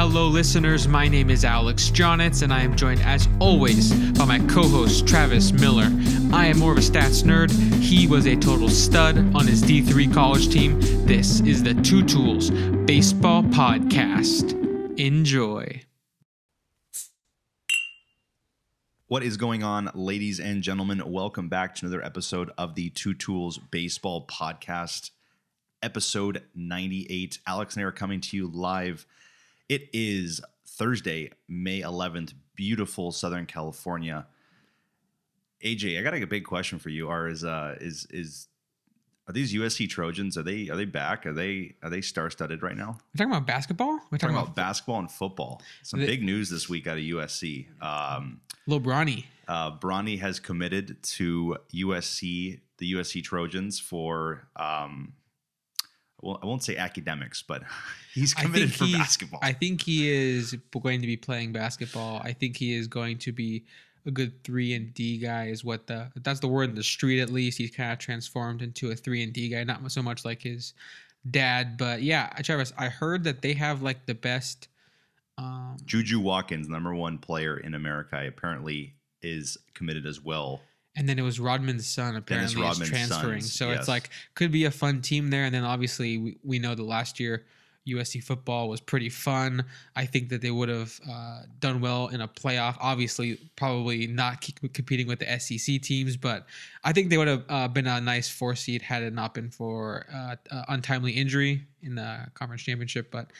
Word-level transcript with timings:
Hello, 0.00 0.28
listeners. 0.28 0.88
My 0.88 1.08
name 1.08 1.28
is 1.28 1.44
Alex 1.44 1.90
Jonitz, 1.90 2.40
and 2.40 2.54
I 2.54 2.62
am 2.62 2.74
joined, 2.74 3.02
as 3.02 3.28
always, 3.38 3.92
by 4.12 4.24
my 4.24 4.38
co 4.46 4.66
host, 4.66 5.06
Travis 5.06 5.52
Miller. 5.52 5.90
I 6.32 6.46
am 6.46 6.58
more 6.58 6.72
of 6.72 6.78
a 6.78 6.80
stats 6.80 7.22
nerd. 7.22 7.50
He 7.82 8.06
was 8.06 8.26
a 8.26 8.34
total 8.34 8.70
stud 8.70 9.18
on 9.36 9.46
his 9.46 9.62
D3 9.62 10.10
college 10.10 10.48
team. 10.48 10.80
This 11.04 11.40
is 11.40 11.62
the 11.62 11.74
Two 11.74 12.02
Tools 12.02 12.48
Baseball 12.48 13.42
Podcast. 13.42 14.98
Enjoy. 14.98 15.82
What 19.06 19.22
is 19.22 19.36
going 19.36 19.62
on, 19.62 19.90
ladies 19.94 20.40
and 20.40 20.62
gentlemen? 20.62 21.02
Welcome 21.12 21.50
back 21.50 21.74
to 21.74 21.84
another 21.84 22.02
episode 22.02 22.50
of 22.56 22.74
the 22.74 22.88
Two 22.88 23.12
Tools 23.12 23.58
Baseball 23.58 24.26
Podcast, 24.26 25.10
episode 25.82 26.44
98. 26.54 27.38
Alex 27.46 27.76
and 27.76 27.84
I 27.84 27.86
are 27.86 27.92
coming 27.92 28.22
to 28.22 28.36
you 28.38 28.46
live. 28.48 29.04
It 29.70 29.88
is 29.92 30.40
Thursday, 30.66 31.30
May 31.48 31.80
11th, 31.82 32.34
beautiful 32.56 33.12
Southern 33.12 33.46
California. 33.46 34.26
AJ, 35.64 35.96
I 35.96 36.02
got 36.02 36.12
a 36.20 36.26
big 36.26 36.44
question 36.44 36.80
for 36.80 36.88
you. 36.88 37.08
Are 37.08 37.28
is 37.28 37.44
uh 37.44 37.76
is 37.80 38.04
is 38.10 38.48
are 39.28 39.32
these 39.32 39.54
USC 39.54 39.88
Trojans? 39.88 40.36
Are 40.36 40.42
they 40.42 40.68
are 40.70 40.76
they 40.76 40.86
back? 40.86 41.24
Are 41.24 41.32
they 41.32 41.76
are 41.84 41.88
they 41.88 42.00
star 42.00 42.30
studded 42.30 42.64
right 42.64 42.76
now? 42.76 42.98
We're 43.14 43.18
talking 43.18 43.30
about 43.32 43.46
basketball? 43.46 43.90
We're 43.90 44.00
We're 44.10 44.18
talking 44.18 44.36
about 44.36 44.56
basketball 44.56 44.98
and 44.98 45.08
football. 45.08 45.62
Some 45.84 46.00
The- 46.00 46.06
big 46.06 46.24
news 46.24 46.50
this 46.50 46.68
week 46.68 46.88
out 46.88 46.98
of 46.98 47.04
USC. 47.04 47.68
Um, 47.80 48.40
Lil 48.66 48.80
Bronny. 48.80 49.26
uh, 49.46 49.78
Bronny 49.78 50.18
has 50.18 50.40
committed 50.40 51.00
to 51.04 51.58
USC, 51.72 52.58
the 52.78 52.94
USC 52.94 53.22
Trojans 53.22 53.78
for, 53.78 54.48
um, 54.56 55.12
well, 56.22 56.38
I 56.42 56.46
won't 56.46 56.62
say 56.62 56.76
academics, 56.76 57.42
but 57.42 57.62
he's 58.14 58.34
committed 58.34 58.74
for 58.74 58.86
basketball. 58.92 59.40
I 59.42 59.52
think 59.52 59.82
he 59.82 60.10
is 60.10 60.54
going 60.80 61.00
to 61.00 61.06
be 61.06 61.16
playing 61.16 61.52
basketball. 61.52 62.20
I 62.24 62.32
think 62.32 62.56
he 62.56 62.74
is 62.74 62.86
going 62.86 63.18
to 63.18 63.32
be 63.32 63.64
a 64.06 64.10
good 64.10 64.42
three 64.44 64.74
and 64.74 64.92
D 64.94 65.18
guy. 65.18 65.46
Is 65.46 65.64
what 65.64 65.86
the 65.86 66.10
that's 66.16 66.40
the 66.40 66.48
word 66.48 66.70
in 66.70 66.74
the 66.74 66.82
street 66.82 67.20
at 67.20 67.30
least. 67.30 67.58
He's 67.58 67.70
kind 67.70 67.92
of 67.92 67.98
transformed 67.98 68.62
into 68.62 68.90
a 68.90 68.96
three 68.96 69.22
and 69.22 69.32
D 69.32 69.48
guy, 69.48 69.64
not 69.64 69.90
so 69.92 70.02
much 70.02 70.24
like 70.24 70.42
his 70.42 70.74
dad. 71.30 71.76
But 71.76 72.02
yeah, 72.02 72.28
Travis, 72.42 72.72
I 72.78 72.88
heard 72.88 73.24
that 73.24 73.42
they 73.42 73.54
have 73.54 73.82
like 73.82 74.06
the 74.06 74.14
best. 74.14 74.68
Um, 75.38 75.76
Juju 75.84 76.20
Watkins, 76.20 76.68
number 76.68 76.94
one 76.94 77.18
player 77.18 77.56
in 77.56 77.74
America, 77.74 78.22
apparently 78.26 78.94
is 79.22 79.56
committed 79.74 80.06
as 80.06 80.20
well. 80.20 80.60
And 80.96 81.08
then 81.08 81.18
it 81.18 81.22
was 81.22 81.38
Rodman's 81.38 81.86
son 81.86 82.20
Dennis 82.26 82.52
apparently 82.54 82.84
is 82.84 82.90
transferring. 82.90 83.40
sons, 83.40 83.52
so 83.52 83.68
yes. 83.68 83.80
it's 83.80 83.88
like 83.88 84.10
could 84.34 84.50
be 84.50 84.64
a 84.64 84.70
fun 84.70 85.00
team 85.00 85.30
there. 85.30 85.44
And 85.44 85.54
then 85.54 85.64
obviously 85.64 86.18
we, 86.18 86.36
we 86.42 86.58
know 86.58 86.74
that 86.74 86.82
last 86.82 87.20
year 87.20 87.44
USC 87.88 88.22
football 88.22 88.68
was 88.68 88.80
pretty 88.80 89.08
fun. 89.08 89.64
I 89.96 90.04
think 90.04 90.28
that 90.28 90.42
they 90.42 90.50
would 90.50 90.68
have 90.68 91.00
uh, 91.08 91.42
done 91.60 91.80
well 91.80 92.08
in 92.08 92.20
a 92.20 92.28
playoff. 92.28 92.76
Obviously, 92.80 93.38
probably 93.56 94.06
not 94.06 94.46
competing 94.72 95.06
with 95.06 95.20
the 95.20 95.38
SEC 95.38 95.80
teams, 95.80 96.16
but 96.16 96.46
I 96.84 96.92
think 96.92 97.08
they 97.08 97.18
would 97.18 97.28
have 97.28 97.44
uh, 97.48 97.68
been 97.68 97.86
a 97.86 98.00
nice 98.00 98.28
four 98.28 98.54
seed 98.54 98.82
had 98.82 99.02
it 99.02 99.12
not 99.12 99.34
been 99.34 99.50
for 99.50 100.06
uh, 100.12 100.36
uh, 100.50 100.64
untimely 100.68 101.12
injury 101.12 101.64
in 101.82 101.94
the 101.94 102.26
conference 102.34 102.62
championship. 102.62 103.10
But 103.10 103.30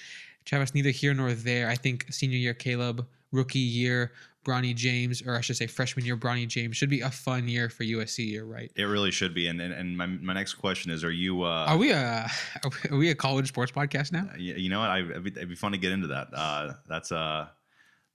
Travis, 0.45 0.75
neither 0.75 0.91
here 0.91 1.15
nor 1.15 1.33
there. 1.33 1.69
I 1.69 1.75
think 1.75 2.07
senior 2.11 2.39
year 2.39 2.55
Caleb, 2.55 3.07
rookie 3.33 3.59
year 3.59 4.13
Bronny 4.45 4.75
James, 4.75 5.23
or 5.23 5.37
I 5.37 5.43
should 5.43 5.57
say 5.57 5.67
freshman 5.67 6.07
year 6.07 6.17
Bronny 6.17 6.49
James, 6.49 6.77
should 6.77 6.89
be 6.89 7.01
a 7.01 7.11
fun 7.11 7.47
year 7.47 7.69
for 7.69 7.85
USC. 7.85 8.33
You're 8.33 8.47
right. 8.47 8.71
It 8.75 8.85
really 8.85 9.11
should 9.11 9.35
be. 9.35 9.49
And 9.49 9.61
and, 9.61 9.73
and 9.73 9.97
my, 9.97 10.07
my 10.07 10.33
next 10.33 10.55
question 10.55 10.91
is: 10.91 11.05
Are 11.05 11.11
you? 11.11 11.43
Uh, 11.43 11.67
Are 11.69 11.77
we 11.77 11.93
a 11.93 12.27
are 12.91 12.97
we 12.97 13.11
a 13.11 13.15
college 13.15 13.49
sports 13.49 13.73
podcast 13.73 14.13
now? 14.13 14.29
you, 14.39 14.55
you 14.55 14.69
know 14.71 14.81
what? 14.81 14.91
I, 14.91 15.01
it'd, 15.01 15.25
be, 15.25 15.31
it'd 15.31 15.49
be 15.49 15.55
fun 15.55 15.73
to 15.73 15.79
get 15.79 15.93
into 15.93 16.09
that. 16.09 16.29
Uh, 16.33 16.73
that's 16.89 17.11
a 17.11 17.51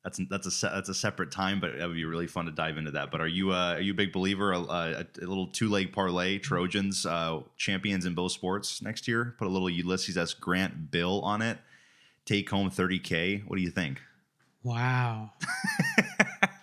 that's 0.04 0.20
that's 0.30 0.48
a 0.48 0.52
se- 0.52 0.72
that's 0.74 0.90
a 0.90 0.94
separate 0.94 1.32
time, 1.32 1.60
but 1.60 1.72
it 1.72 1.86
would 1.86 1.96
be 1.96 2.06
really 2.06 2.28
fun 2.28 2.46
to 2.46 2.52
dive 2.52 2.78
into 2.78 2.92
that. 2.92 3.12
But 3.12 3.22
are 3.22 3.28
you 3.28 3.52
uh, 3.52 3.74
are 3.74 3.82
you 3.82 3.94
a 3.94 3.96
big 3.96 4.12
believer? 4.12 4.52
A, 4.52 4.60
a, 4.60 5.06
a 5.22 5.26
little 5.26 5.48
two 5.48 5.70
leg 5.70 5.92
parlay, 5.94 6.40
Trojans 6.40 7.06
uh, 7.06 7.42
champions 7.58 8.06
in 8.06 8.14
both 8.16 8.32
sports 8.32 8.82
next 8.82 9.08
year. 9.08 9.36
Put 9.38 9.48
a 9.48 9.52
little 9.52 9.70
Ulysses 9.70 10.18
S. 10.18 10.34
Grant 10.34 10.90
bill 10.92 11.22
on 11.22 11.42
it. 11.42 11.60
Take 12.26 12.50
home 12.50 12.70
thirty 12.70 13.00
k. 13.00 13.44
What 13.48 13.58
do 13.58 13.62
you 13.64 13.72
think? 13.72 14.02
Wow. 14.64 15.32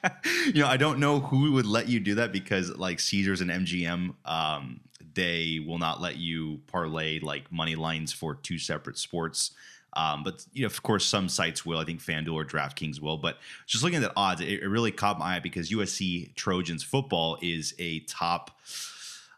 you 0.46 0.60
know, 0.60 0.66
I 0.66 0.76
don't 0.76 0.98
know 0.98 1.20
who 1.20 1.52
would 1.52 1.66
let 1.66 1.88
you 1.88 2.00
do 2.00 2.16
that 2.16 2.32
because 2.32 2.76
like 2.76 3.00
Caesars 3.00 3.40
and 3.40 3.50
MGM, 3.50 4.14
um, 4.24 4.80
they 5.14 5.62
will 5.66 5.78
not 5.78 6.00
let 6.00 6.16
you 6.16 6.60
parlay 6.66 7.20
like 7.20 7.50
money 7.52 7.74
lines 7.74 8.12
for 8.12 8.34
two 8.34 8.58
separate 8.58 8.98
sports. 8.98 9.52
Um, 9.94 10.24
but 10.24 10.46
you 10.52 10.62
know, 10.62 10.66
of 10.66 10.82
course, 10.82 11.04
some 11.04 11.28
sites 11.28 11.66
will. 11.66 11.78
I 11.78 11.84
think 11.84 12.00
FanDuel 12.00 12.32
or 12.32 12.44
DraftKings 12.44 13.00
will. 13.00 13.18
But 13.18 13.38
just 13.66 13.84
looking 13.84 14.02
at 14.02 14.02
the 14.02 14.12
odds, 14.16 14.40
it, 14.40 14.48
it 14.48 14.68
really 14.68 14.90
caught 14.90 15.18
my 15.18 15.36
eye 15.36 15.40
because 15.40 15.70
USC 15.70 16.34
Trojans 16.34 16.82
football 16.82 17.38
is 17.42 17.74
a 17.78 18.00
top. 18.00 18.58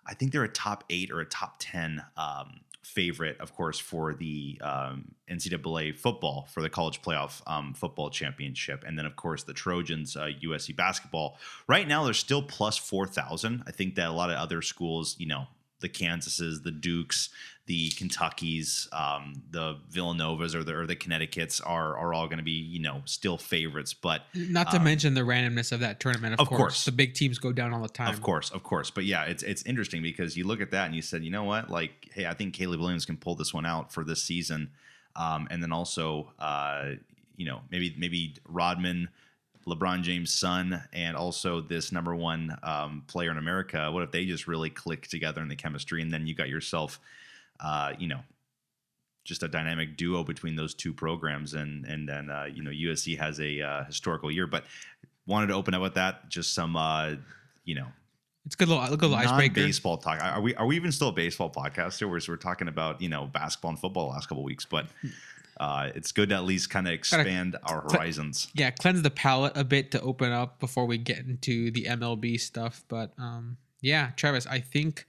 I 0.07 0.15
think 0.15 0.33
they're 0.33 0.45
a 0.45 0.49
top 0.49 0.85
eight 0.91 1.11
or 1.11 1.21
a 1.21 1.25
top 1.25 1.57
ten 1.59 2.03
um, 2.17 2.61
favorite, 2.95 3.41
of 3.41 3.55
course, 3.55 3.79
for 3.79 4.15
the 4.15 4.59
um, 4.63 5.15
NCAA 5.31 5.97
football 5.97 6.47
for 6.51 6.63
the 6.63 6.71
college 6.71 7.03
playoff 7.03 7.43
um, 7.47 7.75
football 7.75 8.09
championship, 8.09 8.85
and 8.87 8.99
then 8.99 9.05
of 9.05 9.17
course 9.17 9.43
the 9.43 9.53
Trojans 9.53 10.17
uh, 10.17 10.29
USC 10.43 10.75
basketball. 10.77 11.39
Right 11.67 11.87
now, 11.87 12.05
they're 12.05 12.15
still 12.15 12.43
plus 12.43 12.77
four 12.77 13.07
thousand. 13.07 13.65
I 13.67 13.73
think 13.73 13.97
that 13.97 14.09
a 14.09 14.13
lot 14.13 14.31
of 14.31 14.37
other 14.37 14.63
schools, 14.63 15.17
you 15.19 15.27
know, 15.27 15.47
the 15.81 15.89
Kansases, 15.89 16.63
the 16.63 16.71
Dukes, 16.71 17.31
the 17.67 17.89
Kentuckies, 17.93 18.89
um, 18.93 19.43
the 19.51 19.79
Villanovas, 19.91 20.55
or 20.55 20.63
the 20.63 20.75
or 20.75 20.87
the 20.87 20.95
Connecticut's 20.97 21.61
are 21.63 21.97
are 21.97 22.13
all 22.13 22.27
going 22.27 22.39
to 22.39 22.45
be 22.45 22.51
you 22.53 22.79
know 22.79 23.01
still 23.07 23.39
favorites, 23.39 23.95
but 23.95 24.23
Not 24.35 24.71
to 24.73 24.77
Um, 24.77 24.85
mention 24.85 25.15
the 25.15 25.23
randomness 25.23 25.73
of 25.73 25.81
that 25.81 25.99
tournament. 25.99 26.35
Of, 26.35 26.41
of 26.41 26.49
course. 26.49 26.59
course. 26.59 26.85
the 26.85 26.93
big 26.93 27.15
teams 27.15 27.39
go 27.39 27.53
down 27.53 27.73
all 27.73 27.81
the 27.81 27.89
time. 27.89 28.13
Of 28.13 28.21
course, 28.21 28.51
of 28.51 28.63
course. 28.63 28.91
But 28.91 29.05
yeah, 29.07 29.25
it's 29.25 29.43
it's 29.43 29.63
interesting 29.65 30.03
because 30.03 30.37
you 30.37 30.47
look 30.47 30.61
at 30.61 30.71
that 30.73 30.87
and 30.87 30.95
you 30.95 31.01
said, 31.03 31.25
you 31.25 31.31
know 31.31 31.45
what, 31.45 31.71
like, 31.71 32.11
hey, 32.13 32.27
I 32.27 32.35
think 32.35 32.53
Caleb 32.53 32.81
Williams 32.81 33.07
can 33.07 33.17
pull 33.17 33.35
this 33.35 33.55
one 33.55 33.65
out 33.65 33.93
for 33.93 34.05
this 34.05 34.23
season, 34.23 34.71
um, 35.17 35.49
and 35.51 35.63
then 35.63 35.73
also, 35.73 36.33
uh, 36.39 36.91
you 37.37 37.47
know, 37.47 37.63
maybe 37.71 37.95
maybe 37.97 38.35
Rodman, 38.47 39.09
LeBron 39.67 40.03
James' 40.03 40.35
son, 40.35 40.83
and 40.93 41.17
also 41.17 41.63
this 41.63 41.93
number 41.93 42.15
one 42.15 42.59
um, 42.63 43.05
player 43.07 43.31
in 43.31 43.39
America. 43.39 43.91
What 43.91 44.03
if 44.03 44.11
they 44.11 44.27
just 44.27 44.47
really 44.47 44.69
click 44.69 45.07
together 45.09 45.41
in 45.41 45.49
the 45.49 45.57
chemistry, 45.57 46.03
and 46.03 46.13
then 46.13 46.27
you 46.27 46.35
got 46.35 46.51
yourself, 46.51 47.01
uh, 47.61 47.93
you 47.99 48.09
know. 48.09 48.21
Just 49.25 49.43
a 49.43 49.49
dynamic 49.49 49.97
duo 49.97 50.23
between 50.23 50.55
those 50.55 50.75
two 50.75 50.93
programs, 50.93 51.55
and 51.55 51.87
and 51.87 52.07
then 52.07 52.29
uh, 52.29 52.45
you 52.45 52.63
know 52.63 52.71
USC 52.71 53.19
has 53.19 53.41
a 53.41 53.63
uh, 53.63 53.85
historical 53.85 54.31
year, 54.31 54.47
but 54.47 54.65
wanted 55.27 55.47
to 55.47 55.55
open 55.55 55.73
up 55.73 55.81
with 55.81 55.95
that. 55.95 56.29
Just 56.29 56.53
some 56.53 56.77
uh, 56.77 57.13
you 57.65 57.75
know 57.75 57.87
It's 58.45 58.55
a 58.55 58.59
good 58.59 58.69
little, 58.69 58.85
a 58.85 58.91
good 58.91 59.09
little 59.09 59.17
icebreaker. 59.17 59.55
baseball 59.55 59.97
talk. 59.97 60.23
Are 60.23 60.43
we 60.43 60.55
are 60.57 60.67
we 60.67 60.77
even 60.77 60.93
still 60.93 61.09
a 61.09 61.13
baseball 61.13 61.51
podcast 61.51 61.99
here? 61.99 62.09
Where 62.09 62.21
we're 62.29 62.37
talking 62.37 62.69
about 62.69 63.01
you 63.01 63.09
know 63.09 63.27
basketball 63.27 63.71
and 63.71 63.79
football 63.79 64.09
the 64.09 64.13
last 64.13 64.29
couple 64.29 64.45
weeks, 64.45 64.67
but 64.67 64.89
uh, 65.59 65.91
it's 65.95 66.13
good 66.13 66.29
to 66.29 66.35
at 66.35 66.45
least 66.45 66.69
kind 66.69 66.87
of 66.87 66.93
expand 66.93 67.57
our 67.63 67.81
horizons. 67.81 68.49
Yeah, 68.53 68.73
cleanse 68.73 69.01
the 69.01 69.11
palate 69.11 69.57
a 69.57 69.65
bit 69.65 69.91
to 69.93 70.03
open 70.03 70.33
up 70.33 70.61
before 70.61 70.85
we 70.85 70.99
get 70.99 71.21
into 71.21 71.71
the 71.71 71.85
MLB 71.85 72.39
stuff. 72.39 72.85
But 72.89 73.13
um, 73.17 73.57
yeah, 73.81 74.11
Travis, 74.17 74.47
I 74.47 74.61
think 74.61 75.07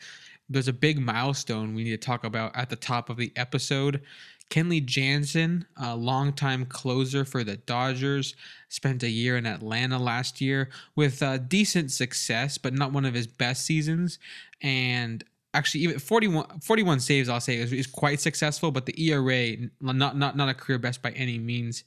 there's 0.49 0.67
a 0.67 0.73
big 0.73 0.99
milestone 0.99 1.73
we 1.73 1.83
need 1.83 1.91
to 1.91 1.97
talk 1.97 2.23
about 2.23 2.55
at 2.55 2.69
the 2.69 2.75
top 2.75 3.09
of 3.09 3.17
the 3.17 3.31
episode. 3.35 4.01
Kenley 4.49 4.83
Jansen, 4.83 5.65
a 5.75 5.95
longtime 5.95 6.65
closer 6.65 7.25
for 7.25 7.43
the 7.43 7.57
Dodgers, 7.57 8.35
spent 8.69 9.01
a 9.01 9.09
year 9.09 9.37
in 9.37 9.45
Atlanta 9.45 9.97
last 9.97 10.39
year 10.39 10.69
with 10.95 11.23
uh, 11.23 11.37
decent 11.37 11.91
success, 11.91 12.57
but 12.57 12.73
not 12.73 12.91
one 12.91 13.05
of 13.05 13.15
his 13.15 13.25
best 13.25 13.65
seasons. 13.65 14.19
And 14.61 15.23
actually, 15.55 15.81
even 15.81 15.99
41, 15.99 16.59
41 16.59 16.99
saves, 16.99 17.27
I'll 17.27 17.39
say, 17.39 17.55
is, 17.55 17.73
is 17.73 17.87
quite 17.87 18.19
successful, 18.19 18.71
but 18.71 18.85
the 18.85 19.09
ERA, 19.09 19.55
not 19.81 20.15
not 20.15 20.37
not 20.37 20.49
a 20.49 20.53
career 20.53 20.77
best 20.77 21.01
by 21.01 21.11
any 21.11 21.39
means. 21.39 21.83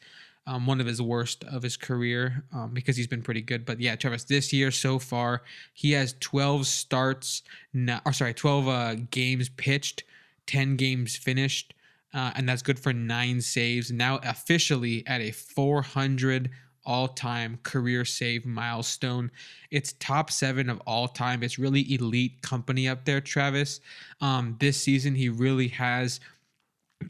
Um, 0.49 0.67
one 0.67 0.81
of 0.81 0.87
his 0.87 1.03
worst 1.03 1.45
of 1.45 1.63
his 1.63 1.77
career 1.77 2.43
um, 2.55 2.71
because 2.73 2.97
he's 2.97 3.07
been 3.07 3.21
pretty 3.21 3.43
good. 3.43 3.67
But 3.67 3.81
yeah, 3.81 3.97
Travis, 3.97 4.25
this 4.25 4.51
year 4.51 4.71
so 4.71 4.99
far, 4.99 5.43
he 5.75 5.93
has 5.93 6.15
12 6.21 6.67
starts, 6.67 7.43
now, 7.75 8.01
or 8.07 8.15
sorry, 8.15 8.33
12 8.33 8.67
uh, 8.69 8.95
games 9.11 9.51
pitched, 9.51 10.05
10 10.47 10.77
games 10.77 11.17
finished, 11.17 11.75
uh, 12.15 12.33
and 12.35 12.49
that's 12.49 12.63
good 12.63 12.79
for 12.79 12.95
nine 12.95 13.43
saves. 13.43 13.93
Now 13.93 14.21
officially 14.25 15.07
at 15.07 15.21
a 15.21 15.33
400 15.33 16.49
all-time 16.89 17.59
career 17.65 18.05
save 18.05 18.47
milestone. 18.47 19.31
It's 19.71 19.93
top 20.01 20.31
seven 20.31 20.71
of 20.71 20.81
all 20.87 21.07
time. 21.07 21.43
It's 21.43 21.59
really 21.59 21.93
elite 21.93 22.41
company 22.41 22.89
up 22.89 23.05
there, 23.05 23.21
Travis. 23.21 23.81
Um, 24.23 24.57
this 24.59 24.83
season, 24.83 25.15
he 25.15 25.29
really 25.29 25.69
has 25.69 26.19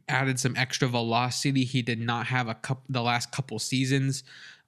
added 0.09 0.39
some 0.39 0.57
extra 0.57 0.89
velocity. 0.89 1.65
He 1.65 1.83
did 1.83 2.01
not 2.01 2.27
have 2.27 2.49
a 2.49 2.55
couple 2.55 2.85
the 2.89 3.03
last 3.03 3.33
couple 3.33 3.59
seasons. 3.59 4.25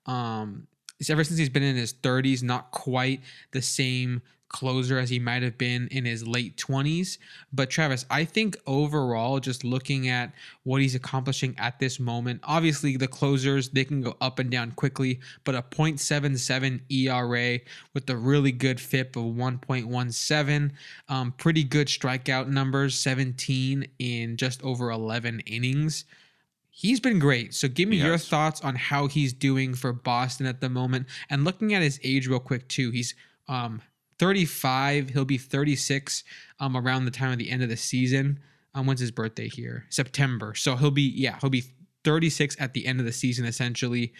Um 0.07 0.67
ever 1.09 1.25
since 1.25 1.39
he's 1.39 1.49
been 1.49 1.63
in 1.63 1.77
his 1.77 1.95
30s 1.95 2.43
not 2.43 2.71
quite 2.73 3.23
the 3.53 3.63
same 3.63 4.21
closer 4.51 4.99
as 4.99 5.09
he 5.09 5.19
might 5.19 5.43
have 5.43 5.57
been 5.57 5.89
in 5.89 6.05
his 6.05 6.27
late 6.27 6.57
20s. 6.57 7.19
But 7.53 7.71
Travis, 7.71 8.05
I 8.11 8.25
think 8.25 8.57
overall, 8.67 9.41
just 9.41 9.65
looking 9.65 10.09
at 10.09 10.33
what 10.65 10.83
he's 10.83 10.95
accomplishing 10.95 11.55
at 11.57 11.79
this 11.79 11.99
moment, 11.99 12.41
obviously 12.45 12.97
the 12.97 13.09
closers, 13.09 13.71
they 13.71 13.85
can 13.85 14.03
go 14.03 14.17
up 14.21 14.39
and 14.39 14.51
down 14.51 14.73
quickly, 14.73 15.21
but 15.45 15.55
a 15.55 15.63
0.77 15.63 16.81
ERA 16.91 17.61
with 17.95 18.11
a 18.11 18.17
really 18.17 18.53
good 18.53 18.81
FIP 18.81 19.17
of 19.17 19.25
1.17, 19.25 20.71
um, 21.09 21.33
pretty 21.39 21.65
good 21.65 21.87
strikeout 21.87 22.49
numbers, 22.49 22.99
17 22.99 23.87
in 23.99 24.37
just 24.37 24.63
over 24.63 24.91
11 24.91 25.41
innings 25.41 26.05
he's 26.73 27.01
been 27.01 27.19
great. 27.19 27.53
So 27.53 27.69
give 27.69 27.89
me 27.91 27.99
He 27.99 28.05
your 28.05 28.17
thoughts 28.17 28.63
on 28.63 28.75
how 28.75 29.07
he's 29.07 29.35
doing 29.35 29.75
for 29.75 29.93
Boston 29.93 30.47
at 30.47 30.63
the 30.63 30.71
moment. 30.71 31.09
And 31.29 31.45
looking 31.45 31.75
at 31.75 31.83
his 31.83 32.01
age 32.03 32.27
real 32.27 32.39
quick 32.39 32.69
too, 32.69 32.91
he's 32.91 33.15
um 33.49 33.83
35, 34.21 35.09
he'll 35.09 35.25
be 35.25 35.39
36 35.39 36.23
um 36.61 36.77
around 36.77 37.07
the 37.07 37.11
time 37.11 37.33
of 37.33 37.39
the 37.39 37.51
end 37.51 37.63
of 37.63 37.71
the 37.71 37.77
season. 37.77 38.39
Um 38.75 38.87
when's 38.87 39.01
his 39.01 39.11
birthday 39.11 39.49
here? 39.49 39.87
September. 39.89 40.55
So 40.55 40.77
he'll 40.77 40.91
be 40.91 41.11
yeah, 41.17 41.39
he'll 41.41 41.51
be 41.51 41.65
36 42.05 42.57
at 42.61 42.75
the 42.75 42.87
end 42.87 43.01
of 43.01 43.07
the 43.07 43.13
season 43.13 43.47
essentially. 43.47 44.13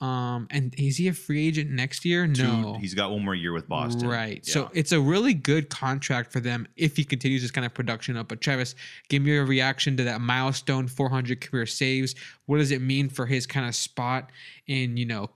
Um 0.00 0.48
and 0.50 0.74
is 0.78 0.96
he 0.96 1.06
a 1.08 1.12
free 1.12 1.46
agent 1.46 1.70
next 1.70 2.06
year? 2.06 2.26
No. 2.26 2.78
he's 2.80 2.94
got 2.94 3.10
one 3.10 3.22
more 3.22 3.34
year 3.34 3.52
with 3.52 3.68
Boston. 3.68 4.08
Right. 4.08 4.42
Yeah. 4.42 4.54
So 4.54 4.70
it's 4.72 4.90
a 4.90 5.00
really 5.00 5.34
good 5.34 5.68
contract 5.68 6.32
for 6.32 6.40
them 6.40 6.66
if 6.76 6.96
he 6.96 7.04
continues 7.04 7.42
this 7.42 7.50
kind 7.50 7.66
of 7.66 7.74
production 7.74 8.16
up. 8.16 8.28
But 8.28 8.40
Travis, 8.40 8.74
give 9.10 9.22
me 9.22 9.32
your 9.32 9.44
reaction 9.44 9.98
to 9.98 10.04
that 10.04 10.22
milestone 10.22 10.88
400 10.88 11.42
career 11.42 11.66
saves. 11.66 12.14
What 12.46 12.56
does 12.56 12.70
it 12.70 12.80
mean 12.80 13.10
for 13.10 13.26
his 13.26 13.46
kind 13.46 13.68
of 13.68 13.74
spot 13.74 14.32
in, 14.66 14.96
you 14.96 15.04
know, 15.04 15.28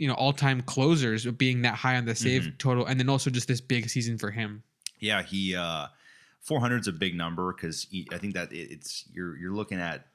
you 0.00 0.08
know, 0.08 0.14
all-time 0.14 0.62
closers 0.62 1.26
being 1.26 1.62
that 1.62 1.74
high 1.74 1.96
on 1.96 2.04
the 2.06 2.14
save 2.14 2.42
Mm-hmm. 2.42 2.56
total 2.56 2.86
and 2.86 2.98
then 2.98 3.08
also 3.08 3.28
just 3.30 3.46
this 3.46 3.60
big 3.60 3.88
season 3.88 4.16
for 4.18 4.30
him. 4.30 4.62
Yeah, 4.98 5.22
he 5.22 5.54
uh 5.54 5.86
400 6.40 6.80
is 6.80 6.88
a 6.88 6.92
big 6.92 7.14
number 7.14 7.52
because 7.52 7.86
I 8.12 8.16
think 8.18 8.32
that 8.34 8.48
it's 8.52 9.04
you're 9.12 9.36
you're 9.36 9.52
looking 9.52 9.78
at 9.78 10.06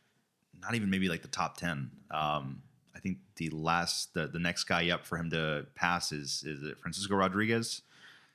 not 0.62 0.74
even 0.76 0.90
maybe 0.90 1.08
like 1.08 1.22
the 1.22 1.28
top 1.28 1.58
10. 1.58 1.92
Um, 2.12 2.62
I 2.96 3.00
think 3.00 3.20
the 3.36 3.50
last 3.52 4.14
the, 4.16 4.26
the 4.28 4.40
next 4.40 4.64
guy 4.64 4.90
up 4.90 5.06
for 5.06 5.18
him 5.18 5.30
to 5.30 5.68
pass 5.76 6.12
is 6.12 6.44
is 6.46 6.64
it 6.64 6.80
Francisco 6.82 7.16
Rodriguez. 7.16 7.82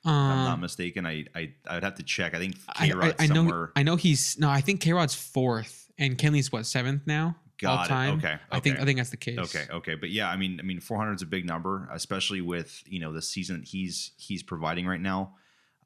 If 0.03 0.07
I'm 0.09 0.45
not 0.45 0.53
Um, 0.53 0.61
mistaken. 0.61 1.05
I 1.05 1.25
I 1.35 1.51
I 1.67 1.75
would 1.75 1.83
have 1.83 1.95
to 1.95 2.03
check. 2.03 2.33
I 2.33 2.39
think 2.39 2.55
I, 2.69 2.87
K 2.87 2.91
I, 2.93 2.95
Rod's 2.95 3.15
I 3.19 3.27
know 3.27 3.35
somewhere. 3.35 3.71
I 3.75 3.83
know 3.83 3.97
he's 3.97 4.39
no, 4.39 4.49
I 4.49 4.61
think 4.61 4.79
K-Rod's 4.81 5.13
fourth 5.15 5.91
and 5.99 6.17
Kenley's 6.17 6.51
what, 6.51 6.65
seventh 6.65 7.05
now? 7.05 7.35
All 7.67 7.77
Got 7.77 7.85
it. 7.85 7.89
time. 7.89 8.17
Okay, 8.17 8.37
I 8.51 8.59
think. 8.59 8.79
I 8.79 8.85
think 8.85 8.97
that's 8.97 9.09
the 9.09 9.17
case. 9.17 9.37
Okay, 9.37 9.65
okay, 9.71 9.95
but 9.95 10.09
yeah, 10.09 10.29
I 10.29 10.37
mean, 10.37 10.59
I 10.59 10.63
mean, 10.63 10.79
400 10.79 11.13
is 11.13 11.21
a 11.21 11.25
big 11.25 11.45
number, 11.45 11.89
especially 11.91 12.41
with 12.41 12.83
you 12.87 12.99
know 12.99 13.11
the 13.13 13.21
season 13.21 13.63
he's 13.63 14.11
he's 14.17 14.43
providing 14.43 14.87
right 14.87 15.01
now. 15.01 15.35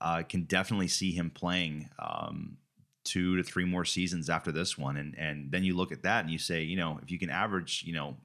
Uh, 0.02 0.24
can 0.24 0.44
definitely 0.44 0.88
see 0.88 1.12
him 1.12 1.30
playing 1.30 1.90
um, 2.00 2.58
two 3.04 3.38
to 3.38 3.44
three 3.44 3.66
more 3.66 3.86
seasons 3.86 4.30
after 4.30 4.52
this 4.52 4.78
one, 4.78 4.98
and 4.98 5.18
and 5.18 5.52
then 5.52 5.64
you 5.64 5.76
look 5.76 5.92
at 5.92 6.04
that 6.04 6.24
and 6.24 6.32
you 6.32 6.38
say, 6.38 6.64
you 6.64 6.76
know, 6.78 7.00
if 7.02 7.12
you 7.12 7.20
can 7.20 7.30
average, 7.30 7.84
you 7.86 7.94
know. 7.94 8.16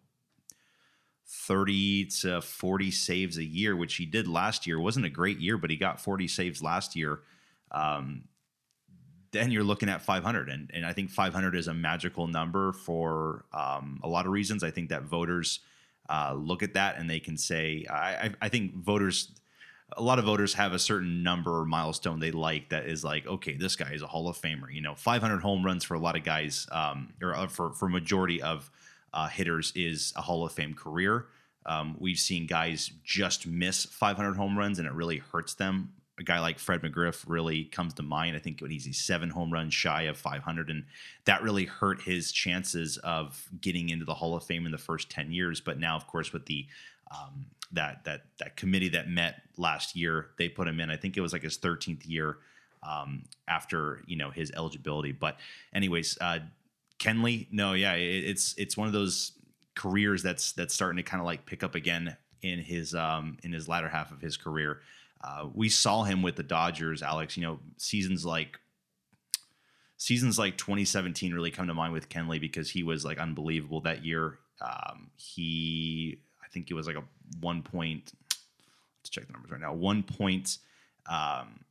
30 1.32 2.06
to 2.06 2.43
40 2.43 2.91
saves 2.91 3.38
a 3.38 3.44
year, 3.44 3.76
which 3.76 3.94
he 3.94 4.05
did 4.05 4.26
last 4.26 4.67
year. 4.67 4.79
It 4.79 4.82
wasn't 4.82 5.06
a 5.06 5.11
great 5.11 5.38
year, 5.38 5.56
but 5.56 5.70
he 5.70 5.76
got 5.76 6.00
40 6.00 6.26
saves 6.26 6.61
last 6.61 6.97
year. 6.97 7.20
Um, 7.70 8.25
then 9.32 9.50
you're 9.50 9.64
looking 9.64 9.88
at 9.88 10.02
500 10.02 10.48
and, 10.48 10.70
and 10.74 10.84
i 10.84 10.92
think 10.92 11.10
500 11.10 11.54
is 11.54 11.68
a 11.68 11.74
magical 11.74 12.26
number 12.26 12.72
for 12.72 13.44
um, 13.52 14.00
a 14.02 14.08
lot 14.08 14.26
of 14.26 14.32
reasons. 14.32 14.62
I 14.62 14.70
think 14.70 14.90
that 14.90 15.02
voters 15.02 15.60
uh, 16.08 16.34
look 16.34 16.62
at 16.62 16.74
that 16.74 16.98
and 16.98 17.08
they 17.08 17.20
can 17.20 17.36
say 17.36 17.86
I, 17.88 18.32
I, 18.40 18.48
think 18.48 18.74
voters 18.74 19.30
a 19.96 20.02
lot 20.02 20.18
of 20.18 20.24
voters 20.24 20.54
have 20.54 20.72
a 20.72 20.78
certain 20.78 21.22
number 21.22 21.60
or 21.60 21.64
milestone 21.64 22.18
they 22.18 22.32
like 22.32 22.70
that 22.70 22.86
is 22.86 23.04
like 23.04 23.26
okay 23.26 23.54
this 23.54 23.76
guy 23.76 23.92
is 23.92 24.02
a 24.02 24.06
hall 24.08 24.28
of 24.28 24.36
famer. 24.36 24.72
You 24.72 24.80
know 24.80 24.94
500 24.94 25.40
home 25.40 25.64
runs 25.64 25.84
for 25.84 25.94
a 25.94 26.00
lot 26.00 26.16
of 26.16 26.24
guys 26.24 26.66
um, 26.72 27.12
or 27.22 27.34
uh, 27.34 27.46
for, 27.46 27.72
for 27.72 27.88
majority 27.88 28.42
of 28.42 28.70
uh, 29.12 29.28
hitters 29.28 29.72
is 29.76 30.12
a 30.16 30.22
hall 30.22 30.44
of 30.44 30.52
fame 30.52 30.74
career. 30.74 31.26
Um, 31.66 31.96
we've 31.98 32.18
seen 32.18 32.46
guys 32.46 32.90
just 33.04 33.46
miss 33.46 33.84
500 33.84 34.36
home 34.36 34.58
runs 34.58 34.78
and 34.78 34.88
it 34.88 34.94
really 34.94 35.18
hurts 35.18 35.54
them 35.54 35.92
a 36.20 36.22
guy 36.22 36.38
like 36.38 36.58
Fred 36.58 36.82
McGriff 36.82 37.25
really 37.26 37.64
comes 37.64 37.94
to 37.94 38.02
mind. 38.02 38.37
I 38.37 38.38
think 38.38 38.61
when 38.61 38.70
he's 38.70 39.02
seven 39.02 39.31
home 39.31 39.50
runs 39.50 39.72
shy 39.72 40.02
of 40.02 40.19
500, 40.19 40.70
and 40.70 40.84
that 41.25 41.43
really 41.43 41.64
hurt 41.64 42.02
his 42.02 42.31
chances 42.31 42.99
of 42.99 43.49
getting 43.61 43.88
into 43.88 44.05
the 44.05 44.14
Hall 44.14 44.37
of 44.37 44.44
Fame 44.44 44.67
in 44.67 44.72
the 44.72 44.78
first 44.78 45.11
10 45.11 45.32
years. 45.32 45.61
But 45.61 45.81
now, 45.81 45.96
of 45.96 46.06
course, 46.06 46.32
with 46.32 46.44
the 46.46 46.67
um, 47.11 47.46
that 47.72 48.05
that 48.05 48.26
that 48.38 48.56
committee 48.56 48.90
that 48.90 49.08
met 49.08 49.43
last 49.56 49.96
year, 49.96 50.28
they 50.37 50.49
put 50.49 50.69
him 50.69 50.78
in. 50.78 50.90
I 50.90 50.96
think 50.96 51.17
it 51.17 51.22
was 51.22 51.32
like 51.32 51.43
his 51.43 51.58
13th 51.58 52.06
year 52.06 52.37
um, 52.82 53.25
after 53.49 54.02
you 54.06 54.16
know 54.16 54.31
his 54.31 54.52
eligibility. 54.55 55.12
But 55.12 55.38
anyways, 55.75 56.19
uh, 56.20 56.40
Kenley, 56.99 57.46
no, 57.50 57.73
yeah, 57.73 57.94
it, 57.94 58.25
it's 58.25 58.55
it's 58.58 58.76
one 58.76 58.87
of 58.87 58.93
those 58.93 59.32
careers 59.75 60.23
that's 60.23 60.52
that's 60.52 60.75
starting 60.75 60.99
to 60.99 61.02
kind 61.02 61.20
of 61.20 61.25
like 61.25 61.46
pick 61.46 61.62
up 61.62 61.75
again 61.75 62.16
in 62.43 62.58
his 62.58 62.94
um, 62.94 63.38
in 63.43 63.52
his 63.52 63.69
latter 63.69 63.88
half 63.88 64.12
of 64.12 64.20
his 64.20 64.37
career. 64.37 64.81
Uh, 65.22 65.49
we 65.52 65.69
saw 65.69 66.05
him 66.05 66.22
with 66.22 66.37
the 66.37 66.43
Dodgers, 66.43 67.02
Alex. 67.02 67.37
You 67.37 67.43
know, 67.43 67.61
seasons 67.76 68.25
like 68.25 68.58
seasons 69.96 70.38
like 70.38 70.56
2017 70.56 71.34
really 71.34 71.50
come 71.50 71.67
to 71.67 71.75
mind 71.75 71.93
with 71.93 72.08
Kenley 72.08 72.40
because 72.40 72.70
he 72.70 72.82
was 72.82 73.05
like 73.05 73.19
unbelievable 73.19 73.82
that 73.82 74.05
year. 74.05 74.38
Um, 74.62 75.11
he, 75.17 76.20
I 76.43 76.49
think 76.49 76.70
it 76.70 76.75
was 76.75 76.87
like 76.87 76.96
a 76.96 77.05
one 77.40 77.62
point. 77.62 78.12
Let's 79.00 79.11
check 79.11 79.26
the 79.26 79.32
numbers 79.32 79.50
right 79.50 79.61
now. 79.61 79.75
One 79.75 80.02
point. 80.02 80.58
Um, 81.06 81.64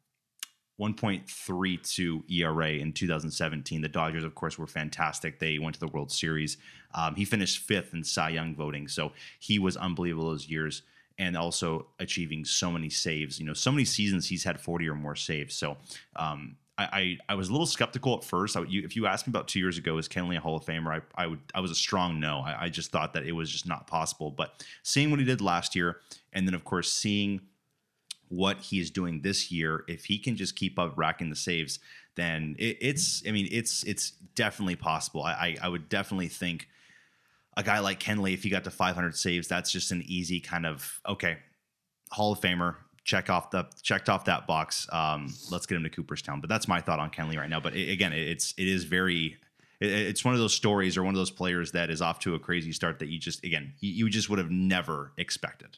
1.32 0.80 2.24
ERA 2.32 2.70
in 2.70 2.94
2017. 2.94 3.82
The 3.82 3.90
Dodgers, 3.90 4.24
of 4.24 4.34
course, 4.34 4.58
were 4.58 4.66
fantastic. 4.66 5.38
They 5.38 5.60
went 5.60 5.74
to 5.74 5.80
the 5.80 5.88
World 5.88 6.10
Series. 6.10 6.58
Um, 6.96 7.16
he 7.16 7.26
finished 7.26 7.60
fifth 7.60 7.94
in 7.94 8.04
Cy 8.04 8.30
Young 8.30 8.56
voting, 8.56 8.88
so 8.88 9.12
he 9.40 9.60
was 9.60 9.76
unbelievable 9.76 10.30
those 10.30 10.48
years 10.48 10.84
and 11.20 11.36
also 11.36 11.86
achieving 12.00 12.46
so 12.46 12.72
many 12.72 12.90
saves. 12.90 13.40
You 13.40 13.46
know, 13.46 13.54
so 13.54 13.72
many 13.72 13.86
seasons 13.86 14.28
he's 14.28 14.46
had 14.46 14.60
40 14.60 14.88
or 14.88 14.96
more 14.96 15.16
saves. 15.16 15.54
So 15.54 15.78
um, 16.16 16.56
I, 16.78 16.84
I, 16.84 17.18
I 17.34 17.36
was 17.36 17.50
a 17.50 17.52
little 17.52 17.68
skeptical 17.68 18.16
at 18.18 18.24
first. 18.24 18.56
I, 18.56 18.62
you, 18.62 18.84
if 18.84 18.96
you 18.96 19.06
asked 19.06 19.28
me 19.28 19.32
about 19.32 19.50
two 19.50 19.60
years 19.60 19.78
ago, 19.78 19.98
is 19.98 20.08
Kenley 20.08 20.38
a 20.38 20.40
Hall 20.40 20.56
of 20.56 20.64
Famer? 20.64 21.02
I, 21.18 21.24
I 21.24 21.28
would 21.28 21.42
I 21.54 21.60
was 21.60 21.72
a 21.72 21.76
strong 21.76 22.20
no. 22.22 22.40
I, 22.40 22.64
I 22.64 22.70
just 22.70 22.92
thought 22.92 23.14
that 23.14 23.26
it 23.26 23.34
was 23.34 23.52
just 23.52 23.68
not 23.68 23.86
possible. 23.86 24.32
But 24.32 24.66
seeing 24.82 25.12
what 25.12 25.20
he 25.20 25.26
did 25.26 25.42
last 25.42 25.76
year, 25.76 25.98
and 26.32 26.48
then 26.48 26.56
of 26.56 26.64
course 26.64 26.92
seeing 26.92 27.42
what 28.30 28.62
he 28.62 28.80
is 28.80 28.90
doing 28.90 29.22
this 29.22 29.52
year, 29.52 29.84
if 29.88 30.06
he 30.06 30.18
can 30.18 30.38
just 30.38 30.56
keep 30.56 30.80
up 30.80 30.94
racking 30.96 31.30
the 31.30 31.36
saves, 31.36 31.80
then 32.16 32.56
it, 32.58 32.78
it's 32.80 33.24
I 33.28 33.32
mean 33.32 33.50
it's 33.52 33.84
it's 33.84 34.12
definitely 34.36 34.78
possible. 34.78 35.24
I, 35.24 35.34
I 35.34 35.58
I 35.64 35.68
would 35.68 35.90
definitely 35.90 36.30
think 36.30 36.70
a 37.60 37.64
guy 37.64 37.80
like 37.80 38.00
Kenley, 38.00 38.34
if 38.34 38.44
he 38.44 38.50
got 38.50 38.64
to 38.64 38.72
500 38.72 39.16
saves, 39.16 39.48
that's 39.48 39.72
just 39.72 39.92
an 39.92 40.02
easy 40.06 40.40
kind 40.40 40.66
of 40.66 41.00
okay, 41.08 41.38
Hall 42.12 42.32
of 42.32 42.40
Famer. 42.42 42.76
Check 43.04 43.30
off 43.30 43.50
the 43.52 43.68
checked 43.82 44.08
off 44.10 44.26
that 44.26 44.46
box. 44.48 44.88
Um, 44.92 45.34
let's 45.52 45.66
get 45.66 45.76
him 45.76 45.84
to 45.84 45.90
Cooperstown. 45.90 46.42
But 46.42 46.50
that's 46.50 46.68
my 46.68 46.80
thought 46.82 47.00
on 47.00 47.10
Kenley 47.10 47.38
right 47.38 47.50
now. 47.50 47.60
But 47.60 47.76
it, 47.76 47.90
again, 47.92 48.14
it's 48.14 48.54
it 48.58 48.68
is 48.68 48.84
very. 48.84 49.38
it- 49.80 49.90
It's 49.92 50.24
one 50.26 50.34
of 50.34 50.40
those 50.40 50.54
stories 50.54 50.96
or 50.98 51.04
one 51.04 51.14
of 51.16 51.18
those 51.20 51.32
players 51.32 51.72
that 51.72 51.90
is 51.90 52.02
off 52.02 52.20
to 52.20 52.36
a 52.36 52.40
crazy 52.40 52.72
start 52.72 53.00
that 53.00 53.08
you 53.08 53.18
just 53.20 53.44
again 53.44 53.74
you, 53.80 53.92
you 54.06 54.10
just 54.10 54.30
would 54.30 54.38
have 54.40 54.52
never 54.52 55.12
expected. 55.18 55.78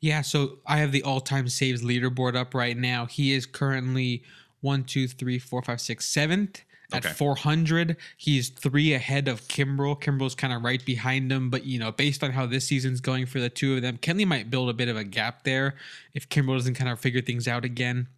Yeah, 0.00 0.22
so 0.22 0.58
I 0.66 0.78
have 0.78 0.90
the 0.92 1.02
all-time 1.04 1.48
saves 1.48 1.82
leaderboard 1.82 2.36
up 2.36 2.54
right 2.54 2.76
now. 2.76 3.06
He 3.06 3.32
is 3.32 3.46
currently 3.46 4.24
one, 4.60 4.82
two, 4.84 5.06
three, 5.08 5.38
four, 5.38 5.62
five, 5.62 5.80
six, 5.80 6.06
seventh 6.08 6.62
at 6.92 7.04
Okay. 7.04 7.14
400. 7.14 7.96
He's 8.16 8.48
three 8.50 8.92
ahead 8.94 9.28
of 9.28 9.42
Kimbrel. 9.48 10.00
Kimbrel's 10.00 10.34
kind 10.34 10.52
of 10.52 10.62
right 10.62 10.84
behind 10.84 11.30
him, 11.32 11.50
but 11.50 11.64
you 11.64 11.78
know, 11.78 11.92
based 11.92 12.22
on 12.22 12.32
how 12.32 12.46
this 12.46 12.66
season's 12.66 13.00
going 13.00 13.26
for 13.26 13.40
the 13.40 13.48
two 13.50 13.76
of 13.76 13.82
them, 13.82 13.98
Kenley 13.98 14.26
might 14.26 14.50
build 14.50 14.68
a 14.68 14.74
bit 14.74 14.88
of 14.88 14.96
a 14.96 15.04
gap 15.04 15.44
there 15.44 15.74
if 16.14 16.28
Kimbrel 16.28 16.56
doesn't 16.56 16.74
kind 16.74 16.90
of 16.90 17.00
figure 17.00 17.20
things 17.20 17.48
out 17.48 17.64
again. 17.64 18.08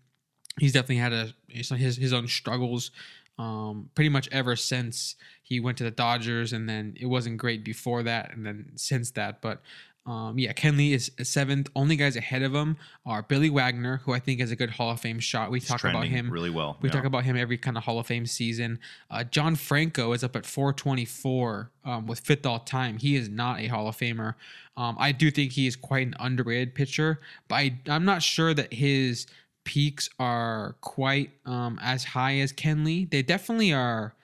He's 0.59 0.73
definitely 0.73 0.97
had 0.97 1.13
a 1.13 1.35
his 1.49 1.97
his 1.97 2.13
own 2.13 2.29
struggles 2.29 2.91
um, 3.39 3.91
pretty 3.95 4.09
much 4.09 4.29
ever 4.31 4.55
since 4.57 5.17
he 5.43 5.61
went 5.61 5.79
to 5.79 5.85
the 5.85 5.91
Dodgers, 5.91 6.53
and 6.53 6.69
then 6.69 6.95
it 7.01 7.07
wasn't 7.07 7.37
great 7.39 7.65
before 7.65 8.03
that, 8.05 8.33
and 8.33 8.47
then 8.47 8.71
since 8.77 9.11
that. 9.13 9.41
But 9.41 9.61
um, 10.07 10.39
yeah, 10.39 10.53
Kenley 10.53 10.93
is 10.93 11.11
seventh. 11.23 11.71
Only 11.75 11.97
guys 11.97 12.15
ahead 12.15 12.43
of 12.43 12.55
him 12.55 12.77
are 13.07 13.23
Billy 13.23 13.49
Wagner, 13.49 14.03
who 14.05 14.13
I 14.13 14.19
think 14.19 14.41
is 14.41 14.51
a 14.51 14.57
good 14.57 14.71
Hall 14.71 14.91
of 14.91 15.01
Fame 15.01 15.19
shot. 15.19 15.51
We 15.51 15.61
talk 15.61 15.83
about 15.83 16.07
him 16.07 16.31
really 16.31 16.51
well. 16.51 16.77
we 16.83 16.91
yeah. 16.91 16.95
talk 16.95 17.05
about 17.05 17.25
him 17.25 17.37
every 17.37 17.57
kind 17.57 17.79
of 17.79 17.85
Hall 17.85 17.99
of 17.99 18.07
Fame 18.07 18.27
season. 18.27 18.79
Uh, 19.11 19.25
John 19.25 19.57
Franco 19.57 20.13
is 20.13 20.23
up 20.23 20.37
at 20.37 20.45
424 20.45 21.71
um, 21.87 22.07
with 22.07 22.21
fifth 22.21 22.45
all 22.45 22.59
time. 22.59 22.99
He 22.99 23.17
is 23.17 23.31
not 23.31 23.61
a 23.61 23.69
Hall 23.69 23.89
of 23.89 23.97
Famer. 23.97 24.35
Um, 24.77 24.97
I 24.99 25.13
do 25.13 25.31
think 25.31 25.53
he 25.53 25.67
is 25.67 25.75
quite 25.75 26.07
an 26.07 26.15
underrated 26.21 26.75
pitcher, 26.75 27.21
but 27.49 27.55
I, 27.55 27.79
I'm 27.89 28.05
not 28.05 28.23
sure 28.23 28.53
that 28.53 28.75
his 28.75 29.27
peaks 29.65 30.11
are 30.19 30.77
quite 30.83 31.31
um, 31.47 31.79
as 31.83 32.05
high 32.05 32.37
as 32.41 32.53
Kenley. 32.53 33.09
They 33.09 33.23
definitely 33.23 33.73
are 33.73 34.15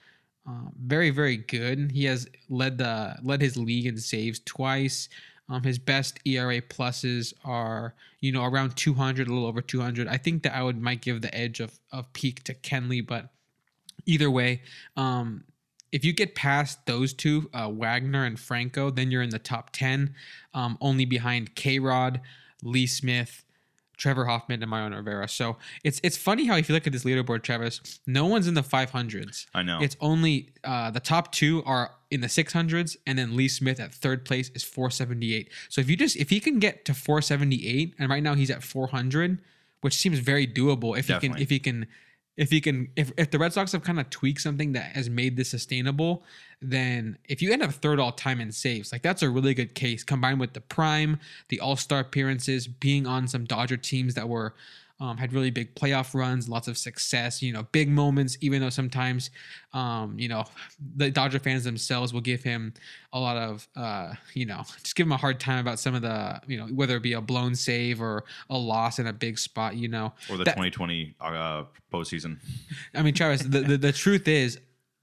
um, 0.45 0.73
very, 0.79 1.09
very 1.09 1.37
good. 1.37 1.91
He 1.91 2.05
has 2.05 2.27
led 2.49 2.77
the 2.77 3.15
led 3.23 3.41
his 3.41 3.57
league 3.57 3.87
in 3.87 3.97
saves 3.97 4.39
twice. 4.45 5.09
Um, 5.51 5.63
his 5.63 5.77
best 5.77 6.17
ERA 6.23 6.61
pluses 6.61 7.33
are, 7.43 7.93
you 8.21 8.31
know, 8.31 8.45
around 8.45 8.77
200, 8.77 9.27
a 9.27 9.33
little 9.33 9.47
over 9.47 9.61
200. 9.61 10.07
I 10.07 10.15
think 10.15 10.43
that 10.43 10.55
I 10.55 10.63
would 10.63 10.81
might 10.81 11.01
give 11.01 11.21
the 11.21 11.35
edge 11.35 11.59
of 11.59 11.77
of 11.91 12.11
peak 12.13 12.43
to 12.45 12.53
Kenley, 12.53 13.05
but 13.05 13.27
either 14.05 14.31
way, 14.31 14.61
um, 14.95 15.43
if 15.91 16.05
you 16.05 16.13
get 16.13 16.35
past 16.35 16.85
those 16.85 17.13
two, 17.13 17.49
uh, 17.53 17.69
Wagner 17.69 18.23
and 18.23 18.39
Franco, 18.39 18.89
then 18.89 19.11
you're 19.11 19.21
in 19.21 19.29
the 19.29 19.39
top 19.39 19.71
10, 19.73 20.15
um, 20.53 20.77
only 20.79 21.03
behind 21.03 21.53
K 21.55 21.79
Rod, 21.79 22.21
Lee 22.63 22.87
Smith, 22.87 23.43
Trevor 23.97 24.25
Hoffman, 24.25 24.63
and 24.63 24.69
Mariano 24.69 24.95
Rivera. 24.95 25.27
So 25.27 25.57
it's 25.83 25.99
it's 26.01 26.15
funny 26.15 26.45
how 26.45 26.55
if 26.55 26.69
you 26.69 26.75
look 26.75 26.87
at 26.87 26.93
this 26.93 27.03
leaderboard, 27.03 27.43
Travis, 27.43 27.99
no 28.07 28.25
one's 28.25 28.47
in 28.47 28.53
the 28.53 28.63
500s. 28.63 29.47
I 29.53 29.63
know. 29.63 29.79
It's 29.81 29.97
only 29.99 30.53
uh, 30.63 30.91
the 30.91 31.01
top 31.01 31.33
two 31.33 31.61
are 31.65 31.91
in 32.11 32.21
the 32.21 32.27
600s, 32.27 32.97
and 33.07 33.17
then 33.17 33.35
Lee 33.35 33.47
Smith 33.47 33.79
at 33.79 33.93
third 33.93 34.25
place 34.25 34.51
is 34.53 34.63
478. 34.63 35.49
So 35.69 35.81
if 35.81 35.89
you 35.89 35.95
just 35.95 36.17
if 36.17 36.29
he 36.29 36.39
can 36.39 36.59
get 36.59 36.85
to 36.85 36.93
478, 36.93 37.95
and 37.97 38.09
right 38.09 38.21
now 38.21 38.35
he's 38.35 38.51
at 38.51 38.63
400, 38.63 39.39
which 39.79 39.95
seems 39.95 40.19
very 40.19 40.45
doable 40.45 40.97
if 40.97 41.07
he 41.07 41.17
can 41.17 41.37
if 41.37 41.49
he 41.49 41.57
can 41.57 41.87
if 42.37 42.49
he 42.49 42.61
can 42.61 42.89
if, 42.95 43.11
if 43.17 43.31
the 43.31 43.39
Red 43.39 43.53
Sox 43.53 43.71
have 43.71 43.83
kind 43.83 43.99
of 43.99 44.09
tweaked 44.09 44.41
something 44.41 44.73
that 44.73 44.95
has 44.95 45.09
made 45.09 45.37
this 45.37 45.49
sustainable, 45.49 46.23
then 46.61 47.17
if 47.27 47.41
you 47.41 47.51
end 47.51 47.63
up 47.63 47.71
third 47.71 47.99
all 47.99 48.11
time 48.11 48.41
in 48.41 48.51
saves, 48.51 48.91
like 48.91 49.01
that's 49.01 49.21
a 49.21 49.29
really 49.29 49.53
good 49.53 49.75
case 49.75 50.03
combined 50.03 50.39
with 50.39 50.53
the 50.53 50.61
prime, 50.61 51.19
the 51.49 51.59
All 51.59 51.75
Star 51.75 51.99
appearances, 51.99 52.67
being 52.67 53.07
on 53.07 53.27
some 53.27 53.45
Dodger 53.45 53.77
teams 53.77 54.15
that 54.15 54.27
were 54.27 54.53
um, 55.01 55.17
had 55.17 55.33
really 55.33 55.49
big 55.49 55.73
playoff 55.73 56.13
runs, 56.13 56.47
lots 56.47 56.67
of 56.67 56.77
success, 56.77 57.41
you 57.41 57.51
know, 57.51 57.63
big 57.71 57.89
moments. 57.89 58.37
Even 58.39 58.61
though 58.61 58.69
sometimes, 58.69 59.31
um, 59.73 60.17
you 60.17 60.29
know, 60.29 60.45
the 60.95 61.09
Dodger 61.09 61.39
fans 61.39 61.63
themselves 61.63 62.13
will 62.13 62.21
give 62.21 62.43
him 62.43 62.71
a 63.11 63.19
lot 63.19 63.35
of, 63.35 63.67
uh, 63.75 64.13
you 64.35 64.45
know, 64.45 64.61
just 64.83 64.95
give 64.95 65.07
him 65.07 65.11
a 65.11 65.17
hard 65.17 65.39
time 65.39 65.57
about 65.57 65.79
some 65.79 65.95
of 65.95 66.03
the, 66.03 66.39
you 66.45 66.55
know, 66.55 66.67
whether 66.67 66.95
it 66.97 67.01
be 67.01 67.13
a 67.13 67.21
blown 67.21 67.55
save 67.55 67.99
or 67.99 68.25
a 68.51 68.57
loss 68.57 68.99
in 68.99 69.07
a 69.07 69.13
big 69.13 69.39
spot, 69.39 69.75
you 69.75 69.87
know. 69.87 70.13
or 70.29 70.37
the 70.37 70.43
that- 70.43 70.51
2020 70.51 71.15
uh, 71.19 71.63
postseason. 71.91 72.37
I 72.93 73.01
mean, 73.01 73.15
Travis, 73.15 73.41
the, 73.41 73.61
the, 73.61 73.77
the 73.77 73.91
truth 73.91 74.27
is, 74.27 74.59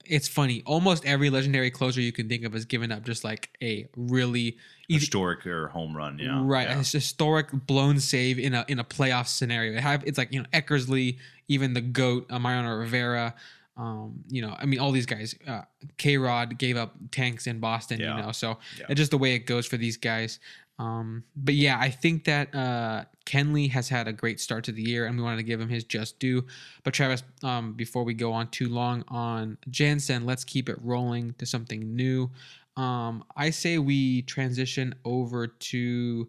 it's 0.09 0.27
funny. 0.27 0.63
Almost 0.65 1.05
every 1.05 1.29
legendary 1.29 1.71
closer 1.71 2.01
you 2.01 2.11
can 2.11 2.27
think 2.27 2.43
of 2.43 2.53
has 2.53 2.65
given 2.65 2.91
up 2.91 3.03
just 3.05 3.23
like 3.23 3.49
a 3.61 3.87
really 3.95 4.57
either- 4.89 4.99
Historic 4.99 5.45
or 5.47 5.67
home 5.69 5.95
run. 5.95 6.19
Yeah. 6.19 6.41
right, 6.43 6.67
Yeah. 6.67 6.79
a 6.79 6.83
historic 6.83 7.47
blown 7.51 7.99
save 7.99 8.39
in 8.39 8.53
a 8.53 8.65
in 8.67 8.79
a 8.79 8.83
playoff 8.83 9.27
scenario. 9.27 9.73
It 9.73 9.79
have 9.81 10.03
it's 10.05 10.17
like 10.17 10.33
you 10.33 10.41
know 10.41 10.47
Eckersley, 10.53 11.17
even 11.47 11.73
the 11.73 11.81
goat 11.81 12.25
uh, 12.29 12.39
Mariano 12.39 12.75
Rivera. 12.75 13.35
Um, 13.77 14.25
you 14.27 14.41
know, 14.41 14.53
I 14.59 14.65
mean, 14.65 14.79
all 14.79 14.91
these 14.91 15.05
guys. 15.05 15.35
Uh, 15.47 15.61
K 15.97 16.17
Rod 16.17 16.57
gave 16.57 16.75
up 16.75 16.95
tanks 17.11 17.47
in 17.47 17.59
Boston. 17.61 17.99
Yeah. 18.01 18.17
You 18.17 18.23
know, 18.23 18.31
so 18.33 18.57
Yeah. 18.77 18.87
it's 18.89 18.97
just 18.97 19.11
the 19.11 19.17
way 19.17 19.35
it 19.35 19.45
goes 19.45 19.65
for 19.65 19.77
these 19.77 19.95
guys. 19.95 20.39
Um, 20.79 21.23
but 21.35 21.53
yeah, 21.55 21.77
I 21.79 21.89
think 21.89 22.25
that 22.25 22.53
uh, 22.53 23.05
Kenley 23.29 23.69
has 23.69 23.89
had 23.89 24.07
a 24.07 24.13
great 24.13 24.39
start 24.39 24.63
to 24.63 24.71
the 24.71 24.81
year, 24.81 25.05
and 25.05 25.15
we 25.15 25.21
wanted 25.21 25.37
to 25.37 25.43
give 25.43 25.61
him 25.61 25.69
his 25.69 25.83
just 25.83 26.17
due. 26.17 26.47
But 26.83 26.95
Travis, 26.95 27.21
um, 27.43 27.73
before 27.73 28.03
we 28.03 28.15
go 28.15 28.33
on 28.33 28.47
too 28.47 28.67
long 28.69 29.03
on 29.07 29.59
Jansen, 29.69 30.25
let's 30.25 30.43
keep 30.43 30.67
it 30.67 30.77
rolling 30.81 31.35
to 31.37 31.45
something 31.45 31.95
new. 31.95 32.31
Um, 32.75 33.23
I 33.37 33.51
say 33.51 33.77
we 33.77 34.23
transition 34.23 34.95
over 35.05 35.45
to 35.45 36.27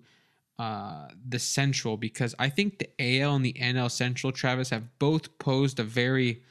uh, 0.59 1.09
the 1.27 1.39
Central 1.39 1.97
because 1.97 2.35
I 2.39 2.51
think 2.51 2.79
the 2.79 3.21
AL 3.23 3.35
and 3.35 3.45
the 3.47 3.55
NL 3.55 3.91
Central, 3.91 4.31
Travis, 4.31 4.69
have 4.69 4.99
both 4.99 5.39
posed 5.39 5.81
a 5.81 5.85
very 5.85 6.43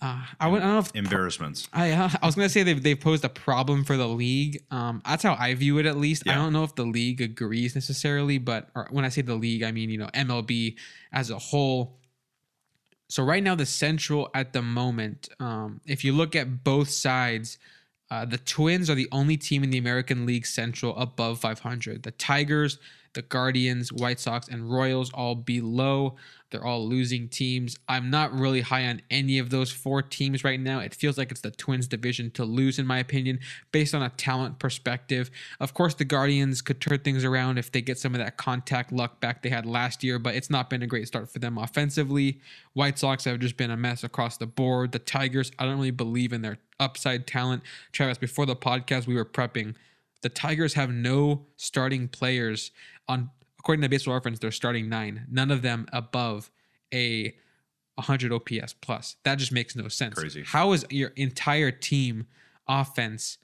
uh, 0.00 0.22
I, 0.38 0.48
would, 0.48 0.62
I 0.62 0.66
don't 0.66 0.72
know 0.74 0.78
if 0.78 0.94
Embarrassments. 0.94 1.68
I 1.72 1.92
uh, 1.92 2.08
I 2.22 2.26
was 2.26 2.34
gonna 2.34 2.48
say 2.48 2.62
they've 2.62 2.82
they've 2.82 2.98
posed 2.98 3.24
a 3.24 3.28
problem 3.28 3.84
for 3.84 3.96
the 3.96 4.06
league. 4.06 4.62
Um, 4.70 5.02
that's 5.04 5.22
how 5.22 5.36
I 5.38 5.54
view 5.54 5.78
it 5.78 5.86
at 5.86 5.96
least. 5.96 6.28
I 6.28 6.34
don't 6.34 6.52
know 6.52 6.64
if 6.64 6.74
the 6.74 6.84
league 6.84 7.20
agrees 7.20 7.74
necessarily, 7.74 8.38
but 8.38 8.68
or 8.74 8.88
when 8.90 9.04
I 9.04 9.08
say 9.08 9.22
the 9.22 9.34
league, 9.34 9.62
I 9.62 9.72
mean 9.72 9.90
you 9.90 9.98
know 9.98 10.08
MLB 10.08 10.76
as 11.12 11.30
a 11.30 11.38
whole. 11.38 11.98
So 13.08 13.24
right 13.24 13.42
now 13.42 13.54
the 13.54 13.66
Central 13.66 14.28
at 14.34 14.52
the 14.52 14.62
moment, 14.62 15.28
um, 15.40 15.80
if 15.86 16.04
you 16.04 16.12
look 16.12 16.36
at 16.36 16.62
both 16.62 16.90
sides, 16.90 17.58
uh, 18.10 18.24
the 18.24 18.38
Twins 18.38 18.88
are 18.88 18.94
the 18.94 19.08
only 19.12 19.36
team 19.36 19.64
in 19.64 19.70
the 19.70 19.78
American 19.78 20.26
League 20.26 20.46
Central 20.46 20.96
above 20.96 21.40
500. 21.40 22.02
The 22.02 22.10
Tigers, 22.12 22.78
the 23.14 23.22
Guardians, 23.22 23.92
White 23.92 24.20
Sox, 24.20 24.48
and 24.48 24.70
Royals 24.70 25.12
all 25.12 25.34
below. 25.34 26.16
They're 26.50 26.64
all 26.64 26.86
losing 26.88 27.28
teams. 27.28 27.76
I'm 27.88 28.10
not 28.10 28.32
really 28.32 28.62
high 28.62 28.86
on 28.86 29.02
any 29.10 29.38
of 29.38 29.50
those 29.50 29.70
four 29.70 30.00
teams 30.00 30.44
right 30.44 30.58
now. 30.58 30.80
It 30.80 30.94
feels 30.94 31.18
like 31.18 31.30
it's 31.30 31.42
the 31.42 31.50
Twins 31.50 31.86
division 31.86 32.30
to 32.32 32.44
lose, 32.44 32.78
in 32.78 32.86
my 32.86 32.98
opinion, 32.98 33.40
based 33.70 33.94
on 33.94 34.02
a 34.02 34.08
talent 34.10 34.58
perspective. 34.58 35.30
Of 35.60 35.74
course, 35.74 35.94
the 35.94 36.06
Guardians 36.06 36.62
could 36.62 36.80
turn 36.80 37.00
things 37.00 37.24
around 37.24 37.58
if 37.58 37.70
they 37.70 37.82
get 37.82 37.98
some 37.98 38.14
of 38.14 38.20
that 38.20 38.38
contact 38.38 38.92
luck 38.92 39.20
back 39.20 39.42
they 39.42 39.50
had 39.50 39.66
last 39.66 40.02
year, 40.02 40.18
but 40.18 40.34
it's 40.34 40.48
not 40.48 40.70
been 40.70 40.82
a 40.82 40.86
great 40.86 41.06
start 41.06 41.30
for 41.30 41.38
them 41.38 41.58
offensively. 41.58 42.40
White 42.72 42.98
Sox 42.98 43.24
have 43.24 43.40
just 43.40 43.56
been 43.56 43.70
a 43.70 43.76
mess 43.76 44.02
across 44.02 44.38
the 44.38 44.46
board. 44.46 44.92
The 44.92 44.98
Tigers, 44.98 45.52
I 45.58 45.64
don't 45.64 45.76
really 45.76 45.90
believe 45.90 46.32
in 46.32 46.40
their 46.40 46.58
upside 46.80 47.26
talent. 47.26 47.62
Travis, 47.92 48.16
before 48.16 48.46
the 48.46 48.56
podcast, 48.56 49.06
we 49.06 49.14
were 49.14 49.24
prepping. 49.24 49.74
The 50.22 50.28
Tigers 50.28 50.74
have 50.74 50.90
no 50.90 51.46
starting 51.56 52.08
players 52.08 52.72
on 53.08 53.30
according 53.58 53.82
to 53.82 53.88
baseball 53.88 54.14
reference, 54.14 54.38
they're 54.38 54.50
starting 54.50 54.88
nine. 54.88 55.26
None 55.30 55.50
of 55.50 55.62
them 55.62 55.86
above 55.92 56.50
a 56.92 57.34
100 57.96 58.32
OPS 58.32 58.74
plus. 58.74 59.16
That 59.24 59.38
just 59.38 59.52
makes 59.52 59.74
no 59.74 59.88
sense. 59.88 60.14
Crazy. 60.14 60.44
How 60.46 60.72
is 60.72 60.86
your 60.90 61.10
entire 61.16 61.70
team 61.70 62.26
offense 62.68 63.38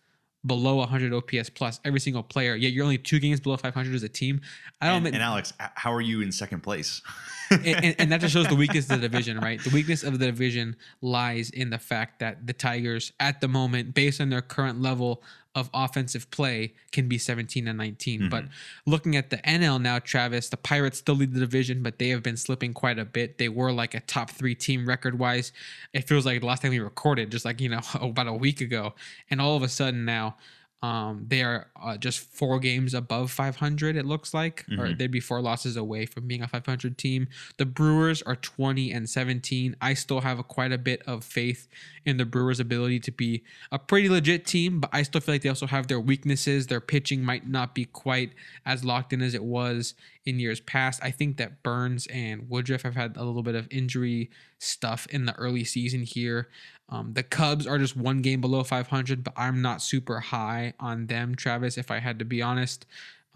below 0.46 0.76
100 0.76 1.12
OPS 1.12 1.50
plus 1.50 1.80
every 1.84 1.98
single 2.00 2.22
player? 2.22 2.54
Yet 2.54 2.72
you're 2.72 2.84
only 2.84 2.98
two 2.98 3.18
games 3.18 3.40
below 3.40 3.56
500 3.56 3.94
as 3.94 4.02
a 4.02 4.08
team. 4.08 4.40
I 4.80 4.86
don't 4.86 4.96
And, 4.96 5.04
think 5.06 5.14
and 5.14 5.22
Alex, 5.22 5.52
how 5.58 5.92
are 5.92 6.00
you 6.00 6.20
in 6.20 6.30
second 6.30 6.60
place? 6.62 7.02
and, 7.50 7.66
and, 7.66 7.96
and 7.98 8.12
that 8.12 8.20
just 8.20 8.32
shows 8.32 8.46
the 8.46 8.54
weakness 8.54 8.88
of 8.90 9.00
the 9.00 9.08
division, 9.08 9.38
right? 9.40 9.62
The 9.62 9.70
weakness 9.70 10.02
of 10.04 10.18
the 10.18 10.26
division 10.26 10.76
lies 11.02 11.50
in 11.50 11.70
the 11.70 11.78
fact 11.78 12.20
that 12.20 12.46
the 12.46 12.52
Tigers, 12.52 13.12
at 13.20 13.40
the 13.40 13.48
moment, 13.48 13.94
based 13.94 14.20
on 14.20 14.30
their 14.30 14.42
current 14.42 14.80
level 14.80 15.22
of 15.54 15.70
offensive 15.72 16.30
play, 16.30 16.74
can 16.92 17.08
be 17.08 17.18
17 17.18 17.68
and 17.68 17.78
19. 17.78 18.20
Mm-hmm. 18.20 18.28
But 18.28 18.44
looking 18.86 19.16
at 19.16 19.30
the 19.30 19.38
NL 19.38 19.80
now, 19.80 19.98
Travis, 19.98 20.48
the 20.48 20.56
Pirates 20.56 20.98
still 20.98 21.14
lead 21.14 21.32
the 21.32 21.40
division, 21.40 21.82
but 21.82 21.98
they 21.98 22.08
have 22.08 22.22
been 22.22 22.36
slipping 22.36 22.74
quite 22.74 22.98
a 22.98 23.04
bit. 23.04 23.38
They 23.38 23.48
were 23.48 23.72
like 23.72 23.94
a 23.94 24.00
top 24.00 24.30
three 24.30 24.54
team 24.54 24.86
record 24.86 25.18
wise. 25.18 25.52
It 25.92 26.08
feels 26.08 26.26
like 26.26 26.40
the 26.40 26.46
last 26.46 26.62
time 26.62 26.70
we 26.70 26.80
recorded, 26.80 27.30
just 27.30 27.44
like, 27.44 27.60
you 27.60 27.68
know, 27.68 27.80
about 28.00 28.26
a 28.26 28.32
week 28.32 28.60
ago. 28.60 28.94
And 29.30 29.40
all 29.40 29.56
of 29.56 29.62
a 29.62 29.68
sudden 29.68 30.04
now, 30.04 30.36
um, 30.82 31.24
they 31.28 31.42
are 31.42 31.70
uh, 31.82 31.96
just 31.96 32.18
four 32.18 32.58
games 32.58 32.92
above 32.92 33.30
500. 33.30 33.96
It 33.96 34.04
looks 34.04 34.34
like, 34.34 34.66
or 34.78 34.92
they'd 34.92 35.10
be 35.10 35.20
four 35.20 35.40
losses 35.40 35.78
away 35.78 36.04
from 36.04 36.26
being 36.26 36.42
a 36.42 36.48
500 36.48 36.98
team. 36.98 37.26
The 37.56 37.64
Brewers 37.64 38.20
are 38.20 38.36
20 38.36 38.92
and 38.92 39.08
17. 39.08 39.76
I 39.80 39.94
still 39.94 40.20
have 40.20 40.38
a, 40.38 40.42
quite 40.42 40.72
a 40.72 40.78
bit 40.78 41.02
of 41.06 41.24
faith 41.24 41.68
in 42.04 42.18
the 42.18 42.26
Brewers' 42.26 42.60
ability 42.60 43.00
to 43.00 43.10
be 43.10 43.44
a 43.72 43.78
pretty 43.78 44.10
legit 44.10 44.44
team, 44.44 44.80
but 44.80 44.90
I 44.92 45.04
still 45.04 45.22
feel 45.22 45.36
like 45.36 45.42
they 45.42 45.48
also 45.48 45.66
have 45.66 45.86
their 45.86 46.00
weaknesses. 46.00 46.66
Their 46.66 46.82
pitching 46.82 47.24
might 47.24 47.48
not 47.48 47.74
be 47.74 47.86
quite 47.86 48.32
as 48.66 48.84
locked 48.84 49.14
in 49.14 49.22
as 49.22 49.32
it 49.32 49.44
was 49.44 49.94
in 50.26 50.38
years 50.38 50.60
past. 50.60 51.00
I 51.02 51.10
think 51.10 51.38
that 51.38 51.62
Burnes 51.62 52.06
and 52.08 52.48
Woodruff 52.50 52.82
have 52.82 52.94
had 52.94 53.16
a 53.16 53.24
little 53.24 53.42
bit 53.42 53.54
of 53.54 53.68
injury 53.70 54.30
stuff 54.58 55.06
in 55.10 55.26
the 55.26 55.34
early 55.36 55.64
season 55.64 56.02
here. 56.02 56.48
Um, 56.88 57.12
the 57.14 57.22
Cubs 57.22 57.66
are 57.66 57.78
just 57.78 57.96
one 57.96 58.20
game 58.20 58.40
below 58.40 58.62
500, 58.62 59.24
but 59.24 59.32
I'm 59.36 59.62
not 59.62 59.82
super 59.82 60.20
high 60.20 60.74
on 60.78 61.06
them, 61.06 61.34
Travis, 61.34 61.78
if 61.78 61.90
I 61.90 61.98
had 61.98 62.18
to 62.18 62.24
be 62.24 62.42
honest. 62.42 62.86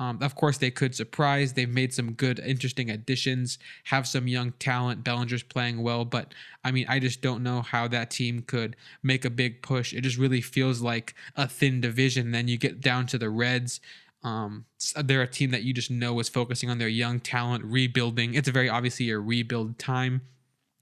Um, 0.01 0.19
of 0.23 0.37
course, 0.37 0.59
they 0.59 0.71
could 0.71 0.95
surprise. 0.95 1.55
They've 1.55 1.69
made 1.69 1.93
some 1.93 2.13
good, 2.13 2.39
interesting 2.39 2.89
additions, 2.89 3.59
have 3.85 4.07
some 4.07 4.29
young 4.29 4.53
talent. 4.53 5.03
Bellinger's 5.03 5.43
playing 5.43 5.83
well, 5.83 6.05
but 6.05 6.35
I 6.63 6.71
mean, 6.71 6.87
I 6.89 7.01
just 7.01 7.21
don't 7.21 7.43
know 7.43 7.63
how 7.63 7.89
that 7.89 8.11
team 8.11 8.43
could 8.43 8.77
make 9.03 9.25
a 9.25 9.31
big 9.31 9.61
push. 9.61 9.93
It 9.93 10.03
just 10.03 10.17
really 10.17 10.41
feels 10.41 10.81
like 10.81 11.15
a 11.35 11.49
thin 11.49 11.81
division. 11.81 12.31
Then 12.31 12.47
you 12.47 12.59
get 12.59 12.81
down 12.81 13.07
to 13.09 13.19
the 13.19 13.29
Reds. 13.29 13.81
Um, 14.23 14.67
they're 15.03 15.23
a 15.23 15.27
team 15.27 15.51
that 15.51 15.65
you 15.65 15.73
just 15.73 15.91
know 15.91 16.21
is 16.21 16.29
focusing 16.29 16.71
on 16.71 16.79
their 16.79 16.89
young 16.89 17.19
talent, 17.19 17.65
rebuilding. 17.65 18.35
It's 18.35 18.49
a 18.49 18.53
very 18.53 18.69
obviously 18.69 19.11
a 19.11 19.19
rebuild 19.19 19.81
time 19.81 20.21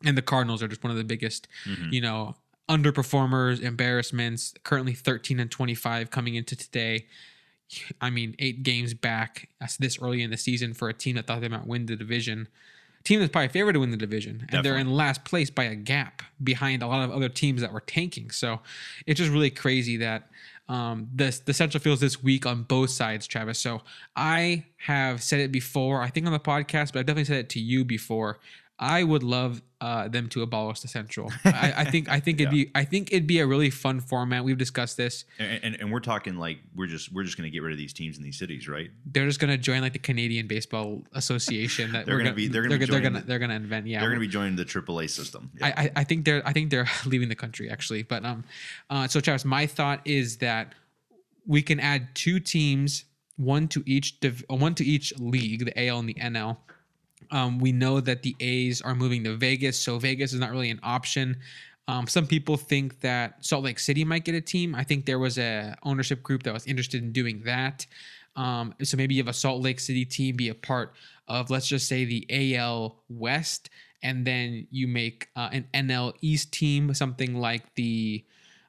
and 0.05 0.17
the 0.17 0.23
Cardinals 0.23 0.63
are 0.63 0.69
just 0.69 0.85
one 0.85 0.91
of 0.91 0.97
the 0.97 1.05
biggest, 1.05 1.49
you 1.91 2.01
know, 2.03 2.37
underperformers, 2.69 3.61
embarrassments. 3.61 4.55
Currently 4.65 4.95
13 4.95 5.41
and 5.41 5.51
25 5.51 6.11
coming 6.11 6.35
into 6.35 6.57
today. 6.57 7.07
I 8.01 8.11
mean, 8.11 8.37
eight 8.39 8.63
games 8.63 8.95
back 8.95 9.49
that's 9.61 9.77
this 9.77 10.01
early 10.01 10.23
in 10.23 10.31
the 10.31 10.37
season 10.37 10.73
for 10.75 10.89
a 10.89 10.95
team 10.95 11.17
that 11.17 11.27
thought 11.27 11.41
they 11.41 11.49
might 11.49 11.67
win 11.67 11.87
the 11.87 11.97
division. 11.97 12.49
Team 13.03 13.21
that's 13.21 13.31
probably 13.31 13.49
favored 13.49 13.75
to 13.75 13.81
win 13.81 13.93
the 13.93 13.97
division, 13.97 14.47
and 14.51 14.65
they're 14.65 14.79
in 14.79 14.91
last 14.91 15.25
place 15.25 15.49
by 15.49 15.65
a 15.65 15.77
gap 15.77 16.23
behind 16.43 16.83
a 16.83 16.89
lot 16.89 17.05
of 17.05 17.13
other 17.13 17.29
teams 17.29 17.61
that 17.61 17.73
were 17.73 17.81
tanking. 17.81 18.31
So 18.31 18.61
it's 19.07 19.19
just 19.19 19.31
really 19.31 19.51
crazy 19.51 19.97
that 19.99 20.29
um, 20.69 21.09
the 21.15 21.39
the 21.45 21.55
Central 21.55 21.81
feels 21.81 22.01
this 22.01 22.21
week 22.21 22.47
on 22.47 22.65
both 22.65 22.91
sides, 22.91 23.27
Travis. 23.29 23.61
So 23.61 23.83
I 24.17 24.65
have 24.79 25.23
said 25.23 25.39
it 25.39 25.53
before, 25.53 26.03
I 26.03 26.11
think 26.11 26.27
on 26.27 26.33
the 26.33 26.41
podcast, 26.41 26.93
but 26.93 27.01
I've 27.01 27.07
definitely 27.07 27.27
said 27.27 27.37
it 27.37 27.49
to 27.51 27.61
you 27.61 27.85
before. 27.85 28.41
I 28.79 29.05
would 29.05 29.23
love 29.23 29.63
uh, 29.81 30.09
them 30.09 30.27
to 30.31 30.41
abolish 30.43 30.81
the 30.81 30.89
Central. 30.89 31.31
I, 31.45 31.75
I 31.79 31.85
think 31.85 32.09
I 32.09 32.19
think 32.19 32.41
it'd 32.41 32.53
Yeah. 32.53 32.65
be 32.65 32.71
I 32.75 32.85
think 32.85 33.13
it'd 33.13 33.27
be 33.27 33.41
a 33.41 33.47
really 33.47 33.69
fun 33.69 34.01
format. 34.01 34.43
We've 34.43 34.57
discussed 34.57 34.97
this. 34.97 35.25
And, 35.39 35.61
and, 35.65 35.77
and 35.81 35.93
we're 35.93 36.01
talking 36.01 36.37
like 36.37 36.59
we're 36.75 36.87
just 36.87 37.13
we're 37.13 37.25
just 37.25 37.37
going 37.37 37.47
to 37.47 37.51
get 37.51 37.63
rid 37.63 37.73
of 37.73 37.79
these 37.79 37.93
teams 37.93 38.17
in 38.17 38.23
these 38.23 38.39
cities, 38.39 38.69
right? 38.69 38.91
They're 39.05 39.27
just 39.27 39.39
gonna 39.39 39.59
join 39.59 39.83
like 39.83 39.93
the 39.93 39.99
Canadian 39.99 40.47
Baseball 40.47 41.03
Association. 41.13 41.93
That 41.93 42.07
They're 42.07 42.17
we're 42.17 42.23
gonna 42.23 42.35
be- 42.35 42.49
they're 42.49 42.63
gonna 42.63 42.79
they're, 42.79 42.87
they're 42.87 43.01
gonna 43.01 43.21
the- 43.21 43.27
they're 43.27 43.39
gonna 43.39 43.55
invent. 43.55 43.87
Yeah, 43.87 44.01
They're 44.01 44.09
going 44.09 44.21
to 44.21 44.27
be 44.27 44.33
joining 44.33 44.57
the 44.57 44.65
AAA 44.65 45.11
system. 45.11 45.51
Yeah. 45.59 45.67
I, 45.67 45.83
I 45.83 45.91
I 45.97 46.05
think 46.05 46.25
they're 46.25 46.43
I 46.49 46.53
think 46.53 46.71
they're 46.71 46.89
leaving 47.07 47.29
the 47.29 47.35
country 47.37 47.69
actually. 47.71 48.03
But 48.03 48.25
um, 48.25 48.45
uh, 48.89 49.09
so 49.09 49.21
Travis, 49.21 49.45
my 49.45 49.67
thought 49.67 50.01
is 50.07 50.39
that 50.39 50.75
we 51.47 51.61
can 51.63 51.79
add 51.81 52.09
two 52.15 52.41
teams, 52.41 53.05
one 53.37 53.69
to 53.69 53.83
each 53.87 54.21
div- 54.21 54.45
one 54.49 54.75
to 54.77 54.85
each 54.85 55.13
league, 55.19 55.67
the 55.67 55.87
AL 55.89 55.99
and 55.99 56.09
the 56.09 56.15
NL. 56.15 56.57
Um, 57.31 57.59
we 57.59 57.73
know 57.73 58.01
that 58.01 58.23
the 58.23 58.37
A's 58.41 58.81
are 58.83 58.95
moving 58.95 59.25
to 59.25 59.37
Vegas, 59.37 59.79
so 59.79 59.99
Vegas 59.99 60.33
is 60.33 60.41
not 60.41 60.51
really 60.51 60.71
an 60.71 60.81
option. 60.83 61.37
Um, 61.89 62.07
some 62.07 62.27
people 62.27 62.57
think 62.57 63.01
that 63.01 63.45
Salt 63.45 63.65
Lake 63.65 63.79
City 63.79 64.05
might 64.05 64.25
get 64.25 64.35
a 64.35 64.41
team. 64.41 64.75
I 64.75 64.83
think 64.83 65.07
there 65.07 65.19
was 65.19 65.39
a 65.39 65.77
ownership 65.83 66.23
group 66.23 66.43
that 66.43 66.53
was 66.53 66.67
interested 66.67 67.03
in 67.03 67.13
doing 67.13 67.43
that. 67.45 67.87
Um, 68.35 68.75
so 68.83 68.97
maybe 68.97 69.15
you 69.15 69.23
have 69.23 69.29
a 69.29 69.33
Salt 69.33 69.63
Lake 69.63 69.81
City 69.81 70.05
team 70.05 70.37
be 70.37 70.49
a 70.49 70.55
part 70.55 70.95
of, 71.29 71.49
let's 71.51 71.67
just 71.67 71.89
say, 71.89 72.05
the 72.05 72.57
AL 72.57 72.97
West, 73.09 73.71
and 74.03 74.27
then 74.27 74.67
you 74.71 74.89
make 74.89 75.29
uh, 75.37 75.49
an 75.53 75.67
NL 75.73 76.13
East 76.21 76.53
team, 76.53 76.93
something 76.95 77.35
like 77.37 77.75
the. 77.75 78.25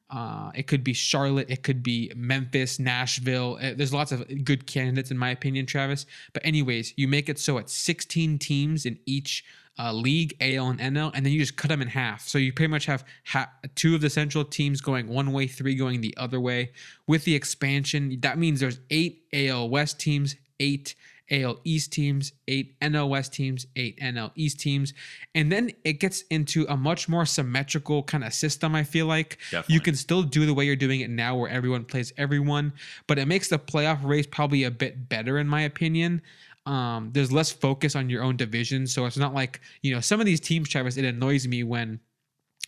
Uh, 0.10 0.52
it 0.56 0.68
could 0.68 0.84
be 0.84 0.94
Charlotte, 0.94 1.50
it 1.50 1.64
could 1.64 1.84
be 1.84 2.12
Memphis, 2.16 2.80
Nashville. 2.80 3.58
Uh, 3.62 3.74
there's 3.76 3.94
lots 3.94 4.12
of 4.12 4.26
good 4.46 4.66
candidates, 4.66 5.12
in 5.12 5.18
my 5.18 5.32
opinion, 5.32 5.66
Travis. 5.66 6.06
But 6.34 6.46
anyways, 6.46 6.94
you 6.96 7.08
make 7.08 7.28
it 7.28 7.40
so 7.40 7.58
it's 7.58 7.74
16 7.74 8.40
teams 8.40 8.86
in 8.86 9.00
each 9.06 9.44
uh, 9.80 9.94
league, 9.94 10.36
AL 10.42 10.70
and 10.70 10.80
NL, 10.80 11.12
and 11.14 11.26
then 11.26 11.34
you 11.34 11.40
just 11.40 11.58
cut 11.58 11.68
them 11.68 11.82
in 11.82 11.88
half. 11.88 12.28
So 12.28 12.38
you 12.38 12.52
pretty 12.54 12.72
much 12.72 12.86
have 12.86 13.06
ha- 13.26 13.52
two 13.76 13.96
of 13.96 14.02
the 14.02 14.10
central 14.10 14.44
teams 14.44 14.82
going 14.82 15.08
one 15.08 15.32
way, 15.32 15.48
three 15.48 15.76
going 15.76 16.02
the 16.02 16.16
other 16.18 16.40
way. 16.40 16.72
With 17.06 17.26
the 17.26 17.36
expansion, 17.36 18.18
that 18.22 18.38
means 18.38 18.60
there's 18.60 18.80
eight 18.90 19.24
AL 19.34 19.70
West 19.70 20.00
teams, 20.00 20.36
eight 20.60 20.96
AL 21.31 21.60
East 21.63 21.91
teams, 21.91 22.31
eight 22.48 22.79
NL 22.79 23.10
West 23.10 23.34
teams, 23.34 23.67
eight 23.75 24.00
NL 24.00 24.31
East 24.36 24.60
teams, 24.60 24.93
and 25.36 25.51
then 25.51 25.72
it 25.84 25.93
gets 25.93 26.22
into 26.29 26.65
a 26.69 26.77
much 26.77 27.10
more 27.10 27.25
symmetrical 27.25 28.03
kind 28.03 28.24
of 28.24 28.34
system. 28.34 28.75
I 28.75 28.84
feel 28.84 29.05
like 29.05 29.38
Definitely. 29.51 29.74
you 29.74 29.81
can 29.81 29.96
still 29.96 30.24
do 30.24 30.46
the 30.46 30.53
way 30.53 30.65
you're 30.65 30.75
doing 30.75 31.01
it 31.01 31.10
now, 31.10 31.36
where 31.36 31.50
everyone 31.50 31.86
plays 31.86 32.13
everyone, 32.17 32.74
but 33.07 33.19
it 33.19 33.27
makes 33.27 33.50
the 33.50 33.60
playoff 33.60 34.03
race 34.03 34.27
probably 34.27 34.63
a 34.63 34.72
bit 34.72 35.10
better, 35.10 35.38
in 35.38 35.48
my 35.48 35.62
opinion. 35.62 36.22
Um, 36.65 37.12
there's 37.13 37.31
less 37.31 37.51
focus 37.51 37.96
on 37.96 38.10
your 38.10 38.24
own 38.24 38.36
division, 38.36 38.88
so 38.88 39.05
it's 39.05 39.17
not 39.17 39.34
like 39.34 39.62
you 39.81 39.93
know 39.93 40.01
some 40.01 40.19
of 40.19 40.25
these 40.25 40.39
teams, 40.39 40.69
Travis. 40.69 40.98
It 40.98 41.05
annoys 41.05 41.48
me 41.48 41.63
when 41.63 42.00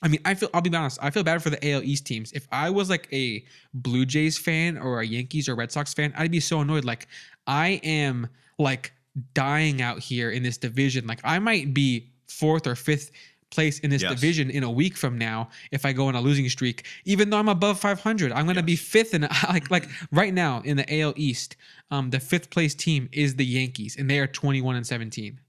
I 0.01 0.07
mean, 0.07 0.21
I 0.23 0.33
feel 0.33 0.49
I'll 0.53 0.61
be 0.61 0.73
honest, 0.73 0.99
I 1.01 1.09
feel 1.09 1.23
bad 1.23 1.43
for 1.43 1.49
the 1.49 1.71
AL 1.71 1.83
East 1.83 2.05
teams. 2.05 2.31
If 2.31 2.47
I 2.51 2.69
was 2.69 2.89
like 2.89 3.07
a 3.11 3.43
Blue 3.73 4.05
Jays 4.05 4.37
fan 4.37 4.77
or 4.77 5.01
a 5.01 5.05
Yankees 5.05 5.49
or 5.49 5.55
Red 5.55 5.71
Sox 5.71 5.93
fan, 5.93 6.13
I'd 6.17 6.31
be 6.31 6.39
so 6.39 6.61
annoyed. 6.61 6.85
Like 6.85 7.07
I 7.47 7.81
am 7.83 8.29
like 8.59 8.91
dying 9.33 9.81
out 9.81 9.99
here 9.99 10.29
in 10.29 10.43
this 10.43 10.57
division. 10.57 11.07
Like 11.07 11.21
I 11.23 11.39
might 11.39 11.73
be 11.73 12.11
fourth 12.27 12.67
or 12.67 12.75
fifth 12.75 13.11
place 13.51 13.79
in 13.79 13.89
this 13.89 14.03
Yes. 14.03 14.11
division 14.11 14.51
in 14.51 14.61
a 14.63 14.69
week 14.69 14.95
from 14.95 15.17
now 15.17 15.49
if 15.71 15.83
I 15.83 15.91
go 15.91 16.05
on 16.07 16.13
a 16.15 16.21
losing 16.21 16.47
streak. 16.49 16.85
Even 17.05 17.31
though 17.31 17.37
I'm 17.39 17.49
above 17.49 17.79
500, 17.79 18.31
I'm 18.31 18.45
going 18.45 18.57
to 18.57 18.61
be 18.63 18.75
fifth 18.75 19.15
in 19.15 19.21
like 19.49 19.71
like 19.71 19.89
right 20.11 20.33
now 20.33 20.61
in 20.63 20.77
the 20.77 21.01
AL 21.01 21.13
East. 21.15 21.55
Um, 21.89 22.11
the 22.11 22.19
fifth 22.19 22.51
place 22.51 22.75
team 22.75 23.09
is 23.11 23.35
the 23.37 23.45
Yankees, 23.45 23.95
and 23.97 24.07
they 24.07 24.19
are 24.19 24.27
21 24.27 24.75
and 24.75 24.85
17. 24.85 25.39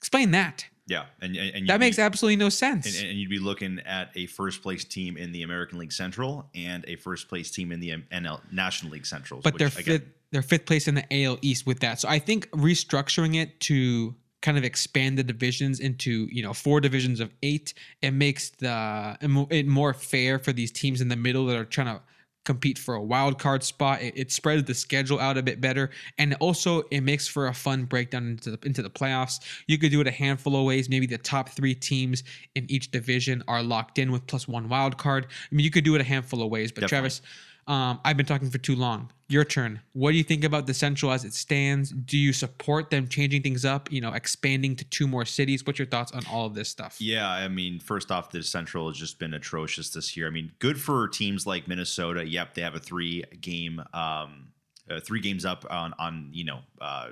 Explain 0.00 0.30
that. 0.32 0.66
yeah, 0.86 1.06
and, 1.22 1.34
and, 1.36 1.54
and 1.56 1.68
That 1.68 1.80
makes 1.80 1.96
be, 1.96 2.02
absolutely 2.02 2.36
no 2.36 2.50
sense. 2.50 3.00
and, 3.00 3.08
and 3.10 3.18
you'd 3.18 3.30
be 3.30 3.38
looking 3.38 3.80
at 3.86 4.10
a 4.14 4.26
first 4.26 4.62
place 4.62 4.84
team 4.84 5.16
in 5.16 5.32
the 5.32 5.42
American 5.42 5.78
League 5.78 5.92
Central 5.92 6.48
and 6.54 6.84
a 6.86 6.96
first 6.96 7.28
place 7.28 7.50
team 7.50 7.72
in 7.72 7.80
the 7.80 7.96
NL 8.12 8.40
National 8.52 8.92
League 8.92 9.06
Central. 9.06 9.40
but 9.40 9.56
they're 9.58 9.70
fifth 9.70 10.04
they're 10.32 10.42
fifth 10.42 10.66
place 10.66 10.88
in 10.88 10.94
the 10.94 11.24
AL 11.24 11.38
East 11.42 11.66
with 11.66 11.80
that. 11.80 12.00
So 12.00 12.08
I 12.08 12.18
think 12.18 12.50
restructuring 12.50 13.36
it 13.36 13.60
to 13.60 14.14
kind 14.40 14.56
of 14.56 14.64
expand 14.64 15.18
the 15.18 15.24
divisions 15.24 15.80
into 15.80 16.28
you 16.30 16.42
know 16.42 16.52
four 16.52 16.80
divisions 16.80 17.20
of 17.20 17.32
eight, 17.42 17.74
it 18.02 18.12
makes 18.12 18.50
the 18.50 19.16
it 19.50 19.66
more 19.66 19.94
fair 19.94 20.38
for 20.38 20.52
these 20.52 20.70
teams 20.70 21.00
in 21.00 21.08
the 21.08 21.16
middle 21.16 21.46
that 21.46 21.56
are 21.56 21.64
trying 21.64 21.88
to 21.88 22.00
compete 22.44 22.78
for 22.78 22.94
a 22.94 23.02
wild 23.02 23.38
card 23.38 23.62
spot. 23.62 24.00
It, 24.00 24.14
it 24.16 24.32
spreads 24.32 24.64
the 24.64 24.74
schedule 24.74 25.20
out 25.20 25.36
a 25.36 25.42
bit 25.42 25.60
better, 25.60 25.90
and 26.16 26.34
also 26.40 26.82
it 26.90 27.02
makes 27.02 27.28
for 27.28 27.48
a 27.48 27.54
fun 27.54 27.84
breakdown 27.84 28.26
into 28.26 28.52
the 28.52 28.58
into 28.64 28.82
the 28.82 28.90
playoffs. 28.90 29.40
You 29.66 29.76
could 29.76 29.90
do 29.90 30.00
it 30.00 30.06
a 30.06 30.12
handful 30.12 30.56
of 30.56 30.64
ways. 30.64 30.88
Maybe 30.88 31.06
the 31.06 31.18
top 31.18 31.50
three 31.50 31.74
teams 31.74 32.22
in 32.54 32.64
each 32.70 32.90
division 32.90 33.42
are 33.48 33.62
locked 33.62 33.98
in 33.98 34.10
with 34.12 34.26
plus 34.26 34.48
one 34.48 34.68
wild 34.68 34.96
card. 34.98 35.26
I 35.30 35.54
mean, 35.54 35.64
you 35.64 35.70
could 35.70 35.84
do 35.84 35.94
it 35.94 36.00
a 36.00 36.04
handful 36.04 36.42
of 36.42 36.50
ways. 36.50 36.72
But 36.72 36.82
Definitely. 36.82 37.10
Travis, 37.10 37.22
um, 37.68 38.00
I've 38.02 38.16
been 38.16 38.26
talking 38.26 38.50
for 38.50 38.58
too 38.58 38.74
long. 38.74 39.12
Your 39.28 39.44
turn. 39.44 39.80
What 39.92 40.12
do 40.12 40.16
you 40.16 40.24
think 40.24 40.42
about 40.42 40.66
the 40.66 40.72
Central 40.72 41.12
as 41.12 41.26
it 41.26 41.34
stands? 41.34 41.90
Do 41.90 42.16
you 42.16 42.32
support 42.32 42.88
them 42.88 43.06
changing 43.06 43.42
things 43.42 43.66
up? 43.66 43.92
You 43.92 44.00
know, 44.00 44.14
expanding 44.14 44.74
to 44.76 44.86
two 44.86 45.06
more 45.06 45.26
cities. 45.26 45.66
What's 45.66 45.78
your 45.78 45.86
thoughts 45.86 46.12
on 46.12 46.22
all 46.32 46.46
of 46.46 46.54
this 46.54 46.70
stuff? 46.70 46.96
Yeah, 46.98 47.28
I 47.28 47.46
mean, 47.48 47.78
first 47.78 48.10
off, 48.10 48.30
the 48.30 48.42
Central 48.42 48.88
has 48.88 48.96
just 48.96 49.18
been 49.18 49.34
atrocious 49.34 49.90
this 49.90 50.16
year. 50.16 50.26
I 50.26 50.30
mean, 50.30 50.52
good 50.60 50.80
for 50.80 51.06
teams 51.08 51.46
like 51.46 51.68
Minnesota. 51.68 52.26
Yep, 52.26 52.54
they 52.54 52.62
have 52.62 52.74
a 52.74 52.80
three 52.80 53.22
game, 53.38 53.82
um, 53.92 54.48
uh, 54.90 55.00
three 55.00 55.20
games 55.20 55.44
up 55.44 55.66
on 55.68 55.92
on 55.98 56.30
you 56.32 56.44
know, 56.44 56.60
uh, 56.80 57.08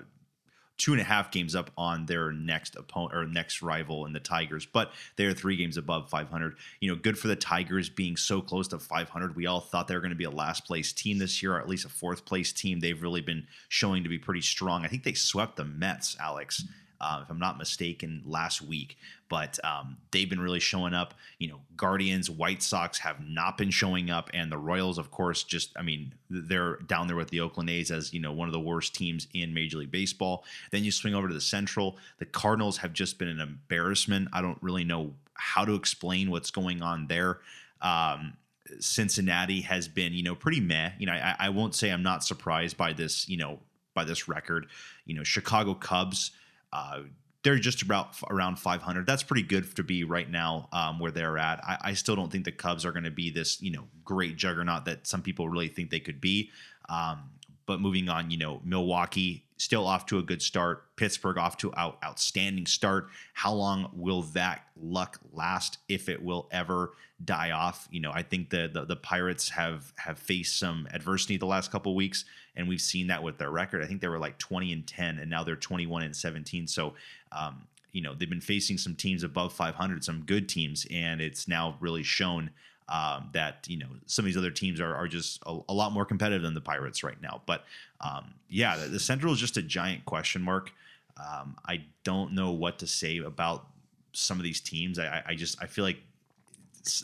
two 0.78 0.92
and 0.92 1.00
a 1.00 1.04
half 1.04 1.30
games 1.30 1.54
up 1.54 1.70
on 1.76 2.06
their 2.06 2.32
next 2.32 2.76
opponent 2.76 3.14
or 3.14 3.26
next 3.26 3.62
rival 3.62 4.06
in 4.06 4.12
the 4.12 4.20
Tigers, 4.20 4.66
but 4.66 4.92
they 5.16 5.24
are 5.24 5.32
three 5.32 5.56
games 5.56 5.76
above 5.76 6.08
500. 6.10 6.56
You 6.80 6.90
know, 6.90 6.96
good 6.96 7.18
for 7.18 7.28
the 7.28 7.36
Tigers 7.36 7.88
being 7.88 8.16
so 8.16 8.40
close 8.40 8.68
to 8.68 8.78
500. 8.78 9.36
We 9.36 9.46
all 9.46 9.60
thought 9.60 9.88
they 9.88 9.94
were 9.94 10.00
going 10.00 10.10
to 10.10 10.16
be 10.16 10.24
a 10.24 10.30
last 10.30 10.64
place 10.66 10.92
team 10.92 11.18
this 11.18 11.42
year, 11.42 11.54
or 11.54 11.60
at 11.60 11.68
least 11.68 11.86
a 11.86 11.88
fourth 11.88 12.24
place 12.24 12.52
team. 12.52 12.80
They've 12.80 13.00
really 13.00 13.20
been 13.20 13.46
showing 13.68 14.02
to 14.02 14.08
be 14.08 14.18
pretty 14.18 14.42
strong. 14.42 14.84
I 14.84 14.88
think 14.88 15.04
they 15.04 15.14
swept 15.14 15.56
the 15.56 15.64
Mets, 15.64 16.16
Alex 16.20 16.64
uh, 17.00 17.20
if 17.22 17.30
I'm 17.30 17.38
not 17.38 17.59
mistaken, 17.59 18.22
last 18.26 18.62
week. 18.62 18.96
But 19.28 19.59
um, 19.64 19.96
they've 20.12 20.28
been 20.28 20.40
really 20.40 20.61
showing 20.61 20.94
up. 20.94 21.14
You 21.38 21.48
know, 21.48 21.61
Guardians, 21.76 22.30
White 22.30 22.62
Sox 22.62 22.98
have 22.98 23.20
not 23.20 23.59
been 23.59 23.70
showing 23.70 24.11
up, 24.11 24.30
and 24.32 24.50
the 24.50 24.59
Royals, 24.59 24.98
of 24.98 25.11
course, 25.11 25.42
just 25.42 25.72
I 25.76 25.82
mean, 25.82 26.12
they're 26.30 26.76
down 26.76 27.06
there 27.06 27.16
with 27.16 27.30
the 27.30 27.40
Oakland 27.40 27.70
A's 27.70 27.90
as 27.90 28.12
you 28.12 28.20
know 28.20 28.32
one 28.32 28.48
of 28.48 28.52
the 28.52 28.61
worst 28.61 28.94
teams 28.94 29.26
in 29.35 29.52
Major 29.52 29.78
League 29.78 29.90
Baseball. 29.90 30.44
Then 30.70 30.85
you 30.85 30.92
swing 30.92 31.14
over 31.14 31.28
to 31.28 31.35
the 31.35 31.40
Central. 31.40 31.96
The 32.18 32.26
Cardinals 32.26 32.78
have 32.78 32.92
just 32.92 33.18
been 33.18 33.28
an 33.28 33.40
embarrassment. 33.40 34.28
I 34.32 34.42
don't 34.42 34.62
really 34.62 34.85
know 34.85 35.14
how 35.35 35.64
to 35.64 35.74
explain 35.74 36.30
what's 36.30 36.50
going 36.50 36.82
on 36.82 37.06
there. 37.09 37.40
Um, 37.82 38.35
Cincinnati 38.80 39.61
has 39.62 39.88
been, 39.88 40.12
you 40.12 40.22
know, 40.22 40.35
pretty 40.35 40.61
meh. 40.61 40.90
You 40.98 41.06
know, 41.06 41.12
I, 41.12 41.37
I 41.38 41.48
won't 41.50 41.74
say 41.74 41.90
I'm 41.90 42.02
not 42.02 42.24
surprised 42.24 42.76
by 42.76 42.92
this, 42.92 43.28
you 43.28 43.37
know, 43.37 43.61
by 43.94 44.04
this 44.04 44.28
record. 44.28 44.66
You 45.04 45.14
know, 45.14 45.22
Chicago 45.22 45.74
Cubs, 45.74 46.32
uh, 46.76 47.00
they're 47.42 47.58
just 47.58 47.80
about 47.82 48.08
around 48.28 48.58
500. 48.58 49.06
That's 49.06 49.22
pretty 49.22 49.44
good 49.44 49.74
to 49.76 49.82
be 49.82 50.04
right 50.04 50.28
now 50.28 50.68
um, 50.72 50.98
where 50.98 51.10
they're 51.10 51.38
at. 51.38 51.64
I, 51.64 51.78
I 51.80 51.92
still 51.94 52.16
don't 52.16 52.30
think 52.30 52.44
the 52.44 52.52
Cubs 52.52 52.84
are 52.84 52.92
going 52.92 53.04
to 53.04 53.10
be 53.10 53.30
this, 53.30 53.62
you 53.62 53.70
know, 53.70 53.84
great 54.04 54.36
juggernaut 54.36 54.84
that 54.84 55.06
some 55.06 55.22
people 55.22 55.48
really 55.48 55.68
think 55.68 55.90
they 55.90 56.00
could 56.00 56.20
be. 56.20 56.50
Um, 56.88 57.30
but 57.64 57.80
moving 57.80 58.08
on, 58.08 58.30
you 58.30 58.36
know, 58.36 58.60
Milwaukee 58.64 59.45
still 59.57 59.87
off 59.87 60.07
to 60.07 60.19
a 60.19 60.23
good 60.23 60.42
start. 60.42 60.85
Pittsburgh 60.97 61.38
off 61.38 61.57
to 61.59 61.75
out 61.77 61.99
outstanding 62.05 62.66
start. 62.66 63.09
How 63.35 63.53
long 63.53 63.90
will 63.95 64.23
that 64.23 64.66
luck 64.81 65.19
last? 65.33 65.79
If 65.88 66.09
it 66.09 66.23
will 66.23 66.49
ever 66.51 66.92
die 67.25 67.51
off, 67.53 67.88
you 67.90 68.01
know, 68.01 68.12
I 68.12 68.23
think 68.23 68.51
the 68.51 68.71
the, 68.73 68.85
the 68.85 68.97
Pirates 68.97 69.49
have 69.51 69.92
have 69.97 70.19
faced 70.19 70.59
some 70.59 70.87
adversity 70.92 71.37
the 71.37 71.47
last 71.47 71.73
couple 71.73 71.95
weeks, 71.95 72.25
and 72.55 72.69
we've 72.69 72.81
seen 72.81 73.07
that 73.09 73.23
with 73.23 73.38
their 73.38 73.51
record. 73.51 73.83
I 73.83 73.87
think 73.87 74.01
they 74.01 74.09
were 74.09 74.19
like 74.19 74.38
20 74.38 74.73
and 74.73 74.87
10, 74.87 75.19
and 75.19 75.31
now 75.31 75.45
they're 75.45 75.57
21 75.57 76.03
and 76.03 76.16
17. 76.16 76.66
So. 76.66 76.95
Um, 77.33 77.66
you 77.92 78.03
know 78.03 78.14
they've 78.14 78.29
been 78.29 78.42
facing 78.42 78.77
some 78.77 78.95
teams 78.95 79.23
above 79.23 79.55
500, 79.55 80.05
some 80.05 80.23
good 80.27 80.51
teams, 80.51 80.87
and 80.90 81.19
it's 81.19 81.49
now 81.49 81.79
really 81.81 82.03
shown 82.03 82.51
um, 82.88 83.31
that 83.33 83.66
you 83.69 83.79
know 83.79 83.88
some 84.07 84.25
of 84.25 84.27
these 84.27 84.37
other 84.37 84.51
teams 84.51 84.81
are, 84.81 84.95
are 84.95 85.09
just 85.09 85.42
a, 85.47 85.59
a 85.69 85.75
lot 85.75 85.92
more 85.92 86.05
competitive 86.05 86.42
than 86.42 86.55
the 86.55 86.61
Pirates 86.61 87.03
right 87.03 87.21
now. 87.21 87.42
But 87.47 87.64
um, 88.00 88.35
yeah, 88.48 88.76
the, 88.76 88.87
the 88.88 89.00
Central 89.00 89.32
is 89.32 89.38
just 89.40 89.56
a 89.56 89.62
giant 89.62 90.04
question 90.04 90.42
mark. 90.42 90.72
Um, 91.16 91.56
I 91.66 91.85
don't 92.04 92.32
know 92.32 92.50
what 92.52 92.78
to 92.80 92.87
say 92.87 93.18
about 93.18 93.66
some 94.12 94.38
of 94.38 94.44
these 94.44 94.61
teams. 94.61 94.98
I, 94.98 95.22
I- 95.26 95.35
just 95.35 95.62
I 95.62 95.66
feel 95.66 95.85
like 95.85 95.98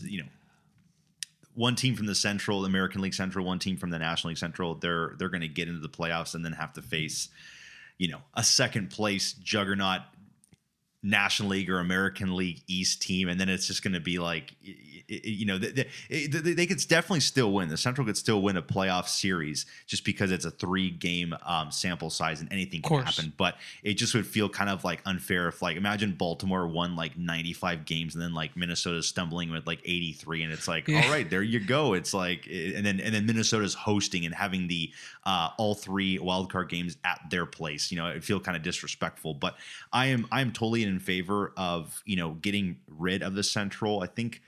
you 0.03 0.23
know 0.23 0.29
one 1.55 1.75
team 1.77 1.95
from 1.97 2.07
the 2.07 2.15
Central 2.15 2.65
American 2.65 3.01
League 3.03 3.15
Central, 3.15 3.45
one 3.45 3.59
team 3.59 3.77
from 3.77 3.91
the 3.91 3.99
National 3.99 4.31
League 4.31 4.39
Central. 4.39 4.75
They're 4.75 5.15
they're 5.19 5.29
going 5.29 5.41
to 5.43 5.49
get 5.49 5.69
into 5.69 5.81
the 5.81 5.89
playoffs 5.89 6.35
and 6.35 6.45
then 6.45 6.53
have 6.53 6.73
to 6.75 6.83
face 6.83 7.29
you 7.99 8.09
know 8.09 8.19
a 8.35 8.43
second 8.45 8.91
place 8.91 9.33
juggernaut 9.35 10.03
National 11.03 11.51
League 11.51 11.69
or 11.69 11.81
American 11.81 12.37
League 12.37 12.63
East 12.69 13.03
team, 13.03 13.29
and 13.29 13.41
then 13.41 13.49
it's 13.49 13.67
just 13.67 13.83
going 13.83 13.95
to 13.95 14.01
be 14.01 14.19
like, 14.19 14.55
you 15.09 15.45
know, 15.45 15.59
they, 15.59 15.87
they, 16.09 16.27
they, 16.27 16.67
could 16.67 16.79
definitely 16.89 17.21
still 17.21 17.53
win. 17.53 17.69
The 17.69 17.77
Central 17.77 18.07
could 18.07 18.17
still 18.17 18.41
win 18.41 18.57
a 18.57 18.63
playoff 18.63 19.09
series 19.09 19.67
just 19.87 20.05
because 20.05 20.31
it's 20.31 20.45
a 20.45 20.51
three 20.51 20.91
game 20.91 21.35
um, 21.45 21.73
sample 21.73 22.09
size 22.09 22.41
and 22.41 22.51
anything 22.53 22.83
can 22.83 23.03
happen. 23.03 23.33
But 23.37 23.57
it 23.83 23.95
just 23.95 24.15
would 24.15 24.27
feel 24.27 24.49
kind 24.49 24.71
of 24.71 24.85
like 24.85 25.03
unfair 25.05 25.49
if, 25.49 25.61
like, 25.61 25.77
imagine 25.77 26.13
Baltimore 26.13 26.69
won 26.69 26.95
like 26.95 27.19
95 27.19 27.85
games 27.85 28.15
and 28.15 28.23
then 28.23 28.33
like 28.33 28.57
Minnesota's 28.57 29.09
stumbling 29.09 29.51
with 29.51 29.67
like 29.67 29.81
83, 29.85 30.45
and 30.45 30.53
it's 30.53 30.69
like, 30.69 30.87
yeah. 30.87 31.03
all 31.03 31.11
right, 31.11 31.29
there 31.29 31.43
you 31.43 31.59
go. 31.59 31.95
It's 31.95 32.15
like, 32.15 32.47
and 32.47 32.87
then 32.87 33.01
and 33.01 33.13
then 33.13 33.27
Minnesota's 33.27 33.75
hosting 33.75 34.25
and 34.25 34.35
having 34.35 34.69
the 34.69 34.93
uh, 35.25 35.51
all 35.59 35.75
three 35.75 36.19
wildcard 36.19 36.69
games 36.69 36.97
at 37.05 37.21
their 37.31 37.47
place. 37.47 37.91
You 37.91 37.99
know, 37.99 38.07
it 38.07 38.23
feel 38.23 38.41
kind 38.41 38.57
of 38.57 38.63
disrespectful. 38.63 39.35
But 39.35 39.57
I 39.93 40.07
am 40.07 40.27
I 40.31 40.41
am 40.41 40.53
totally 40.53 40.85
in 40.85 40.92
favor 40.99 41.53
of 41.57 42.03
you 42.05 42.17
know 42.17 42.33
getting 42.33 42.79
rid 42.87 43.23
of 43.23 43.35
the 43.35 43.43
Central. 43.43 44.03
I 44.03 44.07
think 44.07 44.43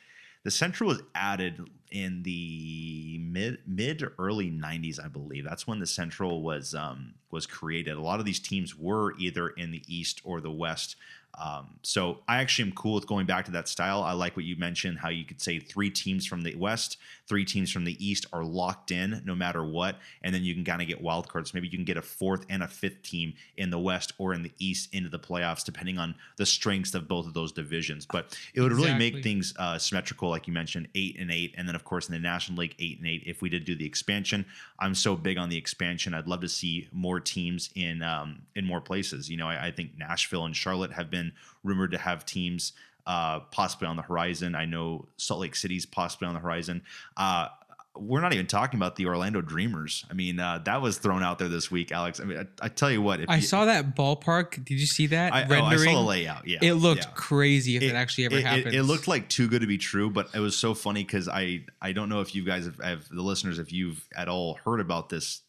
the 0.44 0.50
Central 0.50 0.88
was 0.88 1.02
added 1.14 1.61
in 1.90 2.22
the 2.22 3.18
mid 3.20 3.59
mid 3.66 4.04
early 4.18 4.50
90s, 4.50 5.02
I 5.02 5.09
believe. 5.09 5.44
That's 5.44 5.66
when 5.66 5.78
the 5.78 5.87
Central 5.87 6.42
was 6.42 6.74
um, 6.74 7.14
was 7.30 7.46
created. 7.46 7.96
A 7.96 8.02
lot 8.02 8.20
of 8.20 8.26
these 8.26 8.40
teams 8.40 8.76
were 8.76 9.16
either 9.18 9.48
in 9.48 9.70
the 9.70 9.83
East 9.87 10.20
or 10.24 10.40
the 10.40 10.50
West. 10.50 10.96
Um, 11.38 11.79
so 11.83 12.18
I 12.29 12.38
actually 12.38 12.70
am 12.70 12.75
cool 12.77 12.94
with 12.94 13.07
going 13.07 13.27
back 13.27 13.44
to 13.47 13.51
that 13.53 13.68
style. 13.68 14.03
I 14.03 14.12
like 14.12 14.37
what 14.37 14.44
you 14.44 14.57
mentioned, 14.57 14.99
how 14.99 15.09
you 15.09 15.25
could 15.25 15.40
say 15.40 15.59
three 15.59 15.90
teams 15.90 16.27
from 16.27 16.42
the 16.42 16.55
West, 16.55 16.99
three 17.27 17.44
teams 17.44 17.70
from 17.70 17.85
the 17.85 18.05
East 18.05 18.27
are 18.33 18.44
locked 18.44 18.90
in 18.90 19.23
no 19.25 19.35
matter 19.35 19.64
what, 19.64 19.99
and 20.23 20.35
then 20.35 20.44
you 20.44 20.55
can 20.55 20.64
kind 20.64 20.81
of 20.81 20.88
get 20.88 21.01
wild 21.01 21.29
cards. 21.29 21.53
Maybe 21.53 21.66
you 21.66 21.77
can 21.77 21.85
get 21.85 21.97
a 21.97 22.03
fourth 22.03 22.47
and 22.49 22.62
a 22.62 22.68
fifth 22.68 23.03
team 23.03 23.35
in 23.57 23.70
the 23.70 23.79
West 23.79 24.12
or 24.18 24.33
in 24.33 24.42
the 24.42 24.53
East 24.59 24.94
into 24.94 25.09
the 25.09 25.18
playoffs, 25.18 25.64
depending 25.64 25.99
on 25.99 26.14
the 26.37 26.47
strengths 26.47 26.94
of 26.94 27.09
both 27.09 27.27
of 27.27 27.35
those 27.35 27.53
divisions. 27.53 28.07
But 28.07 28.38
it 28.55 28.61
would 28.61 28.73
exactly. 28.73 28.92
really 28.92 29.12
make 29.12 29.25
things 29.25 29.55
uh, 29.59 29.79
symmetrical, 29.79 30.31
like 30.31 30.47
you 30.47 30.53
mentioned, 30.53 30.88
eight 30.94 31.16
and 31.18 31.31
eight, 31.31 31.55
and 31.57 31.66
then 31.66 31.75
of 31.75 31.85
course 31.85 32.09
in 32.09 32.12
the 32.12 32.20
National 32.20 32.59
League, 32.59 32.77
eight 32.79 32.99
and 32.99 33.09
eight. 33.09 33.25
If 33.27 33.42
we 33.42 33.49
did 33.49 33.64
do 33.64 33.75
the 33.75 33.87
expansion, 33.87 34.47
I'm 34.79 34.94
so 34.94 35.16
big 35.16 35.38
on 35.38 35.49
the 35.49 35.57
expansion. 35.57 36.14
I'd 36.14 36.29
love 36.29 36.40
to 36.42 36.49
see 36.49 36.88
more 36.92 37.20
teams 37.20 37.70
in 37.75 38.03
um, 38.03 38.42
in 38.55 38.64
more 38.64 38.81
places. 38.81 39.29
You 39.29 39.37
know, 39.37 39.49
I, 39.49 39.66
I 39.66 39.70
think 39.70 39.99
Nashville 39.99 40.44
and 40.44 40.55
Charlotte 40.55 40.92
have 40.92 41.11
been 41.11 41.23
rumored 41.62 41.92
to 41.92 41.98
have 41.98 42.26
teams 42.26 42.72
uh, 43.06 43.40
possibly 43.40 43.87
on 43.87 43.96
the 43.96 44.02
horizon. 44.02 44.54
I 44.54 44.64
know 44.64 45.08
Salt 45.16 45.40
Lake 45.40 45.56
City's 45.56 45.87
possibly 45.87 46.28
on 46.28 46.34
the 46.34 46.40
horizon. 46.40 46.82
Uh, 47.16 47.48
we're 47.96 48.20
not 48.20 48.32
even 48.32 48.46
talking 48.46 48.78
about 48.78 48.96
the 48.96 49.06
Orlando 49.06 49.40
Dreamers. 49.40 50.04
I 50.10 50.14
mean, 50.14 50.40
uh, 50.40 50.58
that 50.64 50.82
was 50.82 50.98
thrown 50.98 51.22
out 51.22 51.38
there 51.38 51.48
this 51.48 51.70
week, 51.70 51.92
Alex. 51.92 52.18
I 52.18 52.24
mean, 52.24 52.38
I, 52.38 52.64
I 52.64 52.68
tell 52.68 52.90
you 52.90 53.00
what. 53.00 53.20
I 53.28 53.37
you, 53.37 53.42
saw 53.42 53.66
that 53.66 53.94
ballpark. 53.94 54.64
Did 54.64 54.80
you 54.80 54.87
see 54.87 55.06
that 55.08 55.32
I, 55.32 55.40
rendering? 55.42 55.62
Oh, 55.62 55.66
I 55.66 55.76
saw 55.76 55.92
the 55.92 56.08
layout. 56.08 56.48
Yeah, 56.48 56.58
it 56.60 56.74
looked 56.74 57.04
yeah. 57.04 57.10
crazy 57.14 57.76
if 57.76 57.82
it, 57.82 57.90
it 57.90 57.94
actually 57.94 58.24
ever 58.24 58.38
it, 58.38 58.44
happens. 58.44 58.66
It, 58.66 58.74
it, 58.74 58.82
looked 58.82 59.06
like 59.06 59.28
too 59.28 59.48
good 59.48 59.60
to 59.60 59.68
be 59.68 59.78
true, 59.78 60.10
but 60.10 60.28
it 60.34 60.40
was 60.40 60.56
so 60.56 60.74
funny 60.74 61.04
because 61.04 61.28
I 61.28 61.64
I 61.80 61.92
don't 61.92 62.08
know 62.08 62.20
if 62.20 62.34
you 62.34 62.44
guys 62.44 62.64
have, 62.64 62.80
have 62.80 63.08
the 63.08 63.22
listeners 63.22 63.60
if 63.60 63.72
you've 63.72 64.04
at 64.16 64.28
all 64.28 64.54
heard 64.64 64.80
about 64.80 65.08
this 65.08 65.42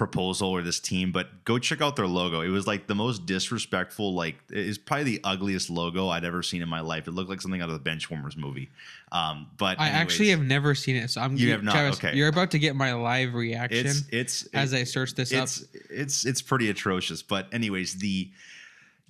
proposal 0.00 0.48
or 0.48 0.62
this 0.62 0.80
team, 0.80 1.12
but 1.12 1.44
go 1.44 1.58
check 1.58 1.82
out 1.82 1.94
their 1.94 2.06
logo. 2.06 2.40
It 2.40 2.48
was 2.48 2.66
like 2.66 2.86
the 2.86 2.94
most 2.94 3.26
disrespectful, 3.26 4.14
like 4.14 4.36
it's 4.48 4.78
probably 4.78 5.04
the 5.04 5.20
ugliest 5.24 5.68
logo 5.68 6.08
I'd 6.08 6.24
ever 6.24 6.42
seen 6.42 6.62
in 6.62 6.70
my 6.70 6.80
life. 6.80 7.06
It 7.06 7.10
looked 7.10 7.28
like 7.28 7.42
something 7.42 7.60
out 7.60 7.68
of 7.68 7.84
the 7.84 7.90
Benchwarmers 7.90 8.34
movie. 8.34 8.70
Um, 9.12 9.48
but 9.58 9.78
I 9.78 9.88
anyways, 9.88 10.00
actually 10.00 10.28
have 10.30 10.40
never 10.40 10.74
seen 10.74 10.96
it, 10.96 11.10
so 11.10 11.20
I'm 11.20 11.36
you 11.36 11.52
have 11.52 11.62
not. 11.62 11.72
Travis, 11.72 11.98
okay, 11.98 12.16
you're 12.16 12.28
about 12.28 12.52
to 12.52 12.58
get 12.58 12.74
my 12.74 12.94
live 12.94 13.34
reaction. 13.34 13.88
It's 13.88 14.04
it's 14.10 14.46
as 14.54 14.72
it, 14.72 14.78
I 14.78 14.84
search 14.84 15.14
this 15.16 15.34
up. 15.34 15.42
it's, 15.42 15.62
up. 15.64 15.68
It's 15.90 16.24
it's 16.24 16.40
pretty 16.40 16.70
atrocious. 16.70 17.22
But 17.22 17.52
anyways, 17.52 17.96
the 17.96 18.30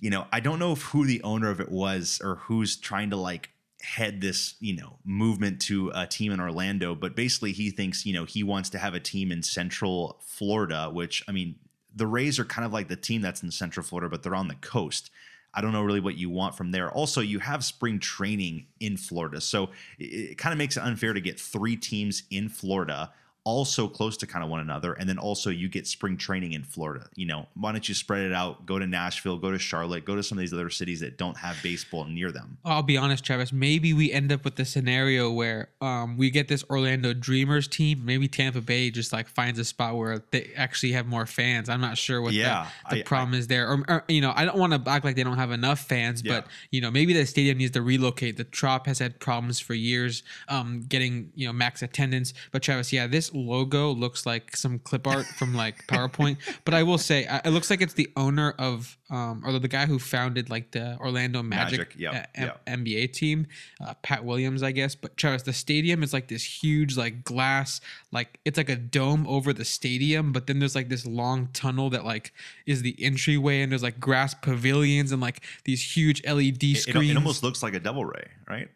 you 0.01 0.09
know 0.09 0.25
I 0.33 0.41
don't 0.41 0.59
know 0.59 0.73
if 0.73 0.81
who 0.81 1.05
the 1.05 1.23
owner 1.23 1.49
of 1.49 1.61
it 1.61 1.71
was 1.71 2.19
or 2.21 2.35
who's 2.35 2.75
trying 2.75 3.11
to 3.11 3.15
like 3.15 3.49
head 3.83 4.21
this 4.21 4.55
you 4.59 4.75
know 4.75 4.97
movement 5.03 5.61
to 5.61 5.91
a 5.93 6.07
team 6.07 6.31
in 6.31 6.39
Orlando, 6.39 6.95
but 6.95 7.15
basically 7.15 7.51
he 7.51 7.69
thinks 7.69 8.05
you 8.05 8.13
know 8.13 8.25
he 8.25 8.43
wants 8.43 8.69
to 8.71 8.77
have 8.77 8.93
a 8.93 8.99
team 8.99 9.31
in 9.31 9.43
Central 9.43 10.21
Florida, 10.25 10.89
which 10.91 11.23
I 11.27 11.31
mean 11.31 11.55
the 11.95 12.07
Rays 12.07 12.39
are 12.39 12.45
kind 12.45 12.65
of 12.65 12.71
like 12.71 12.87
the 12.87 12.95
team 12.95 13.21
that's 13.21 13.43
in 13.43 13.51
Central 13.51 13.85
Florida, 13.85 14.09
but 14.09 14.23
they're 14.23 14.35
on 14.35 14.47
the 14.47 14.55
coast. 14.55 15.11
I 15.53 15.59
don't 15.59 15.73
know 15.73 15.83
really 15.83 15.99
what 15.99 16.15
you 16.15 16.29
want 16.29 16.55
from 16.55 16.71
there. 16.71 16.89
Also, 16.89 17.19
you 17.19 17.39
have 17.39 17.65
spring 17.65 17.99
training 17.99 18.67
in 18.79 18.95
Florida, 18.95 19.41
so 19.41 19.71
it, 19.99 20.03
it 20.03 20.37
kind 20.37 20.53
of 20.53 20.57
makes 20.57 20.77
it 20.77 20.83
unfair 20.83 21.13
to 21.13 21.21
get 21.21 21.39
three 21.39 21.75
teams 21.75 22.23
in 22.31 22.47
Florida 22.47 23.11
also 23.43 23.87
close 23.87 24.17
to 24.17 24.27
kind 24.27 24.43
of 24.43 24.49
one 24.49 24.59
another. 24.59 24.93
And 24.93 25.09
then 25.09 25.17
also 25.17 25.49
you 25.49 25.67
get 25.67 25.87
spring 25.87 26.15
training 26.15 26.53
in 26.53 26.63
Florida. 26.63 27.07
You 27.15 27.25
know, 27.25 27.47
why 27.55 27.71
don't 27.71 27.87
you 27.87 27.95
spread 27.95 28.21
it 28.21 28.33
out? 28.33 28.65
Go 28.65 28.77
to 28.77 28.85
Nashville, 28.85 29.37
go 29.37 29.51
to 29.51 29.57
Charlotte, 29.57 30.05
go 30.05 30.15
to 30.15 30.23
some 30.23 30.37
of 30.37 30.41
these 30.41 30.53
other 30.53 30.69
cities 30.69 30.99
that 30.99 31.17
don't 31.17 31.37
have 31.37 31.57
baseball 31.63 32.05
near 32.05 32.31
them. 32.31 32.57
I'll 32.63 32.83
be 32.83 32.97
honest, 32.97 33.23
Travis. 33.23 33.51
Maybe 33.51 33.93
we 33.93 34.11
end 34.11 34.31
up 34.31 34.45
with 34.45 34.55
the 34.55 34.65
scenario 34.65 35.31
where 35.31 35.69
um, 35.81 36.17
we 36.17 36.29
get 36.29 36.47
this 36.47 36.63
Orlando 36.69 37.13
Dreamers 37.13 37.67
team. 37.67 38.05
Maybe 38.05 38.27
Tampa 38.27 38.61
Bay 38.61 38.91
just 38.91 39.11
like 39.11 39.27
finds 39.27 39.57
a 39.57 39.65
spot 39.65 39.95
where 39.95 40.23
they 40.31 40.51
actually 40.55 40.91
have 40.91 41.07
more 41.07 41.25
fans. 41.25 41.67
I'm 41.67 41.81
not 41.81 41.97
sure 41.97 42.21
what 42.21 42.33
yeah, 42.33 42.67
the, 42.89 42.97
the 42.97 43.01
I, 43.01 43.03
problem 43.03 43.33
I, 43.33 43.37
is 43.37 43.47
there. 43.47 43.67
Or, 43.67 43.83
or, 43.87 44.03
you 44.07 44.21
know, 44.21 44.33
I 44.35 44.45
don't 44.45 44.57
want 44.57 44.73
to 44.73 44.91
act 44.91 45.03
like 45.03 45.15
they 45.15 45.23
don't 45.23 45.37
have 45.37 45.51
enough 45.51 45.79
fans, 45.79 46.21
yeah. 46.23 46.41
but 46.41 46.47
you 46.69 46.81
know, 46.81 46.91
maybe 46.91 47.13
the 47.13 47.25
stadium 47.25 47.57
needs 47.57 47.71
to 47.71 47.81
relocate. 47.81 48.37
The 48.37 48.43
Trop 48.43 48.85
has 48.85 48.99
had 48.99 49.19
problems 49.19 49.59
for 49.59 49.73
years 49.73 50.21
um, 50.47 50.81
getting 50.87 51.31
you 51.35 51.47
know 51.47 51.53
max 51.53 51.81
attendance. 51.81 52.33
But 52.51 52.61
Travis, 52.61 52.93
yeah, 52.93 53.07
this 53.07 53.30
logo 53.33 53.91
looks 53.91 54.25
like 54.25 54.55
some 54.55 54.79
clip 54.79 55.07
art 55.07 55.25
from 55.25 55.53
like 55.53 55.85
PowerPoint. 55.87 56.37
but 56.65 56.73
I 56.73 56.83
will 56.83 56.97
say, 56.97 57.27
it 57.45 57.49
looks 57.49 57.69
like 57.69 57.81
it's 57.81 57.93
the 57.93 58.09
owner 58.15 58.53
of, 58.59 58.97
um, 59.09 59.43
or 59.45 59.57
the 59.59 59.67
guy 59.67 59.85
who 59.85 59.99
founded 59.99 60.49
like 60.49 60.71
the 60.71 60.97
Orlando 60.99 61.43
Magic, 61.43 61.79
Magic 61.79 61.95
yep, 61.97 62.29
a- 62.35 62.41
yep. 62.41 62.65
NBA 62.65 63.13
team, 63.13 63.47
uh, 63.85 63.93
Pat 64.01 64.23
Williams, 64.23 64.63
I 64.63 64.71
guess. 64.71 64.95
But 64.95 65.17
Travis, 65.17 65.43
the 65.43 65.53
stadium 65.53 66.03
is 66.03 66.13
like 66.13 66.27
this 66.27 66.43
huge, 66.63 66.95
like 66.97 67.23
glass, 67.23 67.81
like 68.11 68.39
it's 68.45 68.57
like 68.57 68.69
a 68.69 68.75
dome 68.75 69.27
over 69.27 69.51
the 69.53 69.65
stadium. 69.65 70.31
But 70.31 70.47
then 70.47 70.59
there's 70.59 70.75
like 70.75 70.89
this 70.89 71.05
long 71.05 71.49
tunnel 71.53 71.89
that 71.89 72.05
like 72.05 72.33
is 72.65 72.81
the 72.81 72.95
entryway, 73.03 73.61
and 73.61 73.71
there's 73.71 73.83
like 73.83 73.99
grass 73.99 74.33
pavilions 74.33 75.11
and 75.11 75.21
like 75.21 75.41
these 75.65 75.95
huge 75.95 76.25
LED 76.25 76.55
screens. 76.77 76.87
It, 76.87 76.95
it, 76.95 77.09
it 77.11 77.17
almost 77.17 77.43
looks 77.43 77.61
like 77.61 77.73
a 77.73 77.79
double 77.79 78.05
ray, 78.05 78.27
right? 78.49 78.69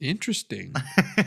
Interesting. 0.00 0.74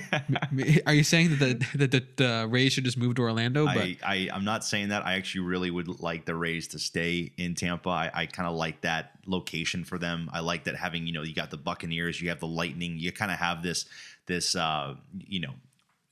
Are 0.85 0.93
you 0.93 1.03
saying 1.03 1.37
that 1.37 1.39
the, 1.39 1.77
that 1.77 1.91
the, 1.91 2.03
the 2.17 2.47
Rays 2.49 2.73
should 2.73 2.83
just 2.83 2.97
move 2.97 3.15
to 3.15 3.21
Orlando? 3.21 3.65
But 3.65 3.77
I, 3.77 3.97
I 4.05 4.15
am 4.31 4.43
not 4.43 4.63
saying 4.63 4.89
that. 4.89 5.05
I 5.05 5.13
actually 5.13 5.45
really 5.45 5.71
would 5.71 5.99
like 5.99 6.25
the 6.25 6.35
Rays 6.35 6.67
to 6.69 6.79
stay 6.79 7.31
in 7.37 7.55
Tampa. 7.55 7.89
I, 7.89 8.11
I 8.13 8.25
kind 8.25 8.47
of 8.47 8.55
like 8.55 8.81
that 8.81 9.11
location 9.25 9.83
for 9.83 9.97
them. 9.97 10.29
I 10.33 10.41
like 10.41 10.65
that 10.65 10.75
having 10.75 11.07
you 11.07 11.13
know 11.13 11.23
you 11.23 11.33
got 11.33 11.49
the 11.49 11.57
Buccaneers, 11.57 12.21
you 12.21 12.29
have 12.29 12.39
the 12.39 12.47
Lightning, 12.47 12.97
you 12.97 13.11
kind 13.11 13.31
of 13.31 13.37
have 13.37 13.63
this 13.63 13.85
this 14.25 14.55
uh, 14.55 14.95
you 15.17 15.39
know 15.39 15.53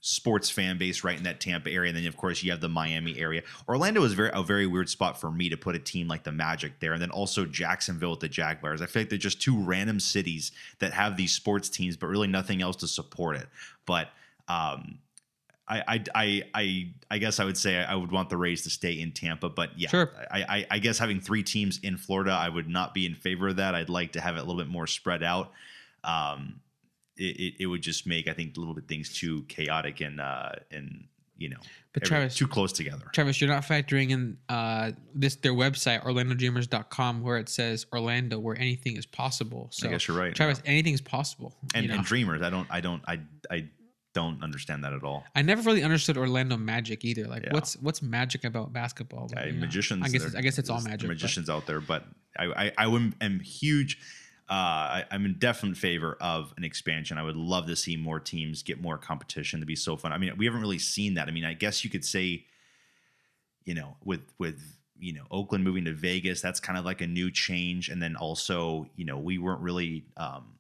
sports 0.08 0.52
fan 0.52 0.78
base 0.78 1.04
right 1.04 1.18
in 1.18 1.24
that 1.24 1.40
Tampa 1.40 1.72
area. 1.72 1.90
And 1.90 1.98
then 1.98 2.06
of 2.06 2.16
course 2.16 2.44
you 2.44 2.52
have 2.52 2.62
the 2.62 2.70
Miami 2.70 3.18
area. 3.18 3.42
Orlando 3.68 4.04
is 4.04 4.14
very 4.14 4.30
a 4.34 4.44
very 4.44 4.68
weird 4.68 4.88
spot 4.88 5.20
for 5.20 5.32
me 5.32 5.50
to 5.50 5.58
put 5.58 5.76
a 5.76 5.80
team 5.80 6.08
like 6.08 6.24
the 6.24 6.32
Magic 6.32 6.80
there. 6.80 6.94
And 6.94 7.02
then 7.02 7.10
also 7.10 7.44
Jacksonville 7.44 8.12
with 8.12 8.20
the 8.20 8.30
Jaguars. 8.30 8.84
I 8.84 8.86
feel 8.86 9.02
like 9.02 9.10
they're 9.10 9.18
just 9.18 9.42
two 9.42 9.60
random 9.60 10.00
cities 10.00 10.52
that 10.78 10.94
have 10.94 11.18
these 11.18 11.34
sports 11.34 11.70
teams, 11.70 11.98
but 11.98 12.06
really 12.06 12.28
nothing 12.28 12.62
else 12.62 12.76
to 12.78 12.88
support 12.88 13.36
it. 13.38 13.48
But 13.88 14.10
um 14.48 15.00
I, 15.68 16.04
I 16.14 16.44
I 16.54 16.94
I 17.10 17.18
guess 17.18 17.40
I 17.40 17.46
would 17.46 17.58
say 17.58 17.84
I 17.84 17.96
would 17.96 18.12
want 18.12 18.30
the 18.30 18.38
Rays 18.38 18.62
to 18.66 18.70
stay 18.70 19.02
in 19.02 19.12
Tampa, 19.12 19.50
but 19.50 19.72
yeah, 19.76 19.90
sure. 19.90 20.12
I, 20.30 20.44
I, 20.44 20.68
I 20.70 20.78
guess 20.78 21.00
having 21.00 21.20
three 21.20 21.42
teams 21.42 21.80
in 21.82 21.98
Florida, 21.98 22.30
I 22.30 22.50
would 22.50 22.70
not 22.70 22.94
be 22.94 23.08
in 23.08 23.16
favor 23.16 23.48
of 23.48 23.56
that. 23.56 23.74
I'd 23.74 23.90
like 23.90 24.12
to 24.12 24.22
have 24.22 24.36
it 24.36 24.42
a 24.42 24.44
little 24.44 24.62
bit 24.62 24.68
more 24.68 24.86
spread 24.86 25.24
out. 25.24 25.52
Um, 26.04 26.60
it, 27.18 27.24
it, 27.24 27.54
it, 27.62 27.66
would 27.68 27.82
just 27.82 28.06
make 28.06 28.28
I 28.28 28.34
think 28.34 28.56
a 28.58 28.60
little 28.60 28.76
bit 28.76 28.88
things 28.88 29.14
too 29.14 29.44
chaotic 29.44 30.02
and 30.02 30.20
uh, 30.20 30.52
and 30.72 31.06
you 31.38 31.50
know 31.50 31.60
but 31.94 32.04
Travis, 32.04 32.36
too 32.36 32.48
close 32.48 32.74
together. 32.74 33.06
Travis, 33.14 33.40
you're 33.40 33.50
not 33.50 33.64
factoring 33.64 34.10
in 34.10 34.38
uh, 34.50 34.92
this 35.14 35.36
their 35.38 35.54
website 35.54 36.04
OrlandoDreamers.com 36.04 37.22
where 37.22 37.38
it 37.38 37.48
says 37.48 37.86
Orlando 37.94 38.38
where 38.38 38.58
anything 38.58 38.98
is 38.98 39.06
possible. 39.06 39.70
So 39.72 39.88
I 39.88 39.92
guess 39.92 40.08
you're 40.08 40.18
right. 40.18 40.36
Travis, 40.36 40.62
yeah. 40.66 40.72
anything 40.72 40.94
is 40.94 41.00
possible. 41.00 41.56
And, 41.74 41.84
you 41.84 41.90
know? 41.90 41.96
and 41.96 42.06
Dreamers, 42.06 42.42
I 42.42 42.50
don't 42.50 42.68
I 42.70 42.82
don't 42.82 43.02
I 43.08 43.22
I 43.50 43.70
don't 44.14 44.44
understand 44.44 44.84
that 44.84 44.92
at 44.92 45.04
all. 45.04 45.24
I 45.36 45.42
never 45.42 45.62
really 45.62 45.84
understood 45.84 46.18
Orlando 46.18 46.58
Magic 46.58 47.06
either. 47.06 47.28
Like, 47.28 47.46
yeah. 47.46 47.54
what's 47.54 47.76
what's 47.78 48.02
magic 48.02 48.44
about 48.44 48.74
basketball? 48.74 49.30
But, 49.34 49.46
yeah, 49.46 49.54
magicians. 49.54 50.04
I 50.06 50.10
guess 50.10 50.36
I 50.36 50.42
guess 50.42 50.58
it's 50.58 50.70
all 50.70 50.82
magic. 50.82 51.08
Magicians 51.08 51.48
but. 51.48 51.56
out 51.56 51.66
there, 51.66 51.80
but 51.80 52.04
I 52.38 52.72
I, 52.78 52.88
I 52.88 53.12
am 53.22 53.40
huge 53.40 54.00
uh, 54.48 55.02
I, 55.02 55.06
am 55.12 55.26
in 55.26 55.36
definite 55.40 55.76
favor 55.76 56.18
of 56.22 56.54
an 56.58 56.64
expansion. 56.64 57.18
I 57.18 57.24
would 57.24 57.36
love 57.36 57.66
to 57.68 57.76
see 57.76 57.98
more 57.98 58.20
teams 58.20 58.62
get 58.62 58.80
more 58.80 58.98
competition 58.98 59.60
to 59.60 59.66
be 59.66 59.76
so 59.76 59.98
fun. 59.98 60.14
I 60.14 60.20
mean, 60.20 60.34
we 60.38 60.46
haven't 60.46 60.62
really 60.62 60.78
seen 60.78 61.16
that. 61.16 61.28
I 61.28 61.32
mean, 61.32 61.46
I 61.46 61.54
guess 61.54 61.84
you 61.84 61.90
could 61.90 62.06
say, 62.06 62.46
you 63.64 63.74
know, 63.74 63.98
with 64.04 64.22
with 64.38 64.62
you 65.00 65.14
know 65.14 65.24
Oakland 65.32 65.64
moving 65.64 65.86
to 65.86 65.94
Vegas, 65.94 66.42
that's 66.42 66.60
kind 66.60 66.78
of 66.78 66.86
like 66.86 67.02
a 67.02 67.08
new 67.08 67.32
change. 67.32 67.90
And 67.90 68.00
then 68.02 68.16
also, 68.16 68.88
you 68.96 69.06
know, 69.06 69.18
we 69.18 69.40
weren't 69.40 69.62
really 69.62 70.06
um, 70.16 70.56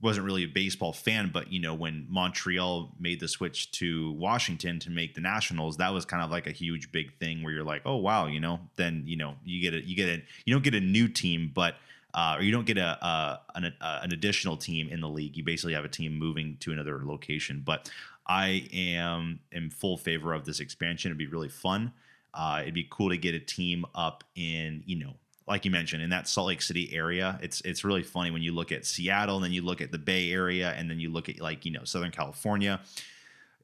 wasn't 0.00 0.24
really 0.24 0.44
a 0.44 0.48
baseball 0.48 0.92
fan, 0.92 1.30
but 1.32 1.52
you 1.52 1.60
know, 1.60 1.74
when 1.74 2.06
Montreal 2.08 2.94
made 3.00 3.18
the 3.18 3.26
switch 3.26 3.72
to 3.72 4.12
Washington 4.12 4.78
to 4.80 4.90
make 4.90 5.16
the 5.16 5.20
Nationals, 5.20 5.78
that 5.78 5.92
was 5.92 6.04
kind 6.04 6.22
of 6.22 6.30
like 6.30 6.46
a 6.46 6.52
huge 6.52 6.92
big 6.92 7.18
thing 7.18 7.42
where 7.42 7.52
you're 7.52 7.64
like, 7.64 7.82
oh 7.84 7.96
wow, 7.96 8.26
you 8.26 8.38
know, 8.38 8.60
then 8.76 9.02
you 9.06 9.16
know 9.16 9.34
you 9.44 9.60
get 9.60 9.74
a 9.74 9.84
you 9.84 9.96
get 9.96 10.08
a 10.08 10.22
you 10.44 10.54
don't 10.54 10.62
get 10.62 10.74
a 10.74 10.80
new 10.80 11.08
team, 11.08 11.50
but 11.52 11.74
uh, 12.16 12.36
or 12.38 12.42
you 12.42 12.50
don't 12.50 12.66
get 12.66 12.78
a, 12.78 13.04
a 13.04 13.40
an, 13.54 13.64
a, 13.80 14.00
an 14.02 14.12
additional 14.12 14.56
team 14.56 14.88
in 14.88 15.00
the 15.00 15.08
league. 15.08 15.36
You 15.36 15.44
basically 15.44 15.74
have 15.74 15.84
a 15.84 15.88
team 15.88 16.18
moving 16.18 16.56
to 16.60 16.72
another 16.72 17.02
location. 17.04 17.62
But 17.64 17.90
I 18.26 18.66
am 18.72 19.38
in 19.52 19.70
full 19.70 19.98
favor 19.98 20.32
of 20.32 20.44
this 20.44 20.58
expansion. 20.58 21.10
It'd 21.10 21.18
be 21.18 21.26
really 21.26 21.50
fun. 21.50 21.92
Uh, 22.34 22.60
it'd 22.62 22.74
be 22.74 22.88
cool 22.90 23.10
to 23.10 23.16
get 23.16 23.34
a 23.34 23.38
team 23.38 23.84
up 23.94 24.24
in 24.34 24.82
you 24.86 24.98
know 24.98 25.14
like 25.46 25.64
you 25.64 25.70
mentioned 25.70 26.02
in 26.02 26.10
that 26.10 26.26
Salt 26.26 26.48
Lake 26.48 26.62
City 26.62 26.92
area. 26.92 27.38
It's 27.42 27.60
it's 27.60 27.84
really 27.84 28.02
funny 28.02 28.30
when 28.30 28.42
you 28.42 28.52
look 28.52 28.72
at 28.72 28.84
Seattle 28.86 29.36
and 29.36 29.44
then 29.44 29.52
you 29.52 29.62
look 29.62 29.80
at 29.80 29.92
the 29.92 29.98
Bay 29.98 30.32
Area 30.32 30.72
and 30.76 30.90
then 30.90 30.98
you 30.98 31.10
look 31.10 31.28
at 31.28 31.40
like 31.40 31.64
you 31.64 31.70
know 31.70 31.84
Southern 31.84 32.10
California 32.10 32.80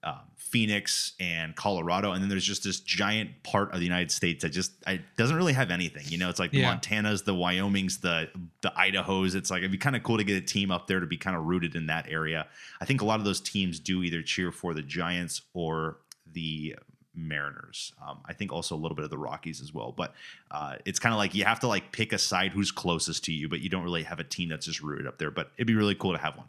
um, 0.05 0.21
Phoenix 0.37 1.13
and 1.21 1.55
Colorado, 1.57 2.13
and 2.13 2.23
then 2.23 2.29
there's 2.29 2.45
just 2.45 2.65
this 2.65 2.81
giant 2.81 3.43
part 3.43 3.73
of 3.73 3.79
the 3.79 3.85
United 3.85 4.11
States 4.11 4.43
that 4.43 4.51
just 4.51 4.73
I, 4.87 5.01
doesn't 5.17 5.37
really 5.37 5.53
have 5.53 5.71
anything. 5.71 6.05
You 6.07 6.19
know, 6.19 6.29
it's 6.29 6.39
like 6.39 6.51
the 6.51 6.63
Montanas, 6.63 7.25
the 7.25 7.35
Wyomings, 7.35 8.01
the 8.01 8.29
the 8.61 8.71
Idahos. 8.71 9.35
It's 9.35 9.51
like 9.51 9.61
it'd 9.61 9.71
be 9.71 9.79
kind 9.79 9.97
of 9.97 10.03
cool 10.03 10.19
to 10.19 10.25
get 10.25 10.37
a 10.37 10.45
team 10.45 10.71
up 10.71 10.87
there 10.87 11.01
to 11.01 11.07
be 11.07 11.17
kind 11.17 11.37
of 11.37 11.45
rooted 11.45 11.75
in 11.75 11.87
that 11.87 12.07
area. 12.09 12.47
I 12.81 12.85
think 12.85 13.01
a 13.01 13.05
lot 13.05 13.19
of 13.19 13.25
those 13.25 13.41
teams 13.41 13.81
do 13.81 14.03
either 14.03 14.23
cheer 14.23 14.53
for 14.53 14.75
the 14.75 14.83
Giants 14.83 15.43
or 15.55 15.99
the 16.31 16.77
Mariners. 17.15 17.93
Um, 18.07 18.21
I 18.25 18.33
think 18.33 18.53
also 18.53 18.75
a 18.75 18.79
little 18.79 18.95
bit 18.95 19.05
of 19.05 19.11
the 19.11 19.19
Rockies 19.19 19.61
as 19.61 19.73
well. 19.73 19.93
But 19.93 20.15
uh, 20.51 20.77
it's 20.85 20.99
kind 20.99 21.13
of 21.13 21.19
like 21.19 21.35
you 21.35 21.45
have 21.45 21.61
to 21.61 21.69
like 21.69 21.93
pick 21.93 22.13
a 22.13 22.19
side 22.19 22.53
who's 22.53 22.71
closest 22.71 23.25
to 23.25 23.33
you, 23.33 23.49
but 23.49 23.61
you 23.61 23.69
don't 23.69 23.85
really 23.85 24.03
have 24.03 24.19
a 24.19 24.25
team 24.25 24.49
that's 24.49 24.67
just 24.67 24.83
rooted 24.83 25.07
up 25.07 25.19
there. 25.19 25.31
But 25.31 25.53
it'd 25.57 25.67
be 25.67 25.75
really 25.75 25.95
cool 25.95 26.13
to 26.13 26.19
have 26.19 26.37
one. 26.37 26.47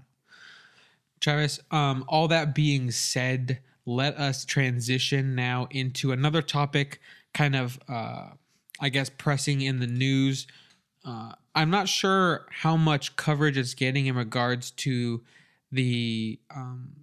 Travis, 1.23 1.59
um, 1.71 2.03
all 2.07 2.27
that 2.27 2.53
being 2.53 2.91
said, 2.91 3.59
let 3.85 4.17
us 4.17 4.45
transition 4.45 5.35
now 5.35 5.67
into 5.71 6.11
another 6.11 6.41
topic, 6.41 6.99
kind 7.33 7.55
of, 7.55 7.79
uh, 7.87 8.29
I 8.79 8.89
guess, 8.89 9.09
pressing 9.09 9.61
in 9.61 9.79
the 9.79 9.87
news. 9.87 10.47
Uh, 11.05 11.33
I'm 11.55 11.69
not 11.69 11.87
sure 11.87 12.45
how 12.49 12.75
much 12.75 13.15
coverage 13.15 13.57
it's 13.57 13.73
getting 13.73 14.07
in 14.07 14.15
regards 14.15 14.71
to 14.71 15.21
the. 15.71 16.39
Um, 16.53 17.02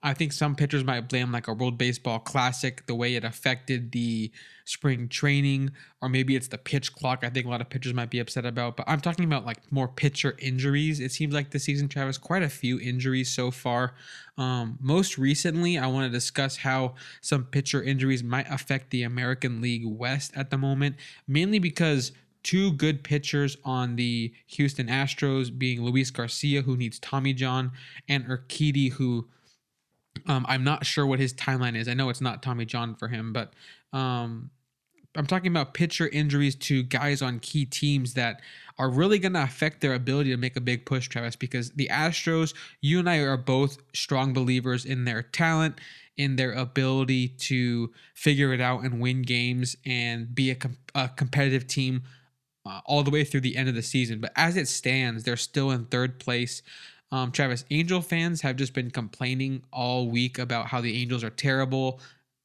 I 0.00 0.14
think 0.14 0.32
some 0.32 0.54
pitchers 0.54 0.84
might 0.84 1.08
blame 1.08 1.32
like 1.32 1.48
a 1.48 1.52
World 1.52 1.76
Baseball 1.76 2.20
Classic, 2.20 2.86
the 2.86 2.94
way 2.94 3.16
it 3.16 3.24
affected 3.24 3.90
the 3.90 4.30
spring 4.64 5.08
training, 5.08 5.72
or 6.00 6.08
maybe 6.08 6.36
it's 6.36 6.46
the 6.48 6.58
pitch 6.58 6.94
clock. 6.94 7.24
I 7.24 7.30
think 7.30 7.46
a 7.46 7.48
lot 7.48 7.60
of 7.60 7.68
pitchers 7.68 7.94
might 7.94 8.10
be 8.10 8.20
upset 8.20 8.46
about, 8.46 8.76
but 8.76 8.88
I'm 8.88 9.00
talking 9.00 9.24
about 9.24 9.44
like 9.44 9.72
more 9.72 9.88
pitcher 9.88 10.36
injuries. 10.38 11.00
It 11.00 11.10
seems 11.10 11.34
like 11.34 11.50
this 11.50 11.64
season, 11.64 11.88
Travis, 11.88 12.16
quite 12.16 12.44
a 12.44 12.48
few 12.48 12.78
injuries 12.78 13.28
so 13.28 13.50
far. 13.50 13.94
Um, 14.36 14.78
most 14.80 15.18
recently, 15.18 15.78
I 15.78 15.88
want 15.88 16.04
to 16.04 16.16
discuss 16.16 16.58
how 16.58 16.94
some 17.20 17.44
pitcher 17.44 17.82
injuries 17.82 18.22
might 18.22 18.48
affect 18.48 18.90
the 18.90 19.02
American 19.02 19.60
League 19.60 19.84
West 19.84 20.30
at 20.36 20.50
the 20.50 20.58
moment, 20.58 20.94
mainly 21.26 21.58
because 21.58 22.12
two 22.44 22.72
good 22.72 23.02
pitchers 23.02 23.56
on 23.64 23.96
the 23.96 24.32
Houston 24.46 24.86
Astros, 24.86 25.56
being 25.56 25.82
Luis 25.82 26.12
Garcia, 26.12 26.62
who 26.62 26.76
needs 26.76 27.00
Tommy 27.00 27.32
John, 27.32 27.72
and 28.08 28.24
Urquidy, 28.26 28.92
who 28.92 29.26
um, 30.26 30.44
I'm 30.48 30.64
not 30.64 30.86
sure 30.86 31.06
what 31.06 31.18
his 31.18 31.32
timeline 31.34 31.76
is. 31.76 31.88
I 31.88 31.94
know 31.94 32.08
it's 32.08 32.20
not 32.20 32.42
Tommy 32.42 32.64
John 32.64 32.94
for 32.94 33.08
him, 33.08 33.32
but 33.32 33.52
um, 33.92 34.50
I'm 35.16 35.26
talking 35.26 35.50
about 35.50 35.74
pitcher 35.74 36.08
injuries 36.08 36.54
to 36.56 36.82
guys 36.82 37.22
on 37.22 37.40
key 37.40 37.64
teams 37.64 38.14
that 38.14 38.40
are 38.78 38.90
really 38.90 39.18
going 39.18 39.32
to 39.32 39.42
affect 39.42 39.80
their 39.80 39.94
ability 39.94 40.30
to 40.30 40.36
make 40.36 40.56
a 40.56 40.60
big 40.60 40.86
push, 40.86 41.08
Travis, 41.08 41.34
because 41.34 41.70
the 41.72 41.88
Astros, 41.88 42.54
you 42.80 42.98
and 42.98 43.10
I 43.10 43.18
are 43.18 43.36
both 43.36 43.78
strong 43.94 44.32
believers 44.32 44.84
in 44.84 45.04
their 45.04 45.22
talent, 45.22 45.80
in 46.16 46.36
their 46.36 46.52
ability 46.52 47.28
to 47.28 47.92
figure 48.14 48.52
it 48.52 48.60
out 48.60 48.82
and 48.82 49.00
win 49.00 49.22
games 49.22 49.76
and 49.84 50.34
be 50.34 50.50
a, 50.50 50.54
com- 50.54 50.76
a 50.94 51.08
competitive 51.08 51.66
team 51.66 52.02
uh, 52.64 52.80
all 52.84 53.02
the 53.02 53.10
way 53.10 53.24
through 53.24 53.40
the 53.40 53.56
end 53.56 53.68
of 53.68 53.74
the 53.74 53.82
season. 53.82 54.20
But 54.20 54.32
as 54.36 54.56
it 54.56 54.68
stands, 54.68 55.24
they're 55.24 55.36
still 55.36 55.70
in 55.70 55.86
third 55.86 56.20
place. 56.20 56.62
Um, 57.10 57.32
Travis, 57.32 57.64
Angel 57.70 58.02
fans 58.02 58.42
have 58.42 58.56
just 58.56 58.74
been 58.74 58.90
complaining 58.90 59.62
all 59.72 60.08
week 60.08 60.38
about 60.38 60.66
how 60.66 60.80
the 60.80 61.00
Angels 61.00 61.24
are 61.24 61.30
terrible 61.30 62.00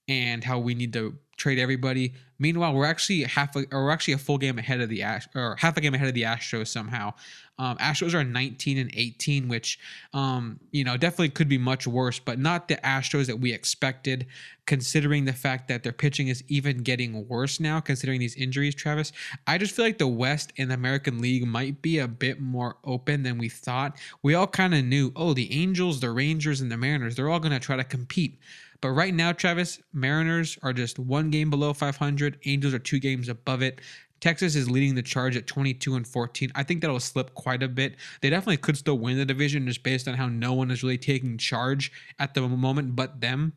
and 0.08 0.44
how 0.44 0.60
we 0.60 0.74
need 0.74 0.94
to 0.94 1.18
trade 1.38 1.60
everybody. 1.60 2.14
Meanwhile, 2.40 2.74
we're 2.74 2.86
actually 2.86 3.24
half 3.24 3.56
a, 3.56 3.66
or 3.72 3.86
we're 3.86 3.92
actually 3.92 4.14
a 4.14 4.20
full 4.20 4.38
game 4.38 4.58
ahead 4.58 4.82
of 4.82 4.90
the 4.90 5.02
Ash 5.02 5.28
or 5.36 5.56
half 5.58 5.78
a 5.78 5.82
game 5.82 5.94
ahead 5.94 6.08
of 6.08 6.14
the 6.14 6.24
Astros 6.24 6.68
somehow. 6.68 7.14
Um, 7.60 7.78
Astros 7.78 8.14
are 8.14 8.24
19 8.24 8.78
and 8.78 8.92
18, 8.94 9.48
which 9.48 9.80
um, 10.14 10.60
you 10.72 10.84
know 10.84 10.98
definitely 10.98 11.30
could 11.30 11.50
be 11.50 11.58
much 11.58 11.86
worse, 11.86 12.20
but 12.20 12.40
not 12.40 12.68
the 12.68 12.76
Astros 12.78 13.28
that 13.28 13.40
we 13.40 13.54
expected. 13.54 14.28
Considering 14.66 15.26
the 15.26 15.34
fact 15.34 15.68
that 15.68 15.84
their 15.84 15.92
pitching 15.92 16.30
is 16.30 16.42
even 16.48 16.78
getting 16.78 17.28
worse 17.28 17.60
now, 17.60 17.82
considering 17.82 18.20
these 18.20 18.36
injuries, 18.36 18.74
Travis, 18.74 19.12
I 19.46 19.58
just 19.58 19.76
feel 19.76 19.84
like 19.84 19.98
the 19.98 20.08
West 20.08 20.54
and 20.58 20.72
the 20.72 20.76
American 20.76 21.20
League 21.20 21.46
might 21.46 21.82
be 21.82 22.00
a 22.00 22.08
bit 22.08 22.40
more 22.40 22.78
open 22.86 23.24
than 23.24 23.38
we 23.38 23.50
thought. 23.50 23.98
We 24.22 24.36
all 24.36 24.48
kind 24.48 24.74
of 24.74 24.86
knew, 24.86 25.12
oh, 25.18 25.34
the 25.34 25.52
Angels, 25.52 26.00
the 26.00 26.12
Rangers, 26.12 26.62
and 26.62 26.72
the 26.72 26.78
Mariners, 26.78 27.16
they're 27.16 27.30
all 27.30 27.42
going 27.42 27.52
to 27.52 27.60
try 27.60 27.76
to 27.76 27.84
compete. 27.84 28.40
But 28.84 28.90
right 28.90 29.14
now, 29.14 29.32
Travis, 29.32 29.80
Mariners 29.94 30.58
are 30.62 30.74
just 30.74 31.00
one 31.00 31.30
game 31.30 31.50
below 31.50 31.72
500. 31.72 32.40
Angels 32.44 32.74
are 32.74 32.80
two 32.80 33.00
games 33.00 33.30
above 33.30 33.62
it. 33.62 33.80
Texas 34.24 34.56
is 34.56 34.72
leading 34.72 34.96
the 34.96 35.02
charge 35.02 35.36
at 35.36 35.48
22 35.48 35.96
and 35.96 36.08
14. 36.08 36.50
I 36.56 36.64
think 36.64 36.80
that'll 36.80 37.02
slip 37.02 37.34
quite 37.34 37.62
a 37.62 37.68
bit. 37.68 37.98
They 38.22 38.30
definitely 38.30 38.56
could 38.56 38.78
still 38.78 38.98
win 38.98 39.18
the 39.18 39.26
division 39.26 39.68
just 39.68 39.84
based 39.84 40.08
on 40.08 40.14
how 40.14 40.30
no 40.30 40.54
one 40.54 40.72
is 40.72 40.82
really 40.82 40.98
taking 40.98 41.38
charge 41.38 41.92
at 42.18 42.34
the 42.34 42.48
moment 42.48 42.96
but 42.96 43.20
them. 43.20 43.52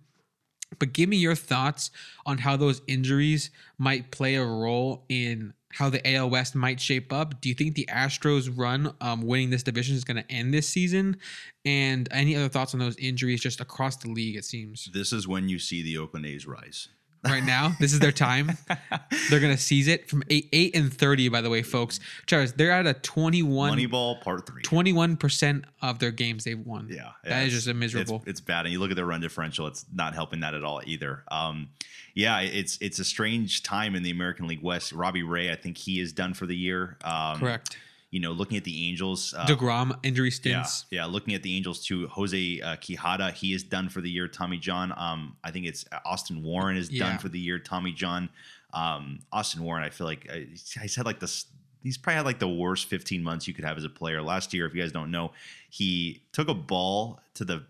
But 0.81 0.93
give 0.93 1.09
me 1.09 1.19
your 1.19 1.37
thoughts 1.37 1.93
on 2.27 2.39
how 2.39 2.57
those 2.57 2.83
injuries 2.89 3.53
might 3.79 4.11
play 4.11 4.35
a 4.35 4.45
role 4.45 5.05
in 5.09 5.55
how 5.71 5.89
the 5.89 6.05
AL 6.17 6.31
West 6.31 6.57
might 6.57 6.81
shape 6.81 7.13
up. 7.13 7.41
Do 7.41 7.49
you 7.49 7.55
think 7.55 7.77
the 7.77 7.89
Astros 7.89 8.51
run 8.53 8.93
um, 9.01 9.23
winning 9.23 9.51
this 9.51 9.63
division 9.63 9.95
is 9.95 10.03
going 10.03 10.21
to 10.21 10.29
end 10.33 10.53
this 10.53 10.69
season? 10.69 11.19
And 11.65 12.09
any 12.11 12.35
other 12.35 12.49
thoughts 12.49 12.75
on 12.75 12.81
those 12.81 12.97
injuries 12.97 13.41
just 13.41 13.61
across 13.61 13.99
the 13.99 14.11
league, 14.11 14.35
it 14.35 14.45
seems? 14.45 14.91
This 14.93 15.13
is 15.13 15.29
when 15.29 15.49
you 15.49 15.61
see 15.61 15.83
the 15.83 15.97
Oakland 15.97 16.27
A's 16.27 16.45
rise. 16.45 16.89
Right 17.25 17.45
now, 17.45 17.75
this 17.81 17.93
is 17.93 17.99
their 17.99 18.13
time. 18.13 18.53
They're 19.31 19.41
going 19.41 19.55
to 19.55 19.61
seize 19.61 19.89
it 19.89 20.09
from 20.09 20.23
8, 20.31 20.49
8 20.53 20.77
and 20.77 20.93
30, 20.93 21.29
by 21.29 21.41
the 21.41 21.51
way, 21.51 21.63
folks. 21.63 21.99
Travis, 22.27 22.53
they're 22.53 22.71
at 22.71 22.87
a 22.87 22.95
21, 22.95 23.77
Moneyball 23.77 24.21
Part 24.23 24.47
Three. 24.47 24.63
21% 24.63 25.65
of 25.83 25.99
their 25.99 26.13
games 26.13 26.45
they've 26.45 26.59
won. 26.59 26.89
Yeah, 26.91 27.11
That 27.25 27.47
is 27.47 27.53
just 27.53 27.67
a 27.67 27.75
miserable. 27.75 28.17
It's, 28.17 28.27
it's 28.27 28.41
bad, 28.41 28.67
and 28.67 28.73
you 28.73 28.79
look 28.79 28.91
at 28.91 28.97
their 28.97 29.07
run 29.07 29.21
differential; 29.21 29.67
it's 29.67 29.85
not 29.93 30.15
helping 30.15 30.41
that 30.41 30.55
at 30.55 30.63
all 30.63 30.81
either. 30.87 31.25
Um, 31.31 31.69
yeah, 32.15 32.41
it's 32.41 32.79
it's 32.81 32.99
a 32.99 33.05
strange 33.05 33.63
time 33.63 33.95
in 33.95 34.03
the 34.03 34.11
American 34.11 34.47
League 34.47 34.63
West. 34.63 34.93
Robbie 34.93 35.23
Ray, 35.23 35.51
I 35.51 35.57
think 35.57 35.77
he 35.77 36.01
is 36.01 36.13
done 36.13 36.33
for 36.33 36.47
the 36.47 36.57
year. 36.57 36.97
Um, 37.05 37.39
Correct. 37.39 37.77
You 38.11 38.21
know, 38.21 38.33
looking 38.33 38.57
at 38.57 38.65
the 38.65 38.89
Angels, 38.89 39.35
uh, 39.37 39.47
DeGrom 39.47 39.99
injury 40.05 40.31
stints. 40.31 40.87
yeah. 40.91 41.01
yeah, 41.01 41.07
Looking 41.07 41.35
at 41.35 41.43
the 41.43 41.55
Angels 41.57 41.85
too, 41.85 42.07
Jose 42.09 42.61
uh, 42.61 42.77
Quijada, 42.77 43.33
he 43.33 43.53
is 43.53 43.63
done 43.65 43.89
for 43.89 44.01
the 44.01 44.09
year. 44.11 44.29
Tommy 44.29 44.59
John, 44.59 44.93
um, 44.97 45.37
I 45.43 45.51
think 45.51 45.67
it's 45.67 45.85
Austin 46.05 46.43
Warren 46.43 46.77
is 46.77 46.91
Yeah. 46.91 47.09
done 47.09 47.19
for 47.19 47.29
the 47.29 47.39
year. 47.39 47.59
Tommy 47.59 47.93
John, 47.93 48.31
um, 48.73 49.19
Austin 49.33 49.63
Warren, 49.65 49.83
I 49.83 49.91
feel 49.91 50.07
like 50.07 50.29
I, 50.31 50.47
he's 50.81 50.95
had 50.95 51.05
like 51.05 51.19
this. 51.21 51.47
He's 51.83 51.99
probably 51.99 52.17
had 52.17 52.27
like 52.27 52.39
the 52.39 52.49
worst 52.49 52.87
15 52.89 53.23
months 53.23 53.47
you 53.49 53.55
could 53.55 53.65
have 53.65 53.77
as 53.77 53.85
a 53.85 53.89
player. 53.89 54.23
Last 54.23 54.53
year, 54.55 54.67
if 54.67 54.75
you 54.75 54.83
guys 54.83 54.93
don't 54.93 55.11
know, 55.11 55.33
he 55.71 56.23
took 56.33 56.49
a 56.49 56.55
ball 56.55 57.21
to 57.35 57.45
the 57.45 57.65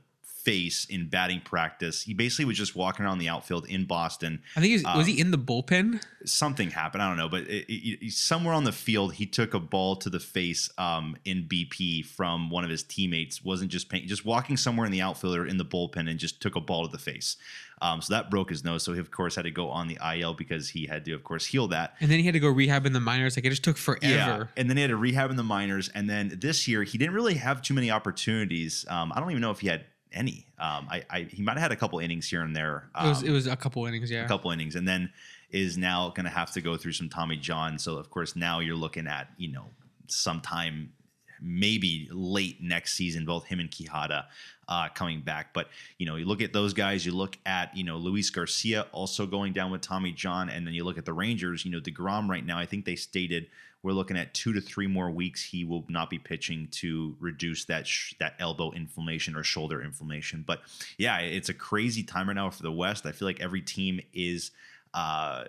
face 0.47 0.85
in 0.87 1.09
batting 1.09 1.41
practice. 1.41 2.03
He 2.03 2.15
basically 2.15 2.45
was 2.45 2.57
just 2.57 2.77
walking 2.77 3.05
around 3.05 3.19
the 3.19 3.29
outfield 3.29 3.67
in 3.67 3.85
Boston 3.85 4.41
I 4.55 4.61
think 4.61 4.71
he's, 4.73 4.85
was 4.85 4.95
Um, 4.95 5.05
he 5.05 5.21
in 5.21 5.31
the 5.33 5.39
bullpen? 5.39 6.01
something 6.25 6.71
happened. 6.71 7.03
I 7.03 7.09
don't 7.09 7.17
know, 7.19 7.29
but 7.29 7.43
it, 7.43 7.67
it, 7.73 8.07
it- 8.07 8.13
somewhere 8.13 8.55
on 8.55 8.65
the 8.65 8.73
field, 8.73 9.15
he 9.15 9.27
took 9.27 9.55
a 9.55 9.61
ball 9.61 9.97
to 9.97 10.09
the 10.11 10.21
face 10.21 10.71
um, 10.79 11.17
in 11.25 11.45
BP 11.49 12.05
from 12.07 12.51
one 12.51 12.65
of 12.65 12.71
his 12.71 12.83
teammates. 12.85 13.45
wasn't 13.45 13.71
just 13.71 13.89
paying, 13.89 14.07
just 14.07 14.25
walking 14.25 14.57
somewhere 14.57 14.87
in 14.87 14.93
the 14.93 15.01
outfield 15.03 15.37
or 15.37 15.47
in 15.47 15.57
the 15.57 15.65
bullpen 15.65 16.09
and 16.09 16.19
just 16.19 16.41
took 16.41 16.55
a 16.57 16.61
ball 16.61 16.87
to 16.87 16.93
the 16.93 16.99
face. 16.99 17.37
Um, 17.83 18.01
so 18.01 18.15
that 18.15 18.31
broke 18.31 18.49
his 18.49 18.65
nose. 18.65 18.83
So 18.85 18.93
he 18.95 19.01
of 19.01 19.11
course 19.11 19.35
had 19.37 19.45
to 19.45 19.51
go 19.51 19.69
on 19.69 19.87
the 19.89 19.99
IL 20.17 20.33
because 20.35 20.69
he 20.71 20.87
had 20.87 21.05
to 21.05 21.13
of 21.13 21.23
course 21.25 21.45
heal 21.45 21.69
that. 21.69 21.95
And 22.01 22.11
then 22.11 22.19
he 22.21 22.25
had 22.25 22.33
to 22.35 22.41
go 22.41 22.49
rehab 22.49 22.87
in 22.87 22.93
the 22.95 23.01
minors. 23.01 23.37
Like 23.37 23.45
it 23.45 23.51
just 23.51 23.65
took 23.65 23.77
forever. 23.77 24.07
Yeah, 24.07 24.45
and 24.57 24.71
then 24.71 24.77
he 24.79 24.83
had 24.83 24.91
to 24.91 24.97
rehab 24.97 25.31
in 25.31 25.37
the 25.37 25.43
minors, 25.45 25.91
and 25.95 26.09
then 26.09 26.39
this 26.41 26.67
year 26.69 26.85
he 26.85 26.97
didn't 26.99 27.15
really 27.15 27.35
have 27.35 27.61
too 27.63 27.75
many 27.75 27.91
opportunities. 27.91 28.85
Um, 28.89 29.13
I 29.15 29.21
don't 29.21 29.31
even 29.31 29.43
know 29.43 29.51
if 29.51 29.61
he 29.61 29.69
had 29.69 29.85
any. 30.13 30.47
Um, 30.59 30.89
I, 30.91 31.05
I 31.11 31.21
he 31.23 31.43
might 31.43 31.53
have 31.53 31.63
had 31.63 31.73
a 31.73 31.77
couple 31.77 31.99
innings 31.99 32.29
here 32.29 32.43
and 32.43 32.55
there. 32.55 32.89
It 33.03 33.09
was 33.09 33.23
Um, 33.23 33.29
it 33.29 33.33
was 33.33 33.47
a 33.47 33.57
couple 33.57 33.87
innings, 33.87 34.11
yeah. 34.11 34.25
a 34.25 34.29
couple 34.29 34.51
innings, 34.51 34.77
and 34.77 34.87
then 34.87 35.11
is 35.51 35.79
now 35.79 36.11
going 36.11 36.25
to 36.25 36.31
have 36.31 36.53
to 36.53 36.61
go 36.61 36.77
through 36.77 36.93
some 36.93 37.09
Tommy 37.09 37.37
John. 37.37 37.79
So 37.79 37.97
of 37.97 38.11
course 38.11 38.37
now 38.37 38.61
you're 38.61 38.77
looking 38.77 39.07
at 39.07 39.29
you 39.37 39.53
know 39.53 39.67
sometime 40.09 40.93
maybe 41.41 42.09
late 42.11 42.63
next 42.63 42.95
season, 42.95 43.25
both 43.25 43.45
him 43.45 43.61
and 43.61 43.71
Quijada 43.71 44.25
uh, 44.69 44.89
coming 44.89 45.21
back. 45.21 45.53
But 45.53 45.69
you 45.99 46.07
know 46.07 46.17
you 46.17 46.25
look 46.25 46.43
at 46.43 46.53
those 46.53 46.73
guys, 46.73 47.05
you 47.05 47.13
look 47.13 47.39
at 47.47 47.77
you 47.77 47.85
know 47.85 47.97
Luis 47.97 48.31
Garcia 48.31 48.87
also 48.93 49.27
going 49.27 49.53
down 49.53 49.71
with 49.71 49.81
Tommy 49.81 50.13
John, 50.13 50.49
and 50.49 50.67
then 50.67 50.75
you 50.75 50.85
look 50.85 50.99
at 50.99 51.05
the 51.05 51.13
Rangers. 51.13 51.65
You 51.65 51.73
know 51.73 51.81
Degrom 51.81 52.29
right 52.29 52.45
now, 52.45 52.59
I 52.59 52.67
think 52.67 52.85
they 52.85 52.97
stated. 52.97 53.49
We're 53.87 53.93
looking 53.93 54.17
at 54.17 54.35
two 54.35 54.53
to 54.53 54.61
three 54.61 54.89
more 54.89 55.13
weeks. 55.13 55.45
He 55.45 55.65
will 55.65 55.85
not 55.89 56.11
be 56.11 56.19
pitching 56.19 56.67
to 56.73 57.15
reduce 57.21 57.67
that 57.67 57.87
sh- 57.87 58.15
that 58.19 58.35
elbow 58.41 58.73
inflammation 58.73 59.37
or 59.37 59.45
shoulder 59.45 59.81
inflammation. 59.81 60.43
But 60.45 60.63
yeah, 60.99 61.19
it's 61.19 61.51
a 61.51 61.55
crazy 61.55 62.03
time 62.03 62.27
right 62.27 62.35
now 62.35 62.51
for 62.51 62.65
the 62.65 62.73
West. 62.73 63.07
I 63.07 63.13
feel 63.13 63.29
like 63.29 63.41
every 63.41 63.63
team 63.63 64.01
is 64.13 64.51
uh, 64.93 65.45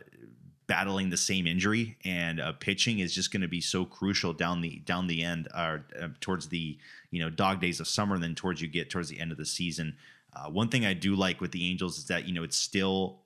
battling 0.67 1.10
the 1.10 1.17
same 1.17 1.47
injury, 1.47 1.97
and 2.06 2.39
uh, 2.39 2.52
pitching 2.52 3.00
is 3.00 3.12
just 3.12 3.32
going 3.32 3.41
to 3.41 3.47
be 3.47 3.60
so 3.60 3.86
crucial 3.86 4.34
down 4.34 4.62
the 4.62 4.84
down 4.86 5.08
the 5.08 5.23
end, 5.23 5.47
or 5.58 5.88
uh, 6.00 6.10
towards 6.21 6.47
the 6.50 6.78
you 7.10 7.19
know 7.19 7.32
dog 7.32 7.60
days 7.60 7.80
of 7.80 7.88
summer, 7.88 8.13
and 8.13 8.23
then 8.23 8.36
towards 8.36 8.62
you 8.62 8.67
get 8.67 8.91
towards 8.91 9.10
the 9.10 9.19
end 9.19 9.32
of 9.32 9.39
the 9.39 9.47
season. 9.47 9.97
Uh, 10.36 10.47
one 10.47 10.69
thing 10.69 10.86
I 10.86 10.93
do 10.93 11.15
like 11.15 11.41
with 11.41 11.54
the 11.54 11.67
Angels 11.67 11.97
is 11.97 12.06
that 12.06 12.28
you 12.28 12.36
know 12.36 12.43
it's 12.43 12.56
still 12.56 13.17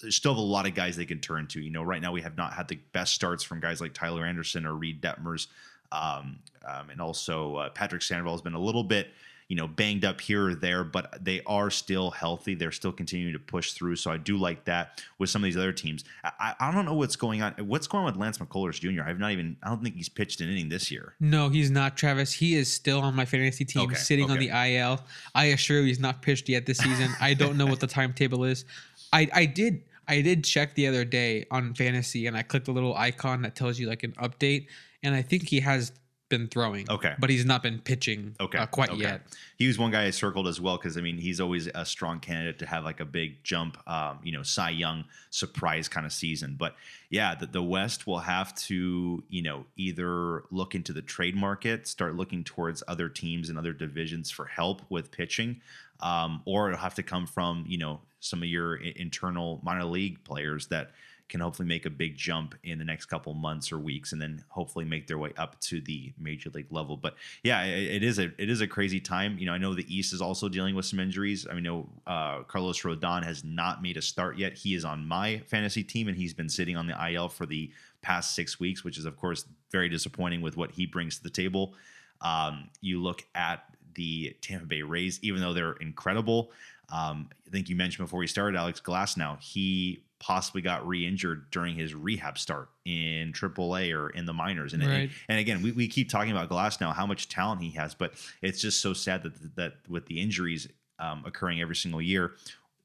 there's 0.00 0.16
still 0.16 0.32
have 0.32 0.38
a 0.38 0.44
lot 0.44 0.66
of 0.66 0.74
guys 0.74 0.96
they 0.96 1.06
can 1.06 1.20
turn 1.20 1.46
to. 1.48 1.60
You 1.60 1.70
know, 1.70 1.82
right 1.82 2.00
now 2.00 2.12
we 2.12 2.22
have 2.22 2.36
not 2.36 2.52
had 2.52 2.68
the 2.68 2.78
best 2.92 3.14
starts 3.14 3.42
from 3.44 3.60
guys 3.60 3.80
like 3.80 3.94
Tyler 3.94 4.24
Anderson 4.24 4.66
or 4.66 4.74
Reid 4.74 5.00
Detmers, 5.00 5.46
um, 5.92 6.38
um, 6.66 6.90
and 6.90 7.00
also 7.00 7.56
uh, 7.56 7.70
Patrick 7.70 8.02
Sandoval 8.02 8.32
has 8.32 8.42
been 8.42 8.54
a 8.54 8.60
little 8.60 8.84
bit 8.84 9.08
you 9.50 9.56
know, 9.56 9.66
banged 9.66 10.04
up 10.04 10.20
here 10.20 10.50
or 10.50 10.54
there, 10.54 10.84
but 10.84 11.24
they 11.24 11.42
are 11.44 11.70
still 11.70 12.12
healthy. 12.12 12.54
They're 12.54 12.70
still 12.70 12.92
continuing 12.92 13.32
to 13.32 13.38
push 13.40 13.72
through. 13.72 13.96
So 13.96 14.12
I 14.12 14.16
do 14.16 14.36
like 14.36 14.64
that 14.66 15.02
with 15.18 15.28
some 15.28 15.42
of 15.42 15.44
these 15.44 15.56
other 15.56 15.72
teams. 15.72 16.04
I, 16.22 16.54
I 16.60 16.70
don't 16.70 16.84
know 16.84 16.94
what's 16.94 17.16
going 17.16 17.42
on. 17.42 17.54
What's 17.58 17.88
going 17.88 18.04
on 18.04 18.12
with 18.12 18.20
Lance 18.20 18.38
McCullers 18.38 18.78
Jr.? 18.78 19.02
I've 19.02 19.18
not 19.18 19.32
even, 19.32 19.56
I 19.60 19.68
don't 19.68 19.82
think 19.82 19.96
he's 19.96 20.08
pitched 20.08 20.40
an 20.40 20.48
inning 20.48 20.68
this 20.68 20.92
year. 20.92 21.16
No, 21.18 21.48
he's 21.48 21.68
not, 21.68 21.96
Travis. 21.96 22.32
He 22.32 22.54
is 22.54 22.72
still 22.72 23.00
on 23.00 23.16
my 23.16 23.24
fantasy 23.24 23.64
team, 23.64 23.82
okay, 23.82 23.96
sitting 23.96 24.26
okay. 24.26 24.34
on 24.34 24.38
the 24.38 24.76
IL. 24.76 25.00
I 25.34 25.46
assure 25.46 25.80
you 25.80 25.86
he's 25.86 25.98
not 25.98 26.22
pitched 26.22 26.48
yet 26.48 26.64
this 26.64 26.78
season. 26.78 27.10
I 27.20 27.34
don't 27.34 27.56
know 27.56 27.66
what 27.66 27.80
the 27.80 27.88
timetable 27.88 28.44
is. 28.44 28.64
I, 29.12 29.28
I 29.34 29.46
did 29.46 29.82
I 30.10 30.22
did 30.22 30.42
check 30.42 30.74
the 30.74 30.88
other 30.88 31.04
day 31.04 31.46
on 31.52 31.72
fantasy 31.72 32.26
and 32.26 32.36
I 32.36 32.42
clicked 32.42 32.66
the 32.66 32.72
little 32.72 32.96
icon 32.96 33.42
that 33.42 33.54
tells 33.54 33.78
you 33.78 33.86
like 33.86 34.02
an 34.02 34.10
update 34.14 34.66
and 35.04 35.14
I 35.14 35.22
think 35.22 35.48
he 35.48 35.60
has 35.60 35.92
been 36.30 36.48
throwing. 36.48 36.90
Okay. 36.90 37.14
But 37.18 37.28
he's 37.28 37.44
not 37.44 37.62
been 37.62 37.78
pitching 37.78 38.34
okay. 38.40 38.56
Uh, 38.56 38.66
quite 38.66 38.88
okay. 38.88 39.02
yet. 39.02 39.22
He 39.56 39.66
was 39.66 39.78
one 39.78 39.90
guy 39.90 40.06
I 40.06 40.10
circled 40.10 40.48
as 40.48 40.58
well 40.58 40.78
because, 40.78 40.96
I 40.96 41.02
mean, 41.02 41.18
he's 41.18 41.40
always 41.40 41.68
a 41.74 41.84
strong 41.84 42.20
candidate 42.20 42.58
to 42.60 42.66
have 42.66 42.84
like 42.84 43.00
a 43.00 43.04
big 43.04 43.44
jump, 43.44 43.76
um, 43.86 44.20
you 44.22 44.32
know, 44.32 44.42
Cy 44.42 44.70
Young 44.70 45.04
surprise 45.28 45.88
kind 45.88 46.06
of 46.06 46.12
season. 46.12 46.56
But 46.58 46.74
yeah, 47.10 47.34
the, 47.34 47.44
the 47.46 47.62
West 47.62 48.06
will 48.06 48.20
have 48.20 48.54
to, 48.54 49.22
you 49.28 49.42
know, 49.42 49.66
either 49.76 50.44
look 50.50 50.74
into 50.74 50.94
the 50.94 51.02
trade 51.02 51.36
market, 51.36 51.86
start 51.86 52.16
looking 52.16 52.44
towards 52.44 52.82
other 52.88 53.10
teams 53.10 53.50
and 53.50 53.58
other 53.58 53.74
divisions 53.74 54.30
for 54.30 54.46
help 54.46 54.80
with 54.88 55.10
pitching, 55.10 55.60
um, 56.00 56.40
or 56.46 56.68
it'll 56.68 56.80
have 56.80 56.94
to 56.94 57.02
come 57.02 57.26
from, 57.26 57.64
you 57.68 57.76
know, 57.76 58.00
some 58.20 58.42
of 58.42 58.48
your 58.48 58.76
internal 58.76 59.60
minor 59.62 59.84
league 59.84 60.24
players 60.24 60.68
that– 60.68 60.92
can 61.30 61.40
hopefully 61.40 61.66
make 61.66 61.86
a 61.86 61.90
big 61.90 62.16
jump 62.16 62.54
in 62.62 62.78
the 62.78 62.84
next 62.84 63.06
couple 63.06 63.32
months 63.32 63.72
or 63.72 63.78
weeks, 63.78 64.12
and 64.12 64.20
then 64.20 64.44
hopefully 64.48 64.84
make 64.84 65.06
their 65.06 65.16
way 65.16 65.32
up 65.38 65.58
to 65.60 65.80
the 65.80 66.12
major 66.18 66.50
league 66.50 66.70
level. 66.70 66.96
But 66.96 67.14
yeah, 67.42 67.62
it, 67.64 67.96
it 67.96 68.02
is 68.02 68.18
a 68.18 68.24
it 68.36 68.50
is 68.50 68.60
a 68.60 68.66
crazy 68.66 69.00
time. 69.00 69.38
You 69.38 69.46
know, 69.46 69.52
I 69.52 69.58
know 69.58 69.74
the 69.74 69.94
East 69.94 70.12
is 70.12 70.20
also 70.20 70.48
dealing 70.48 70.74
with 70.74 70.84
some 70.84 71.00
injuries. 71.00 71.46
I 71.50 71.58
know 71.60 71.88
uh, 72.06 72.42
Carlos 72.42 72.82
Rodon 72.82 73.24
has 73.24 73.44
not 73.44 73.82
made 73.82 73.96
a 73.96 74.02
start 74.02 74.36
yet. 74.36 74.54
He 74.54 74.74
is 74.74 74.84
on 74.84 75.06
my 75.06 75.38
fantasy 75.46 75.82
team, 75.84 76.08
and 76.08 76.16
he's 76.16 76.34
been 76.34 76.48
sitting 76.48 76.76
on 76.76 76.86
the 76.86 77.12
IL 77.12 77.28
for 77.28 77.46
the 77.46 77.70
past 78.02 78.34
six 78.34 78.58
weeks, 78.60 78.84
which 78.84 78.98
is 78.98 79.04
of 79.06 79.16
course 79.16 79.46
very 79.70 79.88
disappointing 79.88 80.42
with 80.42 80.56
what 80.56 80.72
he 80.72 80.84
brings 80.84 81.16
to 81.16 81.22
the 81.22 81.30
table. 81.30 81.74
Um, 82.20 82.68
you 82.80 83.00
look 83.00 83.24
at 83.34 83.64
the 83.94 84.36
Tampa 84.40 84.66
Bay 84.66 84.82
Rays, 84.82 85.18
even 85.22 85.40
though 85.40 85.54
they're 85.54 85.72
incredible. 85.74 86.50
Um, 86.92 87.30
I 87.46 87.50
think 87.50 87.68
you 87.68 87.76
mentioned 87.76 88.06
before 88.06 88.18
we 88.18 88.26
started 88.26 88.58
Alex 88.58 88.80
Glasnow 88.80 89.40
He 89.40 90.02
possibly 90.20 90.60
got 90.60 90.86
re-injured 90.86 91.50
during 91.50 91.74
his 91.74 91.94
rehab 91.94 92.38
start 92.38 92.68
in 92.84 93.32
AAA 93.32 93.92
or 93.96 94.10
in 94.10 94.26
the 94.26 94.32
minors. 94.32 94.74
And 94.74 94.86
right. 94.86 95.10
and, 95.28 95.38
again, 95.38 95.62
we, 95.62 95.72
we 95.72 95.88
keep 95.88 96.08
talking 96.08 96.30
about 96.30 96.48
Glasnow, 96.48 96.94
how 96.94 97.06
much 97.06 97.28
talent 97.28 97.62
he 97.62 97.70
has, 97.70 97.94
but 97.94 98.12
it's 98.42 98.60
just 98.60 98.80
so 98.80 98.92
sad 98.92 99.22
that 99.24 99.56
that 99.56 99.72
with 99.88 100.06
the 100.06 100.20
injuries 100.20 100.68
um, 101.00 101.24
occurring 101.26 101.60
every 101.60 101.74
single 101.74 102.02
year, 102.02 102.34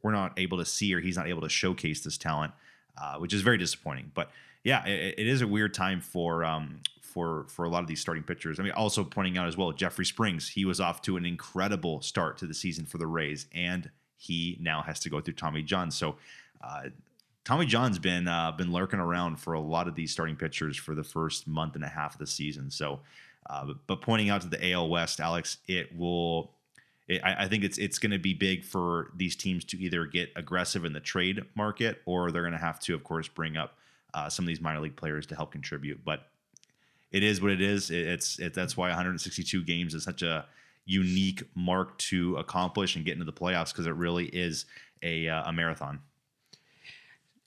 we're 0.02 0.14
not 0.14 0.34
able 0.40 0.58
to 0.58 0.66
see 0.66 0.94
or 0.94 1.02
he's 1.02 1.18
not 1.18 1.28
able 1.28 1.42
to 1.42 1.50
showcase 1.50 2.02
this 2.02 2.18
talent, 2.18 2.54
uh, 2.98 3.18
which 3.18 3.34
is 3.34 3.42
very 3.42 3.58
disappointing. 3.58 4.12
But 4.14 4.32
yeah, 4.64 4.86
it, 4.86 5.16
it 5.18 5.28
is 5.28 5.42
a 5.42 5.48
weird 5.48 5.74
time 5.74 6.00
for 6.00 6.46
um, 6.46 6.80
for 7.02 7.46
for 7.50 7.66
a 7.66 7.70
lot 7.70 7.82
of 7.82 7.88
these 7.88 8.00
starting 8.00 8.24
pitchers. 8.24 8.60
I 8.60 8.64
mean, 8.64 8.72
also 8.72 9.04
pointing 9.04 9.38
out 9.38 9.48
as 9.48 9.58
well, 9.58 9.74
Jeffrey 9.74 10.06
Springs, 10.06 10.48
he 10.48 10.64
was 10.64 10.80
off 10.80 11.02
to 11.04 11.18
an 11.18 11.26
incredible 11.26 12.02
start 12.02 12.38
to 12.38 12.48
the 12.48 12.54
season 12.54 12.86
for 12.86 12.98
the 12.98 13.08
Rays, 13.08 13.46
and 13.54 13.92
he 14.16 14.58
now 14.62 14.82
has 14.82 15.02
to 15.02 15.10
go 15.10 15.20
through 15.20 15.36
Tommy 15.36 15.64
John. 15.64 15.92
So. 15.92 16.16
Uh, 16.64 16.90
Tommy 17.46 17.68
John's 17.68 18.00
been 18.00 18.28
uh, 18.28 18.52
been 18.52 18.72
lurking 18.72 19.00
around 19.00 19.38
for 19.38 19.54
a 19.54 19.60
lot 19.60 19.88
of 19.88 19.96
these 19.96 20.12
starting 20.12 20.36
pitchers 20.36 20.76
for 20.76 20.96
the 20.96 21.04
first 21.04 21.48
month 21.48 21.76
and 21.76 21.84
a 21.84 21.88
half 21.88 22.14
of 22.14 22.20
the 22.20 22.28
season. 22.28 22.72
So, 22.72 23.02
uh, 23.48 23.74
but, 23.86 24.02
pointing 24.02 24.32
out 24.32 24.42
to 24.42 24.48
the 24.48 24.72
AL 24.72 24.90
West, 24.90 25.20
Alex, 25.20 25.60
it 25.68 25.96
will. 25.96 26.52
It, 27.08 27.24
I, 27.24 27.44
I, 27.44 27.48
think 27.48 27.64
it's 27.64 27.78
it's 27.78 28.00
going 28.00 28.12
to 28.12 28.18
be 28.18 28.34
big 28.34 28.66
for 28.66 29.12
these 29.16 29.36
teams 29.36 29.64
to 29.66 29.78
either 29.78 30.08
get 30.08 30.32
aggressive 30.36 30.86
in 30.86 30.94
the 30.94 31.00
trade 31.00 31.44
market 31.54 32.02
or 32.08 32.32
they're 32.32 32.42
going 32.42 32.54
to 32.54 32.58
have 32.58 32.80
to, 32.82 32.96
of 32.96 33.04
course, 33.04 33.28
bring 33.28 33.58
up 33.58 33.78
uh, 34.16 34.28
some 34.28 34.44
of 34.44 34.48
these 34.48 34.60
minor 34.60 34.80
league 34.80 34.96
players 34.96 35.28
to 35.28 35.36
help 35.36 35.52
contribute. 35.52 36.04
But 36.04 36.28
it 37.12 37.22
is 37.22 37.44
what 37.44 37.52
it 37.52 37.62
is. 37.62 37.92
It, 37.92 38.08
it's 38.08 38.40
it, 38.40 38.56
that's 38.56 38.76
why 38.76 38.88
162 38.88 39.64
games 39.64 39.94
is 39.94 40.04
such 40.04 40.24
a 40.24 40.46
unique 40.86 41.44
mark 41.54 41.96
to 41.98 42.38
accomplish 42.38 42.96
and 42.96 43.06
get 43.06 43.14
into 43.14 43.26
the 43.26 43.34
playoffs 43.34 43.72
because 43.72 43.86
it 43.86 43.94
really 43.94 44.26
is 44.26 44.66
a, 45.04 45.28
uh, 45.28 45.50
a 45.50 45.54
marathon. 45.54 46.00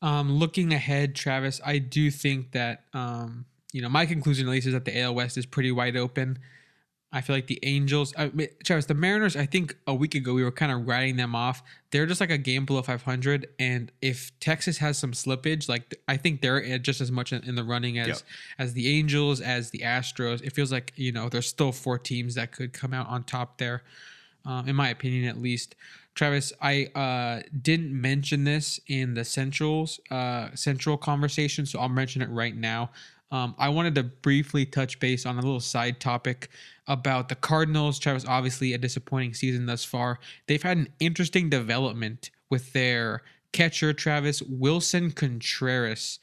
Um, 0.01 0.33
looking 0.33 0.73
ahead, 0.73 1.15
Travis, 1.15 1.61
I 1.65 1.79
do 1.79 2.11
think 2.11 2.53
that 2.53 2.85
um, 2.93 3.47
you 3.73 3.83
know 3.83 3.89
my 3.89 4.07
conclusion 4.07 4.47
at 4.47 4.51
least 4.51 4.67
is 4.67 4.73
that 4.73 4.85
the 4.85 4.99
AL 5.01 5.15
West 5.15 5.37
is 5.37 5.47
pretty 5.47 5.73
wide 5.73 5.97
open. 5.97 6.39
I 7.11 7.23
feel 7.23 7.35
like 7.35 7.47
the 7.47 7.59
Angels, 7.63 8.13
I 8.19 8.29
mean, 8.29 8.49
Travis, 8.65 8.85
the 8.85 8.93
Mariners. 8.93 9.35
I 9.35 9.47
think 9.47 9.75
a 9.87 9.95
week 9.95 10.15
ago 10.15 10.35
we 10.35 10.45
were 10.45 10.53
kind 10.53 10.71
of 10.71 10.87
writing 10.87 11.17
them 11.17 11.35
off. 11.35 11.63
They're 11.91 12.05
just 12.05 12.21
like 12.21 12.31
a 12.31 12.37
game 12.37 12.67
below 12.67 12.83
500, 12.83 13.49
and 13.59 13.91
if 14.03 14.39
Texas 14.41 14.77
has 14.79 14.99
some 14.99 15.13
slippage, 15.13 15.71
like 15.71 15.95
I 16.07 16.19
think 16.19 16.43
they're 16.43 16.79
just 16.79 17.01
as 17.01 17.11
much 17.11 17.33
in 17.33 17.55
the 17.55 17.65
running 17.65 17.99
as 17.99 18.09
yep. 18.09 18.19
as 18.59 18.75
the 18.75 18.89
Angels, 18.99 19.41
as 19.41 19.71
the 19.71 19.79
Astros. 19.79 20.43
It 20.43 20.53
feels 20.53 20.71
like 20.71 20.93
you 20.97 21.11
know 21.11 21.31
there's 21.31 21.49
still 21.49 21.73
four 21.73 21.99
teams 21.99 22.35
that 22.35 22.53
could 22.53 22.75
come 22.75 22.93
out 22.93 23.09
on 23.09 23.25
top 23.25 23.57
there, 23.57 23.85
uh, 24.45 24.65
in 24.67 24.77
my 24.77 24.91
opinion 24.91 25.25
at 25.25 25.41
least. 25.41 25.77
Travis, 26.19 26.53
I 26.61 26.87
uh, 26.97 27.43
didn't 27.63 27.93
mention 27.93 28.43
this 28.43 28.81
in 28.89 29.15
the 29.15 29.25
centrals 29.25 30.01
uh, 30.11 30.49
central 30.53 30.97
conversation, 30.97 31.65
so 31.65 31.79
I'll 31.79 31.89
mention 31.89 32.23
it 32.23 32.29
right 32.31 32.57
now. 32.57 32.91
Um, 33.31 33.55
I 33.57 33.69
wanted 33.69 33.95
to 33.95 34.03
briefly 34.03 34.67
touch 34.67 34.99
base 34.99 35.27
on 35.27 35.39
a 35.39 35.41
little 35.41 35.61
side 35.61 36.01
topic 36.01 36.49
about 36.89 37.29
the 37.29 37.37
Cardinals. 37.37 38.01
Travis, 38.01 38.25
obviously 38.27 38.73
a 38.73 38.79
disappointing 38.79 39.33
season 39.33 39.67
thus 39.67 39.85
far. 39.85 40.19
They've 40.49 40.61
had 40.61 40.79
an 40.79 40.89
interesting 40.99 41.51
development 41.51 42.31
with 42.51 42.73
their 42.73 43.23
catcher, 43.53 43.93
Travis 43.93 44.43
Willson 44.43 45.15
Contreras. 45.15 46.19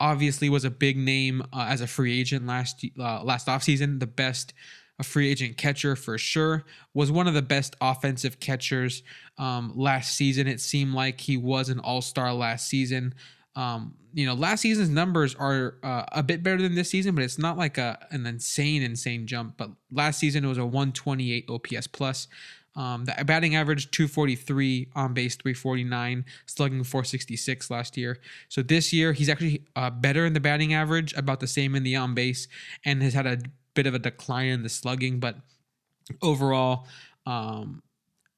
Obviously, 0.00 0.50
was 0.50 0.66
a 0.66 0.70
big 0.70 0.98
name 0.98 1.40
uh, 1.50 1.64
as 1.66 1.80
a 1.80 1.86
free 1.86 2.20
agent 2.20 2.46
last 2.46 2.84
uh, 2.98 3.22
last 3.24 3.46
offseason, 3.46 4.00
the 4.00 4.06
best 4.06 4.52
a 5.00 5.02
free 5.02 5.30
agent 5.30 5.56
catcher 5.56 5.96
for 5.96 6.18
sure. 6.18 6.64
Was 6.94 7.10
one 7.10 7.26
of 7.26 7.34
the 7.34 7.42
best 7.42 7.74
offensive 7.80 8.38
catchers 8.38 9.02
um, 9.38 9.72
last 9.74 10.14
season. 10.14 10.46
It 10.46 10.60
seemed 10.60 10.92
like 10.92 11.20
he 11.20 11.36
was 11.36 11.70
an 11.70 11.80
all 11.80 12.02
star 12.02 12.32
last 12.32 12.68
season. 12.68 13.14
Um, 13.56 13.94
you 14.12 14.26
know, 14.26 14.34
last 14.34 14.60
season's 14.60 14.90
numbers 14.90 15.34
are 15.34 15.76
uh, 15.82 16.04
a 16.12 16.22
bit 16.22 16.42
better 16.42 16.60
than 16.60 16.74
this 16.74 16.90
season, 16.90 17.14
but 17.14 17.24
it's 17.24 17.38
not 17.38 17.56
like 17.56 17.78
a 17.78 17.98
an 18.10 18.26
insane, 18.26 18.82
insane 18.82 19.26
jump. 19.26 19.56
But 19.56 19.70
last 19.90 20.18
season 20.18 20.44
it 20.44 20.48
was 20.48 20.58
a 20.58 20.66
128 20.66 21.48
OPS 21.48 21.86
plus. 21.86 22.28
Um, 22.76 23.04
the 23.04 23.24
batting 23.24 23.56
average 23.56 23.90
243 23.90 24.90
on 24.94 25.12
base 25.12 25.34
349, 25.34 26.24
slugging 26.46 26.84
466 26.84 27.70
last 27.70 27.96
year. 27.96 28.18
So 28.48 28.62
this 28.62 28.92
year 28.92 29.12
he's 29.12 29.28
actually 29.28 29.64
uh, 29.74 29.90
better 29.90 30.24
in 30.24 30.34
the 30.34 30.40
batting 30.40 30.72
average, 30.72 31.12
about 31.14 31.40
the 31.40 31.48
same 31.48 31.74
in 31.74 31.82
the 31.82 31.96
on 31.96 32.14
base, 32.14 32.46
and 32.84 33.02
has 33.02 33.14
had 33.14 33.26
a 33.26 33.38
bit 33.74 33.86
of 33.86 33.94
a 33.94 33.98
decline 33.98 34.48
in 34.48 34.62
the 34.62 34.68
slugging, 34.68 35.20
but 35.20 35.36
overall, 36.22 36.86
um, 37.26 37.82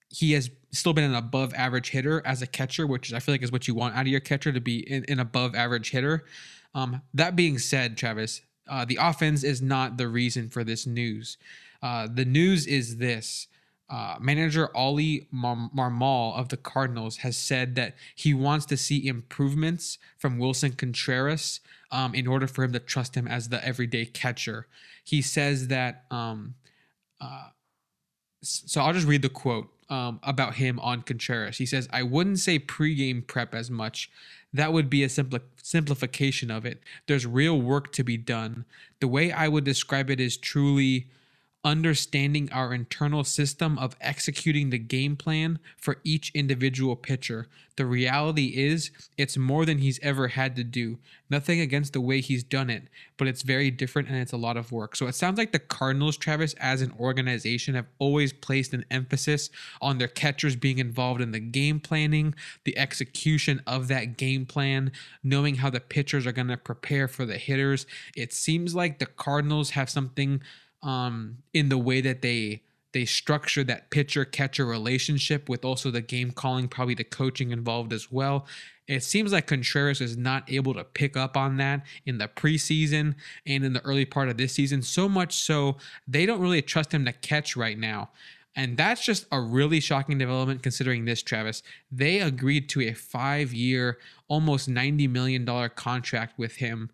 he 0.08 0.32
has 0.32 0.50
still 0.72 0.92
been 0.92 1.04
an 1.04 1.14
above 1.14 1.54
average 1.54 1.90
hitter 1.90 2.22
as 2.26 2.42
a 2.42 2.46
catcher, 2.46 2.86
which 2.86 3.12
I 3.12 3.18
feel 3.18 3.34
like 3.34 3.42
is 3.42 3.52
what 3.52 3.66
you 3.66 3.74
want 3.74 3.94
out 3.94 4.02
of 4.02 4.08
your 4.08 4.20
catcher 4.20 4.52
to 4.52 4.60
be 4.60 5.04
an, 5.08 5.18
above 5.18 5.54
average 5.54 5.90
hitter. 5.90 6.24
Um, 6.74 7.02
that 7.14 7.36
being 7.36 7.58
said, 7.58 7.96
Travis, 7.96 8.42
uh, 8.68 8.84
the 8.84 8.98
offense 9.00 9.44
is 9.44 9.60
not 9.62 9.96
the 9.96 10.08
reason 10.08 10.48
for 10.48 10.64
this 10.64 10.86
news. 10.86 11.38
Uh, 11.82 12.08
the 12.12 12.24
news 12.24 12.66
is 12.66 12.98
this. 12.98 13.48
Uh, 13.92 14.16
manager 14.18 14.74
Ollie 14.74 15.28
Mar- 15.30 15.70
Marmol 15.76 16.34
of 16.34 16.48
the 16.48 16.56
Cardinals 16.56 17.18
has 17.18 17.36
said 17.36 17.74
that 17.74 17.94
he 18.14 18.32
wants 18.32 18.64
to 18.66 18.76
see 18.78 19.06
improvements 19.06 19.98
from 20.16 20.38
Willson 20.38 20.78
Contreras 20.78 21.60
um, 21.90 22.14
in 22.14 22.26
order 22.26 22.46
for 22.46 22.64
him 22.64 22.72
to 22.72 22.78
trust 22.78 23.14
him 23.14 23.28
as 23.28 23.50
the 23.50 23.62
everyday 23.62 24.06
catcher. 24.06 24.66
He 25.04 25.20
says 25.20 25.68
that. 25.68 26.04
Um, 26.10 26.54
uh, 27.20 27.48
so 28.40 28.80
I'll 28.80 28.94
just 28.94 29.06
read 29.06 29.20
the 29.20 29.28
quote 29.28 29.68
um, 29.90 30.20
about 30.22 30.54
him 30.54 30.80
on 30.80 31.02
Contreras. 31.02 31.58
He 31.58 31.66
says, 31.66 31.86
"I 31.92 32.02
wouldn't 32.02 32.38
say 32.38 32.58
pregame 32.58 33.26
prep 33.26 33.54
as 33.54 33.70
much. 33.70 34.10
That 34.54 34.72
would 34.72 34.88
be 34.88 35.04
a 35.04 35.08
simpli- 35.08 35.42
simplification 35.62 36.50
of 36.50 36.64
it. 36.64 36.82
There's 37.08 37.26
real 37.26 37.60
work 37.60 37.92
to 37.92 38.02
be 38.02 38.16
done. 38.16 38.64
The 39.00 39.08
way 39.08 39.30
I 39.32 39.48
would 39.48 39.64
describe 39.64 40.08
it 40.08 40.18
is 40.18 40.38
truly." 40.38 41.08
Understanding 41.64 42.50
our 42.52 42.74
internal 42.74 43.22
system 43.22 43.78
of 43.78 43.96
executing 44.00 44.70
the 44.70 44.78
game 44.78 45.14
plan 45.16 45.58
for 45.76 45.98
each 46.02 46.32
individual 46.34 46.96
pitcher. 46.96 47.46
The 47.76 47.86
reality 47.86 48.48
is, 48.56 48.90
it's 49.16 49.36
more 49.36 49.64
than 49.64 49.78
he's 49.78 50.00
ever 50.02 50.28
had 50.28 50.56
to 50.56 50.64
do. 50.64 50.98
Nothing 51.30 51.60
against 51.60 51.92
the 51.92 52.00
way 52.00 52.20
he's 52.20 52.42
done 52.42 52.68
it, 52.68 52.88
but 53.16 53.28
it's 53.28 53.42
very 53.42 53.70
different 53.70 54.08
and 54.08 54.18
it's 54.18 54.32
a 54.32 54.36
lot 54.36 54.56
of 54.56 54.72
work. 54.72 54.96
So 54.96 55.06
it 55.06 55.14
sounds 55.14 55.38
like 55.38 55.52
the 55.52 55.58
Cardinals, 55.58 56.16
Travis, 56.16 56.54
as 56.54 56.82
an 56.82 56.92
organization, 56.98 57.74
have 57.74 57.86
always 57.98 58.32
placed 58.32 58.74
an 58.74 58.84
emphasis 58.90 59.48
on 59.80 59.98
their 59.98 60.08
catchers 60.08 60.56
being 60.56 60.78
involved 60.78 61.20
in 61.20 61.30
the 61.30 61.40
game 61.40 61.80
planning, 61.80 62.34
the 62.64 62.76
execution 62.76 63.62
of 63.66 63.88
that 63.88 64.18
game 64.18 64.46
plan, 64.46 64.92
knowing 65.22 65.54
how 65.54 65.70
the 65.70 65.80
pitchers 65.80 66.26
are 66.26 66.32
going 66.32 66.48
to 66.48 66.56
prepare 66.56 67.08
for 67.08 67.24
the 67.24 67.38
hitters. 67.38 67.86
It 68.16 68.32
seems 68.34 68.74
like 68.74 68.98
the 68.98 69.06
Cardinals 69.06 69.70
have 69.70 69.88
something 69.88 70.42
um, 70.82 71.38
in 71.52 71.68
the 71.68 71.78
way 71.78 72.00
that 72.00 72.22
they 72.22 72.62
they 72.92 73.04
structure 73.06 73.64
that 73.64 73.90
pitcher 73.90 74.24
catcher 74.24 74.66
relationship 74.66 75.48
with 75.48 75.64
also 75.64 75.90
the 75.90 76.02
game 76.02 76.30
calling, 76.30 76.68
probably 76.68 76.94
the 76.94 77.04
coaching 77.04 77.50
involved 77.50 77.92
as 77.92 78.12
well. 78.12 78.46
It 78.86 79.02
seems 79.02 79.32
like 79.32 79.46
Contreras 79.46 80.00
is 80.00 80.16
not 80.16 80.50
able 80.52 80.74
to 80.74 80.84
pick 80.84 81.16
up 81.16 81.36
on 81.36 81.56
that 81.56 81.86
in 82.04 82.18
the 82.18 82.28
preseason 82.28 83.14
and 83.46 83.64
in 83.64 83.72
the 83.72 83.80
early 83.82 84.04
part 84.04 84.28
of 84.28 84.36
this 84.36 84.52
season. 84.52 84.82
So 84.82 85.08
much 85.08 85.34
so 85.34 85.76
they 86.06 86.26
don't 86.26 86.40
really 86.40 86.60
trust 86.60 86.92
him 86.92 87.04
to 87.06 87.12
catch 87.12 87.56
right 87.56 87.78
now. 87.78 88.10
And 88.54 88.76
that's 88.76 89.02
just 89.02 89.26
a 89.32 89.40
really 89.40 89.80
shocking 89.80 90.18
development 90.18 90.62
considering 90.62 91.06
this, 91.06 91.22
Travis. 91.22 91.62
They 91.90 92.20
agreed 92.20 92.68
to 92.70 92.82
a 92.82 92.92
five 92.92 93.54
year, 93.54 93.98
almost 94.28 94.68
$90 94.68 95.08
million 95.08 95.46
contract 95.70 96.38
with 96.38 96.56
him 96.56 96.90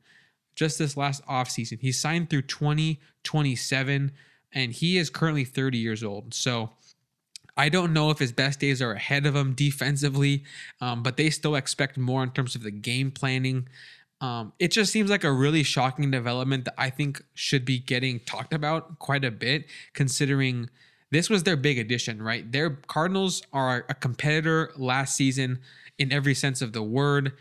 just 0.59 0.78
this 0.78 0.96
last 0.96 1.24
offseason. 1.26 1.80
He 1.80 1.92
signed 1.92 2.28
through 2.28 2.42
2027 2.42 4.12
and 4.52 4.72
he 4.72 4.98
is 4.98 5.09
currently 5.09 5.44
30 5.44 5.78
years 5.78 6.02
old. 6.02 6.34
So 6.34 6.70
I 7.56 7.68
don't 7.68 7.92
know 7.92 8.11
if 8.11 8.18
his 8.18 8.32
best 8.32 8.59
days 8.59 8.82
are 8.82 8.92
ahead 8.92 9.24
of 9.24 9.36
him 9.36 9.52
defensively, 9.52 10.44
um, 10.80 11.02
but 11.04 11.16
they 11.16 11.30
still 11.30 11.54
expect 11.54 11.96
more 11.96 12.24
in 12.24 12.30
terms 12.30 12.56
of 12.56 12.64
the 12.64 12.72
game 12.72 13.12
planning. 13.12 13.68
Um, 14.20 14.52
it 14.59 14.72
just 14.72 14.92
seems 14.92 15.11
like 15.11 15.22
a 15.22 15.32
really 15.32 15.62
shocking 15.62 16.11
development 16.11 16.64
that 16.64 16.74
I 16.76 16.90
think 16.90 17.22
should 17.34 17.64
be 17.64 17.78
getting 17.78 18.18
talked 18.20 18.52
about 18.52 18.98
quite 18.98 19.24
a 19.24 19.30
bit, 19.30 19.66
considering 19.92 20.70
this 21.12 21.30
was 21.30 21.44
their 21.44 21.56
big 21.56 21.78
addition, 21.78 22.20
right? 22.20 22.50
Their 22.50 22.70
Cardinals 22.70 23.42
are 23.52 23.86
a 23.88 23.94
competitor 23.94 24.72
last 24.76 25.14
season 25.14 25.61
in 25.98 26.12
every 26.12 26.34
sense 26.34 26.61
of 26.61 26.72
the 26.72 26.82
word 26.82 27.32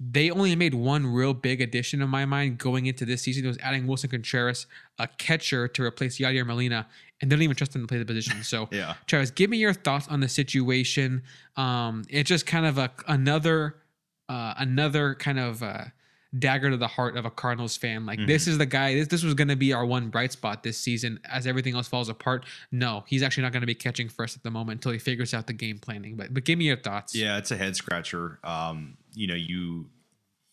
they 0.00 0.30
only 0.30 0.54
made 0.56 0.74
one 0.74 1.06
real 1.06 1.32
big 1.32 1.60
addition 1.60 2.02
in 2.02 2.08
my 2.08 2.24
mind 2.24 2.58
going 2.58 2.86
into 2.86 3.04
this 3.04 3.22
season. 3.22 3.44
It 3.44 3.48
was 3.48 3.58
adding 3.58 3.86
Willson 3.86 4.10
Contreras, 4.10 4.66
a 4.98 5.06
catcher, 5.06 5.68
to 5.68 5.82
replace 5.82 6.18
Yadier 6.18 6.44
Molina, 6.44 6.86
and 7.20 7.30
they 7.30 7.36
don't 7.36 7.42
even 7.42 7.56
trust 7.56 7.74
him 7.74 7.82
to 7.82 7.86
play 7.86 7.98
the 7.98 8.04
position. 8.04 8.42
So, 8.42 8.68
yeah. 8.72 8.94
Travis, 9.06 9.30
give 9.30 9.50
me 9.50 9.58
your 9.58 9.72
thoughts 9.72 10.08
on 10.08 10.20
the 10.20 10.28
situation. 10.28 11.22
Um, 11.56 12.04
it's 12.08 12.28
just 12.28 12.46
kind 12.46 12.66
of 12.66 12.78
a 12.78 12.90
another 13.06 13.76
uh, 14.28 14.54
another 14.56 15.14
kind 15.14 15.38
of 15.38 15.62
uh, 15.62 15.84
dagger 16.38 16.70
to 16.70 16.76
the 16.76 16.88
heart 16.88 17.16
of 17.16 17.24
a 17.24 17.30
Cardinals 17.30 17.76
fan. 17.76 18.06
Like 18.06 18.18
mm-hmm. 18.18 18.26
this 18.26 18.46
is 18.46 18.58
the 18.58 18.66
guy. 18.66 18.94
This 18.94 19.08
this 19.08 19.22
was 19.22 19.34
going 19.34 19.48
to 19.48 19.56
be 19.56 19.72
our 19.72 19.86
one 19.86 20.08
bright 20.08 20.32
spot 20.32 20.62
this 20.62 20.78
season. 20.78 21.20
As 21.30 21.46
everything 21.46 21.74
else 21.74 21.88
falls 21.88 22.08
apart, 22.08 22.46
no, 22.72 23.04
he's 23.06 23.22
actually 23.22 23.44
not 23.44 23.52
going 23.52 23.62
to 23.62 23.66
be 23.66 23.74
catching 23.74 24.08
first 24.08 24.36
at 24.36 24.42
the 24.42 24.50
moment 24.50 24.78
until 24.78 24.92
he 24.92 24.98
figures 24.98 25.34
out 25.34 25.46
the 25.46 25.52
game 25.52 25.78
planning. 25.78 26.16
But 26.16 26.34
but 26.34 26.44
give 26.44 26.58
me 26.58 26.64
your 26.64 26.76
thoughts. 26.76 27.14
Yeah, 27.14 27.38
it's 27.38 27.50
a 27.50 27.56
head 27.56 27.76
scratcher. 27.76 28.38
Um, 28.42 28.96
you 29.14 29.26
know, 29.26 29.34
you 29.34 29.86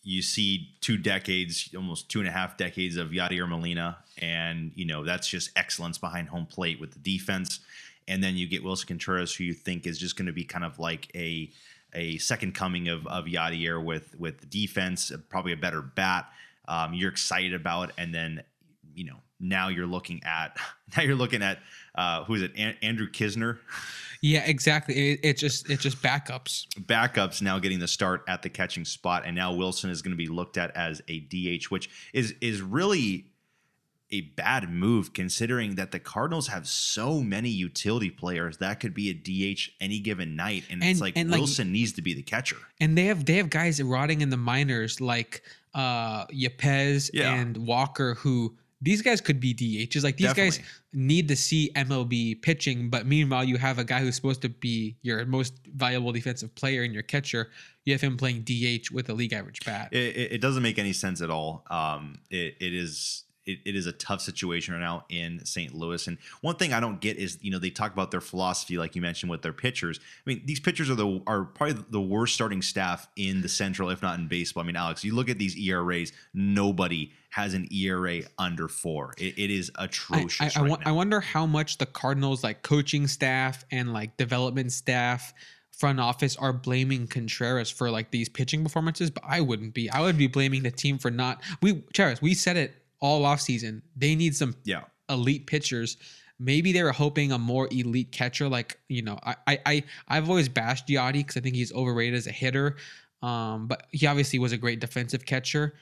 you 0.04 0.20
see 0.20 0.70
two 0.80 0.96
decades, 0.96 1.70
almost 1.76 2.10
two 2.10 2.18
and 2.18 2.28
a 2.28 2.32
half 2.32 2.56
decades 2.56 2.96
of 2.96 3.10
Yadier 3.10 3.48
Molina, 3.48 3.98
and 4.18 4.72
you 4.74 4.84
know 4.84 5.04
that's 5.04 5.28
just 5.28 5.50
excellence 5.56 5.98
behind 5.98 6.28
home 6.28 6.46
plate 6.46 6.80
with 6.80 6.92
the 6.92 6.98
defense. 6.98 7.60
And 8.08 8.22
then 8.22 8.36
you 8.36 8.48
get 8.48 8.64
Willson 8.64 8.88
Contreras, 8.88 9.34
who 9.34 9.44
you 9.44 9.54
think 9.54 9.86
is 9.86 9.96
just 9.96 10.16
going 10.16 10.26
to 10.26 10.32
be 10.32 10.44
kind 10.44 10.64
of 10.64 10.78
like 10.78 11.10
a 11.14 11.50
a 11.94 12.18
second 12.18 12.54
coming 12.54 12.88
of 12.88 13.06
of 13.06 13.26
Yadier 13.26 13.82
with 13.82 14.14
with 14.18 14.40
the 14.40 14.46
defense, 14.46 15.12
probably 15.28 15.52
a 15.52 15.56
better 15.56 15.82
bat. 15.82 16.28
Um, 16.66 16.94
you're 16.94 17.10
excited 17.10 17.54
about, 17.54 17.92
and 17.98 18.14
then 18.14 18.42
you 18.94 19.04
know 19.04 19.18
now 19.38 19.68
you're 19.68 19.86
looking 19.86 20.20
at 20.24 20.56
now 20.96 21.02
you're 21.02 21.16
looking 21.16 21.42
at 21.42 21.58
uh, 21.94 22.24
who 22.24 22.34
is 22.34 22.42
it? 22.42 22.52
An- 22.56 22.76
Andrew 22.82 23.08
Knizner. 23.08 23.58
Yeah, 24.22 24.44
exactly. 24.46 25.12
It, 25.12 25.20
it 25.24 25.36
just 25.36 25.68
it 25.68 25.80
just 25.80 26.00
backups. 26.00 26.66
Backups 26.80 27.42
now 27.42 27.58
getting 27.58 27.80
the 27.80 27.88
start 27.88 28.22
at 28.28 28.42
the 28.42 28.48
catching 28.48 28.84
spot, 28.84 29.24
and 29.26 29.34
now 29.34 29.52
Willson 29.52 29.90
is 29.90 30.00
going 30.00 30.12
to 30.12 30.16
be 30.16 30.28
looked 30.28 30.56
at 30.56 30.74
as 30.76 31.02
a 31.08 31.20
DH, 31.20 31.64
which 31.70 31.90
is 32.12 32.32
is 32.40 32.62
really 32.62 33.26
a 34.12 34.20
bad 34.20 34.70
move 34.70 35.12
considering 35.12 35.74
that 35.74 35.90
the 35.90 35.98
Cardinals 35.98 36.46
have 36.48 36.68
so 36.68 37.20
many 37.20 37.48
utility 37.48 38.10
players 38.10 38.58
that 38.58 38.78
could 38.78 38.94
be 38.94 39.10
a 39.10 39.14
DH 39.14 39.70
any 39.80 39.98
given 39.98 40.36
night, 40.36 40.64
and, 40.70 40.82
and 40.82 40.92
it's 40.92 41.00
like 41.00 41.16
and 41.16 41.30
Willson 41.30 41.66
like, 41.66 41.72
needs 41.72 41.92
to 41.94 42.02
be 42.02 42.14
the 42.14 42.22
catcher. 42.22 42.58
And 42.80 42.96
they 42.96 43.06
have 43.06 43.24
they 43.24 43.34
have 43.34 43.50
guys 43.50 43.82
rotting 43.82 44.20
in 44.20 44.30
the 44.30 44.36
minors 44.36 45.00
like 45.00 45.42
uh 45.74 46.26
Yepez 46.26 47.10
yeah. 47.12 47.34
and 47.34 47.56
Walker 47.56 48.14
who 48.14 48.56
these 48.82 49.00
guys 49.00 49.20
could 49.20 49.38
be 49.38 49.54
DHs. 49.54 50.02
Like 50.02 50.16
these 50.16 50.26
Definitely. 50.26 50.58
guys 50.58 50.60
need 50.92 51.28
to 51.28 51.36
see 51.36 51.70
MLB 51.76 52.42
pitching, 52.42 52.90
but 52.90 53.06
meanwhile 53.06 53.44
you 53.44 53.56
have 53.56 53.78
a 53.78 53.84
guy 53.84 54.00
who's 54.00 54.16
supposed 54.16 54.42
to 54.42 54.48
be 54.48 54.96
your 55.02 55.24
most 55.24 55.54
valuable 55.74 56.10
defensive 56.10 56.52
player 56.56 56.82
and 56.82 56.92
your 56.92 57.04
catcher. 57.04 57.50
You 57.84 57.94
have 57.94 58.00
him 58.00 58.16
playing 58.16 58.42
DH 58.42 58.90
with 58.90 59.08
a 59.08 59.14
league 59.14 59.32
average 59.32 59.64
bat. 59.64 59.88
It, 59.92 60.16
it, 60.16 60.32
it 60.32 60.40
doesn't 60.40 60.62
make 60.62 60.78
any 60.78 60.92
sense 60.92 61.22
at 61.22 61.30
all. 61.30 61.64
Um, 61.70 62.18
it, 62.28 62.56
it 62.60 62.74
is 62.74 63.24
it, 63.46 63.58
it 63.64 63.74
is 63.74 63.86
a 63.86 63.92
tough 63.92 64.20
situation 64.20 64.74
right 64.74 64.80
now 64.80 65.04
in 65.08 65.44
St. 65.44 65.74
Louis. 65.74 66.06
And 66.06 66.18
one 66.40 66.56
thing 66.56 66.72
I 66.72 66.80
don't 66.80 67.00
get 67.00 67.16
is, 67.16 67.38
you 67.42 67.50
know, 67.50 67.58
they 67.58 67.70
talk 67.70 67.92
about 67.92 68.10
their 68.10 68.20
philosophy, 68.20 68.78
like 68.78 68.94
you 68.94 69.02
mentioned 69.02 69.30
with 69.30 69.42
their 69.42 69.52
pitchers. 69.52 69.98
I 69.98 70.30
mean, 70.30 70.42
these 70.44 70.60
pitchers 70.60 70.90
are 70.90 70.94
the 70.94 71.22
are 71.26 71.44
probably 71.44 71.84
the 71.90 72.00
worst 72.00 72.34
starting 72.34 72.62
staff 72.62 73.08
in 73.16 73.42
the 73.42 73.48
Central, 73.48 73.90
if 73.90 74.02
not 74.02 74.18
in 74.18 74.28
baseball. 74.28 74.62
I 74.62 74.66
mean, 74.66 74.76
Alex, 74.76 75.04
you 75.04 75.14
look 75.14 75.28
at 75.28 75.38
these 75.38 75.56
ERAs, 75.56 76.12
nobody 76.32 77.12
has 77.30 77.54
an 77.54 77.66
ERA 77.72 78.20
under 78.38 78.68
four. 78.68 79.14
it, 79.18 79.38
it 79.38 79.50
is 79.50 79.72
atrocious. 79.76 80.56
I, 80.56 80.60
I, 80.60 80.64
right 80.64 80.78
I, 80.84 80.90
I 80.90 80.92
wonder 80.92 81.20
how 81.20 81.46
much 81.46 81.78
the 81.78 81.86
Cardinals, 81.86 82.44
like 82.44 82.62
coaching 82.62 83.06
staff 83.06 83.64
and 83.70 83.92
like 83.92 84.16
development 84.16 84.70
staff, 84.72 85.32
front 85.72 85.98
office 85.98 86.36
are 86.36 86.52
blaming 86.52 87.08
Contreras 87.08 87.70
for 87.70 87.90
like 87.90 88.10
these 88.10 88.28
pitching 88.28 88.62
performances, 88.62 89.10
but 89.10 89.24
I 89.26 89.40
wouldn't 89.40 89.74
be. 89.74 89.90
I 89.90 90.00
would 90.02 90.18
be 90.18 90.28
blaming 90.28 90.62
the 90.62 90.70
team 90.70 90.98
for 90.98 91.10
not. 91.10 91.42
We, 91.60 91.80
Travis, 91.92 92.22
we 92.22 92.34
said 92.34 92.56
it 92.56 92.74
all 93.02 93.26
off 93.26 93.40
season. 93.40 93.82
They 93.94 94.14
need 94.14 94.34
some 94.34 94.54
yeah. 94.64 94.84
elite 95.10 95.46
pitchers. 95.46 95.98
Maybe 96.38 96.72
they 96.72 96.82
were 96.82 96.92
hoping 96.92 97.32
a 97.32 97.38
more 97.38 97.68
elite 97.70 98.12
catcher. 98.12 98.48
Like 98.48 98.80
you 98.88 99.02
know, 99.02 99.18
I 99.22 99.58
I 99.66 99.84
I've 100.08 100.30
always 100.30 100.48
bashed 100.48 100.88
Yadi 100.88 101.14
because 101.14 101.36
I 101.36 101.40
think 101.40 101.56
he's 101.56 101.72
overrated 101.74 102.14
as 102.14 102.26
a 102.26 102.32
hitter. 102.32 102.76
Um, 103.20 103.68
but 103.68 103.86
he 103.90 104.06
obviously 104.06 104.38
was 104.38 104.52
a 104.52 104.56
great 104.56 104.80
defensive 104.80 105.26
catcher. 105.26 105.74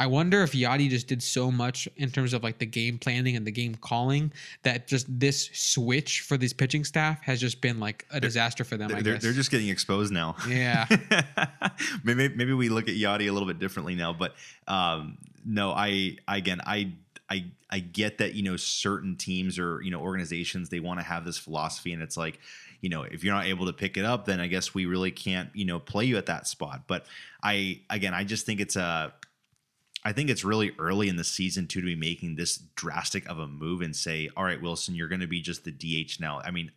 I 0.00 0.06
wonder 0.06 0.42
if 0.42 0.52
Yadi 0.52 0.88
just 0.88 1.08
did 1.08 1.22
so 1.22 1.50
much 1.50 1.86
in 1.98 2.10
terms 2.10 2.32
of 2.32 2.42
like 2.42 2.56
the 2.56 2.64
game 2.64 2.96
planning 2.96 3.36
and 3.36 3.46
the 3.46 3.50
game 3.50 3.74
calling 3.74 4.32
that 4.62 4.88
just 4.88 5.06
this 5.20 5.50
switch 5.52 6.22
for 6.22 6.38
this 6.38 6.54
pitching 6.54 6.84
staff 6.84 7.22
has 7.22 7.38
just 7.38 7.60
been 7.60 7.78
like 7.78 8.06
a 8.10 8.18
disaster 8.18 8.64
for 8.64 8.78
them. 8.78 8.88
They're, 8.88 9.02
they're, 9.02 9.18
they're, 9.18 9.32
just 9.34 9.50
getting 9.50 9.68
exposed 9.68 10.10
now. 10.10 10.36
Yeah. 10.48 10.86
maybe 12.04 12.30
maybe 12.30 12.54
we 12.54 12.70
look 12.70 12.88
at 12.88 12.94
Yadi 12.94 13.28
a 13.28 13.30
little 13.30 13.46
bit 13.46 13.58
differently 13.58 13.94
now, 13.94 14.14
but 14.14 14.34
um, 14.66 15.18
no, 15.44 15.70
I 15.70 16.16
again 16.26 16.62
I 16.64 16.94
I 17.28 17.44
I 17.68 17.80
get 17.80 18.16
that 18.18 18.32
you 18.32 18.42
know 18.42 18.56
certain 18.56 19.16
teams 19.16 19.58
or 19.58 19.82
you 19.82 19.90
know 19.90 20.00
organizations 20.00 20.70
they 20.70 20.80
want 20.80 20.98
to 21.00 21.04
have 21.04 21.26
this 21.26 21.36
philosophy 21.36 21.92
and 21.92 22.02
it's 22.02 22.16
like 22.16 22.40
you 22.80 22.88
know 22.88 23.02
if 23.02 23.22
you're 23.22 23.34
not 23.34 23.44
able 23.44 23.66
to 23.66 23.74
pick 23.74 23.98
it 23.98 24.06
up 24.06 24.24
then 24.24 24.40
I 24.40 24.46
guess 24.46 24.72
we 24.72 24.86
really 24.86 25.10
can't 25.10 25.50
you 25.54 25.66
know 25.66 25.78
play 25.78 26.06
you 26.06 26.16
at 26.16 26.24
that 26.24 26.46
spot. 26.46 26.84
But 26.86 27.04
I 27.42 27.80
again 27.90 28.14
I 28.14 28.24
just 28.24 28.46
think 28.46 28.60
it's 28.60 28.76
a 28.76 29.12
I 30.04 30.12
think 30.12 30.30
it's 30.30 30.44
really 30.44 30.72
early 30.78 31.08
in 31.08 31.16
the 31.16 31.24
season 31.24 31.66
too 31.66 31.80
to 31.80 31.86
be 31.86 31.94
making 31.94 32.36
this 32.36 32.58
drastic 32.74 33.28
of 33.28 33.38
a 33.38 33.46
move 33.46 33.82
and 33.82 33.94
say, 33.94 34.30
all 34.36 34.44
right, 34.44 34.60
Willson, 34.60 34.96
you're 34.96 35.08
going 35.08 35.20
to 35.20 35.26
be 35.26 35.42
just 35.42 35.64
the 35.64 35.72
DH 35.72 36.20
now. 36.20 36.40
I 36.40 36.50
mean, 36.50 36.70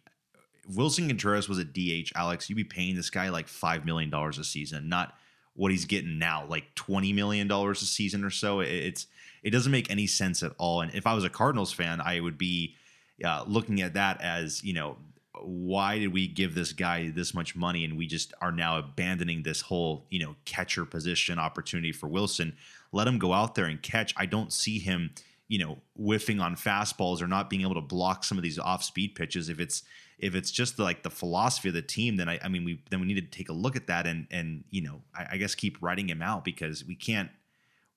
Willson 0.71 1.07
Contreras 1.07 1.47
was 1.47 1.57
a 1.57 1.63
DH, 1.63 2.11
Alex. 2.15 2.49
You'd 2.49 2.55
be 2.55 2.63
paying 2.63 2.95
this 2.95 3.09
guy 3.09 3.29
like 3.29 3.47
$5 3.47 3.85
million 3.85 4.13
a 4.13 4.43
season, 4.43 4.89
not 4.89 5.15
what 5.55 5.71
he's 5.71 5.85
getting 5.85 6.17
now, 6.17 6.45
like 6.47 6.73
$20 6.75 7.13
million 7.13 7.49
a 7.51 7.75
season 7.75 8.23
or 8.23 8.29
so. 8.29 8.59
It's, 8.59 9.07
it 9.41 9.51
doesn't 9.51 9.71
make 9.71 9.89
any 9.89 10.07
sense 10.07 10.43
at 10.43 10.53
all. 10.57 10.81
And 10.81 10.93
if 10.93 11.05
I 11.05 11.13
was 11.13 11.23
a 11.23 11.29
Cardinals 11.29 11.71
fan, 11.71 12.01
I 12.01 12.19
would 12.19 12.37
be 12.37 12.75
uh, 13.23 13.43
looking 13.47 13.81
at 13.81 13.93
that 13.93 14.21
as, 14.21 14.63
you 14.63 14.73
know, 14.73 14.97
why 15.41 15.99
did 15.99 16.13
we 16.13 16.27
give 16.27 16.55
this 16.55 16.73
guy 16.73 17.11
this 17.13 17.33
much 17.33 17.55
money 17.55 17.83
and 17.83 17.97
we 17.97 18.07
just 18.07 18.33
are 18.39 18.51
now 18.51 18.77
abandoning 18.77 19.43
this 19.43 19.61
whole, 19.61 20.05
you 20.09 20.19
know, 20.19 20.35
catcher 20.45 20.85
position 20.85 21.39
opportunity 21.39 21.91
for 21.91 22.07
Willson? 22.07 22.53
Let 22.93 23.07
him 23.07 23.19
go 23.19 23.33
out 23.33 23.55
there 23.55 23.65
and 23.65 23.81
catch. 23.81 24.13
I 24.15 24.25
don't 24.25 24.53
see 24.53 24.79
him, 24.79 25.11
you 25.49 25.59
know, 25.59 25.79
whiffing 25.95 26.39
on 26.39 26.55
fastballs 26.55 27.21
or 27.21 27.27
not 27.27 27.49
being 27.49 27.63
able 27.63 27.75
to 27.75 27.81
block 27.81 28.23
some 28.23 28.37
of 28.37 28.43
these 28.43 28.57
off 28.57 28.83
speed 28.83 29.15
pitches. 29.15 29.49
If 29.49 29.59
it's 29.59 29.83
if 30.19 30.35
it's 30.35 30.51
just 30.51 30.79
like 30.79 31.03
the 31.03 31.09
philosophy 31.09 31.67
of 31.67 31.73
the 31.73 31.81
team, 31.81 32.15
then 32.15 32.29
I, 32.29 32.39
I 32.41 32.47
mean, 32.47 32.63
we 32.63 32.81
then 32.89 33.01
we 33.01 33.07
need 33.07 33.15
to 33.15 33.37
take 33.37 33.49
a 33.49 33.53
look 33.53 33.75
at 33.75 33.87
that 33.87 34.07
and 34.07 34.27
and 34.31 34.63
you 34.69 34.81
know, 34.81 35.01
I, 35.13 35.27
I 35.31 35.37
guess 35.37 35.55
keep 35.55 35.81
writing 35.81 36.07
him 36.07 36.21
out 36.21 36.45
because 36.45 36.85
we 36.85 36.95
can't 36.95 37.29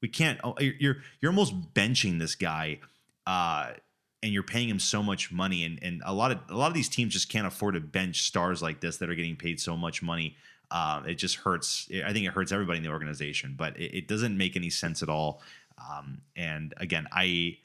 we 0.03 0.09
can't. 0.09 0.41
Oh, 0.43 0.57
you're 0.59 0.97
you're 1.21 1.31
almost 1.31 1.75
benching 1.75 2.19
this 2.19 2.35
guy. 2.35 2.81
Uh, 3.27 3.73
and 4.23 4.33
you're 4.33 4.43
paying 4.43 4.69
him 4.69 4.79
so 4.81 5.03
much 5.03 5.31
money, 5.31 5.63
and 5.63 5.79
and 5.83 6.03
a 6.05 6.13
lot 6.13 6.33
of 6.33 6.39
a 6.49 6.57
lot 6.57 6.69
of 6.69 6.75
these 6.75 6.89
teams 6.89 7.13
just 7.13 7.29
can't 7.29 7.47
afford 7.47 7.75
to 7.75 7.81
bench 7.81 8.23
stars 8.23 8.63
like 8.63 8.81
this 8.81 8.97
that 8.97 9.11
are 9.11 9.15
getting 9.15 9.37
paid 9.37 9.61
so 9.61 9.77
much 9.77 10.03
money. 10.03 10.37
Um, 10.71 11.07
it 11.07 11.15
just 11.15 11.37
hurts. 11.37 11.89
I 12.05 12.13
think 12.13 12.27
it 12.27 12.33
hurts 12.33 12.53
everybody 12.53 12.79
in 12.79 12.83
the 12.83 12.91
organization, 12.91 13.55
but 13.57 13.77
it, 13.79 13.97
it 13.99 14.09
doesn't 14.09 14.37
make 14.37 14.57
any 14.57 14.71
sense 14.71 15.03
at 15.03 15.09
all. 15.09 15.43
Um, 15.79 16.23
and 16.35 16.75
again, 16.79 17.07
I 17.13 17.59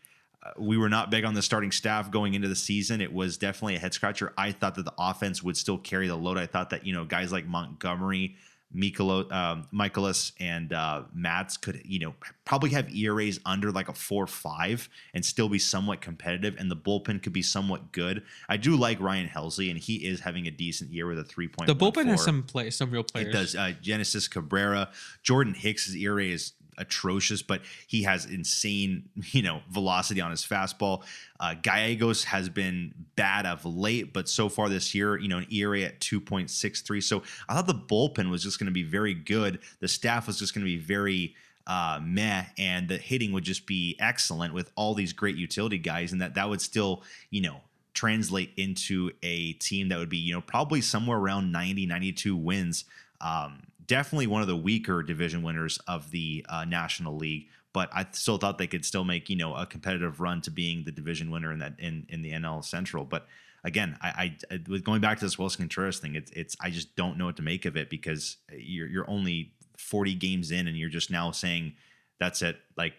uh, 0.43 0.51
we 0.57 0.77
were 0.77 0.89
not 0.89 1.11
big 1.11 1.23
on 1.23 1.33
the 1.33 1.41
starting 1.41 1.71
staff 1.71 2.09
going 2.09 2.33
into 2.33 2.47
the 2.47 2.55
season. 2.55 2.99
It 3.01 3.13
was 3.13 3.37
definitely 3.37 3.75
a 3.75 3.79
head 3.79 3.93
scratcher. 3.93 4.33
I 4.37 4.51
thought 4.51 4.75
that 4.75 4.85
the 4.85 4.93
offense 4.97 5.43
would 5.43 5.55
still 5.55 5.77
carry 5.77 6.07
the 6.07 6.15
load. 6.15 6.37
I 6.37 6.47
thought 6.47 6.71
that 6.71 6.85
you 6.85 6.93
know 6.93 7.05
guys 7.05 7.31
like 7.31 7.45
Montgomery, 7.45 8.35
Mikolo, 8.75 9.31
um, 9.31 9.67
Mikolas, 9.73 10.31
and 10.39 10.73
uh, 10.73 11.03
Matz 11.13 11.57
could 11.57 11.81
you 11.85 11.99
know 11.99 12.13
probably 12.45 12.69
have 12.71 12.93
ERAs 12.93 13.39
under 13.45 13.71
like 13.71 13.89
a 13.89 13.93
four 13.93 14.27
five 14.27 14.87
and 15.13 15.23
still 15.23 15.49
be 15.49 15.59
somewhat 15.59 16.01
competitive, 16.01 16.55
and 16.57 16.69
the 16.69 16.75
bullpen 16.75 17.21
could 17.21 17.33
be 17.33 17.41
somewhat 17.41 17.91
good. 17.91 18.23
I 18.49 18.57
do 18.57 18.75
like 18.75 18.99
Ryan 18.99 19.27
Helsley, 19.27 19.69
and 19.69 19.79
he 19.79 19.95
is 20.07 20.21
having 20.21 20.47
a 20.47 20.51
decent 20.51 20.91
year 20.91 21.07
with 21.07 21.19
a 21.19 21.23
three 21.23 21.47
point. 21.47 21.67
The 21.67 21.75
bullpen 21.75 22.05
has 22.05 22.23
some 22.23 22.43
play, 22.43 22.69
some 22.69 22.91
real 22.91 23.03
players. 23.03 23.27
It 23.27 23.31
does. 23.31 23.55
Uh, 23.55 23.73
Genesis 23.81 24.27
Cabrera, 24.27 24.89
Jordan 25.23 25.53
Hicks' 25.53 25.95
ERA 25.95 26.25
is 26.25 26.53
atrocious, 26.77 27.41
but 27.41 27.61
he 27.87 28.03
has 28.03 28.25
insane, 28.25 29.09
you 29.31 29.41
know, 29.41 29.61
velocity 29.69 30.21
on 30.21 30.31
his 30.31 30.45
fastball. 30.45 31.03
Uh, 31.39 31.55
Gallegos 31.61 32.23
has 32.25 32.49
been 32.49 32.93
bad 33.15 33.45
of 33.45 33.65
late, 33.65 34.13
but 34.13 34.29
so 34.29 34.49
far 34.49 34.69
this 34.69 34.93
year, 34.93 35.17
you 35.17 35.27
know, 35.27 35.39
an 35.39 35.47
ERA 35.51 35.81
at 35.81 35.99
2.63. 35.99 37.03
So 37.03 37.23
I 37.49 37.53
thought 37.53 37.67
the 37.67 37.73
bullpen 37.73 38.29
was 38.29 38.43
just 38.43 38.59
going 38.59 38.67
to 38.67 38.71
be 38.71 38.83
very 38.83 39.13
good. 39.13 39.59
The 39.79 39.87
staff 39.87 40.27
was 40.27 40.37
just 40.37 40.53
going 40.53 40.65
to 40.65 40.71
be 40.71 40.77
very 40.77 41.35
uh, 41.67 41.99
meh, 42.03 42.45
and 42.57 42.87
the 42.87 42.97
hitting 42.97 43.31
would 43.31 43.43
just 43.43 43.65
be 43.65 43.95
excellent 43.99 44.53
with 44.53 44.71
all 44.75 44.93
these 44.93 45.13
great 45.13 45.35
utility 45.35 45.77
guys, 45.77 46.11
and 46.11 46.21
that 46.21 46.35
that 46.35 46.49
would 46.49 46.61
still, 46.61 47.03
you 47.29 47.41
know, 47.41 47.61
translate 47.93 48.51
into 48.57 49.11
a 49.21 49.53
team 49.53 49.89
that 49.89 49.97
would 49.97 50.09
be, 50.09 50.17
you 50.17 50.33
know, 50.33 50.41
probably 50.41 50.81
somewhere 50.81 51.17
around 51.17 51.51
90, 51.51 51.85
92 51.85 52.35
wins. 52.35 52.85
Um, 53.19 53.63
definitely 53.91 54.25
one 54.25 54.41
of 54.41 54.47
the 54.47 54.55
weaker 54.55 55.03
division 55.03 55.43
winners 55.43 55.77
of 55.85 56.11
the 56.11 56.45
uh, 56.47 56.63
National 56.63 57.17
League. 57.17 57.47
But 57.73 57.89
I 57.93 58.07
still 58.11 58.37
thought 58.37 58.57
they 58.57 58.67
could 58.67 58.85
still 58.85 59.03
make 59.03 59.29
you 59.29 59.35
know 59.35 59.53
a 59.53 59.65
competitive 59.65 60.21
run 60.21 60.39
to 60.41 60.51
being 60.51 60.85
the 60.85 60.93
division 60.93 61.29
winner 61.29 61.51
in 61.51 61.59
that 61.59 61.73
in 61.77 62.05
in 62.07 62.21
the 62.21 62.31
NL 62.31 62.63
Central. 62.63 63.03
But 63.03 63.27
again, 63.65 63.97
I, 64.01 64.37
I 64.49 64.59
with 64.69 64.85
going 64.85 65.01
back 65.01 65.19
to 65.19 65.25
this 65.25 65.35
Willson 65.35 65.57
Contreras 65.57 65.99
thing, 65.99 66.15
it's 66.15 66.31
it's 66.31 66.55
I 66.61 66.69
just 66.69 66.95
don't 66.95 67.17
know 67.17 67.25
what 67.25 67.35
to 67.35 67.41
make 67.41 67.65
of 67.65 67.75
it 67.75 67.89
because 67.89 68.37
you're 68.57 68.87
you're 68.87 69.09
only 69.09 69.51
40 69.77 70.15
games 70.15 70.51
in 70.51 70.67
and 70.67 70.77
you're 70.77 70.89
just 70.89 71.11
now 71.11 71.31
saying 71.31 71.73
that's 72.17 72.41
it. 72.41 72.57
Like 72.77 72.93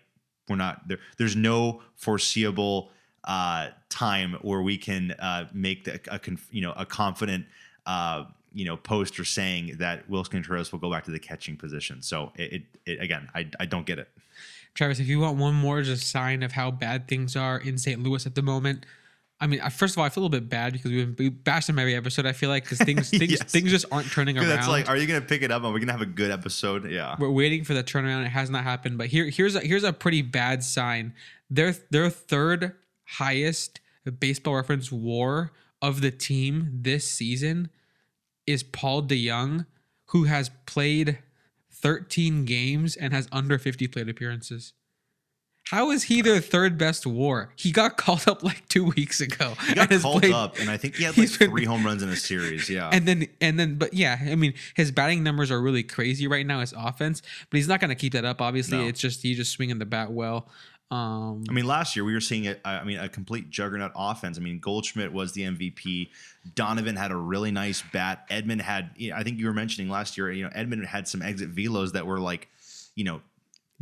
we're 0.48 0.56
not 0.56 0.86
there. 0.88 0.98
There's 1.16 1.36
no 1.36 1.80
foreseeable 1.96 2.90
uh, 3.24 3.68
time 3.88 4.36
where 4.42 4.60
we 4.60 4.76
can 4.76 5.12
uh, 5.12 5.48
make 5.54 5.84
the, 5.84 6.00
a 6.10 6.20
you 6.50 6.60
know 6.60 6.72
a 6.76 6.84
confident 6.84 7.46
uh, 7.86 8.24
you 8.54 8.64
know 8.64 8.76
poster 8.76 9.24
saying 9.24 9.76
that 9.78 10.08
Willson 10.08 10.32
Contreras 10.32 10.72
will 10.72 10.78
go 10.78 10.90
back 10.90 11.04
to 11.04 11.10
the 11.10 11.18
catching 11.18 11.56
position. 11.56 12.02
So 12.02 12.32
it, 12.36 12.52
it, 12.52 12.62
it, 12.86 13.00
again, 13.00 13.28
I 13.34 13.48
I 13.60 13.66
don't 13.66 13.86
get 13.86 13.98
it. 13.98 14.08
Travis, 14.74 15.00
if 15.00 15.06
you 15.06 15.20
want 15.20 15.38
one 15.38 15.54
more 15.54 15.82
just 15.82 16.10
sign 16.10 16.42
of 16.42 16.52
how 16.52 16.70
bad 16.70 17.08
things 17.08 17.36
are 17.36 17.58
in 17.58 17.76
St. 17.76 18.02
Louis 18.02 18.24
at 18.26 18.34
the 18.34 18.42
moment. 18.42 18.86
I 19.38 19.48
mean, 19.48 19.60
first 19.70 19.94
of 19.94 19.98
all, 19.98 20.04
I 20.04 20.08
feel 20.08 20.22
a 20.22 20.24
little 20.26 20.40
bit 20.40 20.48
bad 20.48 20.72
because 20.72 20.92
we've 20.92 21.16
been 21.16 21.30
bashing 21.42 21.76
every 21.76 21.96
episode. 21.96 22.26
I 22.26 22.32
feel 22.32 22.48
like 22.48 22.62
because 22.62 22.78
things 22.78 23.10
things 23.18 23.32
yes. 23.32 23.42
things 23.42 23.70
just 23.70 23.86
aren't 23.90 24.08
turning 24.10 24.38
around. 24.38 24.48
That's 24.48 24.68
like, 24.68 24.88
are 24.88 24.96
you 24.96 25.06
gonna 25.08 25.20
pick 25.20 25.42
it 25.42 25.50
up? 25.50 25.64
Are 25.64 25.72
we 25.72 25.80
gonna 25.80 25.90
have 25.90 26.00
a 26.00 26.06
good 26.06 26.30
episode? 26.30 26.88
Yeah, 26.88 27.16
we're 27.18 27.28
waiting 27.28 27.64
for 27.64 27.74
the 27.74 27.82
turnaround. 27.82 28.24
It 28.24 28.28
has 28.28 28.50
not 28.50 28.62
happened, 28.62 28.98
but 28.98 29.08
here 29.08 29.28
here's 29.28 29.56
a, 29.56 29.60
here's 29.60 29.82
a 29.82 29.92
pretty 29.92 30.22
bad 30.22 30.62
sign. 30.62 31.12
Their 31.50 31.74
their 31.90 32.08
third 32.08 32.74
highest 33.04 33.80
baseball 34.20 34.54
reference 34.54 34.92
WAR 34.92 35.50
of 35.80 36.02
the 36.02 36.12
team 36.12 36.68
this 36.72 37.10
season 37.10 37.68
is 38.46 38.62
Paul 38.62 39.02
DeJong, 39.02 39.66
who 40.06 40.24
has 40.24 40.50
played 40.66 41.18
13 41.70 42.44
games 42.44 42.96
and 42.96 43.12
has 43.12 43.28
under 43.32 43.58
50 43.58 43.88
plate 43.88 44.08
appearances. 44.08 44.72
How 45.66 45.90
is 45.90 46.04
he 46.04 46.22
their 46.22 46.40
third 46.40 46.76
best 46.76 47.06
WAR? 47.06 47.50
He 47.56 47.72
got 47.72 47.96
called 47.96 48.26
up 48.26 48.42
like 48.42 48.68
two 48.68 48.84
weeks 48.84 49.20
ago. 49.20 49.54
He 49.68 49.74
got 49.74 49.90
called 49.90 50.22
played, 50.22 50.32
up, 50.32 50.58
and 50.58 50.68
I 50.68 50.76
think 50.76 50.96
he 50.96 51.04
had 51.04 51.16
like 51.18 51.38
been, 51.38 51.50
three 51.50 51.64
home 51.64 51.84
runs 51.84 52.02
in 52.02 52.08
a 52.08 52.16
series. 52.16 52.68
Yeah, 52.68 52.90
and 52.92 53.06
then 53.06 53.28
and 53.40 53.58
then, 53.58 53.76
but 53.76 53.94
yeah, 53.94 54.18
I 54.20 54.34
mean, 54.34 54.54
his 54.74 54.90
batting 54.90 55.22
numbers 55.22 55.50
are 55.50 55.60
really 55.60 55.82
crazy 55.82 56.26
right 56.26 56.44
now. 56.44 56.60
His 56.60 56.74
offense, 56.76 57.22
but 57.48 57.56
he's 57.56 57.68
not 57.68 57.80
going 57.80 57.90
to 57.90 57.94
keep 57.94 58.12
that 58.12 58.24
up. 58.24 58.42
Obviously, 58.42 58.78
no. 58.78 58.88
it's 58.88 59.00
just 59.00 59.22
he's 59.22 59.36
just 59.36 59.52
swinging 59.52 59.78
the 59.78 59.86
bat 59.86 60.12
well. 60.12 60.48
Um, 60.92 61.44
I 61.48 61.52
mean, 61.52 61.66
last 61.66 61.96
year 61.96 62.04
we 62.04 62.12
were 62.12 62.20
seeing 62.20 62.44
it. 62.44 62.60
I 62.66 62.84
mean, 62.84 62.98
a 62.98 63.08
complete 63.08 63.48
juggernaut 63.48 63.92
offense. 63.96 64.36
I 64.36 64.42
mean, 64.42 64.58
Goldschmidt 64.58 65.10
was 65.10 65.32
the 65.32 65.40
MVP. 65.40 66.10
Donovan 66.54 66.96
had 66.96 67.10
a 67.10 67.16
really 67.16 67.50
nice 67.50 67.82
bat. 67.94 68.28
Edman 68.28 68.60
had, 68.60 68.90
I 69.14 69.22
think 69.22 69.38
you 69.38 69.46
were 69.46 69.54
mentioning 69.54 69.88
last 69.88 70.18
year. 70.18 70.30
You 70.30 70.44
know, 70.44 70.50
Edman 70.50 70.84
had 70.84 71.08
some 71.08 71.22
exit 71.22 71.54
velos 71.54 71.92
that 71.92 72.06
were 72.06 72.20
like, 72.20 72.48
you 72.94 73.04
know, 73.04 73.22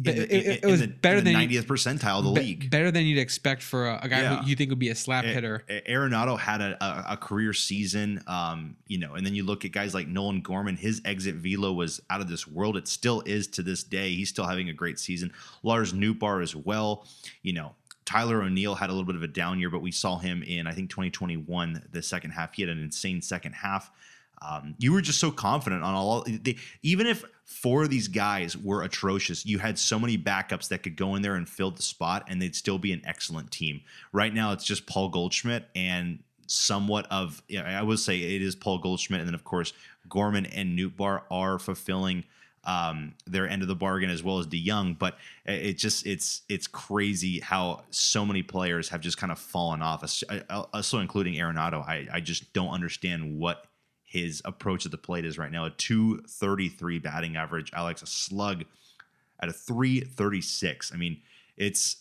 the, 0.02 0.34
it, 0.34 0.64
it, 0.64 0.66
was 0.66 0.80
the, 0.80 0.88
better 0.88 1.20
than 1.20 1.34
90th 1.34 1.64
percentile 1.64 2.18
of 2.18 2.24
the 2.24 2.32
be, 2.32 2.40
league. 2.40 2.70
Better 2.70 2.90
than 2.90 3.04
you'd 3.04 3.18
expect 3.18 3.62
for 3.62 3.88
a, 3.88 4.00
a 4.02 4.08
guy 4.08 4.22
yeah. 4.22 4.36
who 4.36 4.48
you 4.48 4.56
think 4.56 4.70
would 4.70 4.78
be 4.78 4.88
a 4.88 4.94
slap 4.94 5.24
hitter. 5.24 5.64
Arenado 5.88 6.38
had 6.38 6.60
a, 6.60 6.82
a, 6.82 7.12
a, 7.12 7.16
career 7.16 7.52
season, 7.52 8.22
um, 8.26 8.76
you 8.86 8.98
know, 8.98 9.14
and 9.14 9.26
then 9.26 9.34
you 9.34 9.44
look 9.44 9.64
at 9.64 9.72
guys 9.72 9.94
like 9.94 10.08
Nolan 10.08 10.40
Gorman. 10.40 10.76
His 10.76 11.02
exit 11.04 11.34
velo 11.36 11.72
was 11.72 12.00
out 12.08 12.20
of 12.20 12.28
this 12.28 12.46
world. 12.46 12.76
It 12.76 12.88
still 12.88 13.22
is 13.26 13.46
to 13.48 13.62
this 13.62 13.82
day. 13.82 14.14
He's 14.14 14.30
still 14.30 14.46
having 14.46 14.68
a 14.68 14.74
great 14.74 14.98
season. 14.98 15.32
Lars 15.62 15.92
Nootbaar 15.92 16.42
as 16.42 16.56
well. 16.56 17.06
You 17.42 17.52
know, 17.52 17.74
Tyler 18.04 18.42
O'Neill 18.42 18.74
had 18.74 18.90
a 18.90 18.92
little 18.92 19.06
bit 19.06 19.16
of 19.16 19.22
a 19.22 19.28
down 19.28 19.60
year, 19.60 19.70
but 19.70 19.82
we 19.82 19.92
saw 19.92 20.18
him 20.18 20.42
in 20.42 20.66
I 20.66 20.72
think 20.72 20.90
2021, 20.90 21.88
the 21.92 22.02
second 22.02 22.30
half. 22.32 22.54
He 22.54 22.62
had 22.62 22.68
an 22.68 22.82
insane 22.82 23.22
second 23.22 23.52
half. 23.52 23.90
Um, 24.42 24.74
you 24.78 24.92
were 24.92 25.00
just 25.00 25.20
so 25.20 25.30
confident 25.30 25.82
on 25.82 25.94
all. 25.94 26.24
They, 26.26 26.56
even 26.82 27.06
if 27.06 27.24
four 27.44 27.82
of 27.82 27.90
these 27.90 28.08
guys 28.08 28.56
were 28.56 28.82
atrocious, 28.82 29.44
you 29.44 29.58
had 29.58 29.78
so 29.78 29.98
many 29.98 30.16
backups 30.16 30.68
that 30.68 30.82
could 30.82 30.96
go 30.96 31.14
in 31.14 31.22
there 31.22 31.34
and 31.34 31.48
fill 31.48 31.70
the 31.70 31.82
spot, 31.82 32.24
and 32.28 32.40
they'd 32.40 32.56
still 32.56 32.78
be 32.78 32.92
an 32.92 33.02
excellent 33.04 33.50
team. 33.50 33.82
Right 34.12 34.32
now, 34.32 34.52
it's 34.52 34.64
just 34.64 34.86
Paul 34.86 35.10
Goldschmidt 35.10 35.66
and 35.74 36.20
somewhat 36.46 37.06
of. 37.10 37.42
I 37.54 37.82
would 37.82 37.98
say 37.98 38.18
it 38.18 38.42
is 38.42 38.56
Paul 38.56 38.78
Goldschmidt, 38.78 39.20
and 39.20 39.28
then 39.28 39.34
of 39.34 39.44
course 39.44 39.72
Gorman 40.08 40.46
and 40.46 40.78
Nootbaar 40.78 41.22
are 41.30 41.58
fulfilling 41.58 42.24
um, 42.64 43.14
their 43.26 43.48
end 43.48 43.62
of 43.62 43.68
the 43.68 43.74
bargain 43.74 44.10
as 44.10 44.22
well 44.22 44.38
as 44.38 44.46
DeJong. 44.46 44.98
But 44.98 45.18
it 45.44 45.74
just 45.74 46.06
it's 46.06 46.42
it's 46.48 46.66
crazy 46.66 47.40
how 47.40 47.82
so 47.90 48.24
many 48.24 48.42
players 48.42 48.88
have 48.88 49.00
just 49.00 49.18
kind 49.18 49.32
of 49.32 49.38
fallen 49.38 49.82
off. 49.82 50.02
Also 50.72 50.98
including 50.98 51.34
Arenado. 51.34 51.86
I 51.86 52.08
I 52.12 52.20
just 52.20 52.52
don't 52.52 52.70
understand 52.70 53.38
what 53.38 53.66
his 54.10 54.42
approach 54.44 54.84
at 54.84 54.90
the 54.90 54.98
plate 54.98 55.24
is 55.24 55.38
right 55.38 55.52
now. 55.52 55.66
A 55.66 55.70
233 55.70 56.98
batting 56.98 57.36
average. 57.36 57.70
Alex, 57.72 58.02
a 58.02 58.06
slug 58.06 58.64
at 59.38 59.48
a 59.48 59.52
336. 59.52 60.92
I 60.92 60.96
mean, 60.96 61.18
it's 61.56 61.98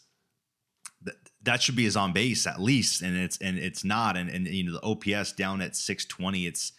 that 1.43 1.62
should 1.62 1.76
be 1.76 1.84
his 1.84 1.95
on 1.95 2.12
base 2.12 2.47
at 2.47 2.60
least, 2.60 3.03
and 3.03 3.16
it's 3.16 3.38
and 3.38 3.60
it's 3.60 3.84
not. 3.84 4.18
And 4.18 4.28
and 4.28 4.47
you 4.47 4.64
know 4.64 4.80
the 4.80 5.16
OPS 5.18 5.34
down 5.34 5.62
at 5.62 5.76
620. 5.76 6.47
It's 6.47 6.72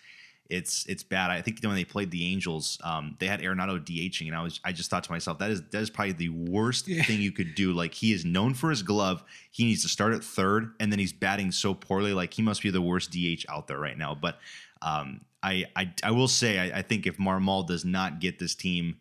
it's 0.48 0.84
it's 0.86 1.04
bad. 1.04 1.30
I 1.30 1.42
think 1.42 1.60
when 1.62 1.76
they 1.76 1.84
played 1.84 2.10
the 2.10 2.26
Angels, 2.26 2.76
um, 2.82 3.14
they 3.20 3.28
had 3.28 3.40
Arenado 3.40 3.78
DHing, 3.78 4.26
and 4.26 4.34
I 4.34 4.42
was 4.42 4.58
I 4.64 4.72
just 4.72 4.90
thought 4.90 5.04
to 5.04 5.12
myself 5.12 5.38
that 5.38 5.52
is 5.52 5.62
that 5.70 5.80
is 5.80 5.90
probably 5.90 6.14
the 6.14 6.30
worst 6.30 6.88
yeah. 6.88 7.04
thing 7.04 7.20
you 7.20 7.30
could 7.30 7.54
do. 7.54 7.72
Like 7.72 7.94
he 7.94 8.12
is 8.12 8.24
known 8.24 8.54
for 8.54 8.68
his 8.68 8.82
glove. 8.82 9.22
He 9.52 9.64
needs 9.64 9.82
to 9.82 9.88
start 9.88 10.12
at 10.12 10.24
third, 10.24 10.72
and 10.80 10.90
then 10.90 10.98
he's 10.98 11.12
batting 11.12 11.52
so 11.52 11.72
poorly. 11.72 12.12
Like 12.14 12.34
he 12.34 12.42
must 12.42 12.62
be 12.62 12.70
the 12.70 12.82
worst 12.82 13.12
DH 13.12 13.46
out 13.48 13.68
there 13.68 13.78
right 13.78 13.96
now. 13.96 14.16
But 14.16 14.40
um, 14.82 15.22
I, 15.42 15.66
I, 15.76 15.92
I 16.02 16.10
will 16.10 16.28
say 16.28 16.58
I, 16.58 16.78
I, 16.78 16.82
think 16.82 17.06
if 17.06 17.16
Marmol 17.18 17.66
does 17.66 17.84
not 17.84 18.20
get 18.20 18.38
this 18.38 18.54
team, 18.54 18.96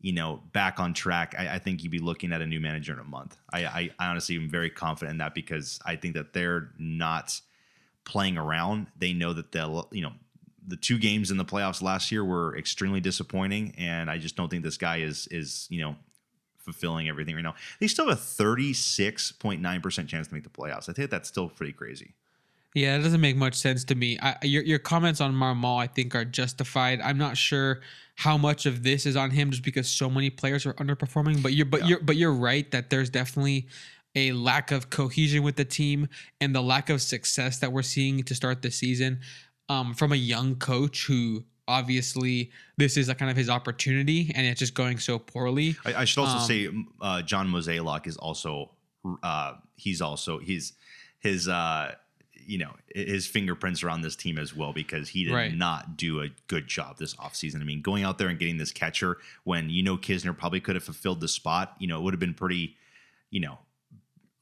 you 0.00 0.12
know, 0.12 0.42
back 0.52 0.80
on 0.80 0.94
track, 0.94 1.34
I, 1.38 1.54
I, 1.54 1.58
think 1.58 1.82
you'd 1.82 1.90
be 1.90 1.98
looking 1.98 2.32
at 2.32 2.40
a 2.40 2.46
new 2.46 2.60
manager 2.60 2.92
in 2.92 2.98
a 2.98 3.04
month. 3.04 3.36
I, 3.52 3.64
I, 3.64 3.90
I 3.98 4.08
honestly 4.10 4.36
am 4.36 4.48
very 4.48 4.70
confident 4.70 5.12
in 5.12 5.18
that 5.18 5.34
because 5.34 5.80
I 5.84 5.96
think 5.96 6.14
that 6.14 6.32
they're 6.32 6.70
not 6.78 7.40
playing 8.04 8.38
around. 8.38 8.88
They 8.98 9.12
know 9.12 9.32
that 9.32 9.52
they'll, 9.52 9.88
you 9.92 10.02
know, 10.02 10.12
the 10.68 10.76
two 10.76 10.98
games 10.98 11.30
in 11.30 11.38
the 11.38 11.44
playoffs 11.44 11.82
last 11.82 12.12
year 12.12 12.24
were 12.24 12.56
extremely 12.56 13.00
disappointing, 13.00 13.74
and 13.78 14.10
I 14.10 14.18
just 14.18 14.36
don't 14.36 14.50
think 14.50 14.62
this 14.62 14.76
guy 14.76 14.98
is 14.98 15.26
is 15.28 15.66
you 15.70 15.80
know 15.80 15.96
fulfilling 16.58 17.08
everything 17.08 17.34
right 17.34 17.42
now. 17.42 17.54
They 17.80 17.88
still 17.88 18.08
have 18.08 18.18
a 18.18 18.20
thirty 18.20 18.74
six 18.74 19.32
point 19.32 19.62
nine 19.62 19.80
percent 19.80 20.08
chance 20.08 20.28
to 20.28 20.34
make 20.34 20.44
the 20.44 20.50
playoffs. 20.50 20.88
I 20.88 20.92
think 20.92 21.10
that's 21.10 21.28
still 21.28 21.48
pretty 21.48 21.72
crazy. 21.72 22.14
Yeah, 22.74 22.96
it 22.96 23.02
doesn't 23.02 23.20
make 23.20 23.36
much 23.36 23.54
sense 23.54 23.84
to 23.84 23.94
me. 23.94 24.18
I, 24.20 24.36
your 24.42 24.62
your 24.62 24.78
comments 24.78 25.20
on 25.20 25.34
Marmol, 25.34 25.80
I 25.82 25.86
think, 25.86 26.14
are 26.14 26.24
justified. 26.24 27.00
I'm 27.00 27.18
not 27.18 27.36
sure 27.36 27.80
how 28.16 28.36
much 28.36 28.66
of 28.66 28.82
this 28.82 29.06
is 29.06 29.16
on 29.16 29.30
him, 29.30 29.50
just 29.50 29.62
because 29.62 29.88
so 29.88 30.10
many 30.10 30.30
players 30.30 30.66
are 30.66 30.74
underperforming. 30.74 31.42
But 31.42 31.54
you're 31.54 31.66
but 31.66 31.82
yeah. 31.82 31.86
you're 31.86 32.00
but 32.00 32.16
you're 32.16 32.32
right 32.32 32.70
that 32.70 32.90
there's 32.90 33.10
definitely 33.10 33.66
a 34.14 34.32
lack 34.32 34.70
of 34.70 34.90
cohesion 34.90 35.42
with 35.42 35.56
the 35.56 35.64
team 35.64 36.08
and 36.40 36.54
the 36.54 36.62
lack 36.62 36.90
of 36.90 37.00
success 37.00 37.58
that 37.58 37.72
we're 37.72 37.82
seeing 37.82 38.22
to 38.24 38.34
start 38.34 38.62
the 38.62 38.70
season 38.70 39.20
um, 39.68 39.94
from 39.94 40.12
a 40.12 40.16
young 40.16 40.56
coach 40.56 41.06
who 41.06 41.44
obviously 41.68 42.50
this 42.78 42.96
is 42.96 43.08
a 43.08 43.14
kind 43.14 43.30
of 43.30 43.36
his 43.36 43.50
opportunity 43.50 44.32
and 44.34 44.46
it's 44.46 44.58
just 44.58 44.74
going 44.74 44.98
so 44.98 45.18
poorly. 45.18 45.76
I, 45.84 45.94
I 45.94 46.04
should 46.04 46.20
also 46.20 46.38
um, 46.38 46.44
say 46.44 46.68
uh, 47.00 47.22
John 47.22 47.48
Mozeliak 47.48 48.06
is 48.06 48.16
also 48.16 48.70
uh, 49.22 49.54
he's 49.76 50.00
also 50.00 50.38
he's 50.38 50.72
his 51.20 51.48
uh 51.48 51.94
you 52.48 52.56
know 52.58 52.72
his 52.94 53.26
fingerprints 53.26 53.82
are 53.82 53.90
on 53.90 54.00
this 54.00 54.16
team 54.16 54.38
as 54.38 54.56
well 54.56 54.72
because 54.72 55.10
he 55.10 55.24
did 55.24 55.34
Right. 55.34 55.54
not 55.54 55.96
do 55.98 56.22
a 56.22 56.28
good 56.48 56.66
job 56.66 56.96
this 56.96 57.14
offseason. 57.16 57.60
I 57.60 57.64
mean, 57.64 57.82
going 57.82 58.04
out 58.04 58.16
there 58.16 58.28
and 58.28 58.38
getting 58.38 58.56
this 58.56 58.72
catcher 58.72 59.18
when 59.44 59.68
you 59.68 59.82
know 59.82 59.96
Knizner 59.98 60.36
probably 60.36 60.60
could 60.60 60.74
have 60.74 60.82
fulfilled 60.84 61.20
the 61.20 61.28
spot, 61.28 61.76
you 61.78 61.86
know, 61.86 61.98
it 61.98 62.02
would 62.04 62.14
have 62.14 62.20
been 62.20 62.32
pretty, 62.34 62.76
you 63.30 63.40
know, 63.40 63.58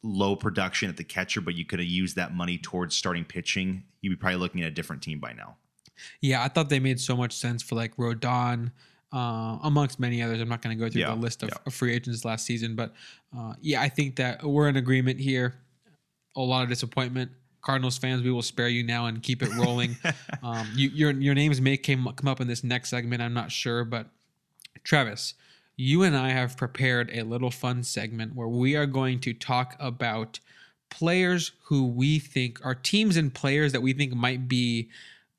low 0.05 0.37
production 0.37 0.89
at 0.89 0.97
the 0.97 1.05
catcher, 1.05 1.41
but 1.41 1.55
you 1.57 1.65
could 1.65 1.81
have 1.81 1.89
used 1.89 2.15
that 2.15 2.33
money 2.33 2.59
towards 2.59 2.95
starting 2.95 3.25
pitching. 3.25 3.83
You'd 4.03 4.11
be 4.11 4.17
probably 4.17 4.39
looking 4.39 4.63
at 4.63 4.69
a 4.69 4.71
different 4.71 5.03
team 5.03 5.19
by 5.19 5.33
now. 5.33 5.57
Yeah, 6.21 6.45
I 6.45 6.49
thought 6.49 6.69
they 6.69 6.79
made 6.79 7.01
so 7.01 7.17
much 7.17 7.33
sense 7.33 7.61
for 7.63 7.75
like 7.75 7.97
Rodon, 7.97 8.71
uh, 9.13 9.59
amongst 9.65 9.99
many 9.99 10.23
others. 10.23 10.41
I'm 10.41 10.49
not 10.49 10.63
going 10.63 10.77
to 10.79 10.85
go 10.85 10.89
through 10.89 11.01
Yeah, 11.01 11.11
the 11.11 11.17
list 11.21 11.43
of, 11.43 11.49
yeah. 11.49 11.57
of 11.67 11.75
free 11.75 11.93
agents 11.93 12.25
last 12.25 12.47
season, 12.47 12.77
but 12.77 12.95
uh, 13.37 13.55
yeah, 13.61 13.81
I 13.81 13.89
think 13.89 14.15
that 14.17 14.45
we're 14.45 14.69
in 14.69 14.77
agreement 14.77 15.19
here. 15.19 15.55
A 16.37 16.41
lot 16.41 16.63
of 16.63 16.69
disappointment. 16.69 17.31
Cardinals 17.67 17.99
fans, 17.99 18.23
we 18.23 18.31
will 18.31 18.43
spare 18.43 18.69
you 18.69 18.85
now 18.85 19.07
and 19.07 19.21
keep 19.21 19.43
it 19.43 19.53
rolling. 19.57 19.97
um, 20.43 20.69
you, 20.77 20.89
your 20.91 21.11
your 21.11 21.35
names 21.35 21.61
may 21.61 21.77
came, 21.77 22.05
come 22.15 22.29
up 22.29 22.41
in 22.41 22.47
this 22.47 22.63
next 22.63 22.91
segment. 22.91 23.21
I'm 23.21 23.35
not 23.35 23.51
sure, 23.51 23.85
but 23.85 24.07
Travis, 24.85 25.35
you 25.77 26.05
and 26.05 26.17
I 26.17 26.31
have 26.31 26.57
prepared 26.57 27.11
a 27.13 27.25
little 27.25 27.51
fun 27.51 27.83
segment 27.83 28.37
where 28.37 28.47
we 28.47 28.77
are 28.77 28.87
going 28.87 29.19
to 29.21 29.35
talk 29.35 29.75
about 29.81 30.39
players 30.91 31.51
who 31.65 31.89
we 31.89 32.21
think 32.21 32.65
are 32.65 32.77
teams 32.77 33.17
and 33.17 33.35
players 33.35 33.73
that 33.73 33.83
we 33.83 33.93
think 33.93 34.15
might 34.15 34.47
be 34.47 34.89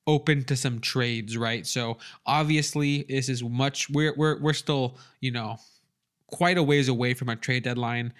open 0.05 0.43
to 0.43 0.57
some 0.57 0.81
trades, 0.81 1.37
right? 1.37 1.65
So 1.65 1.97
obviously 2.25 3.03
this 3.03 3.29
is 3.29 3.41
much 3.41 3.89
we're 3.89 4.13
we're 4.17 4.37
we're 4.41 4.51
still, 4.51 4.97
you 5.21 5.31
know, 5.31 5.59
quite 6.27 6.57
a 6.57 6.63
ways 6.63 6.89
away 6.89 7.13
from 7.13 7.29
a 7.29 7.37
trade 7.37 7.63
deadline. 7.63 8.11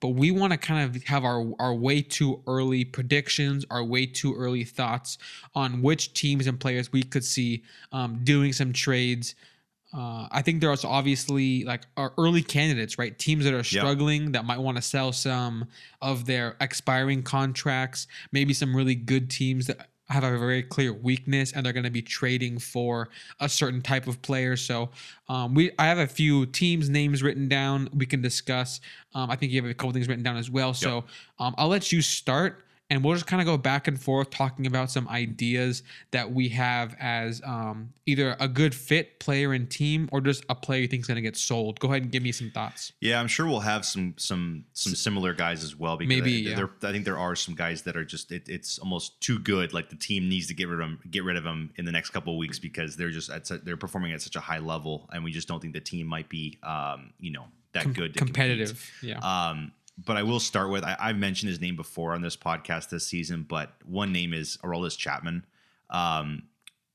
But 0.00 0.08
we 0.10 0.30
want 0.30 0.52
to 0.52 0.58
kind 0.58 0.84
of 0.96 1.02
have 1.04 1.24
our, 1.24 1.44
our 1.58 1.74
way 1.74 2.02
too 2.02 2.42
early 2.46 2.84
predictions, 2.84 3.64
our 3.70 3.84
way 3.84 4.06
too 4.06 4.34
early 4.34 4.64
thoughts 4.64 5.18
on 5.54 5.82
which 5.82 6.14
teams 6.14 6.46
and 6.46 6.58
players 6.58 6.90
we 6.90 7.02
could 7.02 7.24
see 7.24 7.62
um, 7.92 8.20
doing 8.24 8.52
some 8.52 8.72
trades. 8.72 9.34
Uh, 9.92 10.28
I 10.30 10.40
think 10.42 10.60
there's 10.60 10.84
obviously 10.84 11.64
like 11.64 11.82
our 11.96 12.12
early 12.16 12.42
candidates, 12.42 12.98
right? 12.98 13.18
Teams 13.18 13.44
that 13.44 13.52
are 13.52 13.64
struggling 13.64 14.32
that 14.32 14.44
might 14.44 14.58
want 14.58 14.76
to 14.76 14.82
sell 14.82 15.12
some 15.12 15.66
of 16.00 16.26
their 16.26 16.56
expiring 16.60 17.22
contracts. 17.22 18.06
Maybe 18.32 18.54
some 18.54 18.74
really 18.74 18.94
good 18.94 19.30
teams 19.30 19.66
that 19.66 19.88
have 20.10 20.24
a 20.24 20.38
very 20.38 20.62
clear 20.62 20.92
weakness 20.92 21.52
and 21.52 21.64
they're 21.64 21.72
going 21.72 21.84
to 21.84 21.90
be 21.90 22.02
trading 22.02 22.58
for 22.58 23.08
a 23.38 23.48
certain 23.48 23.80
type 23.80 24.06
of 24.06 24.20
player. 24.22 24.56
So 24.56 24.90
um, 25.28 25.54
we, 25.54 25.70
I 25.78 25.86
have 25.86 25.98
a 25.98 26.06
few 26.06 26.46
teams 26.46 26.88
names 26.88 27.22
written 27.22 27.48
down. 27.48 27.88
We 27.94 28.06
can 28.06 28.20
discuss. 28.20 28.80
Um, 29.14 29.30
I 29.30 29.36
think 29.36 29.52
you 29.52 29.62
have 29.62 29.70
a 29.70 29.74
couple 29.74 29.92
things 29.92 30.08
written 30.08 30.24
down 30.24 30.36
as 30.36 30.50
well. 30.50 30.74
So 30.74 31.04
um, 31.38 31.54
I'll 31.56 31.68
let 31.68 31.92
you 31.92 32.02
start 32.02 32.64
and 32.90 33.04
we'll 33.04 33.14
just 33.14 33.26
kind 33.26 33.40
of 33.40 33.46
go 33.46 33.56
back 33.56 33.86
and 33.88 34.00
forth 34.00 34.30
talking 34.30 34.66
about 34.66 34.90
some 34.90 35.08
ideas 35.08 35.82
that 36.10 36.32
we 36.32 36.48
have 36.48 36.96
as 36.98 37.40
um, 37.44 37.92
either 38.06 38.36
a 38.40 38.48
good 38.48 38.74
fit 38.74 39.20
player 39.20 39.52
and 39.52 39.70
team 39.70 40.08
or 40.12 40.20
just 40.20 40.44
a 40.48 40.54
player 40.54 40.80
you 40.82 40.88
think 40.88 41.02
is 41.02 41.06
going 41.06 41.16
to 41.16 41.22
get 41.22 41.36
sold. 41.36 41.78
Go 41.78 41.88
ahead 41.88 42.02
and 42.02 42.10
give 42.10 42.22
me 42.22 42.32
some 42.32 42.50
thoughts. 42.50 42.92
Yeah, 43.00 43.20
I'm 43.20 43.28
sure 43.28 43.46
we'll 43.46 43.60
have 43.60 43.84
some 43.84 44.14
some 44.18 44.64
some 44.72 44.94
similar 44.94 45.32
guys 45.32 45.62
as 45.62 45.76
well. 45.78 45.96
Because 45.96 46.08
Maybe, 46.16 46.48
I, 46.48 46.50
yeah. 46.50 46.56
there, 46.56 46.70
I 46.82 46.92
think 46.92 47.04
there 47.04 47.18
are 47.18 47.36
some 47.36 47.54
guys 47.54 47.82
that 47.82 47.96
are 47.96 48.04
just 48.04 48.32
it, 48.32 48.48
it's 48.48 48.78
almost 48.80 49.20
too 49.20 49.38
good. 49.38 49.72
Like 49.72 49.88
the 49.88 49.96
team 49.96 50.28
needs 50.28 50.48
to 50.48 50.54
get 50.54 50.68
rid 50.68 50.80
of 50.80 50.80
them, 50.80 50.98
get 51.10 51.24
rid 51.24 51.36
of 51.36 51.44
them 51.44 51.70
in 51.76 51.84
the 51.84 51.92
next 51.92 52.10
couple 52.10 52.32
of 52.32 52.38
weeks 52.38 52.58
because 52.58 52.96
they're 52.96 53.10
just 53.10 53.30
at, 53.30 53.48
they're 53.64 53.76
performing 53.76 54.12
at 54.12 54.20
such 54.20 54.36
a 54.36 54.40
high 54.40 54.58
level, 54.58 55.08
and 55.12 55.22
we 55.22 55.30
just 55.30 55.46
don't 55.46 55.60
think 55.60 55.74
the 55.74 55.80
team 55.80 56.06
might 56.06 56.28
be 56.28 56.58
um, 56.64 57.12
you 57.20 57.30
know 57.30 57.44
that 57.72 57.84
Com- 57.84 57.92
good 57.92 58.14
to 58.14 58.18
compete. 58.18 58.34
competitive. 58.34 58.90
Yeah. 59.00 59.18
Um, 59.18 59.70
but 60.04 60.16
I 60.16 60.22
will 60.22 60.40
start 60.40 60.70
with 60.70 60.84
I, 60.84 60.96
I've 60.98 61.16
mentioned 61.16 61.50
his 61.50 61.60
name 61.60 61.76
before 61.76 62.14
on 62.14 62.22
this 62.22 62.36
podcast 62.36 62.88
this 62.90 63.06
season, 63.06 63.44
but 63.48 63.74
one 63.84 64.12
name 64.12 64.32
is 64.32 64.58
Aroldis 64.64 64.96
Chapman. 64.96 65.44
Um, 65.88 66.44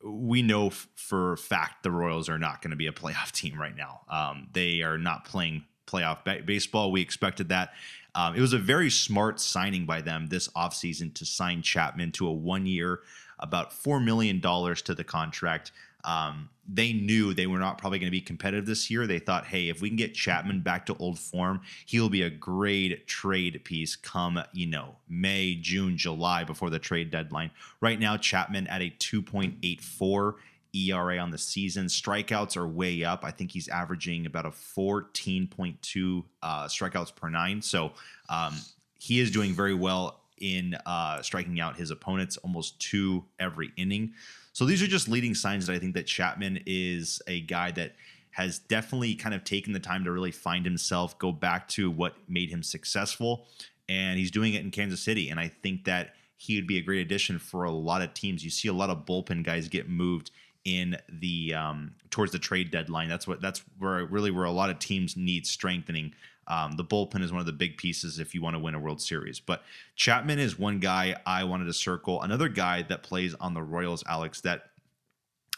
we 0.04 0.42
know 0.42 0.68
f- 0.68 0.88
for 0.96 1.38
fact 1.38 1.84
the 1.84 1.92
Royals 1.92 2.30
are 2.30 2.38
not 2.38 2.62
going 2.62 2.72
to 2.72 2.78
be 2.78 2.88
a 2.88 2.92
playoff 2.92 3.32
team 3.34 3.60
right 3.60 3.76
now. 3.76 4.02
Um, 4.10 4.48
they 4.54 4.82
are 4.82 4.98
not 4.98 5.26
playing 5.26 5.66
playoff 5.88 6.24
ba- 6.24 6.44
baseball. 6.46 6.92
We 6.92 7.02
expected 7.02 7.50
that. 7.50 7.74
Um, 8.14 8.36
it 8.36 8.42
was 8.42 8.54
a 8.54 8.58
very 8.58 8.90
smart 8.90 9.42
signing 9.42 9.86
by 9.86 10.02
them 10.02 10.28
this 10.28 10.48
offseason 10.50 11.14
to 11.16 11.26
sign 11.26 11.62
Chapman 11.62 12.14
to 12.14 12.28
a 12.28 12.32
one 12.32 12.66
year, 12.66 13.02
about 13.40 13.72
$4 13.72 14.04
million 14.04 14.40
to 14.40 14.96
the 14.96 15.04
contract. 15.04 15.74
Um, 16.06 16.50
they 16.68 16.94
knew 16.94 17.34
they 17.34 17.48
were 17.48 17.60
not 17.60 17.78
probably 17.78 18.00
going 18.00 18.08
to 18.08 18.12
be 18.12 18.22
competitive 18.22 18.66
this 18.66 18.90
year. 18.90 19.06
They 19.06 19.20
thought, 19.20 19.46
hey, 19.46 19.70
if 19.70 19.82
we 19.82 19.90
can 19.90 19.98
get 19.98 20.14
Chapman 20.16 20.62
back 20.62 20.86
to 20.88 20.96
old 20.98 21.20
form, 21.20 21.62
he'll 21.86 22.10
be 22.10 22.24
a 22.24 22.30
great 22.30 23.08
trade 23.08 23.62
piece 23.64 23.96
come, 23.96 24.42
you 24.54 24.66
know, 24.66 24.96
May, 25.08 25.56
June, 25.56 25.98
July 25.98 26.44
before 26.44 26.70
the 26.70 26.80
trade 26.80 27.12
deadline. 27.12 27.52
Right 27.82 28.00
now, 28.00 28.18
Chapman 28.18 28.68
at 28.68 28.82
a 28.82 28.92
2.84 29.00 30.36
ERA 30.76 31.18
on 31.18 31.32
the 31.32 31.38
season. 31.38 31.86
Strikeouts 31.86 32.58
are 32.58 32.68
way 32.68 33.04
up. 33.04 33.24
I 33.24 33.32
think 33.32 33.52
he's 33.52 33.68
averaging 33.68 34.26
about 34.26 34.46
a 34.46 34.52
14.2 34.52 36.24
uh, 36.42 36.66
strikeouts 36.66 37.16
per 37.16 37.30
nine. 37.30 37.62
So 37.62 37.94
um, 38.30 38.56
he 39.00 39.20
is 39.20 39.32
doing 39.32 39.54
very 39.54 39.74
well 39.74 40.22
in 40.40 40.76
uh, 40.86 41.22
striking 41.22 41.60
out 41.60 41.78
his 41.78 41.92
opponents, 41.92 42.38
almost 42.38 42.80
two 42.80 43.24
every 43.40 43.72
inning. 43.78 44.14
So 44.56 44.64
these 44.64 44.82
are 44.82 44.88
just 44.88 45.10
leading 45.10 45.36
signs 45.36 45.68
that 45.68 45.74
I 45.74 45.80
think 45.80 45.96
that 45.96 46.08
Chapman 46.08 46.62
is 46.66 47.22
a 47.28 47.42
guy 47.42 47.72
that 47.72 47.92
has 48.32 48.58
definitely 48.58 49.14
kind 49.14 49.36
of 49.36 49.44
taken 49.44 49.74
the 49.74 49.82
time 49.82 50.06
to 50.06 50.12
really 50.14 50.32
find 50.32 50.64
himself, 50.64 51.20
go 51.20 51.34
back 51.34 51.68
to 51.68 51.92
what 51.92 52.16
made 52.30 52.50
him 52.50 52.64
successful, 52.64 53.48
and 53.90 54.18
he's 54.18 54.32
doing 54.32 54.54
it 54.54 54.62
in 54.64 54.72
Kansas 54.72 55.02
City. 55.02 55.30
And 55.30 55.42
I 55.42 55.50
think 55.50 55.84
that 55.84 56.14
he 56.38 56.56
would 56.56 56.68
be 56.68 56.78
a 56.78 56.82
great 56.82 57.02
addition 57.02 57.38
for 57.38 57.66
a 57.66 57.72
lot 57.72 58.02
of 58.02 58.14
teams. 58.14 58.46
You 58.46 58.50
see 58.50 58.70
a 58.70 58.74
lot 58.74 58.90
of 58.90 59.06
bullpen 59.06 59.44
guys 59.44 59.68
get 59.68 59.90
moved 59.90 60.32
in 60.64 60.96
the 61.10 61.54
um, 61.54 61.92
towards 62.10 62.32
the 62.32 62.40
trade 62.40 62.72
deadline. 62.72 63.10
That's 63.10 63.28
what 63.28 63.42
that's 63.42 63.62
where 63.78 64.06
really 64.06 64.32
where 64.32 64.46
a 64.46 64.52
lot 64.52 64.70
of 64.70 64.80
teams 64.80 65.18
need 65.18 65.46
strengthening. 65.46 66.14
Um, 66.48 66.74
the 66.74 66.84
bullpen 66.84 67.22
is 67.22 67.32
one 67.32 67.40
of 67.40 67.46
the 67.46 67.52
big 67.52 67.78
pieces 67.78 68.20
if 68.20 68.36
you 68.36 68.42
want 68.42 68.56
to 68.56 68.60
win 68.60 68.76
a 68.76 68.80
World 68.80 69.02
Series. 69.02 69.40
But 69.40 69.64
Chapman 69.96 70.40
is 70.40 70.60
one 70.60 70.80
guy 70.80 71.16
I 71.26 71.44
wanted 71.44 71.66
to 71.66 71.74
circle. 71.74 72.22
Another 72.22 72.50
guy 72.50 72.84
that 72.84 73.04
plays 73.04 73.34
on 73.36 73.54
the 73.54 73.64
Royals, 73.64 74.04
Alex, 74.08 74.42
that 74.42 74.70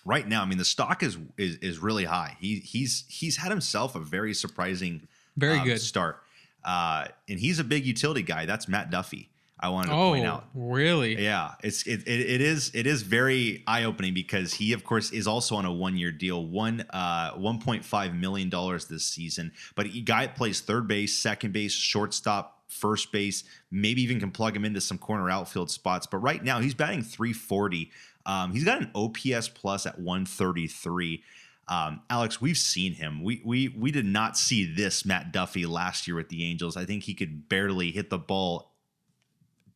right 0.06 0.28
now, 0.28 0.42
I 0.42 0.46
mean, 0.46 0.58
the 0.58 0.66
stock 0.66 1.04
is 1.04 1.18
is 1.38 1.58
is 1.58 1.80
really 1.80 2.06
high. 2.06 2.38
He 2.40 2.60
he's 2.60 3.04
he's 3.10 3.38
had 3.38 3.52
himself 3.52 3.96
a 3.96 4.00
very 4.00 4.34
surprising 4.34 5.08
Very 5.36 5.60
um, 5.60 5.66
good. 5.66 5.82
start, 5.82 6.24
uh, 6.64 7.08
and 7.28 7.40
he's 7.40 7.60
a 7.60 7.64
big 7.64 7.86
utility 7.86 8.22
guy. 8.24 8.46
That's 8.46 8.68
Matt 8.68 8.90
Duffy. 8.90 9.30
I 9.60 9.70
wanted 9.70 9.88
to 9.90 9.96
Oh, 9.96 10.12
point 10.12 10.26
out. 10.26 10.46
really? 10.54 11.22
Yeah, 11.22 11.56
it's 11.64 11.86
it, 11.88 12.02
it, 12.08 12.20
it 12.20 12.42
is 12.42 12.72
it 12.76 12.86
is 12.86 13.02
very 13.02 13.64
eye 13.66 13.86
opening 13.86 14.14
because 14.14 14.54
he 14.54 14.74
of 14.74 14.84
course 14.84 15.12
is 15.12 15.26
also 15.28 15.56
on 15.56 15.66
a 15.66 15.72
one 15.74 15.98
year 15.98 16.12
deal, 16.12 16.46
one 16.46 16.82
uh 16.92 17.32
one 17.32 17.60
point 17.60 17.84
five 17.84 18.14
million 18.14 18.50
dollars 18.50 18.86
this 18.86 19.04
season. 19.04 19.52
But 19.76 19.88
he 19.88 20.02
guy 20.02 20.28
plays 20.28 20.60
third 20.62 20.88
base, 20.88 21.16
second 21.16 21.54
base, 21.54 21.74
shortstop, 21.74 22.62
first 22.68 23.12
base, 23.12 23.44
maybe 23.72 24.04
even 24.04 24.20
can 24.20 24.30
plug 24.32 24.56
him 24.56 24.64
into 24.64 24.80
some 24.80 24.98
corner 25.00 25.30
outfield 25.30 25.72
spots. 25.72 26.06
But 26.06 26.18
right 26.18 26.44
now 26.44 26.60
he's 26.60 26.76
batting 26.76 27.02
three 27.02 27.34
forty. 27.34 27.92
Um, 28.28 28.52
he's 28.52 28.64
got 28.66 28.82
an 28.82 28.92
OPS 28.94 29.48
plus 29.50 29.86
at 29.88 29.98
one 30.00 30.26
thirty 30.26 30.68
three. 30.68 31.24
Um, 31.70 32.02
Alex, 32.10 32.40
we've 32.40 32.58
seen 32.58 32.94
him. 32.94 33.24
We 33.24 33.42
we 33.44 33.70
we 33.70 33.92
did 33.92 34.06
not 34.06 34.38
see 34.38 34.72
this 34.72 35.04
Matt 35.04 35.32
Duffy 35.34 35.66
last 35.66 36.08
year 36.08 36.16
with 36.16 36.30
the 36.30 36.46
Angels. 36.46 36.78
I 36.78 36.86
think 36.86 37.04
he 37.04 37.14
could 37.14 37.50
barely 37.50 37.92
hit 37.92 38.10
the 38.10 38.20
ball 38.20 38.72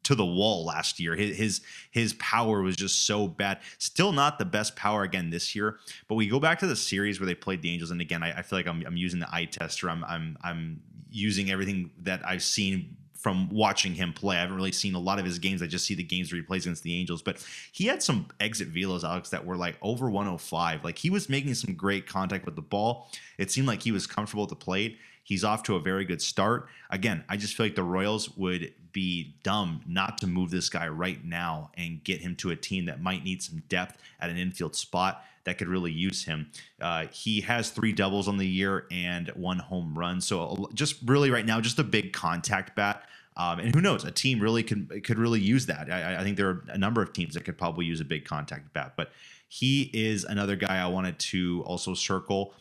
to 0.04 0.16
the 0.16 0.26
wall 0.26 0.66
last 0.66 1.00
year. 1.00 1.16
His, 1.16 1.38
his 1.38 1.62
his 1.92 2.14
power 2.14 2.62
was 2.62 2.76
just 2.76 3.06
so 3.06 3.28
bad. 3.28 3.60
Still 3.78 4.12
not 4.12 4.40
the 4.40 4.46
best 4.46 4.76
power 4.76 5.04
again 5.04 5.30
this 5.30 5.56
year. 5.56 5.80
But 6.08 6.16
we 6.16 6.28
go 6.28 6.40
back 6.40 6.60
to 6.60 6.68
the 6.68 6.76
series 6.76 7.20
where 7.20 7.28
they 7.28 7.36
played 7.36 7.62
the 7.62 7.72
Angels, 7.72 7.92
and 7.92 8.02
again, 8.02 8.24
I, 8.24 8.40
I 8.40 8.42
feel 8.42 8.60
like 8.60 8.68
I'm, 8.68 8.84
I'm 8.86 8.98
using 8.98 9.20
the 9.20 9.34
eye 9.34 9.46
tester. 9.46 9.90
I'm 9.90 10.04
I'm 10.06 10.38
I'm 10.44 10.82
using 11.10 11.52
everything 11.52 11.92
that 12.04 12.26
I've 12.26 12.44
seen 12.44 12.98
from 13.22 13.50
watching 13.50 13.94
him 13.94 14.14
play. 14.14 14.36
I 14.36 14.42
haven't 14.42 14.56
really 14.56 14.72
seen 14.72 14.96
a 14.96 15.00
lot 15.00 15.20
of 15.20 15.26
his 15.26 15.38
games. 15.38 15.62
I 15.62 15.68
just 15.68 15.86
see 15.86 15.94
the 15.94 16.02
games 16.02 16.32
where 16.32 16.42
he 16.42 16.46
plays 16.46 16.66
against 16.66 16.82
the 16.82 16.96
Angels. 16.96 17.22
But 17.22 17.46
he 17.72 17.86
had 17.86 18.02
some 18.02 18.28
exit 18.40 18.74
velos, 18.74 19.04
Alex, 19.04 19.30
that 19.30 19.46
were 19.46 19.58
like 19.58 19.78
over 19.84 20.10
105. 20.10 20.84
Like 20.84 20.98
he 20.98 21.12
was 21.12 21.30
making 21.30 21.54
some 21.54 21.76
great 21.76 22.08
contact 22.08 22.46
with 22.46 22.56
the 22.56 22.64
ball. 22.64 23.12
It 23.38 23.52
seemed 23.52 23.68
like 23.68 23.84
he 23.84 23.92
was 23.92 24.08
comfortable 24.08 24.44
at 24.44 24.50
the 24.50 24.56
plate. 24.56 24.98
He's 25.24 25.44
off 25.44 25.62
to 25.64 25.76
a 25.76 25.80
very 25.80 26.04
good 26.04 26.20
start. 26.20 26.68
Again, 26.90 27.24
I 27.30 27.38
just 27.38 27.56
feel 27.56 27.68
like 27.68 27.76
the 27.76 27.84
Royals 27.84 28.36
would 28.38 28.74
be 28.92 29.36
dumb 29.44 29.82
not 29.88 30.18
to 30.20 30.28
move 30.28 30.52
this 30.52 30.70
guy 30.70 30.88
right 30.88 31.24
now 31.24 31.72
and 31.76 32.04
get 32.04 32.22
him 32.22 32.36
to 32.38 32.52
a 32.52 32.56
team 32.56 32.86
that 32.86 33.02
might 33.02 33.24
need 33.24 33.42
some 33.42 33.64
depth 33.70 33.98
at 34.20 34.30
an 34.30 34.38
infield 34.38 34.76
spot 34.76 35.24
that 35.44 35.58
could 35.58 35.68
really 35.68 35.92
use 35.92 36.26
him. 36.26 36.50
Uh, 36.80 37.08
he 37.12 37.42
has 37.42 37.72
three 37.72 37.92
doubles 37.92 38.28
on 38.28 38.38
the 38.38 38.48
year 38.48 38.86
and 38.92 39.30
one 39.30 39.60
home 39.60 39.98
run. 39.98 40.22
So 40.22 40.70
just 40.74 40.98
really 41.06 41.32
right 41.32 41.46
now, 41.46 41.60
just 41.60 41.80
a 41.80 41.84
big 41.84 42.14
contact 42.14 42.76
bat. 42.76 43.04
Um, 43.38 43.60
and 43.60 43.74
who 43.74 43.82
knows? 43.82 44.04
A 44.04 44.12
team 44.12 44.40
really 44.40 44.62
could 44.62 45.04
could 45.04 45.18
really 45.18 45.40
use 45.40 45.66
that. 45.68 45.90
I, 45.90 46.20
I 46.20 46.24
think 46.24 46.38
there 46.38 46.50
are 46.50 46.64
a 46.68 46.78
number 46.78 47.02
of 47.02 47.14
teams 47.14 47.34
that 47.34 47.46
could 47.46 47.58
probably 47.58 47.86
use 47.86 48.02
a 48.02 48.06
big 48.06 48.26
contact 48.26 48.74
bat. 48.74 48.94
But 48.98 49.12
he 49.48 49.90
is 49.94 50.26
another 50.26 50.56
guy 50.56 50.84
I 50.84 50.88
wanted 50.88 51.18
to 51.20 51.64
also 51.66 51.94
circle. 51.94 52.54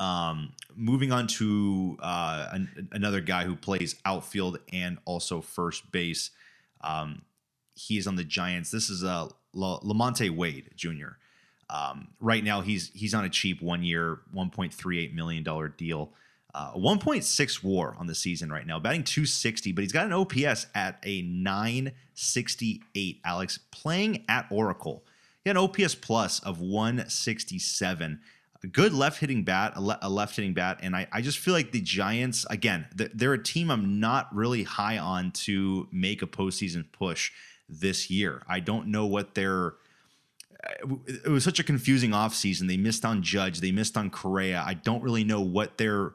Um, 0.00 0.54
moving 0.74 1.12
on 1.12 1.26
to 1.28 1.96
uh, 2.02 2.48
an, 2.52 2.88
another 2.92 3.20
guy 3.20 3.44
who 3.44 3.54
plays 3.54 3.96
outfield 4.04 4.58
and 4.72 4.98
also 5.04 5.40
first 5.40 5.92
base. 5.92 6.30
Um, 6.80 7.22
he 7.74 7.98
is 7.98 8.06
on 8.06 8.16
the 8.16 8.24
Giants. 8.24 8.70
This 8.70 8.90
is 8.90 9.04
uh, 9.04 9.28
La- 9.52 9.80
Lamonte 9.80 10.30
Wade 10.30 10.70
Jr. 10.74 11.16
Um, 11.70 12.08
right 12.20 12.44
now, 12.44 12.60
he's 12.60 12.90
he's 12.94 13.14
on 13.14 13.24
a 13.24 13.30
cheap 13.30 13.62
one 13.62 13.82
year, 13.82 14.20
one 14.32 14.50
point 14.50 14.74
three 14.74 15.02
eight 15.02 15.14
million 15.14 15.42
dollar 15.42 15.68
deal. 15.68 16.12
Uh, 16.54 16.70
1.6 16.74 17.64
WAR 17.64 17.96
on 17.98 18.06
the 18.06 18.14
season 18.14 18.52
right 18.52 18.66
now, 18.66 18.78
batting 18.78 19.04
260, 19.04 19.72
but 19.72 19.80
he's 19.80 19.90
got 19.90 20.04
an 20.04 20.12
OPS 20.12 20.66
at 20.74 20.98
a 21.02 21.22
968. 21.22 23.22
Alex 23.24 23.58
playing 23.70 24.22
at 24.28 24.44
Oracle, 24.50 25.02
he 25.42 25.48
had 25.48 25.56
an 25.56 25.62
OPS 25.62 25.94
plus 25.94 26.40
of 26.40 26.60
167 26.60 28.20
a 28.62 28.66
good 28.66 28.92
left 28.92 29.20
hitting 29.20 29.42
bat, 29.42 29.72
a, 29.76 29.80
le- 29.80 29.98
a 30.02 30.08
left 30.08 30.36
hitting 30.36 30.54
bat, 30.54 30.78
and 30.82 30.94
I, 30.94 31.06
I 31.12 31.20
just 31.20 31.38
feel 31.38 31.54
like 31.54 31.72
the 31.72 31.80
Giants 31.80 32.46
again, 32.48 32.86
they're 32.94 33.32
a 33.32 33.42
team 33.42 33.70
I'm 33.70 34.00
not 34.00 34.34
really 34.34 34.62
high 34.62 34.98
on 34.98 35.32
to 35.32 35.88
make 35.90 36.22
a 36.22 36.26
postseason 36.26 36.84
push 36.92 37.32
this 37.68 38.10
year. 38.10 38.42
I 38.48 38.60
don't 38.60 38.88
know 38.88 39.06
what 39.06 39.34
their 39.34 39.74
uh, 40.64 40.94
it 41.06 41.28
was 41.28 41.44
such 41.44 41.58
a 41.58 41.64
confusing 41.64 42.10
offseason. 42.10 42.68
They 42.68 42.76
missed 42.76 43.04
on 43.04 43.22
Judge, 43.22 43.60
they 43.60 43.72
missed 43.72 43.96
on 43.96 44.10
Correa. 44.10 44.62
I 44.64 44.74
don't 44.74 45.02
really 45.02 45.24
know 45.24 45.40
what 45.40 45.78
they're 45.78 46.12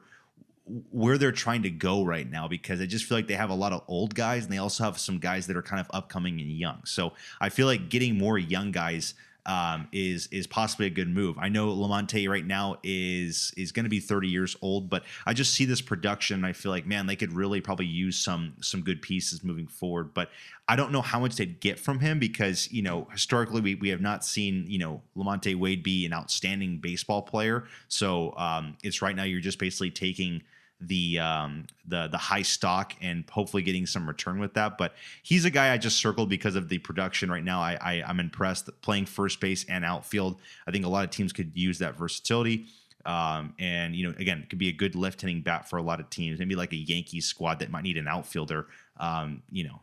where 0.92 1.18
they're 1.18 1.32
trying 1.32 1.64
to 1.64 1.70
go 1.70 2.04
right 2.04 2.30
now 2.30 2.48
because 2.48 2.82
I 2.82 2.86
just 2.86 3.06
feel 3.06 3.18
like 3.18 3.28
they 3.28 3.36
have 3.36 3.50
a 3.50 3.56
lot 3.56 3.72
of 3.72 3.84
old 3.88 4.14
guys 4.14 4.44
and 4.44 4.52
they 4.52 4.58
also 4.58 4.84
have 4.84 4.98
some 4.98 5.18
guys 5.18 5.48
that 5.48 5.56
are 5.56 5.62
kind 5.62 5.80
of 5.80 5.88
upcoming 5.94 6.42
and 6.42 6.52
young. 6.52 6.82
So 6.86 7.14
I 7.40 7.50
feel 7.50 7.68
like 7.68 7.90
getting 7.90 8.18
more 8.18 8.38
young 8.38 8.72
guys 8.72 9.14
um, 9.48 9.88
is 9.94 10.28
is 10.28 10.46
possibly 10.46 10.88
a 10.88 10.90
good 10.90 11.08
move. 11.08 11.38
I 11.40 11.48
know 11.48 11.70
Lamonte 11.70 12.30
right 12.30 12.46
now 12.46 12.78
is 12.84 13.54
is 13.56 13.72
going 13.72 13.86
to 13.86 13.90
be 13.90 14.02
30 14.02 14.28
years 14.28 14.58
old, 14.62 14.90
but 14.90 15.04
I 15.26 15.34
just 15.34 15.54
see 15.54 15.64
this 15.64 15.82
production. 15.82 16.44
I 16.44 16.52
feel 16.52 16.72
like 16.72 16.86
man, 16.86 17.08
they 17.08 17.16
could 17.16 17.32
really 17.32 17.62
probably 17.62 17.86
use 17.86 18.20
some 18.20 18.54
some 18.62 18.82
good 18.82 19.02
pieces 19.02 19.44
moving 19.44 19.68
forward. 19.68 20.14
But 20.14 20.30
I 20.68 20.76
don't 20.76 20.92
know 20.92 21.02
how 21.02 21.20
much 21.20 21.38
they'd 21.38 21.62
get 21.62 21.80
from 21.80 22.02
him 22.02 22.20
because 22.20 22.70
you 22.72 22.82
know 22.82 23.08
historically 23.12 23.62
we, 23.62 23.76
we 23.76 23.90
have 23.90 24.02
not 24.02 24.26
seen 24.26 24.66
you 24.68 24.80
know 24.80 25.02
Lamonte 25.16 25.56
Wade 25.56 25.82
be 25.82 26.06
an 26.06 26.14
outstanding 26.14 26.80
baseball 26.80 27.22
player. 27.22 27.64
So 27.88 28.36
um, 28.38 28.78
it's 28.84 29.02
right 29.02 29.16
now 29.16 29.24
you're 29.24 29.40
just 29.40 29.60
basically 29.60 29.92
taking 29.92 30.44
the 30.80 31.20
um, 31.20 31.66
the 31.88 32.08
the 32.08 32.18
high 32.18 32.42
stock 32.42 32.94
and 33.02 33.24
hopefully 33.30 33.64
getting 33.64 33.86
some 33.86 34.08
return 34.08 34.40
with 34.40 34.54
that. 34.54 34.78
But 34.78 34.94
he's 35.24 35.46
a 35.46 35.50
guy 35.50 35.74
I 35.74 35.78
just 35.78 35.98
circled 35.98 36.30
because 36.30 36.56
of 36.56 36.70
the 36.70 36.78
production 36.78 37.32
right 37.32 37.44
now. 37.44 37.62
I, 37.62 37.78
I 37.82 38.04
I'm 38.06 38.20
impressed 38.20 38.70
playing 38.82 39.06
first 39.06 39.40
base 39.40 39.66
and 39.66 39.84
outfield. 39.84 40.40
I 40.68 40.72
think 40.72 40.86
a 40.86 40.90
lot 40.90 41.04
of 41.04 41.10
teams 41.10 41.34
could 41.34 41.52
use 41.56 41.80
that 41.80 41.98
versatility. 41.98 42.68
Um, 43.06 43.54
and 43.58 43.96
you 43.96 44.08
know, 44.08 44.14
again, 44.20 44.40
it 44.40 44.50
could 44.50 44.60
be 44.60 44.68
a 44.68 44.74
good 44.74 44.96
left 44.96 45.22
hitting 45.22 45.42
bat 45.42 45.70
for 45.70 45.78
a 45.78 45.82
lot 45.82 46.00
of 46.00 46.10
teams. 46.10 46.40
Maybe 46.40 46.56
like 46.56 46.74
a 46.74 46.78
Yankees 46.78 47.26
squad 47.26 47.60
that 47.60 47.72
might 47.72 47.84
need 47.84 47.98
an 47.98 48.08
outfielder. 48.08 48.68
Um, 49.00 49.44
you 49.50 49.64
know, 49.64 49.82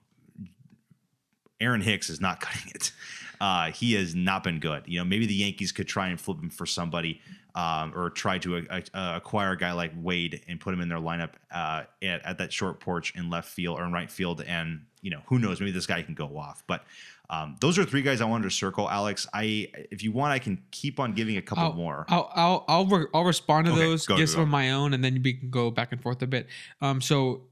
Aaron 1.64 1.80
Hicks 1.80 2.10
is 2.10 2.20
not 2.20 2.40
cutting 2.40 2.70
it. 2.74 2.92
Uh, 3.40 3.72
he 3.72 3.94
has 3.94 4.14
not 4.14 4.44
been 4.44 4.60
good. 4.60 4.84
You 4.86 5.00
know, 5.00 5.04
maybe 5.04 5.26
the 5.26 5.34
Yankees 5.34 5.72
could 5.72 5.88
try 5.88 6.08
and 6.08 6.20
flip 6.20 6.40
him 6.40 6.50
for 6.50 6.66
somebody 6.66 7.20
um, 7.54 7.92
or 7.94 8.10
try 8.10 8.38
to 8.38 8.56
uh, 8.56 8.80
uh, 8.94 9.12
acquire 9.16 9.52
a 9.52 9.56
guy 9.56 9.72
like 9.72 9.92
Wade 9.96 10.42
and 10.48 10.60
put 10.60 10.72
him 10.72 10.80
in 10.80 10.88
their 10.88 10.98
lineup 10.98 11.30
uh, 11.52 11.82
at, 12.02 12.24
at, 12.24 12.38
that 12.38 12.52
short 12.52 12.80
porch 12.80 13.14
in 13.16 13.30
left 13.30 13.48
field 13.48 13.78
or 13.78 13.84
in 13.84 13.92
right 13.92 14.10
field. 14.10 14.42
And, 14.46 14.86
you 15.02 15.10
know, 15.10 15.20
who 15.26 15.38
knows, 15.38 15.60
maybe 15.60 15.72
this 15.72 15.86
guy 15.86 16.02
can 16.02 16.14
go 16.14 16.36
off. 16.36 16.62
But 16.66 16.84
um, 17.30 17.56
those 17.60 17.78
are 17.78 17.84
three 17.84 18.02
guys 18.02 18.20
I 18.20 18.26
wanted 18.26 18.44
to 18.44 18.50
circle. 18.50 18.88
Alex, 18.88 19.26
I 19.32 19.68
if 19.90 20.02
you 20.02 20.12
want, 20.12 20.32
I 20.32 20.38
can 20.38 20.62
keep 20.70 21.00
on 21.00 21.12
giving 21.12 21.36
a 21.36 21.42
couple 21.42 21.64
I'll, 21.64 21.72
more. 21.72 22.04
I'll 22.08 22.30
I'll 22.34 22.64
I'll, 22.68 22.86
re- 22.86 23.06
I'll 23.14 23.24
respond 23.24 23.66
to 23.66 23.72
Okay, 23.72 23.80
those, 23.80 24.06
go, 24.06 24.16
give 24.16 24.26
go, 24.28 24.32
some 24.32 24.40
go. 24.40 24.42
of 24.42 24.48
my 24.48 24.72
own, 24.72 24.92
and 24.92 25.02
then 25.02 25.20
we 25.22 25.34
can 25.34 25.50
go 25.50 25.70
back 25.70 25.92
and 25.92 26.02
forth 26.02 26.20
a 26.22 26.26
bit. 26.26 26.48
Um, 26.82 27.00
so 27.00 27.42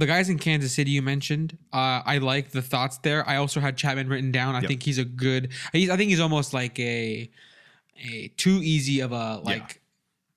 the 0.00 0.06
guys 0.06 0.28
in 0.28 0.38
Kansas 0.38 0.72
City 0.74 0.90
you 0.90 1.02
mentioned, 1.02 1.56
uh, 1.72 2.02
I 2.04 2.18
like 2.18 2.50
the 2.50 2.62
thoughts 2.62 2.98
there. 2.98 3.26
I 3.28 3.36
also 3.36 3.60
had 3.60 3.76
Chapman 3.76 4.08
written 4.08 4.32
down. 4.32 4.54
I 4.56 4.60
Yep. 4.60 4.68
think 4.68 4.82
he's 4.82 4.98
a 4.98 5.04
good. 5.04 5.52
He's, 5.72 5.90
I 5.90 5.96
think 5.96 6.10
he's 6.10 6.20
almost 6.20 6.52
like 6.52 6.78
a 6.80 7.30
a 8.02 8.28
too 8.36 8.60
easy 8.62 9.00
of 9.00 9.12
a 9.12 9.38
like. 9.44 9.79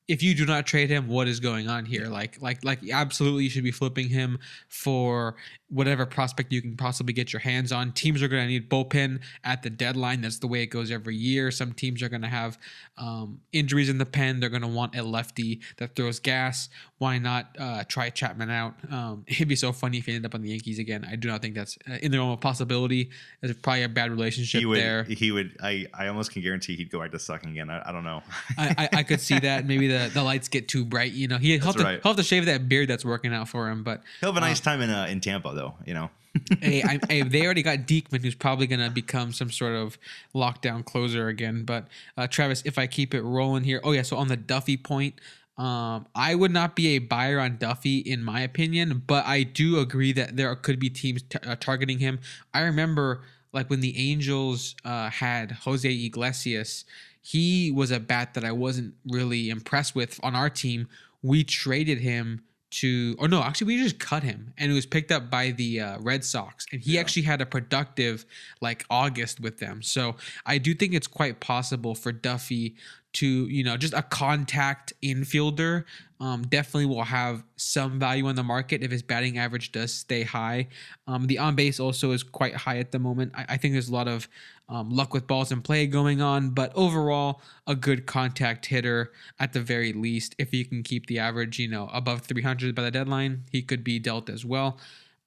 If 0.08 0.22
you 0.22 0.36
do 0.36 0.46
not 0.46 0.66
trade 0.66 0.90
him, 0.90 1.08
what 1.08 1.28
is 1.28 1.40
going 1.40 1.70
on 1.70 1.86
here? 1.86 2.08
Like, 2.08 2.42
like, 2.42 2.64
like, 2.64 2.80
absolutely, 2.90 3.46
you 3.46 3.50
should 3.50 3.64
be 3.64 3.72
flipping 3.72 4.10
him 4.10 4.40
for 4.68 5.36
whatever 5.74 6.06
prospect 6.06 6.54
you 6.54 6.62
can 6.62 6.78
possibly 6.78 7.14
get 7.14 7.34
your 7.34 7.40
hands 7.40 7.72
on. 7.72 7.92
Teams 7.94 8.22
are 8.22 8.28
going 8.28 8.44
to 8.44 8.48
need 8.48 8.70
bullpen 8.70 9.20
at 9.44 9.64
the 9.64 9.70
deadline. 9.72 10.22
That's 10.22 10.38
the 10.38 10.48
way 10.48 10.62
it 10.62 10.68
goes 10.68 10.92
every 10.92 11.16
year. 11.16 11.50
Some 11.50 11.74
teams 11.74 12.04
are 12.04 12.10
going 12.10 12.22
to 12.22 12.28
have 12.28 12.60
um, 12.98 13.40
injuries 13.52 13.90
in 13.90 13.98
the 13.98 14.06
pen. 14.06 14.40
They're 14.40 14.50
going 14.50 14.62
to 14.62 14.68
want 14.68 14.96
a 14.96 15.02
lefty 15.02 15.62
that 15.78 15.96
throws 15.96 16.20
gas. 16.20 16.70
Why 17.00 17.18
not 17.18 17.56
uh, 17.60 17.84
try 17.86 18.12
Chapman 18.12 18.52
out? 18.52 18.76
Um, 18.92 19.26
it'd 19.28 19.48
be 19.48 19.56
so 19.56 19.72
funny 19.72 19.98
if 19.98 20.06
he 20.06 20.14
ended 20.14 20.30
up 20.30 20.36
on 20.36 20.42
the 20.42 20.50
Yankees 20.50 20.78
again. 20.78 21.08
I 21.10 21.16
do 21.16 21.28
not 21.28 21.42
think 21.42 21.56
that's 21.56 21.78
uh, 21.90 21.96
in 22.02 22.12
the 22.12 22.20
realm 22.20 22.32
of 22.32 22.40
possibility. 22.40 23.10
There's 23.42 23.58
probably 23.58 23.84
a 23.84 23.90
bad 23.90 24.12
relationship 24.12 24.60
he 24.60 24.66
would, 24.68 24.78
there. 24.78 25.04
he 25.06 25.32
would. 25.32 25.58
I, 25.62 25.88
I 25.94 26.08
almost 26.08 26.32
can 26.32 26.44
guarantee 26.44 26.76
he'd 26.76 26.92
go 26.92 27.00
back 27.00 27.12
to 27.12 27.20
sucking 27.20 27.50
again. 27.50 27.72
I, 27.72 27.90
I 27.90 27.92
don't 27.92 28.04
know. 28.04 28.22
I, 28.60 28.76
I, 28.78 28.98
I 29.00 29.04
could 29.04 29.22
see 29.22 29.40
that. 29.40 29.66
Maybe 29.74 29.88
the, 29.94 30.12
the 30.14 30.24
lights 30.24 30.48
get 30.48 30.68
too 30.68 30.86
bright. 30.86 31.14
You 31.14 31.28
know, 31.28 31.38
he, 31.38 31.58
he'll, 31.58 31.68
have 31.68 31.76
to, 31.76 31.84
right. 31.84 32.04
have 32.04 32.16
to 32.16 32.24
shave 32.24 32.46
that 32.46 32.68
beard 32.68 32.88
that's 32.88 33.06
working 33.06 33.34
out 33.34 33.50
for 33.50 33.70
him. 33.70 33.84
But 33.84 34.02
He'll 34.20 34.34
have 34.34 34.38
a 34.38 34.46
nice 34.46 34.60
time 34.60 34.82
in 34.82 34.90
uh, 34.90 35.06
in 35.10 35.20
Tampa, 35.22 35.54
though. 35.54 35.76
You 35.86 35.94
know. 35.94 36.10
hey, 36.62 36.82
I, 36.82 37.00
hey, 37.08 37.22
they 37.22 37.46
already 37.46 37.62
got 37.62 37.80
Diekman, 37.80 38.22
who's 38.22 38.34
probably 38.34 38.66
going 38.66 38.80
to 38.80 38.90
become 38.90 39.34
some 39.34 39.52
sort 39.52 39.74
of 39.74 40.00
lockdown 40.34 40.84
closer 40.84 41.28
again. 41.28 41.64
But 41.64 41.88
uh, 42.18 42.26
Travis, 42.28 42.64
if 42.66 42.80
I 42.80 42.88
keep 42.88 43.14
it 43.14 43.22
rolling 43.22 43.64
here, 43.64 43.80
oh 43.84 43.92
yeah, 43.92 44.02
so 44.02 44.18
on 44.18 44.30
the 44.30 44.38
Duffy 44.38 44.76
point, 44.76 45.22
um, 45.58 46.08
I 46.16 46.34
would 46.34 46.52
not 46.52 46.76
be 46.76 46.96
a 46.96 47.00
buyer 47.00 47.40
on 47.40 47.58
Duffy 47.58 48.00
in 48.00 48.24
my 48.24 48.42
opinion, 48.42 49.04
but 49.06 49.26
I 49.28 49.44
do 49.44 49.80
agree 49.80 50.12
that 50.14 50.36
there 50.36 50.56
could 50.56 50.80
be 50.80 50.90
teams 50.90 51.22
t- 51.22 51.38
uh, 51.46 51.56
targeting 51.60 52.00
him. 52.00 52.20
I 52.54 52.62
remember 52.62 53.22
like 53.52 53.70
when 53.70 53.82
the 53.82 54.12
Angels 54.12 54.76
uh, 54.84 55.12
had 55.12 55.52
Jose 55.52 55.88
Iglesias, 55.88 56.86
he 57.26 57.72
was 57.72 57.90
a 57.90 58.00
bat 58.00 58.34
that 58.36 58.44
I 58.44 58.52
wasn't 58.52 58.94
really 59.10 59.50
impressed 59.50 59.96
with 59.96 60.20
on 60.22 60.36
our 60.36 60.50
team. 60.50 60.88
We 61.24 61.44
traded 61.44 62.00
him 62.00 62.44
to, 62.72 63.16
or 63.20 63.28
no, 63.28 63.42
actually, 63.42 63.68
we 63.68 63.78
just 63.82 63.98
cut 64.00 64.24
him, 64.24 64.52
and 64.58 64.72
it 64.72 64.74
was 64.76 64.86
picked 64.86 65.12
up 65.12 65.30
by 65.30 65.52
the 65.52 65.80
uh, 65.80 66.00
Red 66.00 66.24
Sox, 66.26 66.66
and 66.72 66.82
he 66.82 66.94
Yeah. 66.96 67.02
actually 67.02 67.22
had 67.22 67.40
a 67.40 67.46
productive 67.46 68.26
like 68.62 68.84
August 68.90 69.40
with 69.40 69.60
them. 69.60 69.82
So 69.82 70.16
I 70.46 70.58
do 70.58 70.74
think 70.74 70.94
it's 70.94 71.08
quite 71.08 71.40
possible 71.40 71.96
for 71.96 72.12
Duffy 72.12 72.76
to, 73.14 73.48
you 73.48 73.64
know, 73.64 73.78
just 73.78 73.94
a 73.94 74.02
contact 74.02 74.94
infielder. 75.04 75.86
Um, 76.20 76.44
definitely 76.44 76.86
will 76.86 77.04
have 77.04 77.44
some 77.58 78.00
value 78.00 78.28
on 78.28 78.36
the 78.36 78.44
market 78.44 78.82
if 78.82 78.92
his 78.92 79.02
batting 79.02 79.38
average 79.38 79.74
does 79.74 79.94
stay 79.94 80.24
high. 80.24 80.70
Um, 81.06 81.28
the 81.28 81.38
on 81.38 81.56
base 81.56 81.80
also 81.80 82.12
is 82.12 82.24
quite 82.24 82.56
high 82.56 82.78
at 82.78 82.92
the 82.92 83.00
moment. 83.00 83.34
I, 83.36 83.46
I 83.50 83.58
think 83.58 83.74
there's 83.74 83.90
a 83.90 83.94
lot 83.94 84.08
of 84.08 84.30
um, 84.70 84.90
luck 84.90 85.14
with 85.14 85.28
balls 85.28 85.52
in 85.52 85.62
play 85.62 85.86
going 85.86 86.22
on, 86.22 86.52
but 86.52 86.72
overall, 86.76 87.42
a 87.68 87.76
good 87.76 88.06
contact 88.06 88.66
hitter 88.66 89.12
at 89.40 89.54
the 89.54 89.60
very 89.60 89.92
least. 89.92 90.36
If 90.38 90.52
he 90.52 90.64
can 90.64 90.82
keep 90.82 91.08
the 91.08 91.20
average, 91.20 91.60
you 91.60 91.68
know, 91.68 91.90
above 91.94 92.22
300 92.22 92.74
by 92.74 92.84
the 92.84 92.92
deadline, 92.92 93.44
he 93.52 93.62
could 93.62 93.84
be 93.84 94.00
dealt 94.00 94.30
as 94.30 94.46
well. 94.46 94.80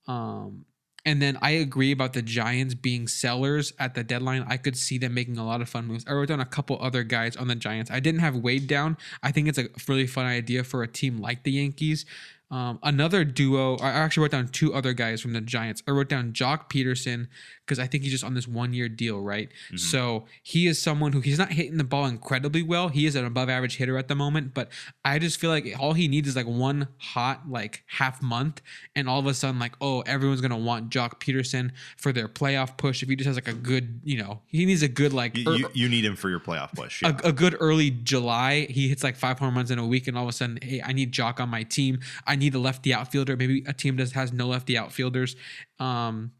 Um, 0.08 0.64
and 1.06 1.22
then 1.22 1.38
I 1.40 1.52
agree 1.52 1.92
about 1.92 2.14
the 2.14 2.20
Giants 2.20 2.74
being 2.74 3.06
sellers 3.06 3.72
at 3.78 3.94
the 3.94 4.02
deadline. 4.02 4.44
I 4.48 4.56
could 4.56 4.76
see 4.76 4.98
them 4.98 5.14
making 5.14 5.38
a 5.38 5.46
lot 5.46 5.62
of 5.62 5.68
fun 5.68 5.86
moves. 5.86 6.04
I 6.08 6.12
wrote 6.12 6.28
down 6.28 6.40
a 6.40 6.44
couple 6.44 6.76
other 6.82 7.04
guys 7.04 7.36
on 7.36 7.46
the 7.46 7.54
Giants. 7.54 7.92
I 7.92 8.00
didn't 8.00 8.20
have 8.20 8.34
Wade 8.34 8.66
down. 8.66 8.98
I 9.22 9.30
think 9.30 9.46
it's 9.46 9.56
a 9.56 9.68
really 9.88 10.08
fun 10.08 10.26
idea 10.26 10.64
for 10.64 10.82
a 10.82 10.88
team 10.88 11.18
like 11.18 11.44
the 11.44 11.52
Yankees. 11.52 12.04
Um, 12.50 12.80
another 12.82 13.24
duo. 13.24 13.76
I 13.76 13.90
actually 13.90 14.22
wrote 14.22 14.32
down 14.32 14.48
two 14.48 14.74
other 14.74 14.92
guys 14.92 15.20
from 15.20 15.32
the 15.32 15.40
Giants. 15.40 15.82
I 15.86 15.92
wrote 15.92 16.08
down 16.08 16.32
Joc 16.32 16.68
Pederson 16.68 17.28
because 17.66 17.80
I 17.80 17.88
think 17.88 18.04
he's 18.04 18.12
just 18.12 18.22
on 18.22 18.34
this 18.34 18.46
one 18.46 18.72
year 18.72 18.88
deal, 18.88 19.20
right? 19.20 19.48
So 19.76 20.26
he 20.42 20.68
is 20.68 20.80
someone 20.80 21.12
who 21.12 21.20
he's 21.20 21.38
not 21.38 21.50
hitting 21.52 21.76
the 21.78 21.84
ball 21.84 22.06
incredibly 22.06 22.62
well. 22.62 22.88
He 22.88 23.06
is 23.06 23.16
an 23.16 23.24
above 23.24 23.48
average 23.50 23.76
hitter 23.76 23.98
at 23.98 24.06
the 24.06 24.14
moment, 24.14 24.54
but 24.54 24.68
I 25.04 25.18
just 25.18 25.40
feel 25.40 25.50
like 25.50 25.74
all 25.78 25.92
he 25.92 26.06
needs 26.06 26.28
is 26.28 26.36
like 26.36 26.46
one 26.46 26.88
hot 26.98 27.50
like 27.50 27.82
half 27.86 28.22
month, 28.22 28.62
and 28.94 29.08
all 29.08 29.18
of 29.18 29.26
a 29.26 29.34
sudden 29.34 29.58
like 29.58 29.72
oh 29.80 30.02
everyone's 30.02 30.40
gonna 30.40 30.56
want 30.56 30.90
Joc 30.90 31.20
Pederson 31.20 31.72
for 31.96 32.12
their 32.12 32.28
playoff 32.28 32.76
push. 32.76 33.02
If 33.02 33.08
he 33.08 33.16
just 33.16 33.26
has 33.26 33.36
like 33.36 33.48
a 33.48 33.52
good 33.52 34.00
you 34.04 34.18
know 34.22 34.40
he 34.46 34.64
needs 34.64 34.82
a 34.82 34.88
good 34.88 35.12
like 35.12 35.36
You, 35.36 35.52
you, 35.54 35.68
you 35.74 35.88
need 35.88 36.04
him 36.04 36.14
for 36.14 36.30
your 36.30 36.40
playoff 36.40 36.72
push. 36.72 37.02
Yeah. 37.02 37.18
a, 37.24 37.28
a 37.28 37.32
good 37.32 37.56
early 37.58 37.90
July. 37.90 38.66
He 38.70 38.88
hits 38.88 39.02
like 39.02 39.16
five 39.16 39.38
home 39.38 39.56
runs 39.56 39.70
in 39.70 39.78
a 39.78 39.86
week, 39.86 40.06
and 40.06 40.16
all 40.16 40.22
of 40.24 40.28
a 40.28 40.32
sudden, 40.32 40.58
hey, 40.62 40.80
I 40.84 40.92
need 40.92 41.12
Joc 41.12 41.40
on 41.40 41.48
my 41.48 41.64
team. 41.64 41.98
I 42.26 42.36
need 42.36 42.54
a 42.54 42.58
lefty 42.58 42.94
outfielder. 42.94 43.36
Maybe 43.36 43.64
a 43.66 43.72
team 43.72 43.96
that 43.96 44.12
has 44.12 44.32
no 44.32 44.46
lefty 44.46 44.78
outfielders. 44.78 45.36
Um, 45.78 46.32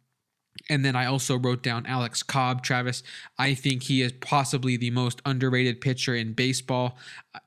and 0.68 0.84
then 0.84 0.96
I 0.96 1.06
also 1.06 1.38
wrote 1.38 1.62
down 1.62 1.86
Alex 1.86 2.22
Cobb, 2.22 2.62
Travis. 2.62 3.02
I 3.38 3.54
think 3.54 3.84
he 3.84 4.02
is 4.02 4.12
possibly 4.12 4.76
the 4.76 4.90
most 4.90 5.22
underrated 5.24 5.80
pitcher 5.80 6.14
in 6.14 6.32
baseball. 6.32 6.96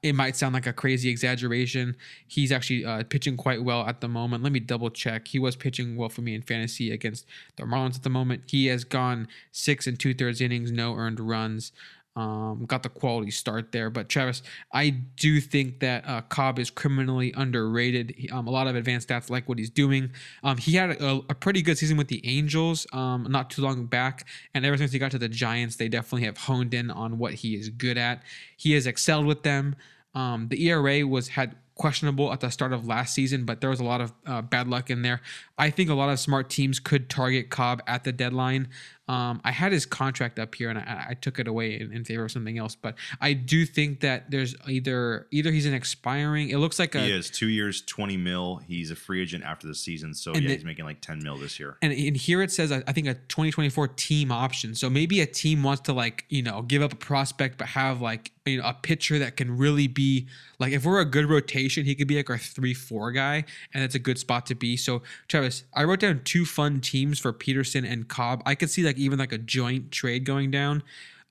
It 0.03 0.13
might 0.13 0.35
sound 0.35 0.53
like 0.53 0.67
a 0.67 0.73
crazy 0.73 1.09
exaggeration. 1.09 1.95
He's 2.27 2.51
actually 2.51 2.85
uh, 2.85 3.03
pitching 3.03 3.37
quite 3.37 3.63
well 3.63 3.85
at 3.87 4.01
the 4.01 4.07
moment. 4.07 4.43
Let 4.43 4.51
me 4.51 4.59
double 4.59 4.89
check. 4.89 5.27
He 5.27 5.39
was 5.39 5.55
pitching 5.55 5.95
well 5.95 6.09
for 6.09 6.21
me 6.21 6.35
in 6.35 6.41
fantasy 6.41 6.91
against 6.91 7.25
the 7.55 7.63
Marlins 7.63 7.95
at 7.95 8.03
the 8.03 8.09
moment. 8.09 8.43
He 8.47 8.67
has 8.67 8.83
gone 8.83 9.27
six 9.51 9.87
and 9.87 9.99
two 9.99 10.13
thirds 10.13 10.41
innings, 10.41 10.71
no 10.71 10.95
earned 10.95 11.19
runs. 11.19 11.71
Um, 12.15 12.65
got 12.65 12.83
the 12.83 12.89
quality 12.89 13.31
start 13.31 13.71
there, 13.71 13.89
but 13.89 14.09
Travis, 14.09 14.41
I 14.73 14.89
do 14.89 15.39
think 15.39 15.79
that 15.79 16.05
uh, 16.05 16.21
Cobb 16.21 16.59
is 16.59 16.69
criminally 16.69 17.33
underrated. 17.37 18.13
He, 18.17 18.29
um, 18.29 18.47
a 18.47 18.51
lot 18.51 18.67
of 18.67 18.75
advanced 18.75 19.07
stats 19.07 19.29
like 19.29 19.47
what 19.47 19.57
he's 19.57 19.69
doing. 19.69 20.11
Um, 20.43 20.57
he 20.57 20.75
had 20.75 21.01
a, 21.01 21.21
a, 21.29 21.35
pretty 21.35 21.61
good 21.61 21.77
season 21.77 21.95
with 21.95 22.07
the 22.07 22.19
Angels 22.27 22.85
um, 22.91 23.27
not 23.29 23.49
too 23.49 23.61
long 23.61 23.85
back, 23.85 24.27
and 24.53 24.65
ever 24.65 24.75
since 24.75 24.91
he 24.91 24.99
got 24.99 25.11
to 25.11 25.19
the 25.19 25.29
Giants, 25.29 25.77
they 25.77 25.87
definitely 25.87 26.25
have 26.25 26.37
honed 26.37 26.73
in 26.73 26.91
on 26.91 27.19
what 27.19 27.35
he 27.35 27.55
is 27.55 27.69
good 27.69 27.97
at. 27.97 28.23
He 28.57 28.73
has 28.73 28.85
excelled 28.85 29.25
with 29.25 29.43
them. 29.43 29.75
Um, 30.13 30.47
the 30.49 30.67
ERA 30.67 31.07
was 31.07 31.29
had 31.29 31.55
questionable 31.79 32.33
at 32.33 32.41
the 32.41 32.49
start 32.49 32.73
of 32.73 32.85
last 32.85 33.15
season, 33.15 33.45
but 33.45 33.61
there 33.61 33.69
was 33.69 33.79
a 33.79 33.83
lot 33.85 34.01
of 34.01 34.13
uh, 34.25 34.41
bad 34.41 34.67
luck 34.67 34.89
in 34.89 35.01
there. 35.01 35.21
I 35.57 35.69
think 35.69 35.89
a 35.89 35.93
lot 35.93 36.09
of 36.09 36.19
smart 36.19 36.49
teams 36.49 36.77
could 36.79 37.09
target 37.09 37.49
Cobb 37.49 37.81
at 37.87 38.03
the 38.03 38.11
deadline. 38.11 38.67
Um, 39.09 39.41
I 39.43 39.51
had 39.51 39.71
his 39.71 39.87
contract 39.87 40.37
up 40.37 40.53
here 40.53 40.69
and 40.69 40.77
I, 40.77 41.07
I 41.09 41.13
took 41.15 41.39
it 41.39 41.47
away 41.47 41.79
in, 41.79 41.91
in, 41.91 42.05
favor 42.05 42.25
of 42.25 42.31
something 42.31 42.59
else, 42.59 42.75
but 42.75 42.93
I 43.19 43.33
do 43.33 43.65
think 43.65 44.01
that 44.01 44.29
there's 44.29 44.55
either 44.67 45.25
either 45.31 45.51
he's 45.51 45.65
an 45.65 45.73
expiring. 45.73 46.49
It 46.49 46.57
looks 46.57 46.77
like 46.77 46.93
a, 46.93 47.01
he 47.01 47.11
is 47.11 47.31
two 47.31 47.47
years, 47.47 47.81
twenty 47.81 48.17
mil. 48.17 48.57
He's 48.57 48.91
a 48.91 48.95
free 48.95 49.19
agent 49.23 49.43
after 49.43 49.65
the 49.65 49.73
season, 49.73 50.13
so 50.13 50.35
yeah, 50.35 50.41
the, 50.41 50.53
he's 50.53 50.63
making 50.63 50.85
like 50.85 51.01
ten 51.01 51.23
mil 51.23 51.37
this 51.37 51.59
year. 51.59 51.77
And, 51.81 51.91
and 51.91 52.15
here 52.15 52.43
it 52.43 52.51
says 52.51 52.71
I 52.71 52.81
think 52.81 53.07
a 53.07 53.15
2024 53.15 53.87
team 53.87 54.31
option. 54.31 54.75
So 54.75 54.91
maybe 54.91 55.21
a 55.21 55.25
team 55.25 55.63
wants 55.63 55.81
to 55.83 55.93
like 55.93 56.25
you 56.29 56.43
know 56.43 56.61
give 56.61 56.83
up 56.83 56.93
a 56.93 56.97
prospect 56.97 57.57
but 57.57 57.69
have 57.69 58.03
like 58.03 58.31
you 58.45 58.61
know 58.61 58.67
a 58.67 58.73
pitcher 58.73 59.17
that 59.19 59.37
can 59.37 59.57
really 59.57 59.87
be 59.87 60.27
like 60.59 60.71
if 60.71 60.85
we're 60.85 60.99
a 60.99 61.05
good 61.05 61.25
rotation, 61.25 61.85
he 61.85 61.95
could 61.95 62.07
be 62.07 62.17
like 62.17 62.29
our 62.29 62.37
three 62.37 62.75
four 62.75 63.11
guy, 63.11 63.43
and 63.73 63.81
that's 63.81 63.95
a 63.95 63.99
good 63.99 64.19
spot 64.19 64.45
to 64.47 64.55
be. 64.55 64.77
So 64.77 65.01
Travis, 65.27 65.63
I 65.73 65.83
wrote 65.85 66.01
down 66.01 66.21
two 66.23 66.45
fun 66.45 66.79
teams 66.81 67.17
for 67.17 67.33
Pederson 67.33 67.89
and 67.89 68.07
Cobb. 68.07 68.43
I 68.45 68.53
could 68.53 68.69
see 68.69 68.83
like 68.83 68.98
even 68.99 69.19
like 69.19 69.31
a 69.31 69.37
joint 69.37 69.91
trade 69.91 70.25
going 70.25 70.51
down. 70.51 70.83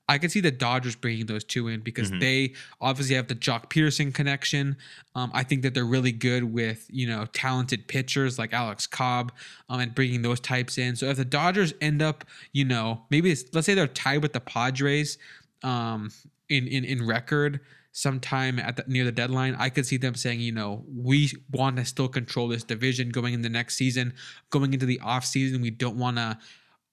I 0.09 0.17
could 0.17 0.31
see 0.31 0.41
the 0.41 0.49
Dodgers 0.49 0.95
bringing 0.95 1.27
those 1.27 1.43
two 1.43 1.67
in 1.67 1.81
because 1.81 2.09
mm-hmm. 2.09 2.19
they 2.19 2.53
obviously 2.81 3.15
have 3.15 3.27
the 3.27 3.35
Joc 3.35 3.69
Pederson 3.69 4.11
connection. 4.11 4.75
Um, 5.13 5.29
I 5.35 5.43
think 5.43 5.61
that 5.61 5.75
they're 5.75 5.85
really 5.85 6.11
good 6.11 6.43
with 6.43 6.87
you 6.89 7.07
know 7.07 7.27
talented 7.31 7.87
pitchers 7.87 8.39
like 8.39 8.51
Alex 8.51 8.87
Cobb 8.87 9.31
um, 9.69 9.79
and 9.79 9.93
bringing 9.93 10.23
those 10.23 10.39
types 10.39 10.79
in. 10.79 10.95
So 10.95 11.05
if 11.05 11.17
the 11.17 11.25
Dodgers 11.25 11.75
end 11.79 12.01
up, 12.01 12.25
you 12.53 12.65
know, 12.65 13.03
maybe 13.11 13.29
let's 13.53 13.67
say 13.67 13.75
they're 13.75 13.87
tied 13.87 14.23
with 14.23 14.33
the 14.33 14.39
Padres 14.39 15.19
um, 15.61 16.09
in 16.49 16.67
in 16.67 16.83
in 16.83 17.05
record 17.05 17.59
sometime 17.91 18.59
at 18.59 18.77
the, 18.77 18.83
near 18.87 19.05
the 19.05 19.11
deadline, 19.11 19.55
I 19.59 19.69
could 19.69 19.85
see 19.85 19.97
them 19.97 20.15
saying, 20.15 20.39
you 20.39 20.51
know, 20.51 20.85
we 20.87 21.31
want 21.51 21.77
to 21.77 21.85
still 21.85 22.07
control 22.07 22.47
this 22.47 22.63
division 22.63 23.09
going 23.09 23.33
in 23.33 23.41
the 23.41 23.49
next 23.49 23.75
season, 23.75 24.13
going 24.49 24.73
into 24.73 24.85
the 24.85 24.99
off 25.01 25.25
season. 25.25 25.61
We 25.61 25.69
don't 25.69 25.97
want 25.97 26.17
to 26.17 26.37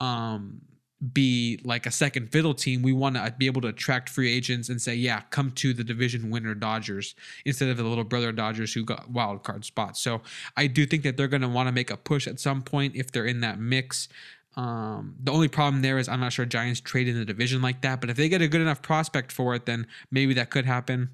um, 0.00 0.60
be 1.12 1.60
like 1.62 1.86
a 1.86 1.90
second 1.90 2.32
fiddle 2.32 2.54
team. 2.54 2.82
We 2.82 2.92
want 2.92 3.16
to 3.16 3.34
be 3.36 3.46
able 3.46 3.60
to 3.62 3.68
attract 3.68 4.08
free 4.08 4.32
agents 4.32 4.68
and 4.68 4.80
say, 4.80 4.94
yeah, 4.94 5.22
come 5.30 5.50
to 5.52 5.74
the 5.74 5.84
division 5.84 6.30
winner 6.30 6.54
Dodgers 6.54 7.14
instead 7.44 7.68
of 7.68 7.76
the 7.76 7.84
little 7.84 8.04
brother 8.04 8.32
Dodgers 8.32 8.72
who 8.72 8.84
got 8.84 9.10
wild 9.10 9.42
card 9.42 9.64
spots. 9.64 10.00
So 10.00 10.22
I 10.56 10.66
do 10.66 10.86
think 10.86 11.02
that 11.02 11.16
they're 11.16 11.28
going 11.28 11.42
to 11.42 11.48
want 11.48 11.68
to 11.68 11.72
make 11.72 11.90
a 11.90 11.96
push 11.96 12.26
at 12.26 12.40
some 12.40 12.62
point 12.62 12.96
if 12.96 13.12
they're 13.12 13.26
in 13.26 13.40
that 13.40 13.58
mix. 13.58 14.08
Um, 14.56 15.16
the 15.22 15.32
only 15.32 15.48
problem 15.48 15.82
there 15.82 15.98
is 15.98 16.08
I'm 16.08 16.20
not 16.20 16.32
sure 16.32 16.46
Giants 16.46 16.80
trade 16.80 17.08
in 17.08 17.18
the 17.18 17.26
division 17.26 17.60
like 17.60 17.82
that, 17.82 18.00
but 18.00 18.08
if 18.08 18.16
they 18.16 18.30
get 18.30 18.40
a 18.40 18.48
good 18.48 18.62
enough 18.62 18.80
prospect 18.80 19.30
for 19.30 19.54
it, 19.54 19.66
then 19.66 19.86
maybe 20.10 20.32
that 20.34 20.48
could 20.48 20.64
happen. 20.64 21.10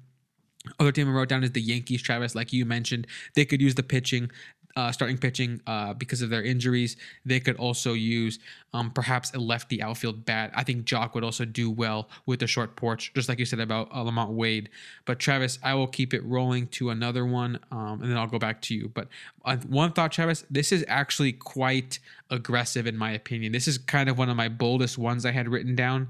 Other 0.79 0.93
team 0.93 1.09
I 1.09 1.11
wrote 1.11 1.27
down 1.27 1.43
is 1.43 1.51
the 1.51 1.61
Yankees, 1.61 2.01
Travis, 2.01 2.35
like 2.35 2.53
you 2.53 2.65
mentioned. 2.65 3.05
They 3.35 3.43
could 3.43 3.59
use 3.59 3.75
the 3.75 3.83
pitching 3.83 4.31
uh, 4.75 4.91
starting 4.91 5.17
pitching 5.17 5.61
uh, 5.67 5.93
because 5.93 6.21
of 6.21 6.29
their 6.29 6.43
injuries. 6.43 6.97
They 7.25 7.39
could 7.39 7.55
also 7.57 7.93
use 7.93 8.39
um, 8.73 8.91
perhaps 8.91 9.33
a 9.33 9.39
lefty 9.39 9.81
outfield 9.81 10.25
bat. 10.25 10.51
I 10.55 10.63
think 10.63 10.85
Joc 10.85 11.13
would 11.13 11.23
also 11.23 11.45
do 11.45 11.69
well 11.69 12.09
with 12.25 12.39
the 12.39 12.47
short 12.47 12.75
porch, 12.75 13.13
just 13.13 13.29
like 13.29 13.39
you 13.39 13.45
said 13.45 13.59
about 13.59 13.89
uh, 13.91 14.03
LaMonte 14.03 14.33
Wade. 14.33 14.69
But 15.05 15.19
Travis, 15.19 15.59
I 15.63 15.75
will 15.75 15.87
keep 15.87 16.13
it 16.13 16.23
rolling 16.23 16.67
to 16.67 16.89
another 16.89 17.25
one, 17.25 17.59
um, 17.71 18.01
and 18.01 18.09
then 18.09 18.17
I'll 18.17 18.27
go 18.27 18.39
back 18.39 18.61
to 18.63 18.75
you. 18.75 18.89
But 18.93 19.07
uh, 19.45 19.57
one 19.57 19.91
thought, 19.91 20.11
Travis, 20.11 20.43
this 20.49 20.71
is 20.71 20.83
actually 20.87 21.33
quite 21.33 21.99
aggressive 22.29 22.87
in 22.87 22.97
my 22.97 23.11
opinion. 23.11 23.51
This 23.51 23.67
is 23.67 23.77
kind 23.77 24.09
of 24.09 24.17
one 24.17 24.29
of 24.29 24.37
my 24.37 24.49
boldest 24.49 24.97
ones 24.97 25.25
I 25.25 25.31
had 25.31 25.47
written 25.47 25.75
down. 25.75 26.09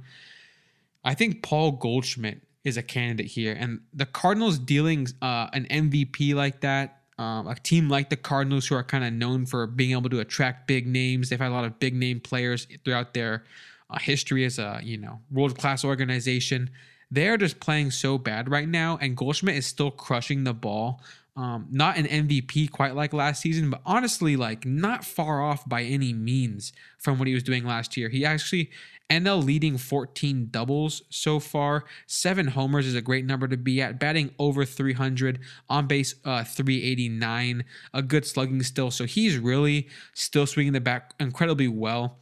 I 1.03 1.13
think 1.15 1.43
Paul 1.43 1.73
Goldschmidt 1.73 2.41
is 2.63 2.77
a 2.77 2.83
candidate 2.83 3.25
here, 3.25 3.53
and 3.59 3.81
the 3.93 4.05
Cardinals 4.05 4.57
dealing 4.57 5.07
uh, 5.21 5.49
an 5.51 5.65
MVP 5.65 6.33
like 6.33 6.61
that 6.61 7.02
um, 7.17 7.47
a 7.47 7.55
team 7.55 7.89
like 7.89 8.09
the 8.09 8.15
Cardinals, 8.15 8.67
who 8.67 8.75
are 8.75 8.83
kind 8.83 9.03
of 9.03 9.13
known 9.13 9.45
for 9.45 9.67
being 9.67 9.91
able 9.91 10.09
to 10.09 10.19
attract 10.19 10.67
big 10.67 10.87
names, 10.87 11.29
they've 11.29 11.39
had 11.39 11.51
a 11.51 11.53
lot 11.53 11.65
of 11.65 11.79
big 11.79 11.95
name 11.95 12.19
players 12.19 12.67
throughout 12.83 13.13
their 13.13 13.43
uh, 13.89 13.99
history 13.99 14.45
as 14.45 14.59
a 14.59 14.79
you 14.83 14.97
know 14.97 15.19
world 15.31 15.57
class 15.57 15.83
organization. 15.85 16.69
They're 17.11 17.37
just 17.37 17.59
playing 17.59 17.91
so 17.91 18.17
bad 18.17 18.49
right 18.49 18.67
now, 18.67 18.97
and 18.99 19.15
Goldschmidt 19.15 19.55
is 19.55 19.67
still 19.67 19.91
crushing 19.91 20.43
the 20.43 20.53
ball. 20.53 21.01
Um, 21.35 21.67
not 21.71 21.97
an 21.97 22.05
MVP 22.05 22.71
quite 22.71 22.95
like 22.95 23.11
last 23.11 23.41
season, 23.41 23.69
but 23.69 23.81
honestly, 23.85 24.35
like 24.35 24.65
not 24.65 25.03
far 25.03 25.41
off 25.41 25.67
by 25.67 25.83
any 25.83 26.13
means 26.13 26.73
from 26.99 27.17
what 27.17 27.27
he 27.27 27.33
was 27.33 27.43
doing 27.43 27.65
last 27.65 27.97
year. 27.97 28.09
He 28.09 28.23
actually 28.23 28.69
NL 29.09 29.43
leading 29.43 29.77
14 29.77 30.47
doubles 30.49 31.03
so 31.09 31.39
far. 31.39 31.85
Seven 32.07 32.47
homers 32.47 32.87
is 32.87 32.95
a 32.95 33.01
great 33.01 33.25
number 33.25 33.47
to 33.47 33.57
be 33.57 33.81
at. 33.81 33.99
Batting 33.99 34.31
over 34.39 34.65
300, 34.65 35.39
on 35.69 35.87
base 35.87 36.15
uh, 36.25 36.43
389, 36.43 37.63
a 37.93 38.01
good 38.01 38.25
slugging 38.25 38.63
still. 38.63 38.91
So 38.91 39.05
he's 39.05 39.37
really 39.37 39.87
still 40.13 40.45
swinging 40.45 40.73
the 40.73 40.81
bat 40.81 41.13
incredibly 41.19 41.67
well. 41.67 42.19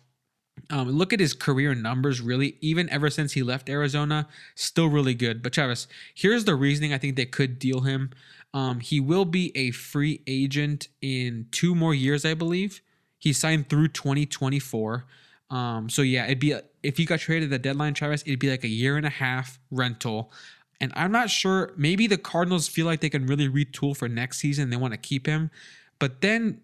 Um, 0.70 0.90
look 0.90 1.12
at 1.12 1.20
his 1.20 1.34
career 1.34 1.74
numbers, 1.74 2.22
really, 2.22 2.58
even 2.62 2.90
ever 2.90 3.10
since 3.10 3.34
he 3.34 3.44
left 3.44 3.70
Arizona, 3.70 4.28
still 4.56 4.88
really 4.88 5.14
good. 5.14 5.42
But 5.42 5.54
Travis, 5.54 5.88
here's 6.14 6.46
the 6.46 6.56
reasoning 6.56 6.94
I 6.94 6.98
think 6.98 7.16
they 7.16 7.26
could 7.26 7.58
deal 7.58 7.82
him. 7.82 8.12
Um, 8.54 8.80
he 8.80 9.00
will 9.00 9.26
be 9.26 9.56
a 9.56 9.72
free 9.72 10.22
agent 10.28 10.90
in 11.02 11.48
two 11.52 11.74
more 11.74 11.94
years, 11.94 12.26
I 12.26 12.34
believe. 12.34 12.82
He 13.18 13.34
signed 13.34 13.70
through 13.70 13.90
2024. 13.90 15.06
Um, 15.50 15.90
so 15.90 16.02
yeah, 16.02 16.26
it'd 16.26 16.40
be 16.40 16.52
a, 16.52 16.64
if 16.84 16.98
he 16.98 17.06
got 17.06 17.20
traded 17.20 17.46
at 17.46 17.50
the 17.52 17.60
deadline, 17.60 17.94
Travis, 17.94 18.24
it'd 18.24 18.40
be 18.40 18.50
like 18.50 18.64
a 18.64 18.70
year 18.70 18.98
and 18.98 19.06
a 19.06 19.10
half 19.10 19.60
rental. 19.70 20.32
And 20.80 20.92
I'm 20.96 21.12
not 21.12 21.30
sure. 21.30 21.74
Maybe 21.78 22.08
the 22.08 22.18
Cardinals 22.18 22.68
feel 22.68 22.86
like 22.86 23.02
they 23.02 23.10
can 23.10 23.28
really 23.28 23.48
retool 23.48 23.96
for 23.96 24.10
next 24.10 24.40
season. 24.40 24.70
They 24.70 24.78
want 24.78 24.94
to 24.94 24.98
keep 24.98 25.28
him, 25.28 25.52
but 26.00 26.22
then 26.22 26.62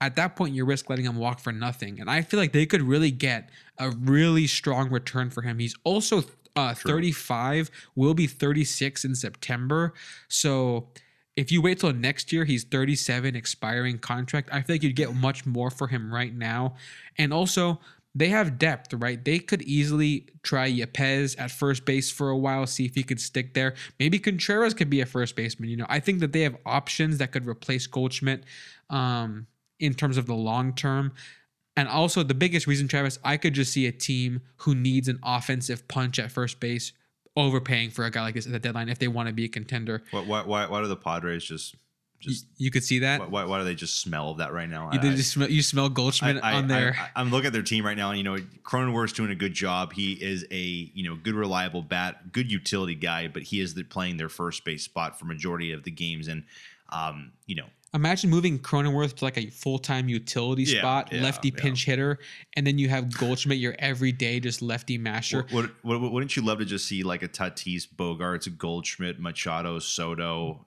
at 0.00 0.16
that 0.16 0.36
point 0.36 0.54
you 0.54 0.64
risk 0.64 0.90
letting 0.90 1.04
him 1.04 1.16
walk 1.16 1.40
for 1.40 1.52
nothing. 1.52 2.00
And 2.00 2.10
I 2.10 2.22
feel 2.22 2.38
like 2.38 2.52
they 2.52 2.66
could 2.66 2.82
really 2.82 3.10
get 3.10 3.48
a 3.78 3.90
really 3.90 4.46
strong 4.46 4.90
return 4.90 5.30
for 5.30 5.42
him. 5.42 5.58
He's 5.58 5.76
also 5.84 6.24
uh, 6.56 6.74
35, 6.74 7.70
will 7.94 8.14
be 8.14 8.26
36 8.26 9.04
in 9.04 9.14
September. 9.14 9.94
So 10.28 10.88
if 11.36 11.50
you 11.50 11.62
wait 11.62 11.80
till 11.80 11.92
next 11.92 12.32
year, 12.32 12.44
he's 12.44 12.64
37, 12.64 13.34
expiring 13.34 13.98
contract. 13.98 14.50
I 14.52 14.62
feel 14.62 14.74
like 14.74 14.82
you'd 14.82 14.96
get 14.96 15.14
much 15.14 15.46
more 15.46 15.70
for 15.70 15.88
him 15.88 16.12
right 16.12 16.34
now. 16.34 16.74
And 17.18 17.32
also, 17.32 17.80
they 18.14 18.28
have 18.28 18.58
depth, 18.58 18.94
right? 18.94 19.22
They 19.22 19.40
could 19.40 19.62
easily 19.62 20.28
try 20.42 20.70
Yepez 20.70 21.34
at 21.38 21.50
first 21.50 21.84
base 21.84 22.10
for 22.10 22.30
a 22.30 22.36
while, 22.36 22.66
see 22.66 22.84
if 22.84 22.94
he 22.94 23.02
could 23.02 23.20
stick 23.20 23.54
there. 23.54 23.74
Maybe 23.98 24.18
Contreras 24.18 24.72
could 24.72 24.88
be 24.88 25.00
a 25.00 25.06
first 25.06 25.34
baseman. 25.34 25.68
You 25.68 25.76
know, 25.76 25.86
I 25.88 25.98
think 26.00 26.20
that 26.20 26.32
they 26.32 26.42
have 26.42 26.56
options 26.64 27.18
that 27.18 27.32
could 27.32 27.46
replace 27.46 27.86
Goldschmidt 27.86 28.44
um, 28.88 29.46
in 29.80 29.94
terms 29.94 30.16
of 30.16 30.26
the 30.26 30.34
long 30.34 30.74
term. 30.74 31.12
And 31.76 31.88
also, 31.88 32.22
the 32.22 32.34
biggest 32.34 32.68
reason, 32.68 32.86
Travis, 32.86 33.18
I 33.24 33.36
could 33.36 33.52
just 33.52 33.72
see 33.72 33.86
a 33.86 33.92
team 33.92 34.42
who 34.58 34.76
needs 34.76 35.08
an 35.08 35.18
offensive 35.24 35.88
punch 35.88 36.20
at 36.20 36.30
first 36.30 36.60
base 36.60 36.92
overpaying 37.36 37.90
for 37.90 38.04
a 38.04 38.12
guy 38.12 38.22
like 38.22 38.34
this 38.34 38.46
at 38.46 38.52
the 38.52 38.60
deadline 38.60 38.88
if 38.88 39.00
they 39.00 39.08
want 39.08 39.26
to 39.26 39.34
be 39.34 39.46
a 39.46 39.48
contender. 39.48 40.04
Why, 40.12 40.42
why, 40.44 40.66
why 40.66 40.80
do 40.82 40.86
the 40.86 40.96
Padres 40.96 41.42
just 41.42 41.74
just 42.24 42.46
you, 42.56 42.70
could 42.70 42.82
see 42.82 43.00
that. 43.00 43.30
Why, 43.30 43.44
why, 43.44 43.58
do 43.58 43.64
they 43.64 43.74
just 43.74 44.00
smell 44.00 44.30
of 44.30 44.38
that 44.38 44.52
right 44.52 44.68
now? 44.68 44.90
You, 44.92 44.98
I, 44.98 45.14
just 45.14 45.32
smell, 45.32 45.50
you 45.50 45.62
smell 45.62 45.88
Goldschmidt 45.88 46.42
I, 46.42 46.54
on 46.54 46.68
there. 46.68 46.96
I, 47.14 47.20
am 47.20 47.30
looking 47.30 47.48
at 47.48 47.52
their 47.52 47.62
team 47.62 47.84
right 47.84 47.96
now, 47.96 48.10
and 48.10 48.18
you 48.18 48.24
know 48.24 48.36
Cronenworth's 48.62 49.12
doing 49.12 49.30
a 49.30 49.34
good 49.34 49.54
job. 49.54 49.92
He 49.92 50.12
is 50.12 50.46
a 50.50 50.56
you 50.94 51.08
know 51.08 51.16
good 51.16 51.34
reliable 51.34 51.82
bat, 51.82 52.32
good 52.32 52.50
utility 52.50 52.94
guy, 52.94 53.28
but 53.28 53.42
he 53.42 53.60
is 53.60 53.74
the, 53.74 53.82
playing 53.82 54.16
their 54.16 54.28
first 54.28 54.64
base 54.64 54.82
spot 54.82 55.18
for 55.18 55.26
majority 55.26 55.72
of 55.72 55.84
the 55.84 55.90
games, 55.90 56.28
and 56.28 56.44
um, 56.90 57.32
you 57.46 57.56
know 57.56 57.66
Imagine 57.94 58.28
moving 58.28 58.58
Cronenworth 58.58 59.14
to 59.16 59.24
like 59.24 59.38
a 59.38 59.48
full 59.50 59.78
time 59.78 60.08
utility 60.08 60.64
yeah, 60.64 60.80
spot, 60.80 61.12
yeah, 61.12 61.22
lefty 61.22 61.50
yeah. 61.50 61.62
pinch 61.62 61.84
hitter, 61.84 62.18
and 62.56 62.66
then 62.66 62.76
you 62.76 62.88
have 62.88 63.16
Goldschmidt, 63.16 63.58
your 63.58 63.76
everyday 63.78 64.40
just 64.40 64.60
lefty 64.60 64.98
masher. 64.98 65.46
What, 65.50 65.70
what, 65.82 66.00
what, 66.00 66.10
wouldn't 66.10 66.34
you 66.34 66.42
love 66.42 66.58
to 66.58 66.64
just 66.64 66.88
see 66.88 67.04
like 67.04 67.22
a 67.22 67.28
Tatis, 67.28 67.86
Bogaerts, 67.86 68.58
Goldschmidt, 68.58 69.20
Machado, 69.20 69.78
Soto, 69.78 70.64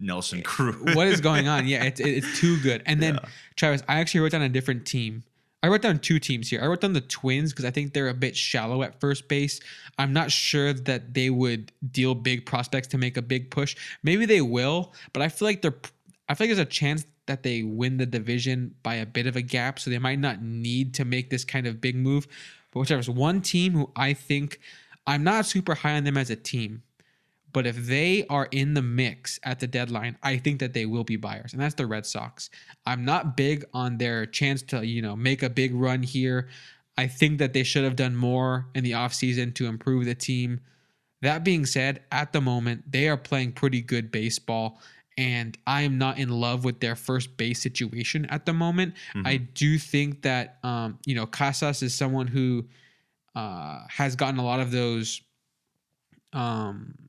Nelson 0.00 0.42
Cruz. 0.42 0.94
what 0.94 1.06
is 1.06 1.20
going 1.20 1.48
on? 1.48 1.66
Yeah, 1.66 1.84
it's 1.90 2.00
it's 2.00 2.38
too 2.40 2.60
good. 2.60 2.82
And 2.86 3.02
then 3.02 3.14
yeah. 3.14 3.28
Travis, 3.56 3.82
I 3.88 4.00
actually 4.00 4.20
wrote 4.20 4.32
down 4.32 4.42
a 4.42 4.48
different 4.48 4.86
team. 4.86 5.24
I 5.62 5.68
wrote 5.68 5.82
down 5.82 5.98
two 5.98 6.18
teams 6.18 6.48
here. 6.48 6.60
I 6.62 6.66
wrote 6.66 6.80
down 6.80 6.92
the 6.92 7.00
Twins 7.00 7.52
because 7.52 7.64
I 7.64 7.70
think 7.70 7.92
they're 7.92 8.08
a 8.08 8.14
bit 8.14 8.36
shallow 8.36 8.82
at 8.82 9.00
first 9.00 9.26
base. 9.26 9.58
I'm 9.98 10.12
not 10.12 10.30
sure 10.30 10.72
that 10.72 11.14
they 11.14 11.30
would 11.30 11.72
deal 11.90 12.14
big 12.14 12.46
prospects 12.46 12.88
to 12.88 12.98
make 12.98 13.16
a 13.16 13.22
big 13.22 13.50
push. 13.50 13.74
Maybe 14.02 14.26
they 14.26 14.42
will, 14.42 14.92
but 15.12 15.22
I 15.22 15.28
feel 15.28 15.46
like 15.46 15.62
they're. 15.62 15.76
I 16.28 16.34
feel 16.34 16.46
like 16.46 16.56
there's 16.56 16.66
a 16.66 16.70
chance 16.70 17.06
that 17.26 17.42
they 17.42 17.62
win 17.62 17.96
the 17.96 18.06
division 18.06 18.74
by 18.82 18.96
a 18.96 19.06
bit 19.06 19.26
of 19.26 19.36
a 19.36 19.42
gap, 19.42 19.78
so 19.78 19.90
they 19.90 19.98
might 19.98 20.18
not 20.18 20.42
need 20.42 20.94
to 20.94 21.04
make 21.04 21.30
this 21.30 21.44
kind 21.44 21.66
of 21.66 21.80
big 21.80 21.96
move. 21.96 22.26
But 22.72 22.80
whichever, 22.80 23.00
is 23.00 23.10
one 23.10 23.40
team 23.40 23.72
who 23.72 23.90
I 23.96 24.12
think 24.12 24.60
I'm 25.06 25.24
not 25.24 25.46
super 25.46 25.74
high 25.74 25.96
on 25.96 26.04
them 26.04 26.16
as 26.16 26.30
a 26.30 26.36
team, 26.36 26.82
but 27.56 27.66
if 27.66 27.86
they 27.86 28.26
are 28.28 28.48
in 28.50 28.74
the 28.74 28.82
mix 28.82 29.40
at 29.42 29.60
the 29.60 29.66
deadline, 29.66 30.18
I 30.22 30.36
think 30.36 30.60
that 30.60 30.74
they 30.74 30.84
will 30.84 31.04
be 31.04 31.16
buyers, 31.16 31.54
and 31.54 31.62
that's 31.62 31.74
the 31.74 31.86
Red 31.86 32.04
Sox. 32.04 32.50
I'm 32.84 33.02
not 33.02 33.34
big 33.34 33.64
on 33.72 33.96
their 33.96 34.26
chance 34.26 34.60
to, 34.64 34.86
you 34.86 35.00
know, 35.00 35.16
make 35.16 35.42
a 35.42 35.48
big 35.48 35.74
run 35.74 36.02
here. 36.02 36.48
I 36.98 37.06
think 37.06 37.38
that 37.38 37.54
they 37.54 37.62
should 37.62 37.84
have 37.84 37.96
done 37.96 38.14
more 38.14 38.66
in 38.74 38.84
the 38.84 38.90
offseason 38.90 39.54
to 39.54 39.68
improve 39.68 40.04
the 40.04 40.14
team. 40.14 40.60
That 41.22 41.44
being 41.44 41.64
said, 41.64 42.02
at 42.12 42.34
the 42.34 42.42
moment, 42.42 42.92
they 42.92 43.08
are 43.08 43.16
playing 43.16 43.52
pretty 43.52 43.80
good 43.80 44.10
baseball 44.10 44.78
and 45.16 45.56
I 45.66 45.80
am 45.80 45.96
not 45.96 46.18
in 46.18 46.28
love 46.28 46.62
with 46.62 46.80
their 46.80 46.94
first 46.94 47.38
base 47.38 47.62
situation 47.62 48.26
at 48.26 48.44
the 48.44 48.52
moment. 48.52 48.96
Mm-hmm. 49.14 49.26
I 49.26 49.38
do 49.38 49.78
think 49.78 50.20
that 50.22 50.58
um, 50.62 50.98
you 51.06 51.14
know 51.14 51.24
Casas 51.24 51.82
is 51.82 51.94
someone 51.94 52.26
who 52.26 52.66
uh, 53.34 53.80
has 53.88 54.14
gotten 54.14 54.38
a 54.38 54.44
lot 54.44 54.60
of 54.60 54.72
those. 54.72 55.22
Um, 56.34 57.05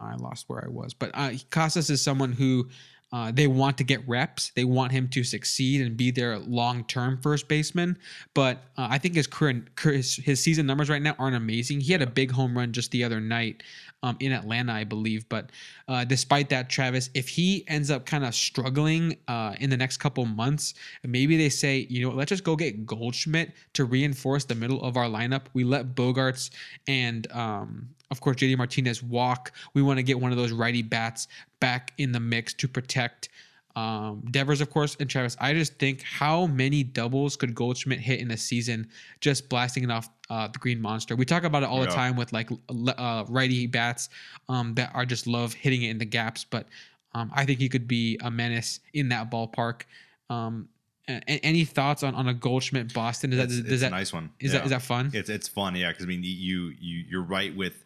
I 0.00 0.14
lost 0.16 0.44
where 0.48 0.64
I 0.64 0.68
was, 0.68 0.94
but 0.94 1.10
uh, 1.14 1.32
Casas 1.50 1.90
is 1.90 2.02
someone 2.02 2.32
who 2.32 2.68
uh, 3.14 3.30
they 3.30 3.46
want 3.46 3.78
to 3.78 3.84
get 3.84 4.06
reps. 4.08 4.50
They 4.56 4.64
want 4.64 4.90
him 4.90 5.06
to 5.10 5.22
succeed 5.22 5.80
and 5.80 5.96
be 5.96 6.10
their 6.10 6.36
long-term 6.40 7.20
first 7.22 7.46
baseman. 7.46 7.96
But 8.34 8.64
uh, 8.76 8.88
I 8.90 8.98
think 8.98 9.14
his 9.14 9.28
career, 9.28 9.64
his, 9.80 10.16
his 10.16 10.42
season 10.42 10.66
numbers 10.66 10.90
right 10.90 11.00
now 11.00 11.14
aren't 11.16 11.36
amazing. 11.36 11.78
He 11.78 11.92
had 11.92 12.02
a 12.02 12.08
big 12.08 12.32
home 12.32 12.58
run 12.58 12.72
just 12.72 12.90
the 12.90 13.04
other 13.04 13.20
night 13.20 13.62
um, 14.02 14.16
in 14.18 14.32
Atlanta, 14.32 14.72
I 14.72 14.82
believe. 14.82 15.28
But 15.28 15.50
uh, 15.86 16.04
despite 16.04 16.48
that, 16.48 16.68
Travis, 16.68 17.08
if 17.14 17.28
he 17.28 17.64
ends 17.68 17.88
up 17.88 18.04
kind 18.04 18.24
of 18.24 18.34
struggling 18.34 19.16
uh, 19.28 19.54
in 19.60 19.70
the 19.70 19.76
next 19.76 19.98
couple 19.98 20.24
months, 20.26 20.74
maybe 21.04 21.36
they 21.36 21.50
say, 21.50 21.86
you 21.88 22.04
know, 22.04 22.12
let's 22.12 22.30
just 22.30 22.42
go 22.42 22.56
get 22.56 22.84
Goldschmidt 22.84 23.52
to 23.74 23.84
reinforce 23.84 24.44
the 24.44 24.56
middle 24.56 24.82
of 24.82 24.96
our 24.96 25.06
lineup. 25.06 25.42
We 25.52 25.62
let 25.62 25.94
Bogaerts 25.94 26.50
and 26.88 27.30
um, 27.30 27.90
of 28.10 28.20
course, 28.20 28.36
JD 28.36 28.56
Martinez 28.56 29.02
walk. 29.02 29.52
We 29.74 29.82
want 29.82 29.98
to 29.98 30.02
get 30.02 30.20
one 30.20 30.30
of 30.30 30.36
those 30.36 30.52
righty 30.52 30.82
bats 30.82 31.28
back 31.60 31.92
in 31.98 32.12
the 32.12 32.20
mix 32.20 32.54
to 32.54 32.68
protect 32.68 33.28
um, 33.76 34.22
Devers, 34.30 34.60
of 34.60 34.70
course, 34.70 34.96
and 35.00 35.10
Travis. 35.10 35.36
I 35.40 35.52
just 35.52 35.78
think 35.78 36.02
how 36.02 36.46
many 36.46 36.84
doubles 36.84 37.34
could 37.34 37.54
Goldschmidt 37.54 37.98
hit 37.98 38.20
in 38.20 38.30
a 38.30 38.36
season 38.36 38.88
just 39.20 39.48
blasting 39.48 39.82
it 39.82 39.90
off 39.90 40.08
uh, 40.30 40.46
the 40.48 40.58
Green 40.58 40.80
Monster? 40.80 41.16
We 41.16 41.24
talk 41.24 41.42
about 41.42 41.64
it 41.64 41.68
all 41.68 41.80
yeah. 41.80 41.86
the 41.86 41.92
time 41.92 42.16
with 42.16 42.32
like 42.32 42.50
uh, 42.70 43.24
righty 43.28 43.66
bats 43.66 44.10
um, 44.48 44.74
that 44.74 44.92
are 44.94 45.04
just 45.04 45.26
love 45.26 45.54
hitting 45.54 45.82
it 45.82 45.90
in 45.90 45.98
the 45.98 46.04
gaps, 46.04 46.44
but 46.44 46.68
um, 47.14 47.30
I 47.34 47.44
think 47.44 47.58
he 47.58 47.68
could 47.68 47.88
be 47.88 48.18
a 48.22 48.30
menace 48.30 48.80
in 48.92 49.08
that 49.08 49.30
ballpark. 49.30 49.82
Um, 50.30 50.68
any 51.06 51.64
thoughts 51.64 52.02
on, 52.02 52.14
on 52.14 52.28
a 52.28 52.34
Goldschmidt 52.34 52.94
Boston? 52.94 53.32
Is 53.32 53.38
it's, 53.38 53.56
that 53.56 53.72
is 53.72 53.80
that 53.82 53.88
a 53.88 53.90
nice 53.90 54.12
one? 54.12 54.30
Is 54.40 54.52
yeah. 54.52 54.60
that 54.60 54.64
is 54.64 54.70
that 54.70 54.82
fun? 54.82 55.10
It's 55.12 55.28
it's 55.28 55.48
fun, 55.48 55.76
yeah. 55.76 55.90
Because 55.90 56.04
I 56.04 56.08
mean, 56.08 56.22
you 56.22 56.72
you 56.80 57.04
you're 57.08 57.22
right 57.22 57.54
with. 57.54 57.83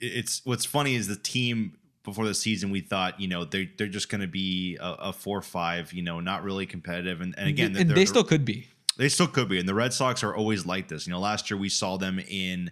It's 0.00 0.42
what's 0.44 0.64
funny 0.64 0.94
is 0.94 1.08
the 1.08 1.16
team 1.16 1.76
before 2.02 2.26
the 2.26 2.34
season 2.34 2.70
we 2.70 2.80
thought 2.80 3.20
you 3.20 3.28
know 3.28 3.44
they're 3.44 3.66
they're 3.76 3.86
just 3.86 4.08
going 4.08 4.22
to 4.22 4.26
be 4.26 4.76
a, 4.80 4.88
a 4.88 5.12
four 5.12 5.38
or 5.38 5.42
five 5.42 5.92
you 5.92 6.02
know 6.02 6.20
not 6.20 6.42
really 6.42 6.66
competitive. 6.66 7.20
And, 7.20 7.34
and 7.38 7.48
again 7.48 7.76
and 7.76 7.90
they 7.90 8.06
still 8.06 8.24
could 8.24 8.44
be. 8.44 8.68
they 8.96 9.08
still 9.08 9.26
could 9.26 9.48
be. 9.48 9.58
And 9.58 9.68
the 9.68 9.74
Red 9.74 9.92
Sox 9.92 10.22
are 10.22 10.34
always 10.34 10.66
like 10.66 10.88
this. 10.88 11.06
You 11.06 11.12
know 11.12 11.20
last 11.20 11.50
year 11.50 11.58
we 11.58 11.68
saw 11.68 11.96
them 11.96 12.18
in 12.18 12.70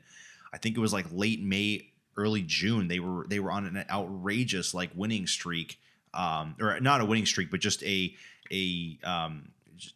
I 0.53 0.59
think 0.59 0.77
it 0.77 0.81
was 0.81 0.93
like 0.93 1.07
late 1.13 1.43
May 1.43 1.93
early 2.17 2.43
June. 2.43 2.89
They 2.89 3.01
were 3.01 3.27
they 3.29 3.41
were 3.41 3.51
on 3.51 3.67
an 3.67 3.85
outrageous 3.91 4.75
like 4.75 4.91
winning 4.95 5.27
streak 5.27 5.79
um 6.15 6.57
or 6.59 6.81
not 6.81 7.03
a 7.03 7.05
winning 7.05 7.27
streak 7.27 7.51
but 7.51 7.61
just 7.61 7.83
a 7.83 8.15
a 8.51 8.99
um 9.05 9.51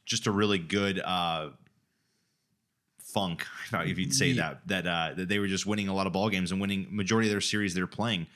just 0.05 0.27
a 0.27 0.31
really 0.31 0.59
good 0.59 1.01
uh 1.01 1.49
funk 3.13 3.47
if 3.73 3.99
you'd 3.99 4.15
say 4.15 4.33
that 4.33 4.61
that 4.67 4.87
uh 4.87 5.13
that 5.15 5.29
they 5.29 5.39
were 5.39 5.47
just 5.47 5.67
winning 5.67 5.89
a 5.89 5.95
lot 5.95 6.07
of 6.07 6.13
ball 6.13 6.29
games 6.29 6.53
and 6.53 6.61
winning 6.61 6.87
majority 6.91 7.29
of 7.29 7.33
their 7.33 7.41
series 7.41 7.75
they're 7.75 7.87
playing 7.87 8.27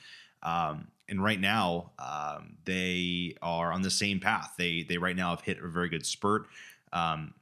um, 0.43 0.87
and 1.09 1.23
right 1.23 1.39
now, 1.39 1.91
um, 1.99 2.57
they 2.65 3.35
are 3.41 3.71
on 3.71 3.81
the 3.81 3.91
same 3.91 4.19
path. 4.19 4.55
They 4.57 4.83
they 4.83 4.97
right 4.97 5.15
now 5.15 5.31
have 5.31 5.41
hit 5.41 5.61
a 5.63 5.67
very 5.67 5.89
good 5.89 6.05
spurt. 6.05 6.47
Um, 6.91 7.33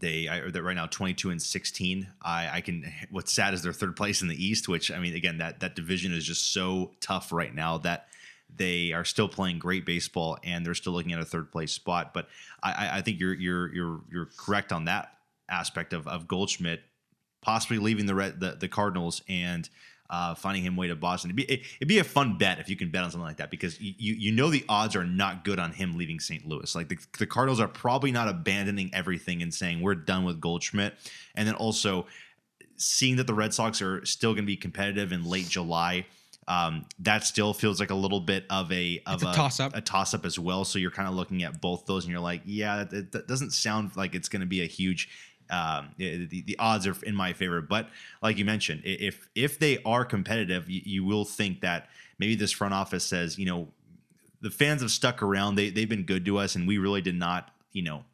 they 0.00 0.28
are 0.28 0.48
right 0.62 0.76
now 0.76 0.86
22 0.86 1.30
and 1.30 1.42
16. 1.42 2.06
I, 2.22 2.48
I 2.58 2.60
can. 2.60 2.92
What's 3.10 3.32
sad 3.32 3.54
is 3.54 3.62
they're 3.62 3.72
third 3.72 3.96
place 3.96 4.22
in 4.22 4.28
the 4.28 4.44
East, 4.44 4.68
which 4.68 4.90
I 4.90 4.98
mean, 4.98 5.14
again, 5.14 5.38
that 5.38 5.60
that 5.60 5.76
division 5.76 6.12
is 6.12 6.24
just 6.24 6.52
so 6.52 6.92
tough 7.00 7.32
right 7.32 7.54
now 7.54 7.78
that 7.78 8.08
they 8.54 8.92
are 8.92 9.04
still 9.04 9.28
playing 9.28 9.58
great 9.58 9.84
baseball 9.84 10.38
and 10.42 10.64
they're 10.64 10.74
still 10.74 10.94
looking 10.94 11.12
at 11.12 11.20
a 11.20 11.24
third 11.24 11.52
place 11.52 11.72
spot. 11.72 12.14
But 12.14 12.28
I, 12.62 12.98
I 12.98 13.02
think 13.02 13.20
you're 13.20 13.34
you're 13.34 13.74
you're 13.74 14.00
you're 14.10 14.28
correct 14.36 14.72
on 14.72 14.86
that 14.86 15.17
aspect 15.48 15.92
of 15.92 16.06
of 16.06 16.28
Goldschmidt 16.28 16.80
possibly 17.40 17.78
leaving 17.78 18.06
the 18.06 18.14
red, 18.14 18.40
the, 18.40 18.56
the 18.58 18.68
Cardinals 18.68 19.22
and 19.28 19.68
uh, 20.10 20.34
finding 20.34 20.62
him 20.62 20.76
way 20.76 20.88
to 20.88 20.96
Boston. 20.96 21.30
It'd 21.30 21.36
be, 21.36 21.44
it, 21.44 21.62
would 21.80 21.88
be 21.88 21.98
a 21.98 22.04
fun 22.04 22.38
bet 22.38 22.58
if 22.58 22.68
you 22.68 22.76
can 22.76 22.90
bet 22.90 23.04
on 23.04 23.10
something 23.10 23.26
like 23.26 23.36
that 23.36 23.50
because 23.50 23.80
you, 23.80 23.94
you, 23.98 24.14
you 24.14 24.32
know 24.32 24.48
the 24.48 24.64
odds 24.68 24.96
are 24.96 25.04
not 25.04 25.44
good 25.44 25.58
on 25.58 25.72
him 25.72 25.96
leaving 25.96 26.18
St. 26.18 26.46
Louis. 26.46 26.74
Like 26.74 26.88
the, 26.88 26.98
the 27.18 27.26
Cardinals 27.26 27.60
are 27.60 27.68
probably 27.68 28.10
not 28.10 28.28
abandoning 28.28 28.90
everything 28.92 29.42
and 29.42 29.52
saying 29.52 29.80
we're 29.80 29.94
done 29.94 30.24
with 30.24 30.40
Goldschmidt. 30.40 30.94
And 31.34 31.46
then 31.46 31.54
also 31.54 32.06
seeing 32.76 33.16
that 33.16 33.26
the 33.26 33.34
Red 33.34 33.52
Sox 33.52 33.82
are 33.82 34.04
still 34.06 34.32
going 34.32 34.44
to 34.44 34.46
be 34.46 34.56
competitive 34.56 35.12
in 35.12 35.24
late 35.24 35.48
July. 35.48 36.06
Um, 36.46 36.86
that 37.00 37.24
still 37.24 37.52
feels 37.52 37.78
like 37.78 37.90
a 37.90 37.94
little 37.94 38.20
bit 38.20 38.46
of 38.48 38.72
a 38.72 39.02
of 39.04 39.22
a, 39.22 39.28
a 39.28 39.34
toss 39.34 39.60
up, 39.60 39.76
a 39.76 39.82
toss 39.82 40.14
up 40.14 40.24
as 40.24 40.38
well. 40.38 40.64
So 40.64 40.78
you're 40.78 40.90
kind 40.90 41.06
of 41.06 41.14
looking 41.14 41.42
at 41.42 41.60
both 41.60 41.84
those, 41.84 42.04
and 42.04 42.10
you're 42.10 42.22
like, 42.22 42.40
yeah, 42.46 42.84
that, 42.84 43.12
that 43.12 43.28
doesn't 43.28 43.50
sound 43.50 43.94
like 43.96 44.14
it's 44.14 44.30
going 44.30 44.40
to 44.40 44.46
be 44.46 44.62
a 44.62 44.66
huge 44.66 45.10
um, 45.50 45.90
the, 45.96 46.26
the 46.26 46.56
odds 46.58 46.86
are 46.86 46.96
in 47.04 47.14
my 47.14 47.32
favor. 47.32 47.60
But 47.60 47.88
like 48.22 48.38
you 48.38 48.44
mentioned, 48.44 48.82
if 48.84 49.28
if 49.34 49.58
they 49.58 49.82
are 49.84 50.04
competitive, 50.04 50.68
you, 50.68 50.82
you 50.84 51.04
will 51.04 51.24
think 51.24 51.60
that 51.60 51.88
maybe 52.18 52.34
this 52.34 52.52
front 52.52 52.74
office 52.74 53.04
says, 53.04 53.38
you 53.38 53.46
know, 53.46 53.68
the 54.40 54.50
fans 54.50 54.82
have 54.82 54.90
stuck 54.90 55.22
around. 55.22 55.56
They 55.56 55.70
they've 55.70 55.88
been 55.88 56.04
good 56.04 56.24
to 56.26 56.38
us, 56.38 56.54
and 56.54 56.66
we 56.66 56.78
really 56.78 57.02
did 57.02 57.16
not, 57.16 57.50
you 57.72 57.82
know, 57.82 58.04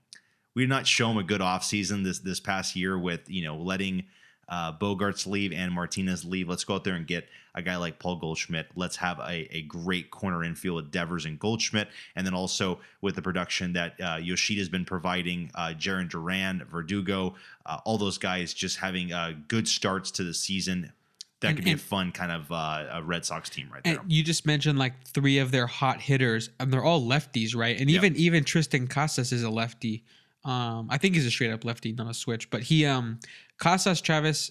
we 0.54 0.62
did 0.62 0.70
not 0.70 0.86
show 0.86 1.08
them 1.08 1.18
a 1.18 1.22
good 1.22 1.40
offseason 1.40 2.04
this 2.04 2.20
this 2.20 2.40
past 2.40 2.76
year 2.76 2.98
with 2.98 3.28
you 3.28 3.44
know 3.44 3.56
letting 3.56 4.04
uh, 4.48 4.72
Bogaerts 4.72 5.26
leave 5.26 5.52
and 5.52 5.72
Martinez 5.72 6.24
leave. 6.24 6.48
Let's 6.48 6.64
go 6.64 6.74
out 6.74 6.84
there 6.84 6.94
and 6.94 7.06
get 7.06 7.28
a 7.54 7.62
guy 7.62 7.76
like 7.76 7.98
Paul 7.98 8.16
Goldschmidt. 8.16 8.66
Let's 8.74 8.96
have 8.96 9.18
a, 9.20 9.48
a 9.56 9.62
great 9.62 10.10
corner 10.10 10.42
infield 10.42 10.76
with 10.76 10.90
Devers 10.90 11.24
and 11.24 11.38
Goldschmidt. 11.38 11.88
And 12.16 12.26
then 12.26 12.34
also 12.34 12.80
with 13.00 13.14
the 13.14 13.22
production 13.22 13.72
that 13.74 13.94
uh, 14.00 14.16
Yoshida's 14.16 14.68
been 14.68 14.84
providing, 14.84 15.50
uh, 15.54 15.74
Jarren 15.76 16.08
Duran, 16.08 16.64
Verdugo, 16.70 17.34
uh, 17.66 17.78
all 17.84 17.98
those 17.98 18.18
guys 18.18 18.52
just 18.52 18.78
having 18.78 19.12
uh, 19.12 19.32
good 19.48 19.68
starts 19.68 20.10
to 20.12 20.24
the 20.24 20.34
season. 20.34 20.92
That 21.40 21.48
and, 21.48 21.56
could 21.58 21.64
be 21.64 21.72
a 21.72 21.78
fun 21.78 22.10
kind 22.10 22.32
of 22.32 22.50
uh, 22.50 22.86
a 22.90 23.02
Red 23.02 23.24
Sox 23.24 23.50
team 23.50 23.68
right 23.72 23.84
there. 23.84 24.00
you 24.06 24.22
just 24.22 24.46
mentioned 24.46 24.78
like 24.78 25.06
three 25.06 25.38
of 25.38 25.50
their 25.50 25.66
hot 25.66 26.00
hitters, 26.00 26.48
and 26.58 26.72
they're 26.72 26.84
all 26.84 27.02
lefties, 27.02 27.54
right? 27.54 27.78
And 27.78 27.90
even 27.90 28.14
yep. 28.14 28.20
even 28.20 28.44
Triston 28.44 28.88
Casas 28.88 29.30
is 29.30 29.42
a 29.42 29.50
lefty. 29.50 30.04
Um, 30.44 30.88
I 30.90 30.98
think 30.98 31.14
he's 31.14 31.26
a 31.26 31.30
straight 31.30 31.50
up 31.50 31.64
lefty, 31.64 31.92
not 31.92 32.10
a 32.10 32.14
switch. 32.14 32.50
But 32.50 32.62
he, 32.62 32.84
um, 32.86 33.18
Casas 33.58 34.00
Travis. 34.00 34.50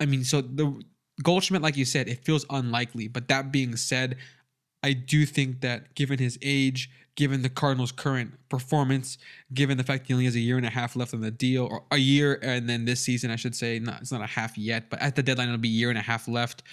I 0.00 0.06
mean, 0.06 0.24
so 0.24 0.40
the 0.40 0.82
Goldschmidt, 1.22 1.62
like 1.62 1.76
you 1.76 1.84
said, 1.84 2.08
it 2.08 2.24
feels 2.24 2.44
unlikely. 2.50 3.08
But 3.08 3.28
that 3.28 3.52
being 3.52 3.76
said, 3.76 4.16
I 4.82 4.92
do 4.92 5.24
think 5.24 5.60
that 5.60 5.94
given 5.94 6.18
his 6.18 6.38
age, 6.42 6.90
given 7.16 7.42
the 7.42 7.48
Cardinals' 7.48 7.92
current 7.92 8.34
performance, 8.48 9.18
given 9.52 9.78
the 9.78 9.84
fact 9.84 10.08
he 10.08 10.12
only 10.12 10.24
has 10.24 10.34
a 10.34 10.40
year 10.40 10.56
and 10.56 10.66
a 10.66 10.70
half 10.70 10.96
left 10.96 11.14
on 11.14 11.20
the 11.20 11.30
deal, 11.30 11.64
or 11.64 11.84
a 11.90 11.96
year 11.96 12.38
and 12.42 12.68
then 12.68 12.84
this 12.84 13.00
season, 13.00 13.30
I 13.30 13.36
should 13.36 13.54
say, 13.54 13.78
not, 13.78 14.00
it's 14.02 14.12
not 14.12 14.20
a 14.20 14.26
half 14.26 14.58
yet, 14.58 14.90
but 14.90 15.00
at 15.00 15.14
the 15.14 15.22
deadline, 15.22 15.48
it'll 15.48 15.58
be 15.58 15.68
a 15.68 15.72
year 15.72 15.90
and 15.90 15.98
a 15.98 16.02
half 16.02 16.26
left. 16.26 16.64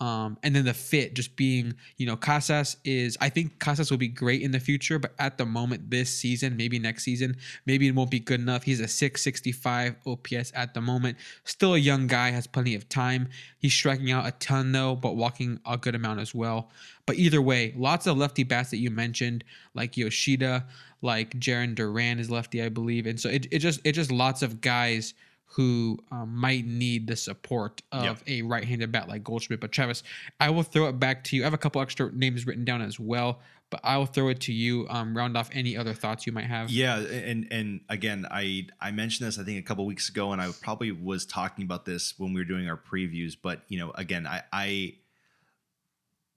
Um, 0.00 0.38
and 0.42 0.56
then 0.56 0.64
the 0.64 0.72
fit 0.72 1.12
just 1.14 1.36
being, 1.36 1.74
you 1.98 2.06
know, 2.06 2.16
Casas 2.16 2.78
is, 2.84 3.18
I 3.20 3.28
think 3.28 3.58
Casas 3.58 3.90
will 3.90 3.98
be 3.98 4.08
great 4.08 4.40
in 4.40 4.50
the 4.50 4.58
future, 4.58 4.98
but 4.98 5.12
at 5.18 5.36
the 5.36 5.44
moment, 5.44 5.90
this 5.90 6.08
season, 6.10 6.56
maybe 6.56 6.78
next 6.78 7.04
season, 7.04 7.36
maybe 7.66 7.86
it 7.86 7.94
won't 7.94 8.10
be 8.10 8.18
good 8.18 8.40
enough. 8.40 8.62
He's 8.62 8.80
a 8.80 8.88
665 8.88 9.96
OPS 10.06 10.52
at 10.54 10.72
the 10.72 10.80
moment. 10.80 11.18
Still 11.44 11.74
a 11.74 11.78
young 11.78 12.06
guy, 12.06 12.30
has 12.30 12.46
plenty 12.46 12.74
of 12.74 12.88
time. 12.88 13.28
He's 13.58 13.74
striking 13.74 14.10
out 14.10 14.26
a 14.26 14.32
ton 14.32 14.72
though, 14.72 14.96
but 14.96 15.16
walking 15.16 15.60
a 15.66 15.76
good 15.76 15.94
amount 15.94 16.20
as 16.20 16.34
well. 16.34 16.70
But 17.04 17.16
either 17.16 17.42
way, 17.42 17.74
lots 17.76 18.06
of 18.06 18.16
lefty 18.16 18.42
bats 18.42 18.70
that 18.70 18.78
you 18.78 18.90
mentioned, 18.90 19.44
like 19.74 19.98
Yoshida, 19.98 20.64
like 21.02 21.38
Jarren 21.38 21.74
Duran 21.74 22.18
is 22.18 22.30
lefty, 22.30 22.62
I 22.62 22.70
believe. 22.70 23.06
And 23.06 23.20
so 23.20 23.28
it, 23.28 23.46
it 23.50 23.58
just, 23.58 23.80
it 23.84 23.92
just 23.92 24.10
lots 24.10 24.40
of 24.40 24.62
guys 24.62 25.12
who 25.54 25.98
um, 26.12 26.32
might 26.36 26.64
need 26.64 27.08
the 27.08 27.16
support 27.16 27.82
of 27.90 28.04
yep. 28.04 28.18
a 28.28 28.42
right-handed 28.42 28.92
bat 28.92 29.08
like 29.08 29.24
Goldschmidt. 29.24 29.60
But 29.60 29.72
Travis, 29.72 30.04
I 30.38 30.50
will 30.50 30.62
throw 30.62 30.88
it 30.88 31.00
back 31.00 31.24
to 31.24 31.36
you. 31.36 31.42
I 31.42 31.44
have 31.44 31.54
a 31.54 31.58
couple 31.58 31.82
extra 31.82 32.12
names 32.12 32.46
written 32.46 32.64
down 32.64 32.82
as 32.82 33.00
well, 33.00 33.40
but 33.68 33.80
I 33.82 33.96
will 33.96 34.06
throw 34.06 34.28
it 34.28 34.40
to 34.42 34.52
you. 34.52 34.86
Um, 34.88 35.16
round 35.16 35.36
off 35.36 35.50
any 35.52 35.76
other 35.76 35.92
thoughts 35.92 36.24
you 36.24 36.32
might 36.32 36.44
have. 36.44 36.70
Yeah, 36.70 36.98
and 36.98 37.48
and 37.50 37.80
again, 37.88 38.26
I 38.30 38.68
I 38.80 38.92
mentioned 38.92 39.26
this 39.26 39.40
I 39.40 39.42
think 39.42 39.58
a 39.58 39.62
couple 39.62 39.84
weeks 39.86 40.08
ago, 40.08 40.32
and 40.32 40.40
I 40.40 40.52
probably 40.62 40.92
was 40.92 41.26
talking 41.26 41.64
about 41.64 41.84
this 41.84 42.14
when 42.16 42.32
we 42.32 42.40
were 42.40 42.44
doing 42.44 42.68
our 42.68 42.76
previews. 42.78 43.36
But 43.40 43.62
you 43.68 43.78
know, 43.78 43.90
again, 43.96 44.26
I 44.26 44.42
I. 44.52 44.94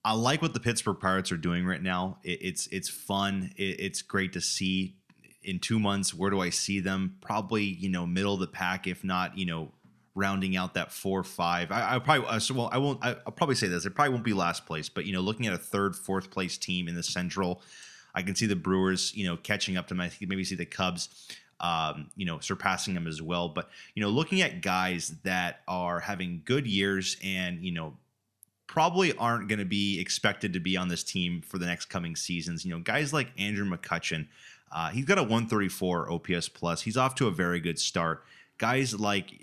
I 0.05 0.15
like 0.15 0.41
what 0.41 0.53
the 0.53 0.59
Pittsburgh 0.59 0.99
Pirates 0.99 1.31
are 1.31 1.37
doing 1.37 1.65
right 1.65 1.81
now. 1.81 2.17
It, 2.25 2.39
it's 2.41 2.67
it's 2.73 2.89
fun. 2.89 3.53
It, 3.55 3.79
it's 3.79 4.01
great 4.01 4.33
to 4.33 4.41
see 4.41 4.97
in 5.43 5.59
two 5.59 5.79
months, 5.79 6.13
where 6.13 6.29
do 6.29 6.41
I 6.41 6.49
see 6.49 6.79
them? 6.79 7.17
Probably, 7.21 7.63
you 7.63 7.89
know, 7.89 8.05
middle 8.05 8.33
of 8.33 8.39
the 8.39 8.47
pack, 8.47 8.87
if 8.87 9.03
not, 9.03 9.37
you 9.37 9.45
know, 9.45 9.71
rounding 10.15 10.55
out 10.55 10.75
that 10.75 10.91
four 10.91 11.23
five. 11.23 11.71
I, 11.71 11.95
I 11.95 11.99
probably 11.99 12.27
uh, 12.27 12.39
so 12.39 12.53
well 12.53 12.69
I 12.71 12.77
won't. 12.77 13.03
I, 13.03 13.15
will 13.25 13.31
probably 13.31 13.55
say 13.55 13.67
this. 13.67 13.85
It 13.85 13.95
probably 13.95 14.13
won't 14.13 14.23
be 14.23 14.33
last 14.33 14.65
place, 14.65 14.89
but 14.89 15.05
you 15.05 15.13
know, 15.13 15.21
looking 15.21 15.47
at 15.47 15.53
a 15.53 15.57
third, 15.57 15.95
fourth 15.95 16.29
place 16.31 16.57
team 16.57 16.87
in 16.87 16.95
the 16.95 17.03
Central, 17.03 17.61
I 18.13 18.21
can 18.21 18.35
see 18.35 18.45
the 18.45 18.55
Brewers, 18.55 19.15
you 19.15 19.25
know, 19.25 19.37
catching 19.37 19.77
up 19.77 19.87
to 19.87 19.93
them. 19.93 20.01
I 20.01 20.09
think 20.09 20.29
maybe 20.29 20.43
see 20.43 20.55
the 20.55 20.65
Cubs. 20.65 21.09
Um, 21.59 22.09
you 22.17 22.25
know, 22.25 22.39
surpassing 22.39 22.93
them 22.93 23.07
as 23.07 23.21
well. 23.21 23.47
But 23.47 23.69
you 23.95 24.03
know, 24.03 24.09
looking 24.09 24.41
at 24.41 24.61
guys 24.61 25.15
that 25.23 25.61
are 25.65 26.01
having 26.01 26.41
good 26.43 26.67
years 26.67 27.15
and 27.23 27.63
you 27.63 27.71
know 27.71 27.93
probably 28.73 29.15
aren't 29.17 29.47
going 29.47 29.59
to 29.59 29.65
be 29.65 29.99
expected 29.99 30.51
to 30.51 30.59
be 30.59 30.75
on 30.75 30.87
this 30.87 31.03
team 31.03 31.41
for 31.41 31.59
the 31.59 31.65
next 31.65 31.85
coming 31.85 32.15
seasons. 32.15 32.65
You 32.65 32.71
know, 32.71 32.79
guys 32.79 33.13
like 33.13 33.29
Andrew 33.37 33.69
McCutchen, 33.69 34.27
uh, 34.73 34.89
he's 34.89 35.05
got 35.05 35.17
a 35.17 35.23
134 35.23 36.11
OPS 36.11 36.49
plus. 36.49 36.81
He's 36.81 36.97
off 36.97 37.15
to 37.15 37.27
a 37.27 37.31
very 37.31 37.59
good 37.59 37.79
start. 37.79 38.23
Guys 38.57 38.99
like 38.99 39.39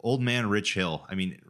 old 0.00 0.20
man 0.20 0.48
Rich 0.48 0.74
Hill. 0.74 1.06
I 1.08 1.14
mean, 1.14 1.40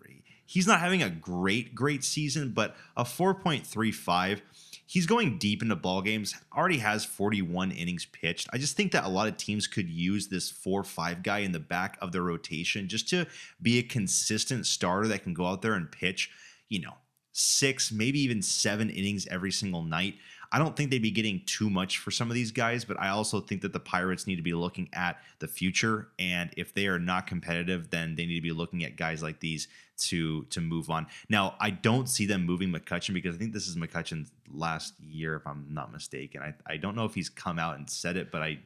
he's 0.45 0.67
not 0.67 0.81
having 0.81 1.03
a 1.03 1.09
great, 1.09 1.75
great 1.75 2.05
season, 2.05 2.51
but 2.51 2.77
a 2.97 3.05
4.35. 3.05 4.43
He's 4.87 5.07
going 5.07 5.39
deep 5.39 5.63
into 5.63 5.75
ball 5.75 6.03
games. 6.03 6.35
Already 6.55 6.79
has 6.79 7.07
41 7.07 7.71
innings 7.71 8.05
pitched. 8.05 8.49
I 8.53 8.59
just 8.59 8.77
think 8.77 8.93
that 8.93 9.05
a 9.05 9.09
lot 9.09 9.29
of 9.29 9.39
teams 9.39 9.67
could 9.67 9.89
use 9.89 10.29
this 10.29 10.51
four-five 10.51 11.23
guy 11.23 11.39
in 11.39 11.53
the 11.53 11.59
back 11.59 11.97
of 12.03 12.13
their 12.13 12.23
rotation 12.23 12.89
just 12.89 13.09
to 13.09 13.27
be 13.63 13.79
a 13.79 13.83
consistent 13.83 14.67
starter 14.67 15.09
that 15.09 15.23
can 15.23 15.33
go 15.33 15.47
out 15.47 15.63
there 15.63 15.73
and 15.73 15.91
pitch. 15.91 16.31
You 16.69 16.81
know, 16.81 16.95
six, 17.33 17.91
maybe 17.91 18.21
even 18.21 18.43
seven 18.43 18.91
innings 18.91 19.27
every 19.29 19.53
single 19.53 19.83
night. 19.83 20.17
I 20.53 20.59
don't 20.59 20.77
think 20.77 20.91
they'd 20.91 21.01
be 21.01 21.11
getting 21.11 21.43
too 21.47 21.71
much 21.71 21.99
for 21.99 22.11
some 22.11 22.29
of 22.29 22.35
these 22.35 22.53
guys, 22.53 22.85
but 22.85 23.01
I 23.01 23.09
also 23.09 23.41
think 23.41 23.63
that 23.63 23.73
the 23.73 23.81
Pirates 23.81 24.27
need 24.27 24.37
to 24.37 24.43
be 24.43 24.53
looking 24.53 24.91
at 24.93 25.17
the 25.39 25.49
future. 25.49 26.09
And 26.19 26.51
if 26.57 26.75
they 26.75 26.87
are 26.87 26.99
not 26.99 27.27
competitive, 27.27 27.91
then 27.91 28.15
they 28.15 28.27
need 28.27 28.37
to 28.37 28.43
be 28.43 28.53
looking 28.53 28.85
at 28.85 28.97
guys 28.97 29.23
like 29.23 29.41
these 29.41 29.69
to 29.97 30.45
to 30.45 30.61
move 30.61 30.91
on. 30.91 31.07
Now, 31.29 31.55
I 31.61 31.71
don't 31.71 32.09
see 32.09 32.27
them 32.27 32.45
moving 32.45 32.71
McCutchen 32.71 33.15
because 33.15 33.35
I 33.35 33.39
think 33.39 33.53
this 33.53 33.67
is 33.67 33.77
McCutchen's 33.77 34.31
last 34.53 35.01
year, 35.01 35.37
if 35.37 35.47
I'm 35.47 35.67
not 35.71 35.93
mistaken. 35.93 36.43
I, 36.43 36.55
I 36.67 36.77
don't 36.77 36.97
know 36.97 37.05
if 37.05 37.15
he's 37.15 37.29
come 37.29 37.59
out 37.59 37.79
and 37.79 37.89
said 37.89 38.17
it, 38.17 38.31
but 38.31 38.43
I 38.43 38.59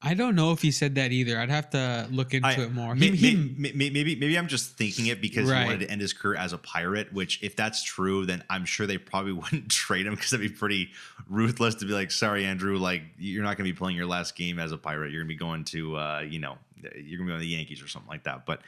I 0.00 0.14
don't 0.14 0.36
know 0.36 0.52
if 0.52 0.62
he 0.62 0.70
said 0.70 0.94
that 0.94 1.10
either. 1.10 1.40
I'd 1.40 1.50
have 1.50 1.70
to 1.70 2.06
look 2.10 2.32
into 2.32 2.46
I, 2.46 2.52
it 2.52 2.72
more. 2.72 2.94
He, 2.94 3.10
he, 3.10 3.34
maybe, 3.34 3.76
maybe, 3.76 3.90
maybe 3.90 4.16
maybe 4.16 4.38
I'm 4.38 4.46
just 4.46 4.76
thinking 4.76 5.06
it 5.06 5.20
because 5.20 5.50
right. 5.50 5.62
he 5.62 5.64
wanted 5.64 5.86
to 5.86 5.90
end 5.90 6.00
his 6.00 6.12
career 6.12 6.38
as 6.38 6.52
a 6.52 6.58
pirate. 6.58 7.12
Which, 7.12 7.42
if 7.42 7.56
that's 7.56 7.82
true, 7.82 8.24
then 8.24 8.44
I'm 8.48 8.64
sure 8.64 8.86
they 8.86 8.98
probably 8.98 9.32
wouldn't 9.42 9.70
trade 9.70 10.06
him 10.06 10.14
because 10.14 10.30
that'd 10.30 10.48
be 10.48 10.54
pretty 10.54 10.90
ruthless 11.28 11.74
to 11.76 11.84
be 11.84 11.94
like, 11.94 12.12
"Sorry, 12.12 12.44
Andrew, 12.44 12.78
like 12.78 13.02
you're 13.18 13.42
not 13.42 13.56
going 13.56 13.66
to 13.66 13.72
be 13.72 13.76
playing 13.76 13.96
your 13.96 14.06
last 14.06 14.36
game 14.36 14.60
as 14.60 14.70
a 14.70 14.78
pirate. 14.78 15.10
You're 15.10 15.24
going 15.24 15.28
to 15.28 15.34
be 15.34 15.38
going 15.38 15.64
to, 15.64 15.96
uh, 15.96 16.20
you 16.20 16.38
know, 16.38 16.58
you're 16.80 17.18
going 17.18 17.26
to 17.26 17.32
be 17.32 17.32
on 17.32 17.40
the 17.40 17.46
Yankees 17.46 17.82
or 17.82 17.88
something 17.88 18.08
like 18.08 18.22
that." 18.22 18.46
But 18.46 18.60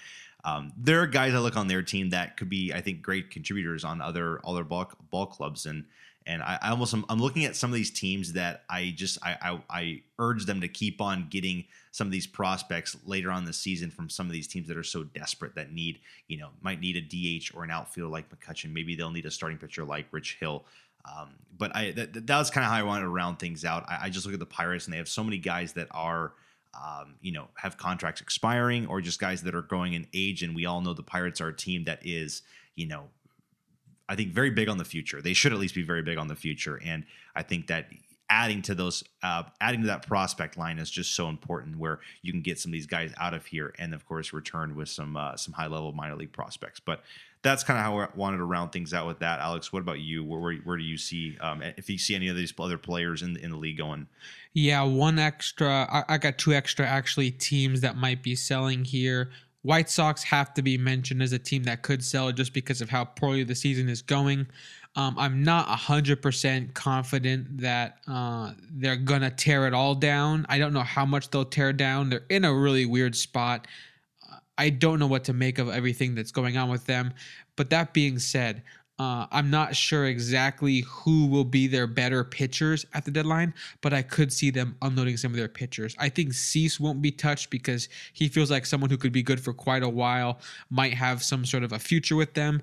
um, 0.44 0.72
there 0.76 1.00
are 1.00 1.06
guys 1.06 1.32
I 1.32 1.38
look 1.38 1.56
on 1.56 1.68
their 1.68 1.82
team 1.82 2.10
that 2.10 2.36
could 2.36 2.48
be, 2.48 2.72
I 2.72 2.80
think, 2.80 3.02
great 3.02 3.30
contributors 3.30 3.84
on 3.84 4.00
other 4.00 4.40
other 4.44 4.64
ball 4.64 4.90
ball 5.12 5.26
clubs 5.26 5.66
and 5.66 5.84
and 6.30 6.44
I, 6.44 6.58
I 6.62 6.70
almost 6.70 6.94
I'm, 6.94 7.04
I'm, 7.08 7.18
looking 7.18 7.44
at 7.44 7.56
some 7.56 7.70
of 7.70 7.74
these 7.74 7.90
teams 7.90 8.34
that 8.34 8.62
I 8.70 8.94
just 8.96 9.18
I, 9.20 9.36
I, 9.42 9.62
I 9.68 10.02
urge 10.20 10.46
them 10.46 10.60
to 10.60 10.68
keep 10.68 11.00
on 11.00 11.26
getting 11.28 11.64
some 11.90 12.06
of 12.06 12.12
these 12.12 12.28
prospects 12.28 12.96
later 13.04 13.32
on 13.32 13.44
the 13.44 13.52
season 13.52 13.90
from 13.90 14.08
some 14.08 14.26
of 14.26 14.32
these 14.32 14.46
teams 14.46 14.68
that 14.68 14.76
are 14.76 14.84
so 14.84 15.02
desperate 15.02 15.56
that 15.56 15.72
need 15.72 15.98
you 16.28 16.38
know 16.38 16.50
might 16.62 16.78
need 16.78 16.96
a 16.96 17.00
DH 17.00 17.52
or 17.52 17.64
an 17.64 17.70
outfielder 17.72 18.08
like 18.08 18.30
McCutchen. 18.30 18.72
Maybe 18.72 18.94
they'll 18.94 19.10
need 19.10 19.26
a 19.26 19.30
starting 19.30 19.58
pitcher 19.58 19.84
like 19.84 20.06
Rich 20.12 20.36
Hill. 20.38 20.64
Um, 21.04 21.30
but 21.58 21.74
I 21.74 21.90
that, 21.92 22.26
that 22.28 22.38
was 22.38 22.48
kind 22.48 22.64
of 22.64 22.70
how 22.70 22.78
I 22.78 22.84
wanted 22.84 23.02
to 23.02 23.08
round 23.08 23.40
things 23.40 23.64
out. 23.64 23.84
I, 23.88 23.98
I, 24.02 24.10
just 24.10 24.24
look 24.24 24.32
at 24.34 24.38
the 24.38 24.46
Pirates 24.46 24.84
and 24.84 24.94
they 24.94 24.98
have 24.98 25.08
so 25.08 25.24
many 25.24 25.38
guys 25.38 25.72
that 25.74 25.88
are. 25.90 26.32
Um, 26.72 27.16
you 27.20 27.32
know, 27.32 27.48
have 27.56 27.76
contracts 27.76 28.20
expiring, 28.20 28.86
or 28.86 29.00
just 29.00 29.18
guys 29.18 29.42
that 29.42 29.56
are 29.56 29.62
growing 29.62 29.94
in 29.94 30.06
age, 30.14 30.44
and 30.44 30.54
we 30.54 30.66
all 30.66 30.80
know 30.80 30.94
the 30.94 31.02
Pirates 31.02 31.40
are 31.40 31.48
a 31.48 31.52
team 31.52 31.82
that 31.86 31.98
is, 32.06 32.42
you 32.76 32.86
know, 32.86 33.08
I 34.10 34.16
think 34.16 34.32
very 34.32 34.50
big 34.50 34.68
on 34.68 34.76
the 34.76 34.84
future. 34.84 35.22
They 35.22 35.34
should 35.34 35.52
at 35.52 35.60
least 35.60 35.74
be 35.74 35.84
very 35.84 36.02
big 36.02 36.18
on 36.18 36.26
the 36.26 36.34
future, 36.34 36.80
and 36.84 37.04
I 37.36 37.44
think 37.44 37.68
that 37.68 37.86
adding 38.28 38.60
to 38.62 38.74
those, 38.74 39.04
uh, 39.22 39.44
adding 39.60 39.82
to 39.82 39.86
that 39.86 40.06
prospect 40.06 40.56
line 40.56 40.80
is 40.80 40.90
just 40.90 41.14
so 41.14 41.28
important. 41.28 41.78
Where 41.78 42.00
you 42.20 42.32
can 42.32 42.42
get 42.42 42.58
some 42.58 42.70
of 42.70 42.72
these 42.72 42.86
guys 42.86 43.14
out 43.20 43.34
of 43.34 43.46
here, 43.46 43.72
and 43.78 43.94
of 43.94 44.04
course 44.06 44.32
return 44.32 44.74
with 44.74 44.88
some 44.88 45.16
uh, 45.16 45.36
some 45.36 45.54
high 45.54 45.68
level 45.68 45.92
minor 45.92 46.16
league 46.16 46.32
prospects. 46.32 46.80
But 46.80 47.02
that's 47.42 47.62
kind 47.62 47.78
of 47.78 47.84
how 47.84 47.98
I 47.98 48.08
wanted 48.16 48.38
to 48.38 48.44
round 48.44 48.72
things 48.72 48.92
out 48.92 49.06
with 49.06 49.20
that. 49.20 49.38
Alex, 49.38 49.72
what 49.72 49.78
about 49.78 50.00
you? 50.00 50.24
Where 50.24 50.40
where, 50.40 50.56
where 50.56 50.76
do 50.76 50.82
you 50.82 50.98
see 50.98 51.38
um, 51.40 51.62
if 51.62 51.88
you 51.88 51.96
see 51.96 52.16
any 52.16 52.26
of 52.26 52.34
these 52.34 52.52
other 52.58 52.78
players 52.78 53.22
in 53.22 53.34
the, 53.34 53.44
in 53.44 53.52
the 53.52 53.56
league 53.56 53.78
going? 53.78 54.08
Yeah, 54.54 54.82
one 54.82 55.20
extra. 55.20 55.86
I, 55.88 56.14
I 56.14 56.18
got 56.18 56.36
two 56.36 56.52
extra 56.52 56.84
actually 56.84 57.30
teams 57.30 57.80
that 57.82 57.96
might 57.96 58.24
be 58.24 58.34
selling 58.34 58.84
here. 58.84 59.30
White 59.62 59.90
Sox 59.90 60.22
have 60.22 60.54
to 60.54 60.62
be 60.62 60.78
mentioned 60.78 61.22
as 61.22 61.32
a 61.32 61.38
team 61.38 61.64
that 61.64 61.82
could 61.82 62.02
sell 62.02 62.32
just 62.32 62.54
because 62.54 62.80
of 62.80 62.88
how 62.88 63.04
poorly 63.04 63.44
the 63.44 63.54
season 63.54 63.88
is 63.88 64.00
going. 64.00 64.46
Um, 64.96 65.16
I'm 65.18 65.44
not 65.44 65.68
100% 65.68 66.74
confident 66.74 67.58
that 67.58 67.98
uh, 68.08 68.52
they're 68.72 68.96
going 68.96 69.20
to 69.20 69.30
tear 69.30 69.66
it 69.66 69.74
all 69.74 69.94
down. 69.94 70.46
I 70.48 70.58
don't 70.58 70.72
know 70.72 70.80
how 70.80 71.04
much 71.04 71.30
they'll 71.30 71.44
tear 71.44 71.72
down. 71.72 72.08
They're 72.10 72.24
in 72.28 72.44
a 72.44 72.52
really 72.52 72.86
weird 72.86 73.14
spot. 73.14 73.66
I 74.58 74.68
don't 74.70 74.98
know 74.98 75.06
what 75.06 75.24
to 75.24 75.32
make 75.32 75.58
of 75.58 75.68
everything 75.68 76.14
that's 76.14 76.32
going 76.32 76.56
on 76.56 76.68
with 76.68 76.86
them. 76.86 77.14
But 77.56 77.70
that 77.70 77.94
being 77.94 78.18
said, 78.18 78.62
uh, 79.00 79.26
I'm 79.30 79.48
not 79.48 79.74
sure 79.74 80.04
exactly 80.04 80.80
who 80.80 81.24
will 81.24 81.46
be 81.46 81.66
their 81.66 81.86
better 81.86 82.22
pitchers 82.22 82.84
at 82.92 83.06
the 83.06 83.10
deadline, 83.10 83.54
but 83.80 83.94
I 83.94 84.02
could 84.02 84.30
see 84.30 84.50
them 84.50 84.76
unloading 84.82 85.16
some 85.16 85.30
of 85.30 85.38
their 85.38 85.48
pitchers. 85.48 85.96
I 85.98 86.10
think 86.10 86.34
Cease 86.34 86.78
won't 86.78 87.00
be 87.00 87.10
touched 87.10 87.48
because 87.48 87.88
he 88.12 88.28
feels 88.28 88.50
like 88.50 88.66
someone 88.66 88.90
who 88.90 88.98
could 88.98 89.10
be 89.10 89.22
good 89.22 89.40
for 89.40 89.54
quite 89.54 89.82
a 89.82 89.88
while, 89.88 90.38
might 90.68 90.92
have 90.92 91.22
some 91.22 91.46
sort 91.46 91.62
of 91.62 91.72
a 91.72 91.78
future 91.78 92.14
with 92.14 92.34
them. 92.34 92.60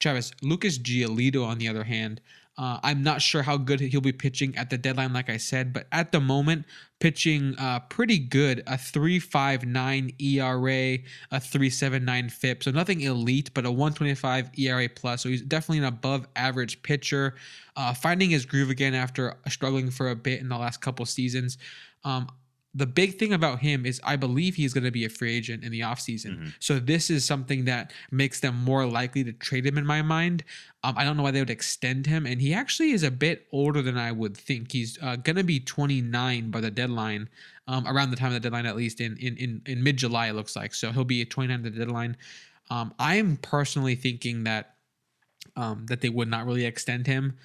Travis, 0.00 0.32
Lucas 0.42 0.78
Giolito, 0.78 1.46
on 1.46 1.58
the 1.58 1.68
other 1.68 1.84
hand, 1.84 2.20
uh, 2.58 2.78
I'm 2.82 3.02
not 3.02 3.22
sure 3.22 3.42
how 3.42 3.56
good 3.56 3.80
he'll 3.80 4.02
be 4.02 4.12
pitching 4.12 4.54
at 4.56 4.68
the 4.68 4.76
deadline, 4.76 5.14
like 5.14 5.30
I 5.30 5.38
said, 5.38 5.72
but 5.72 5.86
at 5.92 6.12
the 6.12 6.20
moment, 6.20 6.66
pitching 6.98 7.54
uh, 7.58 7.80
pretty 7.80 8.18
good. 8.18 8.58
A 8.66 8.74
3.59 8.74 10.20
ERA, 10.20 10.98
a 11.30 11.40
3.79 11.40 12.30
FIP, 12.30 12.62
so 12.62 12.70
nothing 12.70 13.00
elite, 13.00 13.50
but 13.54 13.64
a 13.64 13.70
125 13.70 14.50
ERA 14.58 14.88
plus. 14.90 15.22
So 15.22 15.30
he's 15.30 15.40
definitely 15.40 15.78
an 15.78 15.84
above 15.84 16.26
average 16.36 16.82
pitcher. 16.82 17.34
Uh, 17.76 17.94
finding 17.94 18.28
his 18.28 18.44
groove 18.44 18.68
again 18.68 18.94
after 18.94 19.38
struggling 19.48 19.90
for 19.90 20.10
a 20.10 20.16
bit 20.16 20.40
in 20.40 20.50
the 20.50 20.58
last 20.58 20.82
couple 20.82 21.06
seasons. 21.06 21.56
Um, 22.04 22.28
the 22.72 22.86
big 22.86 23.18
thing 23.18 23.32
about 23.32 23.58
him 23.58 23.84
is 23.84 24.00
I 24.04 24.14
believe 24.14 24.54
he's 24.54 24.72
going 24.72 24.84
to 24.84 24.92
be 24.92 25.04
a 25.04 25.08
free 25.08 25.34
agent 25.34 25.64
in 25.64 25.72
the 25.72 25.80
offseason. 25.80 26.36
Mm-hmm. 26.36 26.48
So 26.60 26.78
this 26.78 27.10
is 27.10 27.24
something 27.24 27.64
that 27.64 27.92
makes 28.12 28.40
them 28.40 28.54
more 28.54 28.86
likely 28.86 29.24
to 29.24 29.32
trade 29.32 29.66
him 29.66 29.76
in 29.76 29.84
my 29.84 30.02
mind. 30.02 30.44
Um, 30.84 30.94
I 30.96 31.02
don't 31.02 31.16
know 31.16 31.24
why 31.24 31.32
they 31.32 31.40
would 31.40 31.50
extend 31.50 32.06
him. 32.06 32.26
And 32.26 32.40
he 32.40 32.54
actually 32.54 32.92
is 32.92 33.02
a 33.02 33.10
bit 33.10 33.48
older 33.50 33.82
than 33.82 33.98
I 33.98 34.12
would 34.12 34.36
think. 34.36 34.70
He's 34.70 34.98
uh, 35.02 35.16
going 35.16 35.36
to 35.36 35.44
be 35.44 35.58
29 35.58 36.50
by 36.50 36.60
the 36.60 36.70
deadline, 36.70 37.28
um, 37.66 37.88
around 37.88 38.10
the 38.10 38.16
time 38.16 38.28
of 38.28 38.34
the 38.34 38.40
deadline, 38.40 38.66
at 38.66 38.76
least 38.76 39.00
in, 39.00 39.16
in, 39.16 39.36
in, 39.36 39.62
in 39.66 39.82
mid 39.82 39.96
July, 39.96 40.28
it 40.28 40.34
looks 40.34 40.54
like. 40.54 40.72
So 40.72 40.92
he'll 40.92 41.04
be 41.04 41.24
29 41.24 41.66
at 41.66 41.72
the 41.72 41.78
deadline. 41.78 42.16
Um, 42.70 42.94
I'm 43.00 43.36
personally 43.36 43.96
thinking 43.96 44.44
that 44.44 44.76
um, 45.56 45.86
that 45.86 46.00
they 46.00 46.08
would 46.08 46.28
not 46.28 46.46
really 46.46 46.64
extend 46.64 47.08
him. 47.08 47.36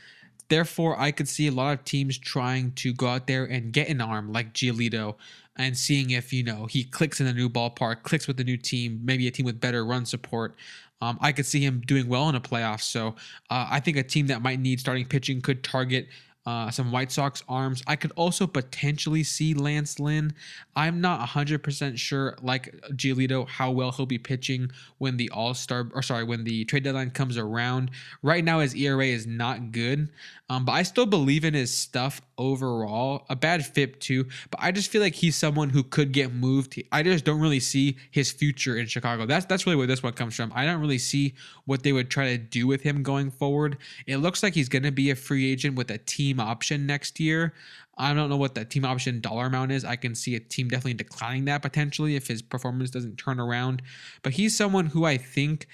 Therefore, 0.48 1.00
I 1.00 1.12
could 1.12 1.28
see 1.28 1.48
a 1.48 1.52
lot 1.52 1.78
of 1.78 1.86
teams 1.86 2.18
trying 2.18 2.72
to 2.74 2.94
go 2.94 3.08
out 3.08 3.28
there 3.28 3.46
and 3.46 3.74
get 3.74 3.90
an 3.90 4.02
arm 4.02 4.32
like 4.32 4.54
Giolito 4.54 5.16
and 5.58 5.78
seeing 5.78 6.12
if, 6.12 6.34
you 6.34 6.44
know, 6.44 6.66
he 6.66 6.84
clicks 6.84 7.22
in 7.22 7.28
a 7.28 7.34
new 7.34 7.50
ballpark, 7.50 8.04
clicks 8.04 8.28
with 8.28 8.40
a 8.40 8.44
new 8.44 8.58
team, 8.58 9.00
maybe 9.04 9.28
a 9.28 9.32
team 9.32 9.46
with 9.46 9.60
better 9.60 9.86
run 9.86 10.06
support. 10.06 10.56
Um, 11.02 11.18
I 11.22 11.32
could 11.32 11.46
see 11.46 11.64
him 11.64 11.82
doing 11.86 12.08
well 12.08 12.30
in 12.30 12.36
a 12.36 12.42
playoff. 12.42 12.82
So 12.82 13.10
uh, 13.50 13.68
I 13.70 13.80
think 13.80 13.98
a 13.98 14.04
team 14.04 14.28
that 14.28 14.42
might 14.42 14.60
need 14.60 14.80
starting 14.80 15.06
pitching 15.06 15.42
could 15.42 15.64
target 15.64 16.08
uh, 16.46 16.70
some 16.70 16.92
White 16.92 17.12
Sox 17.12 17.44
arms. 17.50 17.84
I 17.88 17.96
could 17.96 18.12
also 18.16 18.46
potentially 18.46 19.24
see 19.24 19.54
Lance 19.54 20.00
Lynn. 20.00 20.34
I'm 20.76 21.02
not 21.02 21.28
100% 21.28 21.98
sure, 21.98 22.38
like 22.42 22.76
Giolito, 22.92 23.48
how 23.48 23.72
well 23.72 23.92
he'll 23.92 24.06
be 24.06 24.18
pitching 24.18 24.72
when 25.00 25.18
the 25.18 25.30
All 25.32 25.54
Star, 25.54 25.90
or 25.94 26.02
sorry, 26.02 26.24
when 26.24 26.44
the 26.44 26.66
trade 26.66 26.84
deadline 26.84 27.12
comes 27.12 27.38
around. 27.38 27.92
Right 28.22 28.44
now, 28.44 28.60
his 28.60 28.76
ERA 28.76 29.06
is 29.06 29.26
not 29.26 29.72
good, 29.72 30.10
um, 30.50 30.66
but 30.66 30.74
I 30.74 30.84
still 30.84 31.08
believe 31.08 31.44
in 31.46 31.54
his 31.54 31.74
stuff 31.74 32.22
overall. 32.38 33.26
A 33.30 33.36
bad 33.36 33.66
FIP 33.66 34.00
too, 34.00 34.26
but 34.52 34.60
I 34.62 34.72
just 34.72 34.92
feel 34.92 35.02
like 35.02 35.16
he's 35.16 35.36
someone 35.36 35.70
who 35.70 35.82
could 35.82 36.12
get 36.12 36.34
moved. 36.34 36.80
I 36.92 37.02
just 37.02 37.26
don't 37.26 37.40
really 37.40 37.60
see 37.60 37.98
his 38.12 38.32
future 38.32 38.78
in 38.78 38.86
Chicago. 38.86 39.26
That's 39.26 39.46
that's 39.46 39.66
really 39.66 39.78
where 39.78 39.88
this 39.88 40.04
one 40.04 40.14
comes 40.14 40.36
from. 40.36 40.52
I 40.54 40.66
don't 40.66 40.82
really 40.82 41.00
see 41.00 41.34
what 41.66 41.84
they 41.84 41.94
would 41.94 42.10
try 42.10 42.26
to 42.28 42.38
do 42.38 42.68
with 42.68 42.82
him 42.82 43.02
going 43.02 43.32
forward. 43.32 43.78
It 44.06 44.18
looks 44.18 44.44
like 44.44 44.54
he's 44.54 44.70
going 44.70 44.84
to 44.84 44.92
be 44.92 45.10
a 45.10 45.16
free 45.16 45.52
agent 45.52 45.76
with 45.76 45.90
a 45.90 45.98
team 45.98 46.35
option 46.40 46.86
next 46.86 47.20
year. 47.20 47.54
I 47.98 48.14
don't 48.14 48.30
know 48.30 48.38
what 48.38 48.56
that 48.56 48.70
team 48.70 48.86
option 48.86 49.22
dollar 49.22 49.46
amount 49.46 49.72
is. 49.72 49.86
I 49.86 49.96
can 49.96 50.16
see 50.16 50.36
a 50.36 50.40
team 50.40 50.68
definitely 50.68 50.96
declining 50.96 51.46
that 51.46 51.62
potentially 51.62 52.16
if 52.16 52.28
his 52.28 52.42
performance 52.42 52.90
doesn't 52.90 53.18
turn 53.18 53.40
around. 53.40 53.82
But 54.22 54.34
he's 54.34 54.56
someone 54.56 54.88
who 54.88 55.06
I 55.06 55.18
think 55.18 55.68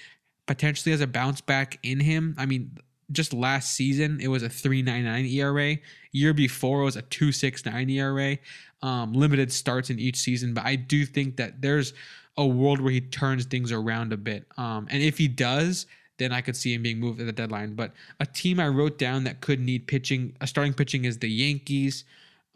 potentially 0.45 0.91
has 0.91 1.01
a 1.01 1.07
bounce 1.07 1.41
back 1.41 1.79
in 1.83 1.99
him. 1.99 2.35
I 2.37 2.45
mean, 2.45 2.77
just 3.11 3.33
last 3.33 3.73
season 3.73 4.19
it 4.21 4.27
was 4.27 4.43
a 4.43 4.49
3.99 4.49 5.31
ERA. 5.33 5.77
Year 6.11 6.33
before 6.33 6.81
it 6.81 6.85
was 6.85 6.95
a 6.95 7.03
2.69 7.03 7.91
ERA. 7.91 8.37
Um, 8.83 9.13
limited 9.13 9.51
starts 9.51 9.89
in 9.89 9.99
each 9.99 10.17
season, 10.17 10.53
but 10.53 10.65
I 10.65 10.75
do 10.75 11.05
think 11.05 11.37
that 11.37 11.61
there's 11.61 11.93
a 12.37 12.45
world 12.45 12.81
where 12.81 12.91
he 12.91 13.01
turns 13.01 13.45
things 13.45 13.71
around 13.71 14.13
a 14.13 14.17
bit. 14.17 14.45
Um, 14.57 14.87
and 14.89 15.03
if 15.03 15.17
he 15.17 15.27
does, 15.27 15.85
then 16.21 16.31
I 16.31 16.41
could 16.41 16.55
see 16.55 16.73
him 16.73 16.83
being 16.83 16.99
moved 16.99 17.19
at 17.19 17.25
the 17.25 17.33
deadline. 17.33 17.73
But 17.73 17.93
a 18.19 18.25
team 18.25 18.59
I 18.59 18.67
wrote 18.67 18.97
down 18.97 19.23
that 19.23 19.41
could 19.41 19.59
need 19.59 19.87
pitching, 19.87 20.35
a 20.41 20.47
starting 20.47 20.73
pitching 20.73 21.05
is 21.05 21.17
the 21.17 21.29
Yankees. 21.29 22.03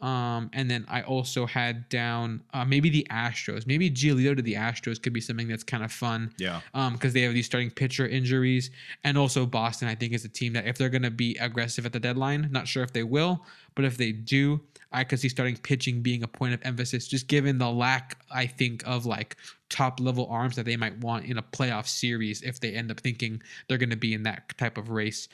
Um, 0.00 0.50
and 0.52 0.70
then 0.70 0.84
I 0.88 1.02
also 1.02 1.46
had 1.46 1.88
down 1.88 2.42
uh, 2.52 2.66
maybe 2.66 2.90
the 2.90 3.06
Astros. 3.10 3.66
Maybe 3.66 3.90
Giolito 3.90 4.36
to 4.36 4.42
the 4.42 4.54
Astros 4.54 5.02
could 5.02 5.14
be 5.14 5.22
something 5.22 5.48
that's 5.48 5.64
kind 5.64 5.82
of 5.82 5.90
fun. 5.90 6.34
Yeah. 6.36 6.60
Um, 6.74 6.92
because 6.92 7.14
they 7.14 7.22
have 7.22 7.32
these 7.32 7.46
starting 7.46 7.70
pitcher 7.70 8.06
injuries, 8.06 8.70
and 9.04 9.16
also 9.16 9.46
Boston. 9.46 9.88
I 9.88 9.94
think 9.94 10.12
is 10.12 10.24
a 10.24 10.28
team 10.28 10.52
that 10.52 10.66
if 10.66 10.76
they're 10.76 10.90
going 10.90 11.02
to 11.02 11.10
be 11.10 11.36
aggressive 11.38 11.86
at 11.86 11.94
the 11.94 12.00
deadline, 12.00 12.48
not 12.52 12.68
sure 12.68 12.82
if 12.82 12.92
they 12.92 13.04
will, 13.04 13.42
but 13.74 13.86
if 13.86 13.96
they 13.96 14.12
do, 14.12 14.60
I 14.92 15.02
could 15.02 15.18
see 15.18 15.30
starting 15.30 15.56
pitching 15.56 16.02
being 16.02 16.22
a 16.22 16.28
point 16.28 16.52
of 16.52 16.60
emphasis, 16.62 17.08
just 17.08 17.26
given 17.26 17.56
the 17.56 17.70
lack, 17.70 18.18
I 18.30 18.46
think, 18.46 18.86
of 18.86 19.06
like 19.06 19.36
top 19.68 20.00
level 20.00 20.26
arms 20.30 20.56
that 20.56 20.64
they 20.64 20.76
might 20.76 20.96
want 20.98 21.24
in 21.24 21.38
a 21.38 21.42
playoff 21.42 21.86
series 21.86 22.42
if 22.42 22.60
they 22.60 22.72
end 22.72 22.90
up 22.90 23.00
thinking 23.00 23.42
they're 23.68 23.78
going 23.78 23.90
to 23.90 23.96
be 23.96 24.14
in 24.14 24.22
that 24.22 24.56
type 24.58 24.78
of 24.78 24.90
race. 24.90 25.28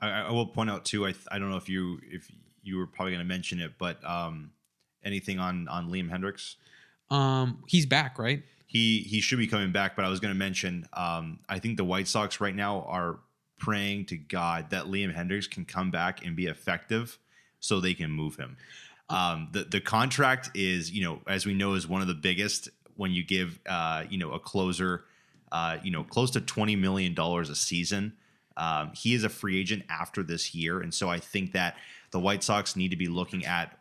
I, 0.00 0.10
I 0.10 0.30
will 0.30 0.46
point 0.46 0.70
out 0.70 0.84
too. 0.84 1.06
I 1.06 1.12
th- 1.12 1.26
I 1.30 1.38
don't 1.38 1.50
know 1.50 1.56
if 1.56 1.68
you 1.68 2.00
if 2.10 2.30
you 2.62 2.76
were 2.76 2.86
probably 2.86 3.12
going 3.12 3.24
to 3.24 3.28
mention 3.28 3.60
it, 3.60 3.72
but 3.78 4.02
um, 4.04 4.50
anything 5.04 5.38
on 5.38 5.68
on 5.68 5.90
Liam 5.90 6.10
Hendriks? 6.10 6.56
Um, 7.10 7.62
he's 7.66 7.86
back, 7.86 8.18
right? 8.18 8.42
He 8.66 9.00
he 9.00 9.20
should 9.20 9.38
be 9.38 9.46
coming 9.46 9.72
back, 9.72 9.96
but 9.96 10.04
I 10.04 10.08
was 10.08 10.20
going 10.20 10.32
to 10.32 10.38
mention. 10.38 10.86
Um, 10.92 11.40
I 11.48 11.58
think 11.58 11.76
the 11.76 11.84
White 11.84 12.06
Sox 12.06 12.40
right 12.40 12.54
now 12.54 12.82
are 12.82 13.18
praying 13.58 14.06
to 14.06 14.16
God 14.16 14.70
that 14.70 14.84
Liam 14.84 15.14
Hendriks 15.14 15.50
can 15.50 15.64
come 15.64 15.90
back 15.90 16.24
and 16.24 16.36
be 16.36 16.46
effective, 16.46 17.18
so 17.60 17.80
they 17.80 17.94
can 17.94 18.10
move 18.10 18.36
him. 18.36 18.56
Um, 19.10 19.48
the 19.52 19.64
the 19.64 19.80
contract 19.80 20.50
is 20.54 20.90
you 20.90 21.02
know 21.02 21.22
as 21.26 21.46
we 21.46 21.54
know 21.54 21.74
is 21.74 21.88
one 21.88 22.02
of 22.02 22.08
the 22.08 22.14
biggest 22.14 22.68
when 22.98 23.12
you 23.12 23.22
give 23.22 23.58
uh, 23.66 24.04
you 24.10 24.18
know 24.18 24.32
a 24.32 24.38
closer 24.38 25.04
uh, 25.50 25.78
you 25.82 25.90
know 25.90 26.04
close 26.04 26.30
to 26.32 26.40
twenty 26.40 26.76
million 26.76 27.14
dollars 27.14 27.48
a 27.48 27.56
season. 27.56 28.12
Um, 28.56 28.90
he 28.92 29.14
is 29.14 29.22
a 29.22 29.28
free 29.28 29.58
agent 29.58 29.84
after 29.88 30.22
this 30.22 30.54
year, 30.54 30.80
and 30.80 30.92
so 30.92 31.08
I 31.08 31.20
think 31.20 31.52
that 31.52 31.76
the 32.10 32.18
White 32.18 32.42
Sox 32.42 32.74
need 32.74 32.90
to 32.90 32.96
be 32.96 33.06
looking 33.06 33.46
at 33.46 33.78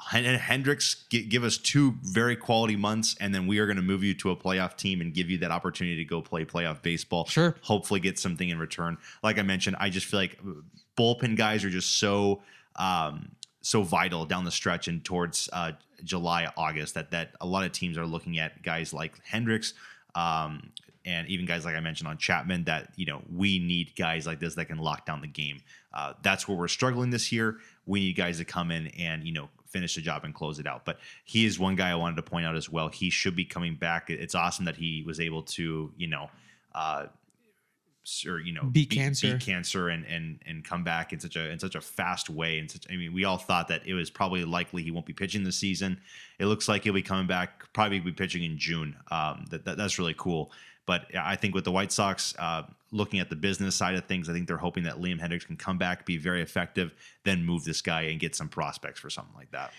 Hendriks. 0.00 1.08
Give 1.10 1.44
us 1.44 1.58
two 1.58 1.94
very 2.02 2.36
quality 2.36 2.74
months, 2.74 3.14
and 3.20 3.34
then 3.34 3.46
we 3.46 3.58
are 3.58 3.66
going 3.66 3.76
to 3.76 3.82
move 3.82 4.02
you 4.02 4.14
to 4.14 4.30
a 4.30 4.36
playoff 4.36 4.76
team 4.76 5.00
and 5.00 5.12
give 5.12 5.30
you 5.30 5.38
that 5.38 5.50
opportunity 5.50 5.96
to 5.96 6.04
go 6.04 6.22
play 6.22 6.44
playoff 6.44 6.82
baseball. 6.82 7.26
Sure. 7.26 7.54
Hopefully, 7.60 8.00
get 8.00 8.18
something 8.18 8.48
in 8.48 8.58
return. 8.58 8.96
Like 9.22 9.38
I 9.38 9.42
mentioned, 9.42 9.76
I 9.78 9.90
just 9.90 10.06
feel 10.06 10.20
like 10.20 10.38
bullpen 10.98 11.36
guys 11.36 11.64
are 11.64 11.70
just 11.70 11.98
so 11.98 12.42
um, 12.76 13.32
so 13.62 13.82
vital 13.82 14.26
down 14.26 14.44
the 14.44 14.50
stretch 14.50 14.88
and 14.88 15.04
towards 15.04 15.48
uh, 15.52 15.72
July, 16.04 16.52
August 16.56 16.94
that 16.94 17.10
that 17.12 17.30
a 17.40 17.46
lot 17.46 17.64
of 17.64 17.72
teams 17.72 17.96
are 17.96 18.06
looking 18.06 18.38
at 18.38 18.62
guys 18.62 18.92
like 18.92 19.24
Hendriks. 19.24 19.72
Um, 20.14 20.70
and 21.04 21.26
even 21.28 21.46
guys 21.46 21.64
like 21.64 21.74
I 21.74 21.80
mentioned 21.80 22.08
on 22.08 22.18
Chapman, 22.18 22.64
that 22.64 22.90
you 22.96 23.06
know 23.06 23.22
we 23.34 23.58
need 23.58 23.92
guys 23.96 24.26
like 24.26 24.40
this 24.40 24.54
that 24.56 24.66
can 24.66 24.78
lock 24.78 25.06
down 25.06 25.20
the 25.20 25.26
game. 25.26 25.60
Uh, 25.92 26.12
that's 26.22 26.46
where 26.46 26.56
we're 26.56 26.68
struggling 26.68 27.10
this 27.10 27.32
year. 27.32 27.58
We 27.86 28.00
need 28.00 28.16
guys 28.16 28.38
to 28.38 28.44
come 28.44 28.70
in 28.70 28.88
and 28.88 29.24
you 29.24 29.32
know 29.32 29.48
finish 29.66 29.94
the 29.94 30.02
job 30.02 30.24
and 30.24 30.34
close 30.34 30.58
it 30.58 30.66
out. 30.66 30.84
But 30.84 30.98
he 31.24 31.46
is 31.46 31.58
one 31.58 31.76
guy 31.76 31.90
I 31.90 31.94
wanted 31.94 32.16
to 32.16 32.22
point 32.22 32.46
out 32.46 32.56
as 32.56 32.68
well. 32.68 32.88
He 32.88 33.10
should 33.10 33.34
be 33.34 33.44
coming 33.44 33.74
back. 33.74 34.10
It's 34.10 34.34
awesome 34.34 34.66
that 34.66 34.76
he 34.76 35.02
was 35.06 35.20
able 35.20 35.42
to 35.42 35.92
you 35.96 36.06
know. 36.08 36.30
Uh, 36.74 37.06
or 38.26 38.40
you 38.40 38.52
know 38.52 38.64
beat, 38.64 38.90
cancer 38.90 39.32
beat 39.32 39.40
cancer. 39.40 39.88
and 39.88 40.04
and 40.06 40.40
and 40.46 40.64
come 40.64 40.82
back 40.82 41.12
in 41.12 41.20
such 41.20 41.36
a 41.36 41.50
in 41.50 41.58
such 41.58 41.74
a 41.74 41.80
fast 41.80 42.28
way 42.28 42.58
and 42.58 42.70
such 42.70 42.86
I 42.90 42.96
mean 42.96 43.12
we 43.12 43.24
all 43.24 43.38
thought 43.38 43.68
that 43.68 43.86
it 43.86 43.94
was 43.94 44.10
probably 44.10 44.44
likely 44.44 44.82
he 44.82 44.90
won't 44.90 45.06
be 45.06 45.12
pitching 45.12 45.44
this 45.44 45.56
season. 45.56 46.00
It 46.38 46.46
looks 46.46 46.68
like 46.68 46.84
he'll 46.84 46.94
be 46.94 47.02
coming 47.02 47.26
back 47.26 47.72
probably 47.72 48.00
be 48.00 48.12
pitching 48.12 48.42
in 48.42 48.58
June. 48.58 48.96
Um 49.10 49.44
that, 49.50 49.64
that 49.64 49.76
that's 49.76 49.98
really 49.98 50.14
cool. 50.16 50.52
But 50.84 51.06
I 51.16 51.36
think 51.36 51.54
with 51.54 51.64
the 51.64 51.70
White 51.70 51.92
Sox 51.92 52.34
uh, 52.38 52.64
looking 52.92 53.20
at 53.20 53.30
the 53.30 53.36
business 53.36 53.74
side 53.74 53.94
of 53.94 54.04
things, 54.04 54.28
I 54.28 54.32
think 54.34 54.46
they're 54.46 54.58
hoping 54.58 54.84
that 54.84 55.00
Liam 55.00 55.18
Hendriks 55.18 55.46
can 55.46 55.56
come 55.56 55.78
back, 55.78 56.04
be 56.04 56.18
very 56.18 56.42
effective, 56.42 56.94
then 57.24 57.44
move 57.44 57.64
this 57.64 57.80
guy 57.80 58.02
and 58.02 58.20
get 58.20 58.36
some 58.36 58.48
prospects 58.48 59.00
for 59.00 59.08
something 59.10 59.34
like 59.34 59.50
that. 59.50 59.72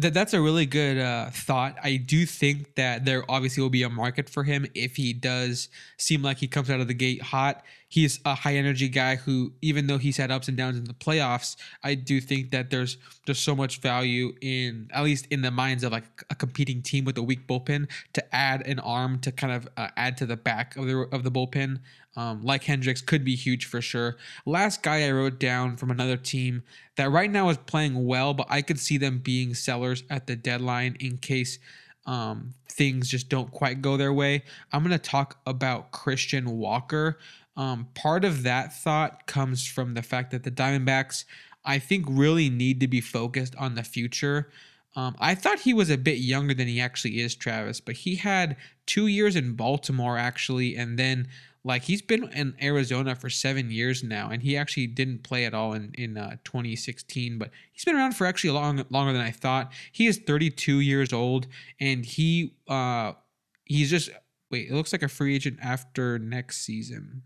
That 0.00 0.14
that's 0.14 0.32
a 0.32 0.40
really 0.40 0.66
good 0.66 0.98
uh, 0.98 1.30
thought. 1.30 1.76
I 1.82 1.96
do 1.96 2.24
think 2.24 2.76
that 2.76 3.04
there 3.04 3.24
obviously 3.28 3.62
will 3.62 3.70
be 3.70 3.82
a 3.82 3.90
market 3.90 4.30
for 4.30 4.44
him 4.44 4.66
if 4.74 4.96
he 4.96 5.12
does 5.12 5.68
seem 5.98 6.22
like 6.22 6.38
he 6.38 6.46
comes 6.46 6.70
out 6.70 6.80
of 6.80 6.88
the 6.88 6.94
gate 6.94 7.22
hot. 7.22 7.64
He's 7.88 8.20
a 8.24 8.36
high 8.36 8.54
energy 8.54 8.88
guy 8.88 9.16
who, 9.16 9.52
even 9.62 9.88
though 9.88 9.98
he's 9.98 10.16
had 10.16 10.30
ups 10.30 10.46
and 10.46 10.56
downs 10.56 10.78
in 10.78 10.84
the 10.84 10.94
playoffs, 10.94 11.56
I 11.82 11.96
do 11.96 12.20
think 12.20 12.52
that 12.52 12.70
there's 12.70 12.98
just 13.26 13.42
so 13.42 13.56
much 13.56 13.80
value 13.80 14.32
in 14.40 14.88
at 14.92 15.02
least 15.02 15.26
in 15.30 15.42
the 15.42 15.50
minds 15.50 15.82
of 15.82 15.90
like 15.90 16.04
a 16.30 16.36
competing 16.36 16.82
team 16.82 17.04
with 17.04 17.18
a 17.18 17.22
weak 17.22 17.48
bullpen 17.48 17.90
to 18.12 18.34
add 18.34 18.64
an 18.68 18.78
arm 18.78 19.18
to 19.20 19.32
kind 19.32 19.52
of 19.52 19.68
uh, 19.76 19.88
add 19.96 20.16
to 20.18 20.26
the 20.26 20.36
back 20.36 20.76
of 20.76 20.86
the 20.86 21.08
of 21.10 21.24
the 21.24 21.32
bullpen. 21.32 21.80
Um, 22.16 22.42
like 22.42 22.64
Hendriks 22.64 23.04
could 23.04 23.24
be 23.24 23.36
huge 23.36 23.66
for 23.66 23.80
sure. 23.80 24.16
Last 24.44 24.82
guy 24.82 25.06
I 25.06 25.12
wrote 25.12 25.38
down 25.38 25.76
from 25.76 25.90
another 25.90 26.16
team 26.16 26.64
that 26.96 27.10
right 27.10 27.30
now 27.30 27.48
is 27.50 27.56
playing 27.56 28.04
well, 28.04 28.34
but 28.34 28.48
I 28.50 28.62
could 28.62 28.80
see 28.80 28.98
them 28.98 29.18
being 29.18 29.54
sellers 29.54 30.02
at 30.10 30.26
the 30.26 30.34
deadline 30.34 30.96
in 30.98 31.18
case 31.18 31.58
um, 32.06 32.54
things 32.68 33.08
just 33.08 33.28
don't 33.28 33.50
quite 33.52 33.80
go 33.80 33.96
their 33.96 34.12
way. 34.12 34.42
I'm 34.72 34.82
going 34.82 34.90
to 34.90 34.98
talk 34.98 35.38
about 35.46 35.92
Christian 35.92 36.58
Walker. 36.58 37.18
Um, 37.56 37.88
part 37.94 38.24
of 38.24 38.42
that 38.42 38.72
thought 38.72 39.26
comes 39.26 39.66
from 39.66 39.94
the 39.94 40.02
fact 40.02 40.30
that 40.32 40.42
the 40.42 40.50
Diamondbacks, 40.50 41.24
I 41.64 41.78
think, 41.78 42.06
really 42.08 42.50
need 42.50 42.80
to 42.80 42.88
be 42.88 43.00
focused 43.00 43.54
on 43.56 43.74
the 43.74 43.84
future. 43.84 44.50
Um, 44.96 45.14
I 45.20 45.34
thought 45.36 45.60
he 45.60 45.72
was 45.72 45.90
a 45.90 45.98
bit 45.98 46.18
younger 46.18 46.54
than 46.54 46.66
he 46.66 46.80
actually 46.80 47.20
is, 47.20 47.36
Travis, 47.36 47.80
but 47.80 47.94
he 47.94 48.16
had 48.16 48.56
two 48.86 49.06
years 49.06 49.36
in 49.36 49.52
Baltimore 49.52 50.18
actually, 50.18 50.74
and 50.76 50.98
then 50.98 51.28
like 51.64 51.82
he's 51.82 52.02
been 52.02 52.28
in 52.32 52.54
Arizona 52.62 53.14
for 53.14 53.28
seven 53.28 53.70
years 53.70 54.02
now, 54.02 54.30
and 54.30 54.42
he 54.42 54.56
actually 54.56 54.86
didn't 54.86 55.22
play 55.22 55.44
at 55.44 55.54
all 55.54 55.74
in 55.74 55.92
in 55.94 56.16
uh, 56.16 56.36
2016. 56.44 57.38
But 57.38 57.50
he's 57.72 57.84
been 57.84 57.96
around 57.96 58.16
for 58.16 58.26
actually 58.26 58.50
long 58.50 58.84
longer 58.90 59.12
than 59.12 59.22
I 59.22 59.30
thought. 59.30 59.72
He 59.92 60.06
is 60.06 60.18
32 60.18 60.80
years 60.80 61.12
old, 61.12 61.46
and 61.78 62.04
he 62.04 62.54
uh 62.68 63.12
he's 63.64 63.90
just 63.90 64.10
wait. 64.50 64.68
It 64.70 64.74
looks 64.74 64.92
like 64.92 65.02
a 65.02 65.08
free 65.08 65.34
agent 65.34 65.58
after 65.62 66.18
next 66.18 66.64
season. 66.64 67.22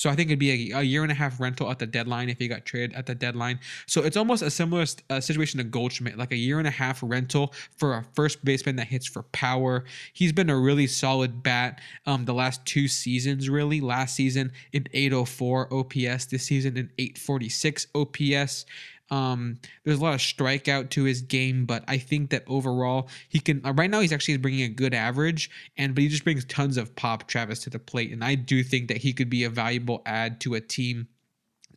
So 0.00 0.08
I 0.08 0.14
think 0.14 0.30
it'd 0.30 0.38
be 0.38 0.72
a, 0.72 0.78
a, 0.78 0.82
year 0.82 1.02
and 1.02 1.12
a 1.12 1.14
half 1.14 1.38
rental 1.38 1.70
at 1.70 1.78
the 1.78 1.86
deadline 1.86 2.30
if 2.30 2.38
he 2.38 2.48
got 2.48 2.64
traded 2.64 2.94
at 2.94 3.04
the 3.04 3.14
deadline. 3.14 3.60
So 3.84 4.02
it's 4.02 4.16
almost 4.16 4.42
a 4.42 4.50
similar 4.50 4.86
uh, 5.10 5.20
situation 5.20 5.58
to 5.58 5.64
Goldschmidt, 5.64 6.16
like 6.16 6.32
a 6.32 6.36
year 6.36 6.58
and 6.58 6.66
a 6.66 6.70
half 6.70 7.00
rental 7.02 7.52
for 7.76 7.92
a 7.92 8.02
first 8.14 8.42
baseman 8.42 8.76
that 8.76 8.86
hits 8.86 9.06
for 9.06 9.24
power. 9.24 9.84
He's 10.14 10.32
been 10.32 10.48
a 10.48 10.56
really 10.56 10.86
solid 10.86 11.42
bat 11.42 11.82
um, 12.06 12.24
the 12.24 12.32
last 12.32 12.64
two 12.64 12.88
seasons, 12.88 13.50
really. 13.50 13.82
Last 13.82 14.16
season 14.16 14.52
in 14.72 14.86
804 14.94 15.68
OPS, 15.70 16.24
this 16.24 16.44
season 16.44 16.78
in 16.78 16.90
846 16.96 17.88
OPS. 17.94 18.64
Um, 19.10 19.58
there's 19.84 19.98
a 19.98 20.02
lot 20.02 20.14
of 20.14 20.20
strikeout 20.20 20.90
to 20.90 21.04
his 21.04 21.22
game, 21.22 21.66
but 21.66 21.84
I 21.88 21.98
think 21.98 22.30
that 22.30 22.44
overall 22.46 23.08
he 23.28 23.40
can. 23.40 23.64
Uh, 23.64 23.72
right 23.72 23.90
now, 23.90 24.00
he's 24.00 24.12
actually 24.12 24.36
bringing 24.36 24.62
a 24.62 24.68
good 24.68 24.94
average, 24.94 25.50
and 25.76 25.94
but 25.94 26.02
he 26.02 26.08
just 26.08 26.24
brings 26.24 26.44
tons 26.44 26.76
of 26.76 26.94
pop, 26.96 27.26
Travis, 27.26 27.60
to 27.60 27.70
the 27.70 27.78
plate, 27.78 28.12
and 28.12 28.24
I 28.24 28.34
do 28.34 28.62
think 28.62 28.88
that 28.88 28.98
he 28.98 29.12
could 29.12 29.30
be 29.30 29.44
a 29.44 29.50
valuable 29.50 30.02
add 30.06 30.40
to 30.42 30.54
a 30.54 30.60
team 30.60 31.08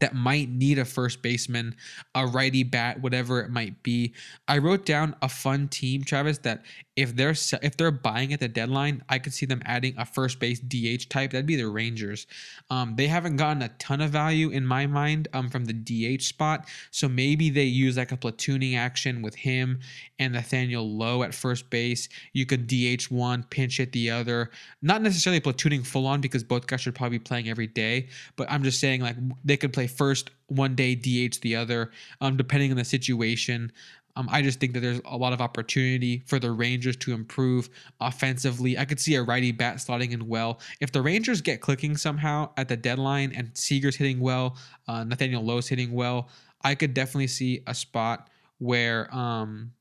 that 0.03 0.13
might 0.13 0.49
need 0.49 0.77
a 0.79 0.83
first 0.83 1.21
baseman, 1.21 1.73
a 2.13 2.27
righty 2.27 2.63
bat, 2.63 3.01
whatever 3.01 3.39
it 3.39 3.49
might 3.49 3.81
be. 3.83 4.13
I 4.49 4.57
wrote 4.57 4.85
down 4.85 5.15
a 5.21 5.29
fun 5.29 5.69
team, 5.69 6.03
Travis, 6.03 6.39
that 6.39 6.65
if 6.95 7.15
they're 7.15 7.33
if 7.61 7.77
they're 7.77 7.89
buying 7.89 8.33
at 8.33 8.41
the 8.41 8.47
deadline, 8.47 9.01
I 9.07 9.17
could 9.17 9.33
see 9.33 9.45
them 9.45 9.61
adding 9.65 9.95
a 9.97 10.05
first 10.05 10.39
base 10.39 10.59
DH 10.59 11.09
type. 11.09 11.31
That'd 11.31 11.45
be 11.45 11.55
the 11.55 11.67
Rangers. 11.67 12.27
Um, 12.69 12.95
they 12.97 13.07
haven't 13.07 13.37
gotten 13.37 13.63
a 13.63 13.69
ton 13.79 14.01
of 14.01 14.11
value 14.11 14.49
in 14.49 14.65
my 14.65 14.85
mind 14.85 15.27
um, 15.33 15.49
from 15.49 15.65
the 15.65 15.73
DH 15.73 16.21
spot, 16.21 16.67
so 16.91 17.07
maybe 17.07 17.49
they 17.49 17.63
use 17.63 17.97
like 17.97 18.11
a 18.11 18.17
platooning 18.17 18.77
action 18.77 19.21
with 19.21 19.35
him 19.35 19.79
and 20.19 20.33
Nathaniel 20.33 20.87
Lowe 20.87 21.23
at 21.23 21.33
first 21.33 21.69
base. 21.69 22.09
You 22.33 22.45
could 22.45 22.67
DH 22.67 23.05
one, 23.09 23.43
pinch 23.49 23.77
hit 23.77 23.91
the 23.91 24.11
other. 24.11 24.51
Not 24.81 25.01
necessarily 25.01 25.41
platooning 25.41 25.85
full 25.85 26.05
on 26.05 26.21
because 26.21 26.43
both 26.43 26.67
guys 26.67 26.81
should 26.81 26.95
probably 26.95 27.17
be 27.17 27.23
playing 27.23 27.49
every 27.49 27.67
day, 27.67 28.09
but 28.35 28.51
I'm 28.51 28.63
just 28.63 28.79
saying 28.79 29.01
like 29.01 29.15
they 29.43 29.57
could 29.57 29.73
play 29.73 29.87
first 29.97 30.31
one 30.47 30.75
day, 30.75 30.95
DH 30.95 31.41
the 31.41 31.55
other, 31.55 31.91
um, 32.21 32.37
depending 32.37 32.71
on 32.71 32.77
the 32.77 32.85
situation. 32.85 33.71
Um, 34.15 34.29
I 34.31 34.41
just 34.41 34.59
think 34.59 34.73
that 34.73 34.81
there's 34.81 35.01
a 35.05 35.17
lot 35.17 35.33
of 35.33 35.41
opportunity 35.41 36.21
for 36.27 36.37
the 36.37 36.51
Rangers 36.51 36.95
to 36.97 37.13
improve 37.13 37.69
offensively. 37.99 38.77
I 38.77 38.85
could 38.85 38.99
see 38.99 39.15
a 39.15 39.23
righty 39.23 39.51
bat 39.51 39.77
slotting 39.77 40.11
in 40.11 40.27
well. 40.27 40.59
If 40.79 40.91
the 40.91 41.01
Rangers 41.01 41.41
get 41.41 41.61
clicking 41.61 41.97
somehow 41.97 42.51
at 42.57 42.67
the 42.67 42.77
deadline 42.77 43.33
and 43.35 43.49
Seager's 43.55 43.95
hitting 43.95 44.19
well, 44.19 44.55
uh, 44.87 45.03
Nathaniel 45.03 45.43
Lowe's 45.43 45.67
hitting 45.67 45.91
well, 45.93 46.29
I 46.61 46.75
could 46.75 46.93
definitely 46.93 47.27
see 47.27 47.63
a 47.65 47.73
spot 47.73 48.29
where 48.59 49.13
um, 49.13 49.71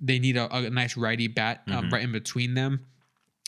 they 0.00 0.18
need 0.18 0.36
a, 0.36 0.54
a 0.54 0.70
nice 0.70 0.96
righty 0.96 1.28
bat 1.28 1.62
um, 1.66 1.74
mm-hmm. 1.74 1.94
right 1.94 2.02
in 2.02 2.12
between 2.12 2.54
them. 2.54 2.86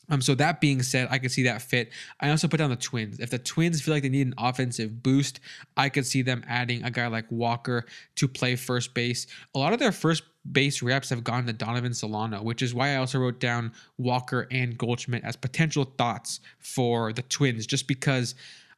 Um, 0.09 0.21
so 0.21 0.35
that 0.37 0.61
being 0.61 0.83
said, 0.83 1.09
I 1.11 1.19
could 1.19 1.31
see 1.31 1.43
that 1.45 1.63
fit. 1.63 1.91
I 2.21 2.31
also 2.31 2.49
put 2.49 2.59
down 2.59 2.71
the 2.71 2.77
Twins. 2.77 3.21
If 3.21 3.31
the 3.31 3.39
Twins 3.39 3.81
feel 3.83 3.95
like 3.95 4.03
they 4.03 4.09
need 4.09 4.27
an 4.27 4.35
offensive 4.39 5.03
boost, 5.03 5.41
I 5.77 5.89
could 5.89 6.07
see 6.07 6.23
them 6.23 6.45
adding 6.49 6.83
a 6.83 6.91
guy 6.91 7.07
like 7.09 7.31
Walker 7.31 7.85
to 8.17 8.29
play 8.29 8.57
first 8.57 8.95
base. 8.95 9.27
A 9.55 9.59
lot 9.59 9.73
of 9.73 9.79
their 9.79 9.93
first 9.93 10.23
base 10.51 10.83
reps 10.83 11.11
have 11.11 11.25
gone 11.25 11.47
to 11.47 11.53
Donovan 11.53 11.93
Solano, 11.93 12.43
which 12.43 12.63
is 12.63 12.75
why 12.75 12.91
I 12.95 12.97
also 12.97 13.19
wrote 13.19 13.39
down 13.41 13.73
Walker 13.99 14.47
and 14.51 14.79
Goldschmidt 14.79 15.25
as 15.25 15.37
potential 15.37 15.93
thoughts 15.99 16.41
for 16.59 17.13
the 17.13 17.23
Twins, 17.23 17.67
just 17.67 17.87
because 17.87 18.35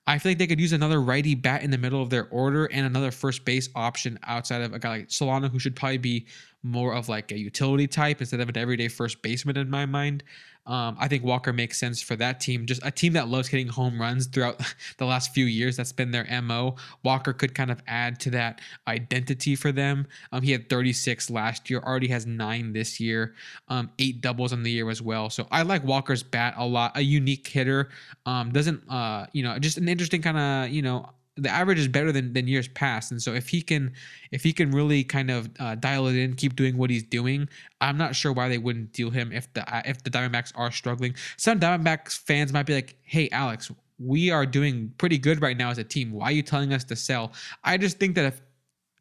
I 0.07 0.19
feel 0.19 0.31
like 0.31 0.39
they 0.39 0.47
could 0.47 0.61
use 0.61 0.73
another 0.73 1.01
righty 1.01 1.35
bat 1.36 1.62
in 1.62 1.70
the 1.70 1.78
middle 1.78 2.02
of 2.02 2.11
their 2.11 2.27
order 2.31 2.65
and 2.66 2.86
another 2.86 3.12
first 3.12 3.44
base 3.44 3.69
option 3.77 4.19
outside 4.24 4.62
of 4.62 4.73
a 4.73 4.78
guy 4.78 4.89
like 4.89 5.11
Solano, 5.11 5.48
who 5.48 5.59
should 5.59 5.77
probably 5.77 5.98
be 5.98 6.27
more 6.62 6.95
of 6.95 7.09
like 7.09 7.32
a 7.32 7.39
utility 7.39 7.87
type 7.87 8.20
instead 8.20 8.41
of 8.41 8.49
an 8.49 8.57
everyday 8.57 8.89
first 8.89 9.23
baseman 9.23 9.57
in 9.57 9.70
my 9.70 9.87
mind. 9.87 10.23
Um, 10.66 10.97
I 11.01 11.09
think 11.09 11.24
Walker 11.24 11.53
makes 11.53 11.78
sense 11.78 12.03
for 12.03 12.16
that 12.16 12.39
team. 12.39 12.66
Just 12.66 12.85
a 12.85 12.91
team 12.91 13.15
that 13.15 13.28
loves 13.28 13.49
hitting 13.49 13.69
home 13.69 14.01
runs 14.01 14.27
throughout 14.27 14.61
the 14.99 15.07
last 15.07 15.32
few 15.32 15.47
years. 15.47 15.77
That's 15.77 15.93
been 15.93 16.11
their 16.11 16.27
MO. 16.43 16.77
Walker 17.03 17.32
could 17.32 17.55
kind 17.55 17.70
of 17.70 17.82
add 17.87 18.20
to 18.20 18.31
that 18.31 18.61
identity 18.87 19.57
for 19.57 19.73
them. 19.73 20.07
Um, 20.32 20.43
he 20.43 20.53
had 20.53 20.69
36 20.69 21.31
last 21.31 21.70
year, 21.70 21.81
already 21.81 22.09
has 22.09 22.27
nine 22.27 22.73
this 22.73 23.01
year, 23.01 23.35
um, 23.69 23.91
eight 23.99 24.20
doubles 24.20 24.53
on 24.53 24.62
the 24.62 24.70
year 24.70 24.89
as 24.91 25.01
well. 25.01 25.31
So 25.31 25.49
I 25.51 25.62
like 25.62 25.82
Walker's 25.82 26.23
bat 26.23 26.55
a 26.57 26.66
lot. 26.66 26.97
A 26.97 27.01
unique 27.01 27.47
hitter. 27.49 27.89
Um, 28.27 28.53
doesn't, 28.53 28.89
uh, 28.89 29.27
you 29.32 29.43
know, 29.43 29.59
just 29.59 29.78
an 29.78 29.89
interesting 29.89 30.23
kind 30.23 30.39
of, 30.39 30.70
you 30.70 30.82
know, 30.82 31.09
the 31.43 31.51
average 31.51 31.79
is 31.79 31.89
better 31.89 32.12
than, 32.12 32.33
than 32.33 32.47
years 32.47 32.69
past. 32.69 33.11
And 33.11 33.21
so 33.23 33.35
if 33.35 33.49
he 33.49 33.62
can 33.62 33.93
if 34.31 34.43
he 34.43 34.53
can 34.53 34.71
really 34.71 35.05
kind 35.05 35.31
of 35.31 35.51
uh, 35.59 35.75
dial 35.75 36.07
it 36.07 36.17
in 36.17 36.35
keep 36.35 36.57
doing 36.57 36.77
what 36.77 36.91
he's 36.91 37.03
doing 37.03 37.49
i'm 37.81 37.97
not 37.97 38.15
sure 38.15 38.33
why 38.33 38.49
they 38.49 38.59
wouldn't 38.59 38.93
deal 38.93 39.11
him 39.11 39.33
if 39.33 39.53
the 39.55 39.65
if 39.85 40.03
the 40.03 40.11
diamondbacks 40.11 40.53
are 40.55 40.71
struggling. 40.71 41.15
Some 41.37 41.59
diamondbacks 41.59 42.19
fans 42.19 42.53
might 42.53 42.67
be 42.67 42.75
like 42.75 42.97
hey 43.03 43.29
alex 43.31 43.71
we 43.99 44.31
are 44.31 44.47
doing 44.47 44.93
pretty 44.97 45.19
good 45.19 45.43
right 45.43 45.57
now 45.57 45.69
as 45.71 45.77
a 45.77 45.85
team. 45.85 46.11
Why 46.11 46.27
are 46.27 46.33
you 46.33 46.43
telling 46.43 46.73
us 46.73 46.85
to 46.85 46.97
sell? 46.97 47.33
I 47.65 47.77
just 47.77 47.99
think 47.99 48.15
that 48.15 48.25
if 48.25 48.41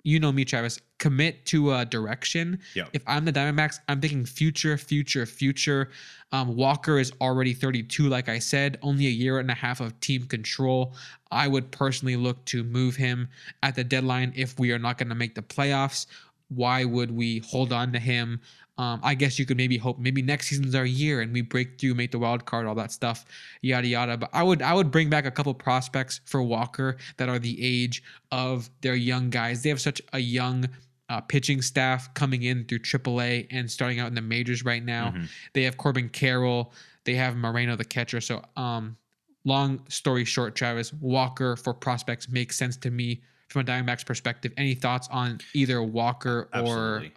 you 0.03 0.19
know 0.19 0.31
me, 0.31 0.45
Travis, 0.45 0.79
commit 0.97 1.45
to 1.47 1.73
a 1.73 1.85
direction. 1.85 2.59
Yeah. 2.75 2.85
If 2.93 3.03
I'm 3.07 3.25
the 3.25 3.33
Diamondbacks, 3.33 3.79
I'm 3.87 3.99
thinking 4.01 4.25
future, 4.25 4.77
future, 4.77 5.25
future. 5.25 5.89
Um, 6.31 6.55
Walker 6.55 6.99
is 6.99 7.11
already 7.21 7.53
32, 7.53 8.07
like 8.07 8.29
I 8.29 8.39
said, 8.39 8.77
only 8.81 9.07
a 9.07 9.11
year 9.11 9.39
and 9.39 9.49
a 9.49 9.55
half 9.55 9.81
of 9.81 9.99
team 9.99 10.23
control. 10.25 10.95
I 11.31 11.47
would 11.47 11.71
personally 11.71 12.15
look 12.15 12.43
to 12.45 12.63
move 12.63 12.95
him 12.95 13.29
at 13.63 13.75
the 13.75 13.83
deadline 13.83 14.33
if 14.35 14.59
we 14.59 14.71
are 14.71 14.79
not 14.79 14.97
going 14.97 15.09
to 15.09 15.15
make 15.15 15.35
the 15.35 15.41
playoffs. 15.41 16.05
Why 16.49 16.85
would 16.85 17.11
we 17.11 17.39
hold 17.39 17.71
on 17.73 17.91
to 17.93 17.99
him? 17.99 18.41
Um, 18.79 19.01
I 19.03 19.13
guess 19.13 19.37
you 19.37 19.45
could 19.45 19.57
maybe 19.57 19.77
hope 19.77 19.99
maybe 19.99 20.21
next 20.21 20.47
season's 20.47 20.73
our 20.73 20.85
year 20.85 21.19
and 21.19 21.33
we 21.33 21.41
break 21.41 21.77
through, 21.77 21.95
make 21.95 22.11
the 22.11 22.19
wild 22.19 22.45
card, 22.45 22.65
all 22.65 22.75
that 22.75 22.93
stuff, 22.93 23.25
yada 23.61 23.85
yada. 23.85 24.15
But 24.15 24.29
I 24.31 24.41
would 24.41 24.61
I 24.61 24.73
would 24.73 24.89
bring 24.89 25.09
back 25.09 25.25
a 25.25 25.31
couple 25.31 25.53
prospects 25.53 26.21
for 26.23 26.41
Walker 26.41 26.95
that 27.17 27.27
are 27.27 27.39
the 27.39 27.57
age 27.61 28.01
of 28.31 28.69
their 28.79 28.95
young 28.95 29.29
guys. 29.29 29.63
They 29.63 29.69
have 29.69 29.81
such 29.81 30.01
a 30.13 30.19
young 30.19 30.69
uh, 31.09 31.19
pitching 31.19 31.61
staff 31.61 32.13
coming 32.13 32.43
in 32.43 32.63
through 32.65 32.79
AAA 32.79 33.47
and 33.51 33.69
starting 33.69 33.99
out 33.99 34.07
in 34.07 34.15
the 34.15 34.21
majors 34.21 34.63
right 34.63 34.85
now. 34.85 35.11
Mhm. 35.11 35.27
They 35.51 35.63
have 35.63 35.75
Corbin 35.75 36.07
Carroll. 36.07 36.71
They 37.03 37.15
have 37.15 37.35
Moreno, 37.35 37.75
the 37.75 37.83
catcher. 37.83 38.21
So, 38.21 38.45
um, 38.55 38.95
long 39.43 39.83
story 39.89 40.23
short, 40.23 40.55
Travis 40.55 40.93
Walker 40.93 41.57
for 41.57 41.73
prospects 41.73 42.29
makes 42.29 42.55
sense 42.55 42.77
to 42.77 42.91
me 42.91 43.23
from 43.49 43.61
a 43.61 43.63
Diamondbacks 43.65 44.05
perspective. 44.05 44.53
Any 44.55 44.75
thoughts 44.75 45.09
on 45.11 45.39
either 45.53 45.81
Walker 45.83 46.47
Absolutely. 46.53 47.13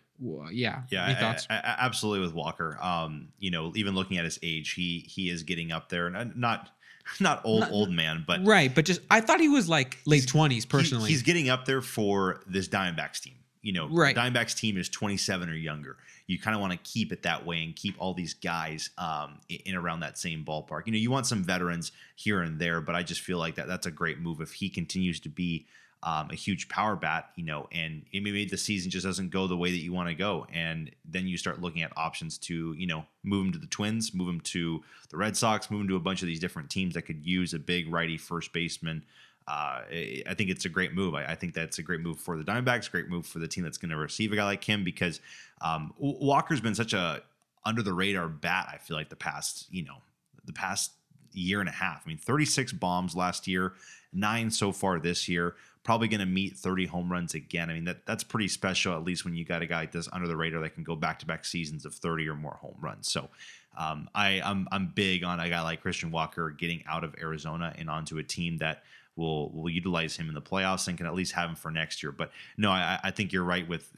Yeah? 0.50 0.82
Yeah, 0.90 1.06
I- 1.06 1.14
thoughts? 1.14 1.46
I- 1.50 1.56
I- 1.56 1.76
absolutely 1.80 2.20
with 2.26 2.34
Walker. 2.34 2.78
Um, 2.80 3.28
you 3.38 3.50
know, 3.50 3.72
even 3.76 3.94
looking 3.94 4.18
at 4.18 4.24
his 4.24 4.38
age, 4.42 4.72
he 4.72 5.00
he 5.08 5.28
is 5.30 5.42
getting 5.42 5.72
up 5.72 5.88
there, 5.88 6.06
and 6.06 6.36
not 6.36 6.70
not 7.20 7.40
old 7.44 7.60
Not- 7.60 7.72
old 7.72 7.90
man, 7.90 8.24
but 8.26 8.44
right, 8.46 8.74
but 8.74 8.84
just 8.84 9.00
I 9.10 9.20
thought 9.20 9.40
he 9.40 9.48
was 9.48 9.68
like 9.68 9.98
late 10.06 10.26
twenties 10.26 10.64
he- 10.64 10.68
personally. 10.68 11.10
he's 11.10 11.22
getting 11.22 11.48
up 11.48 11.64
there 11.64 11.82
for 11.82 12.42
this 12.46 12.68
Diamondbacks 12.68 13.20
team. 13.20 13.34
You 13.64 13.72
know, 13.72 13.88
Right. 13.88 14.16
Diamondbacks 14.16 14.56
team 14.56 14.76
is 14.76 14.88
27 14.88 15.48
or 15.48 15.54
younger. 15.54 15.96
You 16.26 16.36
kind 16.36 16.56
of 16.56 16.60
want 16.60 16.72
to 16.72 16.78
keep 16.78 17.12
it 17.12 17.22
that 17.22 17.46
way 17.46 17.62
and 17.62 17.76
keep 17.76 17.94
all 17.96 18.12
these 18.12 18.34
guys 18.34 18.90
um, 18.98 19.38
in, 19.48 19.58
in 19.66 19.74
around 19.76 20.00
that 20.00 20.18
same 20.18 20.44
ballpark. 20.44 20.82
You 20.86 20.90
know, 20.92 20.98
you 20.98 21.12
want 21.12 21.26
some 21.26 21.44
veterans 21.44 21.92
here 22.16 22.42
and 22.42 22.58
there, 22.58 22.80
but 22.80 22.96
I 22.96 23.04
just 23.04 23.20
feel 23.20 23.38
like 23.38 23.54
that 23.54 23.68
that's 23.68 23.86
a 23.86 23.92
great 23.92 24.18
move 24.18 24.40
if 24.40 24.52
he 24.52 24.68
continues 24.68 25.20
to 25.20 25.28
be 25.28 25.66
um, 26.02 26.30
a 26.30 26.34
huge 26.34 26.68
power 26.68 26.96
bat. 26.96 27.30
You 27.36 27.44
know, 27.44 27.68
and 27.72 28.02
maybe 28.12 28.44
the 28.44 28.56
season 28.56 28.90
just 28.90 29.06
doesn't 29.06 29.30
go 29.30 29.46
the 29.46 29.56
way 29.56 29.70
that 29.70 29.78
you 29.78 29.92
want 29.92 30.08
to 30.08 30.14
go, 30.14 30.46
and 30.52 30.90
then 31.04 31.26
you 31.26 31.36
start 31.36 31.60
looking 31.60 31.82
at 31.82 31.92
options 31.96 32.38
to 32.38 32.74
you 32.74 32.86
know 32.86 33.04
move 33.22 33.46
him 33.46 33.52
to 33.52 33.58
the 33.58 33.66
Twins, 33.66 34.14
move 34.14 34.28
him 34.28 34.40
to 34.40 34.82
the 35.10 35.16
Red 35.16 35.36
Sox, 35.36 35.70
move 35.70 35.82
him 35.82 35.88
to 35.88 35.96
a 35.96 36.00
bunch 36.00 36.22
of 36.22 36.26
these 36.26 36.40
different 36.40 36.70
teams 36.70 36.94
that 36.94 37.02
could 37.02 37.24
use 37.24 37.54
a 37.54 37.58
big 37.58 37.92
righty 37.92 38.16
first 38.16 38.52
baseman 38.52 39.04
uh, 39.48 39.82
I 40.28 40.34
think 40.36 40.50
it's 40.50 40.64
a 40.64 40.68
great 40.68 40.94
move. 40.94 41.14
I, 41.14 41.24
I 41.24 41.34
think 41.34 41.54
that's 41.54 41.78
a 41.78 41.82
great 41.82 42.00
move 42.00 42.18
for 42.18 42.36
the 42.36 42.44
Diamondbacks, 42.44 42.90
great 42.90 43.08
move 43.08 43.26
for 43.26 43.38
the 43.38 43.48
team 43.48 43.64
that's 43.64 43.78
going 43.78 43.90
to 43.90 43.96
receive 43.96 44.32
a 44.32 44.36
guy 44.36 44.44
like 44.44 44.62
him 44.62 44.84
because 44.84 45.20
um, 45.60 45.92
Walker's 45.98 46.60
been 46.60 46.74
such 46.74 46.92
a 46.92 47.22
under 47.64 47.82
the 47.82 47.92
radar 47.92 48.28
bat. 48.28 48.68
I 48.72 48.78
feel 48.78 48.96
like 48.96 49.08
the 49.08 49.16
past, 49.16 49.66
you 49.70 49.84
know, 49.84 49.96
the 50.44 50.52
past 50.52 50.92
year 51.32 51.60
and 51.60 51.68
a 51.68 51.72
half. 51.72 52.02
I 52.04 52.08
mean, 52.08 52.18
36 52.18 52.72
bombs 52.72 53.16
last 53.16 53.48
year, 53.48 53.72
nine 54.12 54.50
so 54.50 54.70
far 54.70 54.98
this 55.00 55.28
year. 55.28 55.56
Probably 55.84 56.08
going 56.08 56.20
to 56.20 56.26
meet 56.26 56.56
30 56.56 56.86
home 56.86 57.10
runs 57.10 57.34
again. 57.34 57.68
I 57.70 57.74
mean, 57.74 57.84
that 57.84 58.06
that's 58.06 58.22
pretty 58.24 58.48
special. 58.48 58.94
At 58.94 59.04
least 59.04 59.24
when 59.24 59.34
you 59.34 59.44
got 59.44 59.62
a 59.62 59.66
guy 59.66 59.80
like 59.80 59.92
this 59.92 60.08
under 60.12 60.28
the 60.28 60.36
radar 60.36 60.60
that 60.60 60.74
can 60.74 60.84
go 60.84 60.94
back 60.94 61.18
to 61.20 61.26
back 61.26 61.44
seasons 61.44 61.84
of 61.84 61.94
30 61.94 62.28
or 62.28 62.34
more 62.34 62.58
home 62.60 62.76
runs. 62.80 63.10
So. 63.10 63.28
Um, 63.74 64.10
I, 64.14 64.42
I'm 64.44 64.68
I'm 64.70 64.92
big 64.94 65.24
on 65.24 65.40
a 65.40 65.48
guy 65.48 65.62
like 65.62 65.80
Christian 65.80 66.10
Walker 66.10 66.50
getting 66.50 66.84
out 66.86 67.04
of 67.04 67.14
Arizona 67.18 67.74
and 67.78 67.88
onto 67.88 68.18
a 68.18 68.22
team 68.22 68.58
that 68.58 68.82
will 69.16 69.50
will 69.50 69.70
utilize 69.70 70.16
him 70.16 70.28
in 70.28 70.34
the 70.34 70.42
playoffs 70.42 70.88
and 70.88 70.96
can 70.96 71.06
at 71.06 71.14
least 71.14 71.32
have 71.32 71.48
him 71.48 71.56
for 71.56 71.70
next 71.70 72.02
year. 72.02 72.12
But 72.12 72.32
no, 72.56 72.70
I, 72.70 72.98
I 73.02 73.10
think 73.10 73.32
you're 73.32 73.44
right 73.44 73.66
with 73.66 73.90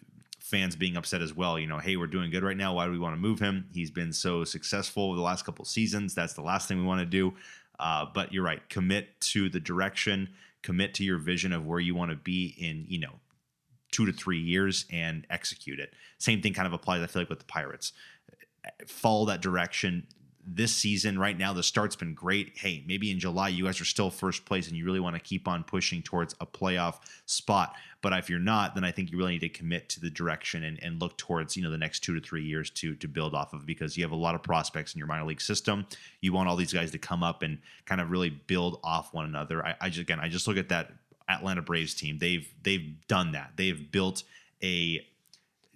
fans 0.44 0.76
being 0.76 0.96
upset 0.96 1.22
as 1.22 1.34
well. 1.34 1.58
You 1.58 1.66
know, 1.66 1.78
hey, 1.78 1.96
we're 1.96 2.06
doing 2.06 2.30
good 2.30 2.42
right 2.42 2.56
now. 2.56 2.74
Why 2.74 2.86
do 2.86 2.92
we 2.92 2.98
want 2.98 3.14
to 3.14 3.20
move 3.20 3.40
him? 3.40 3.66
He's 3.72 3.90
been 3.90 4.12
so 4.12 4.44
successful 4.44 5.14
the 5.14 5.22
last 5.22 5.44
couple 5.44 5.64
seasons. 5.64 6.14
That's 6.14 6.34
the 6.34 6.42
last 6.42 6.68
thing 6.68 6.78
we 6.78 6.84
want 6.84 7.00
to 7.00 7.06
do. 7.06 7.34
Uh, 7.78 8.06
but 8.12 8.32
you're 8.32 8.44
right. 8.44 8.66
Commit 8.68 9.20
to 9.20 9.48
the 9.48 9.58
direction. 9.58 10.28
Commit 10.64 10.94
to 10.94 11.04
your 11.04 11.18
vision 11.18 11.52
of 11.52 11.64
where 11.64 11.78
you 11.78 11.94
want 11.94 12.10
to 12.10 12.16
be 12.16 12.56
in 12.58 12.86
you 12.88 12.98
know 12.98 13.20
two 13.92 14.04
to 14.06 14.12
three 14.12 14.40
years 14.40 14.86
and 14.90 15.24
execute 15.30 15.78
it. 15.78 15.92
Same 16.18 16.42
thing 16.42 16.52
kind 16.52 16.66
of 16.66 16.72
applies. 16.72 17.00
I 17.02 17.06
feel 17.06 17.22
like 17.22 17.30
with 17.30 17.38
the 17.38 17.44
Pirates 17.44 17.92
follow 18.86 19.26
that 19.26 19.42
direction 19.42 20.06
this 20.46 20.74
season 20.74 21.18
right 21.18 21.36
now 21.36 21.52
the 21.52 21.62
start's 21.62 21.96
been 21.96 22.14
great. 22.14 22.52
Hey 22.56 22.84
maybe 22.86 23.10
in 23.10 23.18
july 23.18 23.48
you 23.48 23.64
guys 23.64 23.80
are 23.80 23.84
still 23.86 24.10
first 24.10 24.44
place 24.44 24.68
and 24.68 24.76
you 24.76 24.84
really 24.84 25.00
want 25.00 25.16
to 25.16 25.20
keep 25.20 25.48
on 25.48 25.64
pushing 25.64 26.02
towards 26.02 26.34
a 26.40 26.46
playoff 26.46 26.96
spot. 27.26 27.74
But 28.02 28.12
if 28.12 28.28
you're 28.28 28.38
not 28.38 28.74
then 28.74 28.84
i 28.84 28.90
think 28.90 29.10
you 29.10 29.18
really 29.18 29.32
need 29.32 29.40
to 29.40 29.48
commit 29.48 29.88
to 29.90 30.00
the 30.00 30.10
direction 30.10 30.64
and, 30.64 30.82
and 30.82 31.00
look 31.00 31.16
towards 31.16 31.56
you 31.56 31.62
know 31.62 31.70
the 31.70 31.78
next 31.78 32.00
two 32.00 32.14
to 32.14 32.20
three 32.20 32.44
years 32.44 32.70
to 32.70 32.94
to 32.96 33.08
build 33.08 33.34
off 33.34 33.52
of 33.52 33.66
because 33.66 33.96
you 33.96 34.04
have 34.04 34.12
a 34.12 34.16
lot 34.16 34.34
of 34.34 34.42
prospects 34.42 34.94
in 34.94 34.98
your 34.98 35.06
minor 35.06 35.24
league 35.24 35.40
system. 35.40 35.86
You 36.20 36.32
want 36.32 36.48
all 36.48 36.56
these 36.56 36.72
guys 36.72 36.90
to 36.90 36.98
come 36.98 37.22
up 37.22 37.42
and 37.42 37.58
kind 37.86 38.00
of 38.00 38.10
really 38.10 38.30
build 38.30 38.80
off 38.84 39.14
one 39.14 39.24
another. 39.24 39.64
I, 39.64 39.74
I 39.80 39.88
just 39.88 40.00
again 40.00 40.20
i 40.20 40.28
just 40.28 40.46
look 40.46 40.56
at 40.56 40.68
that 40.68 40.92
atlanta 41.28 41.62
braves 41.62 41.94
team. 41.94 42.18
They've 42.18 42.48
they've 42.62 42.94
done 43.08 43.32
that. 43.32 43.52
They've 43.56 43.90
built 43.90 44.24
a 44.62 45.06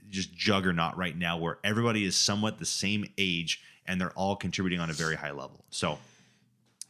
just 0.09 0.35
juggernaut 0.35 0.97
right 0.97 1.16
now 1.16 1.36
where 1.36 1.59
everybody 1.62 2.05
is 2.05 2.16
somewhat 2.16 2.59
the 2.59 2.66
same 2.66 3.07
age 3.19 3.62
and 3.89 4.01
they're 4.01 4.12
all 4.12 4.36
contributing 4.36 4.78
on 4.78 4.90
a 4.90 4.93
very 4.93 5.16
high 5.16 5.32
level. 5.32 5.65
So 5.70 5.98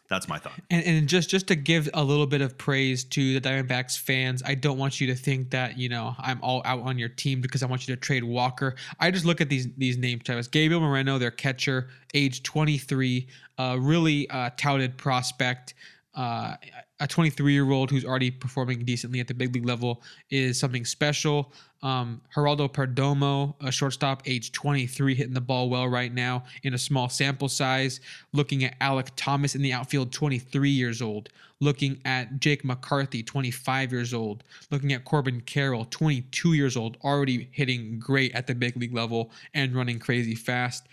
that's 0.09 0.27
my 0.27 0.39
thought. 0.39 0.55
And, 0.70 0.85
and 0.85 1.09
just 1.09 1.29
just 1.29 1.49
to 1.49 1.55
give 1.55 1.89
a 1.93 2.03
little 2.03 2.27
bit 2.27 2.41
of 2.41 2.57
praise 2.57 3.05
to 3.05 3.39
the 3.39 3.41
Diamondbacks 3.41 3.99
fans, 3.99 4.43
I 4.45 4.55
don't 4.55 4.79
want 4.79 5.01
you 5.01 5.07
to 5.09 5.15
think 5.15 5.51
that 5.51 5.79
you 5.79 5.89
know 5.89 6.15
I'm 6.19 6.41
all 6.43 6.62
out 6.65 6.81
on 6.83 6.99
your 6.99 7.11
team 7.11 7.41
because 7.41 7.62
I 7.62 7.66
want 7.66 7.87
you 7.87 7.95
to 7.95 8.01
trade 8.01 8.25
Walker. 8.25 8.75
I 8.99 9.11
just 9.11 9.25
look 9.25 9.41
at 9.41 9.49
these 9.49 9.69
these 9.77 9.99
names, 9.99 10.23
Travis. 10.25 10.49
Gabriel 10.49 10.81
Moreno, 10.81 11.19
their 11.19 11.31
catcher, 11.31 11.89
age 12.15 12.43
23, 12.43 13.29
uh, 13.59 13.77
really 13.79 14.29
uh, 14.31 14.51
touted 14.57 14.97
prospect. 14.97 15.75
Uh, 16.19 16.57
a 16.99 17.07
23 17.07 17.53
year 17.53 17.70
old 17.70 17.93
who's 17.93 18.05
already 18.05 18.28
performing 18.28 18.85
decently 18.85 19.20
at 19.20 19.28
the 19.28 19.35
big 19.35 19.55
league 19.55 19.65
level 19.65 20.03
is 20.31 20.59
something 20.59 20.85
special. 20.85 21.53
Um, 21.81 22.20
Geraldo 22.35 22.69
Perdomo, 22.69 23.55
a 23.61 23.70
shortstop, 23.70 24.23
age 24.27 24.51
23, 24.51 25.15
hitting 25.15 25.32
the 25.32 25.40
ball 25.40 25.70
well 25.70 25.86
right 25.86 26.12
now 26.12 26.43
in 26.65 26.74
a 26.74 26.78
small 26.78 27.09
sample 27.09 27.49
size. 27.49 28.01
Looking 28.32 28.65
at 28.65 28.77
Alek 28.81 29.11
Thomas 29.15 29.55
in 29.55 29.62
the 29.62 29.73
outfield, 29.73 30.12
23 30.12 30.69
years 30.70 31.01
old. 31.01 31.28
Looking 31.61 32.01
at 32.05 32.40
Jake 32.40 32.65
McCarthy, 32.65 33.23
25 33.23 33.93
years 33.93 34.12
old. 34.12 34.43
Looking 34.73 34.93
at 34.93 35.05
Corbin 35.05 35.40
Carroll, 35.43 35.85
22 35.85 36.55
years 36.55 36.77
old, 36.77 36.97
already 37.05 37.49
hitting 37.53 38.01
great 38.01 38.35
at 38.35 38.49
the 38.49 38.57
big 38.57 38.77
league 38.77 38.95
level 38.95 39.31
and 39.55 39.73
running 39.73 40.01
crazy 40.01 40.35
fast. 40.35 40.89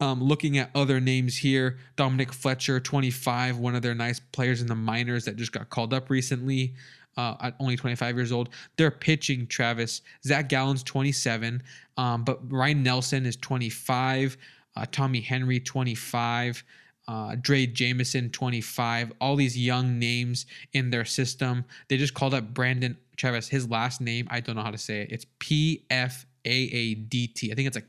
Um, 0.00 0.22
looking 0.22 0.58
at 0.58 0.70
other 0.74 1.00
names 1.00 1.36
here, 1.36 1.78
Dominic 1.96 2.32
Fletcher, 2.32 2.80
25, 2.80 3.58
one 3.58 3.76
of 3.76 3.82
their 3.82 3.94
nice 3.94 4.18
players 4.18 4.60
in 4.60 4.66
the 4.66 4.74
minors 4.74 5.24
that 5.24 5.36
just 5.36 5.52
got 5.52 5.70
called 5.70 5.94
up 5.94 6.10
recently 6.10 6.74
uh, 7.16 7.36
at 7.40 7.54
only 7.60 7.76
25 7.76 8.16
years 8.16 8.32
old. 8.32 8.50
They're 8.76 8.90
pitching 8.90 9.46
Travis. 9.46 10.02
Zach 10.24 10.48
Gallen's 10.48 10.82
27, 10.82 11.62
um, 11.96 12.24
but 12.24 12.40
Ryan 12.50 12.82
Nelson 12.82 13.26
is 13.26 13.36
25. 13.36 14.36
Uh, 14.76 14.86
Tommy 14.90 15.20
Henry, 15.20 15.60
25. 15.60 16.64
Uh, 17.06 17.36
Drey 17.36 17.72
Jameson, 17.72 18.30
25. 18.30 19.12
All 19.20 19.36
these 19.36 19.56
young 19.58 19.98
names 19.98 20.46
in 20.72 20.90
their 20.90 21.04
system. 21.04 21.64
They 21.88 21.96
just 21.96 22.14
called 22.14 22.34
up 22.34 22.54
Brandon 22.54 22.96
Travis. 23.16 23.48
His 23.48 23.68
last 23.68 24.00
name, 24.00 24.26
I 24.30 24.40
don't 24.40 24.56
know 24.56 24.62
how 24.62 24.70
to 24.70 24.78
say 24.78 25.02
it. 25.02 25.12
It's 25.12 25.26
P 25.38 25.84
F 25.90 26.26
AADT. 26.44 27.52
I 27.52 27.54
think 27.54 27.66
it's 27.66 27.76
like 27.76 27.88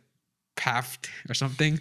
Paft 0.55 1.09
or 1.29 1.33
something. 1.33 1.79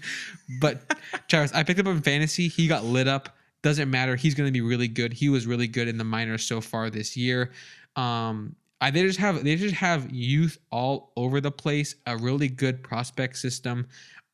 But 0.60 0.82
Travis, 1.28 1.52
I 1.52 1.62
picked 1.62 1.80
up 1.80 1.86
in 1.86 2.02
fantasy. 2.02 2.48
He 2.48 2.66
got 2.66 2.84
lit 2.84 3.08
up. 3.08 3.36
Doesn't 3.62 3.90
matter. 3.90 4.16
He's 4.16 4.34
going 4.34 4.46
to 4.46 4.52
be 4.52 4.60
really 4.60 4.88
good. 4.88 5.12
He 5.12 5.28
was 5.28 5.46
really 5.46 5.68
good 5.68 5.88
in 5.88 5.96
the 5.96 6.04
minors 6.04 6.44
so 6.44 6.60
far 6.60 6.90
this 6.90 7.16
year. 7.16 7.52
Um, 7.96 8.56
I, 8.80 8.90
they 8.90 9.02
just 9.02 9.18
have 9.18 9.42
they 9.42 9.56
just 9.56 9.76
have 9.76 10.12
youth 10.12 10.58
all 10.70 11.12
over 11.16 11.40
the 11.40 11.50
place. 11.50 11.94
A 12.06 12.16
really 12.16 12.48
good 12.48 12.82
prospect 12.82 13.38
system. 13.38 13.86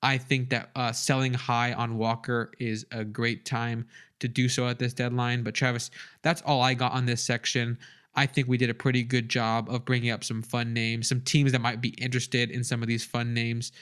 I 0.03 0.19
think 0.19 0.51
that 0.51 0.71
uh, 0.75 0.93
selling 0.93 1.35
high 1.35 1.73
on 1.75 1.99
Walker 1.99 2.51
is 2.59 2.87
a 2.91 3.05
great 3.05 3.45
time 3.45 3.87
to 4.21 4.29
do 4.29 4.49
so 4.49 4.67
at 4.67 4.79
this 4.79 4.95
deadline. 4.95 5.43
But 5.43 5.55
Travis, 5.55 5.91
that's 6.23 6.43
all 6.43 6.63
I 6.63 6.75
got 6.75 6.93
on 6.93 7.07
this 7.07 7.23
section. 7.23 7.79
I 8.15 8.27
think 8.27 8.49
we 8.49 8.57
did 8.57 8.71
a 8.71 8.75
pretty 8.75 9.03
good 9.03 9.29
job 9.29 9.71
of 9.71 9.85
bringing 9.85 10.11
up 10.11 10.25
some 10.25 10.43
fun 10.43 10.73
names, 10.73 11.09
some 11.09 11.21
teams 11.21 11.53
that 11.53 11.61
might 11.61 11.81
be 11.81 11.91
interested 11.91 12.51
in 12.51 12.65
some 12.65 12.83
of 12.83 12.89
these 12.89 13.05
fun 13.05 13.35
names. 13.35 13.73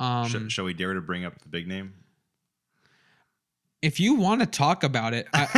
Um, 0.00 0.26
Sh- 0.26 0.52
shall 0.52 0.64
we 0.64 0.74
dare 0.74 0.94
to 0.94 1.00
bring 1.00 1.24
up 1.24 1.40
the 1.40 1.48
big 1.48 1.68
name? 1.68 1.94
if 3.82 3.98
you 3.98 4.14
want 4.14 4.40
to 4.40 4.46
talk 4.46 4.84
about 4.84 5.14
it, 5.14 5.26
I, 5.32 5.48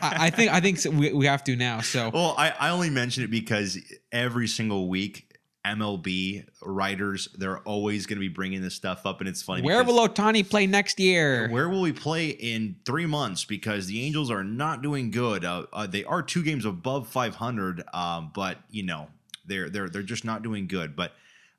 I, 0.00 0.16
I 0.26 0.30
think 0.30 0.52
I 0.52 0.60
think 0.60 0.78
we, 0.84 1.12
we 1.12 1.26
have 1.26 1.42
to 1.44 1.56
now. 1.56 1.80
So 1.80 2.10
Well, 2.14 2.34
I, 2.38 2.50
I 2.50 2.70
only 2.70 2.90
mention 2.90 3.24
it 3.24 3.30
because 3.30 3.78
every 4.12 4.46
single 4.46 4.88
week, 4.88 5.32
MLB 5.66 6.46
writers 6.62 7.28
they're 7.38 7.58
always 7.60 8.06
going 8.06 8.16
to 8.16 8.20
be 8.20 8.28
bringing 8.28 8.62
this 8.62 8.74
stuff 8.74 9.06
up, 9.06 9.20
and 9.20 9.28
it's 9.28 9.42
funny. 9.42 9.62
where 9.62 9.82
will 9.82 10.06
Ohtani 10.06 10.48
play 10.48 10.66
next 10.66 11.00
year? 11.00 11.48
where 11.48 11.68
will 11.68 11.80
we 11.80 11.92
play 11.92 12.28
in 12.28 12.76
three 12.84 13.06
months? 13.06 13.44
Because 13.44 13.86
the 13.86 14.04
Angels 14.04 14.30
are 14.30 14.44
not 14.44 14.82
doing 14.82 15.10
good. 15.10 15.44
Uh, 15.44 15.66
uh, 15.72 15.86
they 15.86 16.04
are 16.04 16.22
two 16.22 16.44
games 16.44 16.64
above 16.64 17.08
500, 17.08 17.82
um, 17.92 18.30
but 18.34 18.58
you 18.70 18.84
know 18.84 19.08
they're 19.46 19.68
they're 19.68 19.88
they're 19.88 20.02
just 20.02 20.24
not 20.24 20.42
doing 20.42 20.68
good. 20.68 20.94
But 20.94 21.12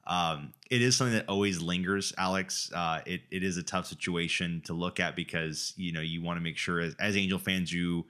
um, 0.08 0.54
it 0.70 0.82
is 0.82 0.96
something 0.96 1.16
that 1.16 1.28
always 1.28 1.62
lingers, 1.62 2.14
Alex. 2.18 2.72
Uh, 2.74 3.02
it 3.06 3.22
it 3.32 3.44
is 3.44 3.58
a 3.58 3.64
tough 3.64 3.88
situation 3.88 4.62
to 4.66 4.74
look 4.74 5.00
at 5.00 5.16
because 5.16 5.74
you 5.78 5.92
know 5.92 6.02
you 6.02 6.22
want 6.22 6.38
to 6.38 6.42
make 6.42 6.58
sure 6.58 6.80
as, 6.80 6.96
as 7.00 7.18
Angel 7.18 7.40
fans 7.40 7.72
you 7.72 8.06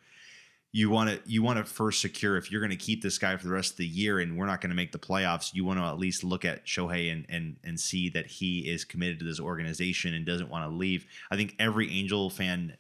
you 0.76 0.90
want 0.90 1.10
to 1.10 1.22
you 1.26 1.42
want 1.42 1.58
to 1.58 1.64
first 1.64 2.02
secure 2.02 2.36
if 2.36 2.52
you're 2.52 2.60
going 2.60 2.70
to 2.70 2.76
keep 2.76 3.02
this 3.02 3.18
guy 3.18 3.38
for 3.38 3.48
the 3.48 3.54
rest 3.54 3.72
of 3.72 3.78
the 3.78 3.88
year 3.88 4.20
and 4.20 4.38
we're 4.38 4.46
not 4.46 4.60
going 4.60 4.72
to 4.72 4.76
make 4.76 4.92
the 4.92 5.00
playoffs 5.00 5.54
you 5.54 5.64
want 5.64 5.80
to 5.80 5.86
at 5.86 5.98
least 5.98 6.22
look 6.22 6.44
at 6.44 6.66
Shohei 6.66 7.10
and 7.10 7.26
and 7.30 7.56
and 7.64 7.80
see 7.80 8.10
that 8.10 8.28
he 8.28 8.70
is 8.70 8.84
committed 8.84 9.20
to 9.20 9.26
this 9.26 9.40
organization 9.40 10.14
and 10.14 10.26
doesn't 10.26 10.50
want 10.50 10.70
to 10.70 10.76
leave 10.76 11.06
i 11.32 11.38
think 11.38 11.56
every 11.60 11.90
angel 11.90 12.30
fan 12.30 12.76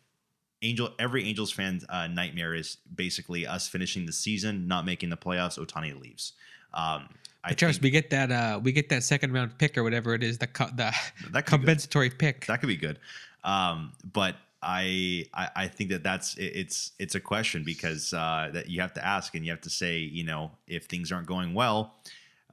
angel 0.61 0.89
every 0.99 1.23
angels 1.23 1.53
fan 1.53 1.79
uh, 1.87 2.07
nightmare 2.07 2.53
is 2.53 2.79
basically 2.93 3.47
us 3.47 3.69
finishing 3.69 4.05
the 4.05 4.11
season 4.11 4.67
not 4.67 4.85
making 4.85 5.09
the 5.09 5.15
playoffs 5.15 5.57
Ohtani 5.57 5.97
leaves 5.97 6.33
um 6.73 7.07
I 7.45 7.53
Travis, 7.53 7.80
we 7.80 7.89
get 7.91 8.09
that 8.09 8.31
uh, 8.31 8.59
we 8.63 8.72
get 8.72 8.89
that 8.89 9.03
second 9.03 9.31
round 9.34 9.57
pick 9.57 9.77
or 9.77 9.84
whatever 9.84 10.13
it 10.15 10.23
is, 10.23 10.38
the 10.39 10.47
co- 10.47 10.67
the 10.76 10.91
that 10.93 10.95
could 10.95 11.31
be 11.31 11.31
good. 11.31 11.45
compensatory 11.45 12.09
pick. 12.09 12.45
that 12.47 12.59
could 12.59 12.67
be 12.67 12.77
good 12.77 12.99
um 13.43 13.91
but 14.11 14.35
I, 14.63 15.27
I 15.31 15.49
I 15.55 15.67
think 15.67 15.91
that 15.91 16.01
that's 16.01 16.35
it- 16.38 16.53
it's 16.55 16.91
it's 16.97 17.13
a 17.13 17.19
question 17.19 17.63
because 17.63 18.13
uh, 18.13 18.49
that 18.53 18.67
you 18.67 18.81
have 18.81 18.93
to 18.93 19.05
ask 19.05 19.35
and 19.35 19.45
you 19.45 19.51
have 19.51 19.61
to 19.61 19.69
say 19.69 19.99
you 19.99 20.23
know 20.23 20.51
if 20.67 20.85
things 20.85 21.11
aren't 21.11 21.27
going 21.27 21.53
well, 21.53 21.93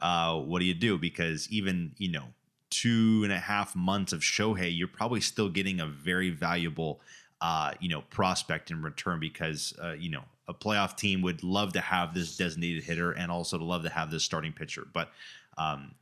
uh, 0.02 0.38
what 0.38 0.58
do 0.58 0.66
you 0.66 0.74
do? 0.74 0.98
Because 0.98 1.48
even 1.50 1.92
you 1.96 2.10
know 2.10 2.26
two 2.68 3.20
and 3.24 3.32
a 3.32 3.38
half 3.38 3.74
months 3.74 4.12
of 4.12 4.20
Shohei, 4.20 4.76
you're 4.76 4.88
probably 4.88 5.22
still 5.22 5.48
getting 5.48 5.80
a 5.80 5.86
very 5.86 6.28
valuable 6.28 7.00
uh, 7.40 7.72
you 7.80 7.88
know 7.88 8.02
prospect 8.10 8.70
in 8.70 8.82
return 8.82 9.18
because 9.18 9.72
uh, 9.82 9.92
you 9.92 10.10
know 10.10 10.24
a 10.48 10.54
playoff 10.54 10.96
team 10.96 11.22
would 11.22 11.42
love 11.42 11.72
to 11.74 11.80
have 11.80 12.14
this 12.14 12.36
designated 12.36 12.82
hitter 12.82 13.12
and 13.12 13.30
also 13.30 13.56
to 13.58 13.64
love 13.64 13.82
to 13.84 13.88
have 13.88 14.10
this 14.10 14.24
starting 14.24 14.52
pitcher, 14.52 14.86
but 14.92 15.12
um, 15.58 15.94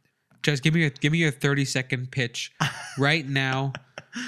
Just 0.43 0.63
give 0.63 0.73
me 0.75 0.85
a 0.85 0.91
give 0.91 1.13
me 1.13 1.25
a 1.25 1.31
thirty 1.31 1.65
second 1.65 2.11
pitch 2.11 2.53
right 2.99 3.27
now. 3.29 3.73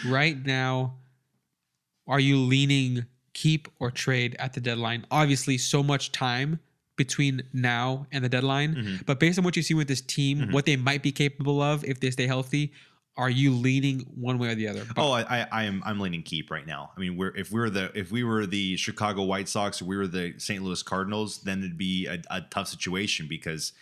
right 0.06 0.44
now, 0.44 0.94
are 2.06 2.20
you 2.20 2.36
leaning 2.38 3.06
keep 3.34 3.68
or 3.78 3.90
trade 3.90 4.36
at 4.38 4.52
the 4.52 4.60
deadline? 4.60 5.06
Obviously, 5.10 5.56
so 5.58 5.82
much 5.82 6.12
time 6.12 6.60
between 6.96 7.42
now 7.54 8.06
and 8.12 8.22
the 8.22 8.28
deadline. 8.28 8.74
Mhm. 8.74 9.06
But 9.06 9.18
based 9.18 9.38
on 9.38 9.44
what 9.44 9.56
you 9.56 9.62
see 9.62 9.72
with 9.74 9.88
this 9.88 10.02
team, 10.02 10.38
Mhm. 10.40 10.52
what 10.52 10.66
they 10.66 10.76
might 10.76 11.02
be 11.02 11.10
capable 11.10 11.62
of 11.62 11.82
if 11.84 12.00
they 12.00 12.10
stay 12.10 12.26
healthy, 12.26 12.72
are 13.16 13.30
you 13.30 13.52
leaning 13.52 14.00
one 14.16 14.38
way 14.38 14.48
or 14.48 14.54
the 14.54 14.68
other? 14.68 14.84
Oh, 14.96 15.12
I, 15.12 15.22
I, 15.22 15.46
I 15.52 15.64
am 15.64 15.82
I'm 15.84 16.00
leaning 16.00 16.22
keep 16.22 16.50
right 16.50 16.66
now. 16.66 16.92
I 16.96 17.00
mean, 17.00 17.16
we're 17.16 17.34
if 17.36 17.50
we 17.50 17.60
were 17.60 17.70
the 17.70 17.90
if 17.94 18.10
we 18.10 18.24
were 18.24 18.46
the 18.46 18.76
Chicago 18.76 19.22
White 19.22 19.48
Sox 19.48 19.82
we 19.82 19.96
were 19.96 20.06
the 20.06 20.34
St. 20.38 20.62
Louis 20.62 20.82
Cardinals, 20.82 21.42
then 21.42 21.58
it'd 21.58 21.78
be 21.78 22.06
a, 22.06 22.22
a 22.30 22.40
tough 22.42 22.68
situation 22.68 23.26
because 23.28 23.72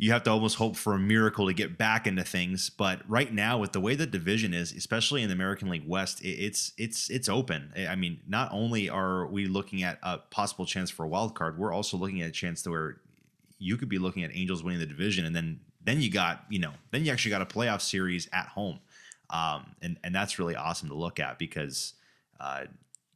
you 0.00 0.12
have 0.12 0.22
to 0.22 0.30
almost 0.30 0.56
hope 0.56 0.76
for 0.76 0.94
a 0.94 0.98
miracle 0.98 1.48
to 1.48 1.52
get 1.52 1.76
back 1.76 2.06
into 2.06 2.22
things. 2.22 2.70
But 2.70 3.02
right 3.08 3.32
now, 3.32 3.58
with 3.58 3.72
the 3.72 3.80
way 3.80 3.96
the 3.96 4.06
division 4.06 4.54
is, 4.54 4.72
especially 4.72 5.22
in 5.22 5.28
the 5.28 5.34
American 5.34 5.68
League 5.68 5.86
West, 5.86 6.22
it, 6.22 6.28
it's 6.28 6.72
it's 6.78 7.10
it's 7.10 7.28
open. 7.28 7.72
I 7.76 7.94
mean, 7.96 8.20
not 8.26 8.48
only 8.52 8.88
are 8.88 9.26
we 9.26 9.46
looking 9.46 9.82
at 9.82 9.98
a 10.02 10.18
possible 10.18 10.64
chance 10.64 10.88
for 10.88 11.04
a 11.04 11.08
wild 11.08 11.34
card, 11.34 11.58
we're 11.58 11.74
also 11.74 11.96
looking 11.96 12.22
at 12.22 12.28
a 12.28 12.32
chance 12.32 12.62
to 12.62 12.70
where 12.70 13.00
you 13.58 13.76
could 13.76 13.88
be 13.88 13.98
looking 13.98 14.22
at 14.22 14.30
Angels 14.32 14.62
winning 14.62 14.80
the 14.80 14.86
division, 14.86 15.26
and 15.26 15.34
then 15.34 15.60
then 15.88 16.00
you 16.00 16.10
got 16.10 16.44
you 16.48 16.58
know 16.58 16.72
then 16.90 17.04
you 17.04 17.10
actually 17.12 17.30
got 17.30 17.42
a 17.42 17.46
playoff 17.46 17.80
series 17.80 18.28
at 18.32 18.46
home, 18.46 18.78
um, 19.30 19.74
and 19.82 19.96
and 20.04 20.14
that's 20.14 20.38
really 20.38 20.54
awesome 20.56 20.88
to 20.88 20.94
look 20.94 21.18
at 21.18 21.38
because 21.38 21.94
uh, 22.40 22.64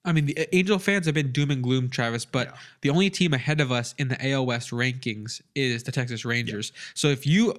I 0.05 0.13
mean, 0.13 0.27
the 0.27 0.53
Angel 0.57 0.81
fans 0.81 1.07
have 1.07 1.15
been 1.15 1.31
doom 1.31 1.53
and 1.53 1.63
gloom, 1.63 1.89
Travis, 1.89 2.25
but 2.25 2.49
Yeah. 2.49 2.55
the 2.81 2.91
only 2.91 3.09
team 3.09 3.33
ahead 3.35 3.61
of 3.61 3.71
us 3.71 3.95
in 3.99 4.09
the 4.09 4.31
AL 4.31 4.47
West 4.47 4.71
rankings 4.73 5.41
is 5.55 5.85
the 5.85 5.93
Texas 5.93 6.25
Rangers. 6.25 6.73
So 6.95 7.07
if 7.09 7.25
you 7.25 7.55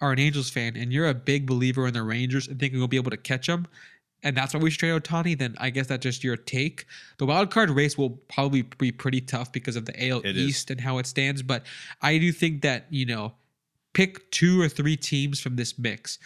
are 0.00 0.12
an 0.12 0.20
Angels 0.20 0.48
fan 0.48 0.76
and 0.76 0.92
you're 0.92 1.08
a 1.08 1.14
big 1.14 1.44
believer 1.46 1.88
in 1.88 1.94
the 1.94 2.04
Rangers 2.04 2.46
and 2.46 2.60
think 2.60 2.72
we'll 2.74 2.86
be 2.86 2.98
able 2.98 3.10
to 3.10 3.16
catch 3.16 3.48
them, 3.48 3.66
and 4.22 4.36
that's 4.36 4.54
why 4.54 4.60
we 4.60 4.70
should 4.70 4.78
trade 4.78 5.02
Ohtani, 5.02 5.36
then 5.36 5.56
I 5.58 5.70
guess 5.70 5.88
that's 5.88 6.04
just 6.04 6.22
your 6.22 6.36
take. 6.36 6.86
The 7.16 7.26
wild 7.26 7.50
card 7.50 7.68
race 7.70 7.98
will 7.98 8.10
probably 8.10 8.62
be 8.62 8.92
pretty 8.92 9.20
tough 9.20 9.50
because 9.50 9.74
of 9.74 9.84
the 9.86 10.08
AL 10.08 10.20
It 10.20 10.36
is. 10.36 10.48
East 10.48 10.70
and 10.70 10.80
how 10.80 10.98
it 10.98 11.06
stands, 11.06 11.42
but 11.42 11.64
I 12.00 12.18
do 12.18 12.30
think 12.30 12.62
that, 12.62 12.86
you 12.90 13.06
know, 13.06 13.34
pick 13.92 14.30
two 14.30 14.60
or 14.60 14.68
three 14.68 14.96
teams 14.96 15.40
from 15.40 15.56
this 15.56 15.78
mix 15.78 16.18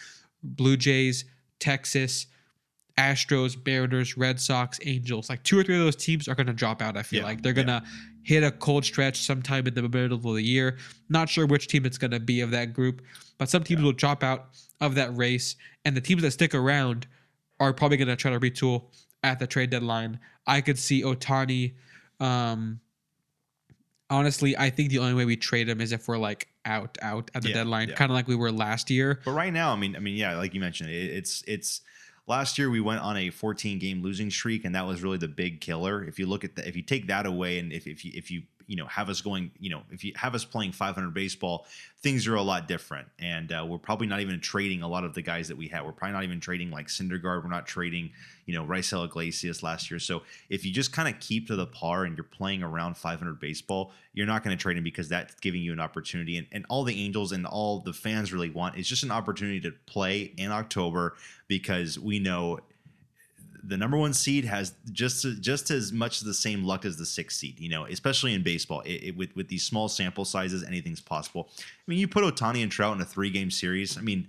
Blue 0.43 0.77
Jays, 0.77 1.25
Texas, 1.59 2.27
Astros, 2.97 3.57
Mariners, 3.65 4.17
Red 4.17 4.39
Sox, 4.39 4.79
Angels. 4.85 5.29
Like 5.29 5.43
two 5.43 5.57
or 5.57 5.63
three 5.63 5.75
of 5.77 5.81
those 5.81 5.95
teams 5.95 6.27
are 6.27 6.35
going 6.35 6.47
to 6.47 6.53
drop 6.53 6.81
out. 6.81 6.97
I 6.97 7.03
feel 7.03 7.21
Yeah, 7.21 7.25
like 7.25 7.41
they're 7.41 7.53
going 7.53 7.67
to 7.67 7.81
hit 8.23 8.43
a 8.43 8.51
cold 8.51 8.85
stretch 8.85 9.21
sometime 9.21 9.65
in 9.67 9.73
the 9.73 9.81
middle 9.81 10.17
of 10.17 10.23
the 10.23 10.41
year. 10.41 10.77
Not 11.09 11.29
sure 11.29 11.45
which 11.45 11.67
team 11.67 11.85
it's 11.85 11.97
going 11.97 12.11
to 12.11 12.19
be 12.19 12.41
of 12.41 12.51
that 12.51 12.73
group, 12.73 13.01
but 13.37 13.49
some 13.49 13.63
teams 13.63 13.81
will 13.81 13.93
drop 13.93 14.23
out 14.23 14.49
of 14.79 14.95
that 14.95 15.15
race. 15.17 15.55
And 15.85 15.95
the 15.97 16.01
teams 16.01 16.21
that 16.21 16.31
stick 16.31 16.53
around 16.53 17.07
are 17.59 17.73
probably 17.73 17.97
going 17.97 18.07
to 18.09 18.15
try 18.15 18.31
to 18.31 18.39
retool 18.39 18.85
at 19.23 19.39
the 19.39 19.47
trade 19.47 19.69
deadline. 19.69 20.19
I 20.45 20.61
could 20.61 20.77
see 20.77 21.01
Ohtani. 21.01 21.73
Um, 22.19 22.79
honestly, 24.09 24.55
I 24.57 24.69
think 24.69 24.89
the 24.89 24.99
only 24.99 25.13
way 25.13 25.25
we 25.25 25.35
trade 25.35 25.67
him 25.67 25.81
is 25.81 25.91
if 25.91 26.07
we're 26.07 26.17
like 26.17 26.47
out, 26.65 26.97
out 27.01 27.31
at 27.33 27.41
the 27.43 27.49
Yeah, 27.49 27.55
deadline, 27.55 27.89
yeah. 27.89 27.95
kind 27.95 28.11
of 28.11 28.15
like 28.15 28.27
we 28.27 28.35
were 28.35 28.51
last 28.51 28.89
year. 28.89 29.19
But 29.25 29.31
right 29.31 29.53
now, 29.53 29.71
I 29.71 29.75
mean, 29.75 29.95
I 29.95 29.99
mean, 29.99 30.15
yeah, 30.15 30.37
like 30.37 30.53
you 30.53 30.59
mentioned, 30.59 30.89
it, 30.89 31.11
it's 31.11 31.43
it's 31.47 31.81
last 32.27 32.57
year 32.57 32.69
we 32.69 32.79
went 32.81 33.01
on 33.01 33.17
a 33.17 33.29
14 33.29 33.79
game 33.79 34.01
losing 34.01 34.29
streak, 34.31 34.65
and 34.65 34.75
that 34.75 34.85
was 34.85 35.03
really 35.03 35.17
the 35.17 35.27
big 35.27 35.61
killer. 35.61 36.03
If 36.03 36.19
you 36.19 36.25
look 36.25 36.43
at 36.43 36.55
the, 36.55 36.67
if 36.67 36.75
you 36.75 36.81
take 36.81 37.07
that 37.07 37.25
away, 37.25 37.59
and 37.59 37.71
if 37.73 37.87
if 37.87 38.05
you 38.05 38.11
if 38.15 38.31
you 38.31 38.43
you 38.67 38.75
know 38.75 38.85
have 38.87 39.09
us 39.09 39.21
going, 39.21 39.51
you 39.59 39.69
know, 39.69 39.83
if 39.91 40.03
you 40.03 40.13
have 40.15 40.35
us 40.35 40.45
playing 40.45 40.71
500 40.71 41.13
baseball, 41.13 41.65
things 42.01 42.27
are 42.27 42.35
a 42.35 42.41
lot 42.41 42.67
different, 42.67 43.07
and 43.19 43.51
uh, 43.51 43.65
we're 43.67 43.77
probably 43.77 44.07
not 44.07 44.19
even 44.19 44.39
trading 44.39 44.81
a 44.81 44.87
lot 44.87 45.03
of 45.03 45.13
the 45.13 45.21
guys 45.21 45.47
that 45.47 45.57
we 45.57 45.67
had. 45.67 45.85
We're 45.85 45.91
probably 45.91 46.13
not 46.13 46.23
even 46.23 46.39
trading 46.39 46.71
like 46.71 46.87
Syndergaard. 46.87 47.43
We're 47.43 47.49
not 47.49 47.65
trading, 47.65 48.11
you 48.45 48.53
know, 48.53 48.65
Raisel 48.65 49.05
Iglesias 49.05 49.63
last 49.63 49.89
year. 49.89 49.99
So 49.99 50.23
if 50.49 50.65
you 50.65 50.71
just 50.71 50.91
kind 50.91 51.07
of 51.07 51.19
keep 51.19 51.47
to 51.47 51.55
the 51.55 51.67
par 51.67 52.05
and 52.05 52.17
you're 52.17 52.23
playing 52.23 52.63
around 52.63 52.97
500 52.97 53.39
baseball, 53.39 53.91
you're 54.13 54.27
not 54.27 54.43
going 54.43 54.55
to 54.55 54.61
trade 54.61 54.77
him 54.77 54.83
because 54.83 55.09
that's 55.09 55.35
giving 55.35 55.61
you 55.61 55.73
an 55.73 55.79
opportunity. 55.79 56.37
And, 56.37 56.47
and 56.51 56.65
all 56.69 56.83
the 56.83 57.03
Angels 57.03 57.31
and 57.31 57.45
all 57.45 57.79
the 57.79 57.93
fans 57.93 58.31
really 58.31 58.49
want 58.49 58.77
is 58.77 58.87
just 58.87 59.03
an 59.03 59.11
opportunity 59.11 59.59
to 59.61 59.71
play 59.85 60.33
in 60.37 60.51
October 60.51 61.15
because 61.47 61.97
we 61.99 62.19
know 62.19 62.59
the 63.65 63.77
number 63.77 63.97
one 63.97 64.13
seed 64.13 64.45
has 64.45 64.73
just 64.91 65.25
just 65.41 65.71
as 65.71 65.91
much 65.91 66.19
the 66.19 66.33
same 66.33 66.63
luck 66.63 66.85
as 66.85 66.97
the 66.97 67.05
sixth 67.05 67.37
seed. 67.37 67.59
You 67.59 67.69
know, 67.69 67.85
especially 67.85 68.33
in 68.33 68.43
baseball, 68.43 68.81
it, 68.81 69.03
it- 69.03 69.17
with 69.17 69.35
with 69.35 69.47
these 69.47 69.63
small 69.63 69.87
sample 69.89 70.25
sizes, 70.25 70.63
anything's 70.63 71.01
possible. 71.01 71.49
I 71.59 71.63
mean, 71.87 71.99
you 71.99 72.07
put 72.07 72.23
Ohtani 72.23 72.61
and 72.63 72.71
Trout 72.71 72.95
in 72.95 73.01
a 73.01 73.05
three 73.05 73.29
game 73.29 73.49
series. 73.51 73.97
I 73.97 74.01
mean, 74.01 74.27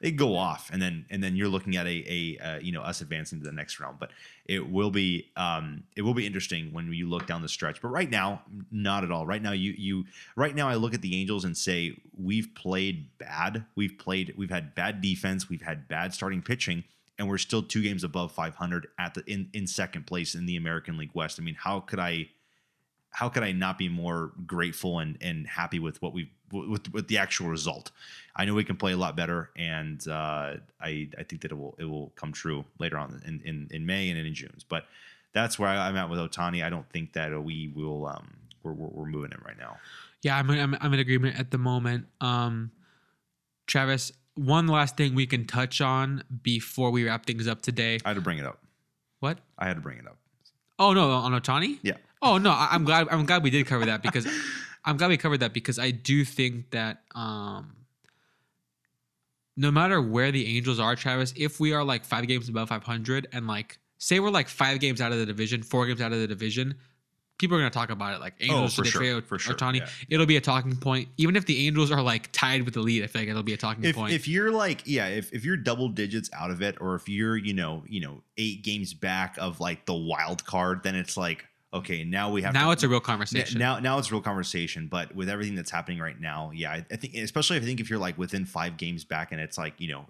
they 0.00 0.10
go 0.10 0.34
off, 0.36 0.70
and 0.72 0.80
then 0.80 1.04
and 1.10 1.22
then 1.22 1.36
you're 1.36 1.48
looking 1.48 1.76
at 1.76 1.86
a 1.86 2.04
a 2.08 2.38
uh, 2.38 2.58
you 2.58 2.72
know 2.72 2.82
us 2.82 3.00
advancing 3.00 3.38
to 3.40 3.44
the 3.44 3.52
next 3.52 3.78
round. 3.80 3.98
But 3.98 4.10
it 4.46 4.70
will 4.70 4.90
be 4.90 5.30
um 5.36 5.84
it 5.96 6.02
will 6.02 6.14
be 6.14 6.26
interesting 6.26 6.72
when 6.72 6.92
you 6.92 7.08
look 7.08 7.26
down 7.26 7.42
the 7.42 7.48
stretch. 7.48 7.80
But 7.82 7.88
right 7.88 8.08
now, 8.10 8.42
not 8.70 9.04
at 9.04 9.10
all. 9.10 9.26
Right 9.26 9.42
now, 9.42 9.52
you 9.52 9.74
you 9.76 10.04
right 10.36 10.54
now 10.54 10.68
I 10.68 10.74
look 10.74 10.94
at 10.94 11.02
the 11.02 11.20
Angels 11.20 11.44
and 11.44 11.56
say 11.56 11.96
we've 12.18 12.48
played 12.54 13.16
bad. 13.18 13.64
We've 13.74 13.96
played 13.98 14.34
we've 14.36 14.50
had 14.50 14.74
bad 14.74 15.00
defense. 15.00 15.48
We've 15.48 15.62
had 15.62 15.86
bad 15.88 16.14
starting 16.14 16.40
pitching. 16.42 16.84
And 17.20 17.28
we're 17.28 17.38
still 17.38 17.62
two 17.62 17.82
games 17.82 18.02
above 18.02 18.32
500 18.32 18.88
at 18.98 19.14
the 19.14 19.22
in, 19.30 19.50
in 19.52 19.66
second 19.66 20.06
place 20.06 20.34
in 20.34 20.46
the 20.46 20.56
American 20.56 20.96
League 20.96 21.10
West. 21.14 21.38
I 21.38 21.42
mean, 21.42 21.54
how 21.54 21.80
could 21.80 21.98
I 22.00 22.30
how 23.10 23.28
could 23.28 23.42
I 23.42 23.52
not 23.52 23.76
be 23.76 23.88
more 23.88 24.32
grateful 24.46 25.00
and 25.00 25.18
and 25.20 25.46
happy 25.46 25.78
with 25.78 26.00
what 26.00 26.14
we 26.14 26.30
with 26.50 26.90
with 26.92 27.08
the 27.08 27.18
actual 27.18 27.48
result? 27.48 27.90
I 28.34 28.46
know 28.46 28.54
we 28.54 28.64
can 28.64 28.76
play 28.76 28.92
a 28.92 28.96
lot 28.96 29.16
better, 29.16 29.50
and 29.54 30.00
uh, 30.08 30.54
I 30.80 31.08
I 31.18 31.22
think 31.28 31.42
that 31.42 31.52
it 31.52 31.58
will 31.58 31.74
it 31.78 31.84
will 31.84 32.10
come 32.16 32.32
true 32.32 32.64
later 32.78 32.96
on 32.96 33.20
in 33.26 33.42
in, 33.44 33.68
in 33.70 33.84
May 33.84 34.08
and 34.08 34.18
in 34.18 34.32
June. 34.32 34.54
But 34.68 34.86
that's 35.32 35.58
where 35.58 35.68
I'm 35.68 35.96
at 35.96 36.08
with 36.08 36.18
Ohtani. 36.18 36.64
I 36.64 36.70
don't 36.70 36.88
think 36.90 37.12
that 37.12 37.38
we 37.44 37.70
will 37.74 38.06
um 38.06 38.30
we're 38.62 38.72
we're, 38.72 38.88
we're 38.88 39.06
moving 39.06 39.32
him 39.32 39.42
right 39.44 39.58
now. 39.58 39.76
Yeah, 40.22 40.38
I'm, 40.38 40.50
I'm 40.50 40.76
I'm 40.80 40.94
in 40.94 41.00
agreement 41.00 41.38
at 41.38 41.50
the 41.50 41.58
moment. 41.58 42.06
Um, 42.20 42.70
Travis, 43.66 44.12
one 44.34 44.66
last 44.66 44.96
thing 44.96 45.14
we 45.14 45.26
can 45.26 45.46
touch 45.46 45.80
on 45.80 46.24
before 46.42 46.90
we 46.90 47.04
wrap 47.06 47.26
things 47.26 47.46
up 47.46 47.62
today. 47.62 47.98
I 48.04 48.10
had 48.10 48.14
to 48.14 48.20
bring 48.20 48.38
it 48.38 48.46
up. 48.46 48.60
What? 49.20 49.38
I 49.58 49.66
had 49.66 49.76
to 49.76 49.82
bring 49.82 49.98
it 49.98 50.06
up. 50.06 50.16
Oh 50.78 50.92
no, 50.92 51.10
on 51.10 51.32
Ohtani? 51.32 51.78
Yeah. 51.82 51.96
Oh 52.22 52.38
no, 52.38 52.50
I, 52.50 52.74
am 52.74 52.84
glad 52.84 53.08
I'm 53.10 53.26
glad 53.26 53.42
we 53.42 53.50
did 53.50 53.66
cover 53.66 53.86
that 53.86 54.02
because 54.02 54.26
I'm 54.84 54.96
glad 54.96 55.08
we 55.08 55.16
covered 55.16 55.40
that 55.40 55.52
because 55.52 55.78
I 55.78 55.90
do 55.90 56.24
think 56.24 56.70
that 56.70 57.02
um 57.14 57.76
no 59.56 59.70
matter 59.70 60.00
where 60.00 60.32
the 60.32 60.56
Angels 60.56 60.80
are, 60.80 60.96
Travis, 60.96 61.34
if 61.36 61.60
we 61.60 61.74
are 61.74 61.84
like 61.84 62.04
five 62.04 62.26
games 62.26 62.48
above 62.48 62.70
500 62.70 63.28
and 63.32 63.46
like 63.46 63.78
say 63.98 64.18
we're 64.18 64.30
like 64.30 64.48
five 64.48 64.80
games 64.80 65.02
out 65.02 65.12
of 65.12 65.18
the 65.18 65.26
division, 65.26 65.62
four 65.62 65.86
games 65.86 66.00
out 66.00 66.12
of 66.12 66.18
the 66.18 66.26
division, 66.26 66.76
people 67.40 67.56
are 67.56 67.60
going 67.60 67.70
to 67.70 67.76
talk 67.76 67.90
about 67.90 68.14
it. 68.14 68.20
Like 68.20 68.34
oh, 68.42 68.44
Angels 68.44 68.78
oh, 68.78 68.82
should 68.84 68.92
sure, 68.92 69.22
for 69.22 69.38
sure, 69.38 69.54
Ohtani. 69.54 69.78
yeah. 69.78 69.88
It'll 70.10 70.26
be 70.26 70.36
a 70.36 70.40
talking 70.40 70.76
point. 70.76 71.08
Even 71.16 71.34
if 71.34 71.46
the 71.46 71.66
Angels 71.66 71.90
are 71.90 72.02
like 72.02 72.30
tied 72.32 72.62
with 72.64 72.74
the 72.74 72.80
lead, 72.80 73.02
I 73.02 73.06
feel 73.06 73.22
like 73.22 73.28
it'll 73.30 73.42
be 73.42 73.54
a 73.54 73.56
talking 73.56 73.82
If, 73.84 73.96
point. 73.96 74.12
if 74.12 74.28
you're 74.28 74.52
like 74.52 74.82
yeah 74.84 75.08
if, 75.08 75.32
if 75.32 75.44
you're 75.44 75.56
double 75.56 75.88
digits 75.88 76.30
out 76.32 76.50
of 76.50 76.62
it 76.62 76.76
or 76.80 76.94
if 76.94 77.08
you're 77.08 77.36
you 77.36 77.54
know 77.54 77.82
you 77.88 78.00
know 78.00 78.22
eight 78.36 78.62
games 78.62 78.94
back 78.94 79.36
of 79.38 79.58
like 79.58 79.86
the 79.86 79.94
wild 79.94 80.44
card 80.44 80.82
then 80.82 80.94
it's 80.94 81.16
like 81.16 81.46
okay 81.72 82.04
now 82.04 82.30
we 82.30 82.42
have 82.42 82.52
now 82.52 82.66
to, 82.66 82.72
it's 82.72 82.82
a 82.82 82.88
real 82.88 83.00
conversation. 83.00 83.58
Now, 83.58 83.78
now 83.78 83.98
it's 83.98 84.10
a 84.10 84.12
real 84.12 84.22
conversation. 84.22 84.86
But 84.88 85.14
with 85.14 85.28
everything 85.28 85.54
that's 85.54 85.70
happening 85.70 85.98
right 85.98 86.20
now, 86.20 86.50
yeah, 86.54 86.72
I, 86.72 86.86
I 86.90 86.96
think, 86.96 87.14
especially 87.14 87.56
I 87.56 87.60
think 87.60 87.80
if 87.80 87.88
you're 87.88 87.98
like 87.98 88.18
within 88.18 88.44
five 88.44 88.76
games 88.76 89.04
back, 89.04 89.32
and 89.32 89.40
it's 89.40 89.56
like 89.56 89.74
you 89.78 89.88
know, 89.88 90.06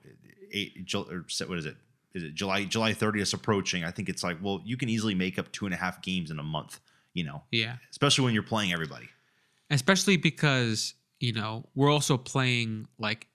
eight, 0.52 0.92
or 0.94 1.24
what 1.46 1.58
is 1.58 1.66
it? 1.66 1.76
Is 2.14 2.24
it 2.24 2.34
July 2.34 2.64
July 2.64 2.92
30th 2.92 3.34
approaching? 3.34 3.84
I 3.84 3.90
think 3.90 4.08
it's 4.08 4.24
like, 4.24 4.38
well, 4.42 4.60
you 4.64 4.76
can 4.76 4.88
easily 4.88 5.14
make 5.14 5.38
up 5.38 5.52
two 5.52 5.64
and 5.66 5.74
a 5.74 5.76
half 5.76 6.02
games 6.02 6.30
in 6.30 6.38
a 6.38 6.42
month. 6.42 6.80
You 7.14 7.24
know, 7.24 7.42
yeah. 7.50 7.76
especially 7.90 8.24
when 8.24 8.34
you're 8.34 8.42
playing 8.42 8.72
everybody. 8.72 9.08
especially 9.70 10.16
because 10.16 10.94
you 11.18 11.32
know 11.32 11.64
we're 11.74 11.90
also 11.90 12.16
playing 12.16 12.86
like 12.98 13.26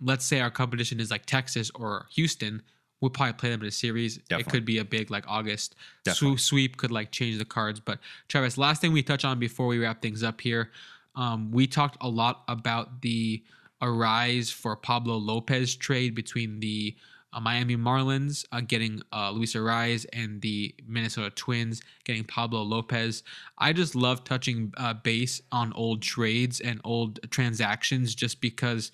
let's 0.00 0.24
say 0.24 0.40
our 0.40 0.50
competition 0.50 1.00
is 1.00 1.10
like 1.10 1.24
texas 1.26 1.70
or 1.74 2.06
houston 2.14 2.62
we'll 3.00 3.10
probably 3.10 3.32
play 3.32 3.50
them 3.50 3.60
in 3.62 3.66
a 3.66 3.70
series 3.70 4.18
it 4.30 4.46
could 4.48 4.64
be 4.64 4.78
a 4.78 4.84
big 4.84 5.10
like 5.10 5.24
august 5.26 5.74
Definitely. 6.04 6.36
sweep, 6.36 6.40
sweep 6.40 6.76
could 6.76 6.90
like 6.90 7.10
change 7.12 7.38
the 7.38 7.44
cards 7.44 7.80
but 7.80 7.98
travis 8.28 8.56
last 8.58 8.80
thing 8.80 8.92
we 8.92 9.02
touch 9.02 9.24
on 9.24 9.38
before 9.38 9.66
we 9.66 9.78
wrap 9.78 10.00
things 10.02 10.22
up 10.22 10.40
here 10.40 10.70
um, 11.16 11.50
we 11.50 11.66
talked 11.66 11.96
a 12.02 12.08
lot 12.08 12.42
about 12.46 13.00
the 13.02 13.42
Arraez 13.82 14.52
for 14.52 14.76
pablo 14.76 15.16
lopez 15.16 15.74
trade 15.74 16.14
between 16.14 16.60
the 16.60 16.94
uh, 17.32 17.40
Miami 17.40 17.76
Marlins 17.76 18.44
uh, 18.52 18.60
getting 18.60 19.02
uh, 19.12 19.30
Luis 19.30 19.54
Arraez 19.54 20.06
and 20.12 20.40
the 20.40 20.74
Minnesota 20.86 21.30
Twins 21.30 21.82
getting 22.04 22.24
Pablo 22.24 22.62
Lopez. 22.62 23.22
I 23.58 23.72
just 23.72 23.94
love 23.94 24.24
touching 24.24 24.72
uh, 24.76 24.94
base 24.94 25.40
on 25.52 25.72
old 25.74 26.02
trades 26.02 26.60
and 26.60 26.80
old 26.84 27.20
transactions 27.30 28.14
just 28.14 28.40
because 28.40 28.92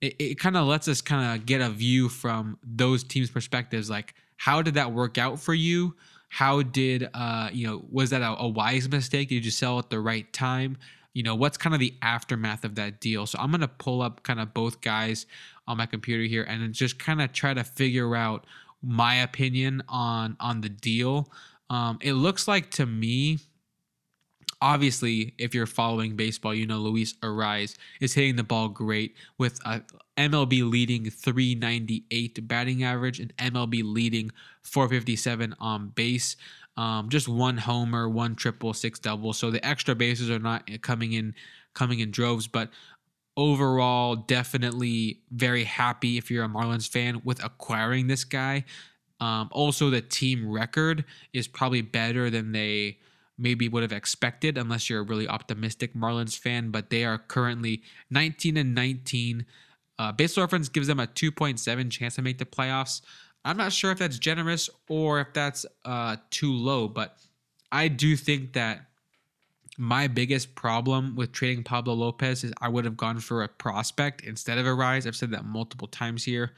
it, 0.00 0.14
it 0.18 0.38
kind 0.38 0.56
of 0.56 0.66
lets 0.66 0.88
us 0.88 1.00
kind 1.00 1.34
of 1.34 1.46
get 1.46 1.60
a 1.60 1.70
view 1.70 2.08
from 2.08 2.58
those 2.62 3.02
teams' 3.02 3.30
perspectives. 3.30 3.90
Like, 3.90 4.14
how 4.36 4.62
did 4.62 4.74
that 4.74 4.92
work 4.92 5.18
out 5.18 5.40
for 5.40 5.54
you? 5.54 5.94
How 6.28 6.62
did, 6.62 7.08
uh, 7.12 7.50
you 7.52 7.66
know, 7.66 7.84
was 7.90 8.10
that 8.10 8.22
a, 8.22 8.36
a 8.38 8.48
wise 8.48 8.88
mistake? 8.88 9.28
Did 9.30 9.44
you 9.44 9.50
sell 9.50 9.78
at 9.78 9.90
the 9.90 10.00
right 10.00 10.32
time? 10.32 10.78
You 11.12 11.24
know, 11.24 11.34
what's 11.34 11.56
kind 11.58 11.74
of 11.74 11.80
the 11.80 11.92
aftermath 12.02 12.64
of 12.64 12.76
that 12.76 13.00
deal? 13.00 13.26
So 13.26 13.36
I'm 13.40 13.50
going 13.50 13.62
to 13.62 13.68
pull 13.68 14.00
up 14.00 14.22
kind 14.22 14.38
of 14.38 14.54
both 14.54 14.80
guys 14.80 15.26
on 15.70 15.76
my 15.76 15.86
computer 15.86 16.24
here 16.24 16.42
and 16.42 16.74
just 16.74 16.98
kind 16.98 17.22
of 17.22 17.32
try 17.32 17.54
to 17.54 17.62
figure 17.62 18.16
out 18.16 18.44
my 18.82 19.14
opinion 19.16 19.82
on 19.88 20.36
on 20.40 20.60
the 20.60 20.68
deal. 20.68 21.30
Um, 21.70 21.98
it 22.00 22.14
looks 22.14 22.48
like 22.48 22.70
to 22.72 22.86
me, 22.86 23.38
obviously, 24.60 25.34
if 25.38 25.54
you're 25.54 25.66
following 25.66 26.16
baseball, 26.16 26.52
you 26.52 26.66
know 26.66 26.78
Luis 26.78 27.14
Arraez 27.22 27.76
is 28.00 28.14
hitting 28.14 28.34
the 28.34 28.42
ball 28.42 28.68
great 28.68 29.14
with 29.38 29.60
a 29.64 29.82
MLB 30.16 30.68
leading 30.68 31.08
398 31.08 32.48
batting 32.48 32.82
average 32.82 33.20
and 33.20 33.34
MLB 33.36 33.82
leading 33.84 34.32
457 34.62 35.54
on 35.60 35.88
base. 35.90 36.34
Um, 36.76 37.10
just 37.10 37.28
one 37.28 37.58
homer, 37.58 38.08
one 38.08 38.34
triple, 38.34 38.74
six 38.74 38.98
double. 38.98 39.32
So 39.32 39.52
the 39.52 39.64
extra 39.64 39.94
bases 39.94 40.30
are 40.30 40.40
not 40.40 40.68
coming 40.82 41.12
in 41.12 41.34
coming 41.74 42.00
in 42.00 42.10
droves, 42.10 42.48
but 42.48 42.70
overall, 43.40 44.16
definitely 44.16 45.20
very 45.30 45.64
happy 45.64 46.18
if 46.18 46.30
you're 46.30 46.44
a 46.44 46.48
Marlins 46.48 46.86
fan 46.86 47.22
with 47.24 47.42
acquiring 47.42 48.06
this 48.06 48.22
guy. 48.22 48.66
Um, 49.18 49.48
also, 49.50 49.88
the 49.88 50.02
team 50.02 50.46
record 50.46 51.06
is 51.32 51.48
probably 51.48 51.80
better 51.80 52.28
than 52.28 52.52
they 52.52 52.98
maybe 53.38 53.66
would 53.66 53.82
have 53.82 53.92
expected, 53.92 54.58
unless 54.58 54.90
you're 54.90 55.00
a 55.00 55.04
really 55.04 55.26
optimistic 55.26 55.94
Marlins 55.94 56.38
fan. 56.38 56.70
But 56.70 56.90
they 56.90 57.02
are 57.06 57.16
currently 57.16 57.82
19 58.10 58.58
and 58.58 58.74
19. 58.74 59.46
Uh, 59.98 60.12
Baseball 60.12 60.44
Reference 60.44 60.68
gives 60.68 60.86
them 60.86 61.00
a 61.00 61.06
2.7 61.06 61.90
chance 61.90 62.16
to 62.16 62.22
make 62.22 62.36
the 62.36 62.44
playoffs. 62.44 63.00
I'm 63.42 63.56
not 63.56 63.72
sure 63.72 63.90
if 63.90 63.98
that's 63.98 64.18
generous 64.18 64.68
or 64.86 65.18
if 65.20 65.32
that's 65.32 65.64
uh, 65.86 66.16
too 66.28 66.52
low, 66.52 66.88
but 66.88 67.16
I 67.72 67.88
do 67.88 68.16
think 68.16 68.52
that 68.52 68.89
my 69.80 70.06
biggest 70.06 70.54
problem 70.54 71.16
with 71.16 71.32
trading 71.32 71.64
Pablo 71.64 71.94
Lopez 71.94 72.44
is 72.44 72.52
I 72.60 72.68
would 72.68 72.84
have 72.84 72.98
gone 72.98 73.18
for 73.18 73.42
a 73.42 73.48
prospect 73.48 74.20
instead 74.20 74.58
of 74.58 74.66
Arraez. 74.66 75.06
I've 75.06 75.16
said 75.16 75.30
that 75.30 75.46
multiple 75.46 75.88
times 75.88 76.22
here. 76.22 76.52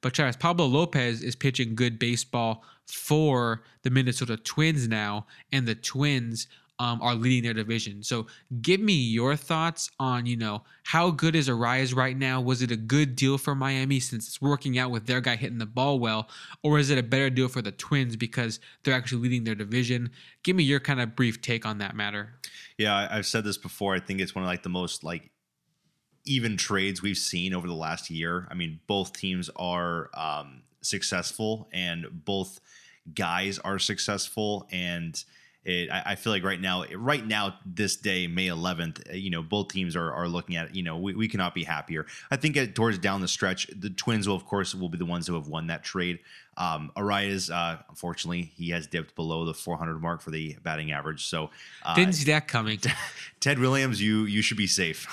But 0.00 0.14
Travis, 0.14 0.36
Pablo 0.36 0.66
Lopez 0.66 1.22
is 1.24 1.34
pitching 1.34 1.74
good 1.74 1.98
baseball 1.98 2.62
for 2.86 3.62
the 3.82 3.90
Minnesota 3.90 4.36
Twins 4.36 4.86
now, 4.86 5.26
and 5.50 5.66
the 5.66 5.74
Twins 5.74 6.46
um, 6.78 7.00
are 7.02 7.14
leading 7.14 7.44
their 7.44 7.54
division. 7.54 8.02
So 8.02 8.26
give 8.60 8.80
me 8.80 8.94
your 8.94 9.36
thoughts 9.36 9.90
on, 10.00 10.26
you 10.26 10.36
know, 10.36 10.64
how 10.84 11.10
good 11.10 11.36
is 11.36 11.48
Arraez 11.48 11.94
right 11.94 12.16
now? 12.16 12.40
Was 12.40 12.62
it 12.62 12.70
a 12.70 12.76
good 12.76 13.14
deal 13.14 13.38
for 13.38 13.54
Miami 13.54 14.00
since 14.00 14.26
it's 14.26 14.40
working 14.40 14.78
out 14.78 14.90
with 14.90 15.06
their 15.06 15.20
guy 15.20 15.36
hitting 15.36 15.58
the 15.58 15.66
ball 15.66 15.98
well? 15.98 16.28
Or 16.62 16.78
is 16.78 16.90
it 16.90 16.98
a 16.98 17.02
better 17.02 17.30
deal 17.30 17.48
for 17.48 17.62
the 17.62 17.72
Twins 17.72 18.16
because 18.16 18.58
they're 18.82 18.94
actually 18.94 19.22
leading 19.22 19.44
their 19.44 19.54
division? 19.54 20.10
Give 20.42 20.56
me 20.56 20.64
your 20.64 20.80
kind 20.80 21.00
of 21.00 21.14
brief 21.14 21.40
take 21.40 21.64
on 21.64 21.78
that 21.78 21.94
matter. 21.94 22.34
Yeah, 22.78 23.08
I've 23.10 23.26
said 23.26 23.44
this 23.44 23.58
before. 23.58 23.94
I 23.94 24.00
think 24.00 24.20
it's 24.20 24.34
one 24.34 24.42
of 24.42 24.48
like 24.48 24.62
the 24.62 24.68
most 24.68 25.04
like 25.04 25.30
even 26.24 26.56
trades 26.56 27.02
we've 27.02 27.18
seen 27.18 27.54
over 27.54 27.66
the 27.66 27.74
last 27.74 28.10
year. 28.10 28.46
I 28.50 28.54
mean, 28.54 28.80
both 28.86 29.12
teams 29.12 29.50
are 29.56 30.10
um, 30.14 30.62
successful, 30.80 31.68
and 31.72 32.06
both 32.24 32.60
guys 33.14 33.58
are 33.58 33.78
successful, 33.78 34.68
and 34.70 35.22
it, 35.64 35.90
I, 35.90 36.02
I 36.06 36.14
feel 36.16 36.32
like 36.32 36.42
right 36.42 36.60
now, 36.60 36.84
right 36.94 37.24
now, 37.24 37.54
this 37.64 37.96
day, 37.96 38.26
May 38.26 38.48
11th, 38.48 39.10
uh, 39.10 39.14
you 39.14 39.30
know, 39.30 39.42
both 39.42 39.68
teams 39.68 39.94
are, 39.94 40.12
are 40.12 40.26
looking 40.26 40.56
at, 40.56 40.74
you 40.74 40.82
know, 40.82 40.98
we, 40.98 41.14
we 41.14 41.28
cannot 41.28 41.54
be 41.54 41.62
happier. 41.62 42.06
I 42.30 42.36
think 42.36 42.56
at, 42.56 42.74
towards 42.74 42.98
down 42.98 43.20
the 43.20 43.28
stretch, 43.28 43.68
the 43.68 43.90
Twins 43.90 44.26
will, 44.26 44.34
of 44.34 44.44
course, 44.44 44.74
will 44.74 44.88
be 44.88 44.98
the 44.98 45.06
ones 45.06 45.26
who 45.26 45.34
have 45.34 45.46
won 45.46 45.68
that 45.68 45.84
trade. 45.84 46.18
Um, 46.56 46.90
Arraez, 46.96 47.50
uh, 47.50 47.78
unfortunately, 47.88 48.52
he 48.56 48.70
has 48.70 48.86
dipped 48.88 49.14
below 49.14 49.44
the 49.44 49.54
400 49.54 50.00
mark 50.00 50.20
for 50.20 50.30
the 50.30 50.56
batting 50.62 50.90
average. 50.90 51.26
So 51.26 51.50
uh, 51.84 51.94
Didn't 51.94 52.14
see 52.14 52.30
that 52.32 52.48
coming. 52.48 52.80
Ted 53.40 53.58
Williams, 53.58 54.02
you 54.02 54.24
you 54.24 54.42
should 54.42 54.58
be 54.58 54.66
safe. 54.66 55.06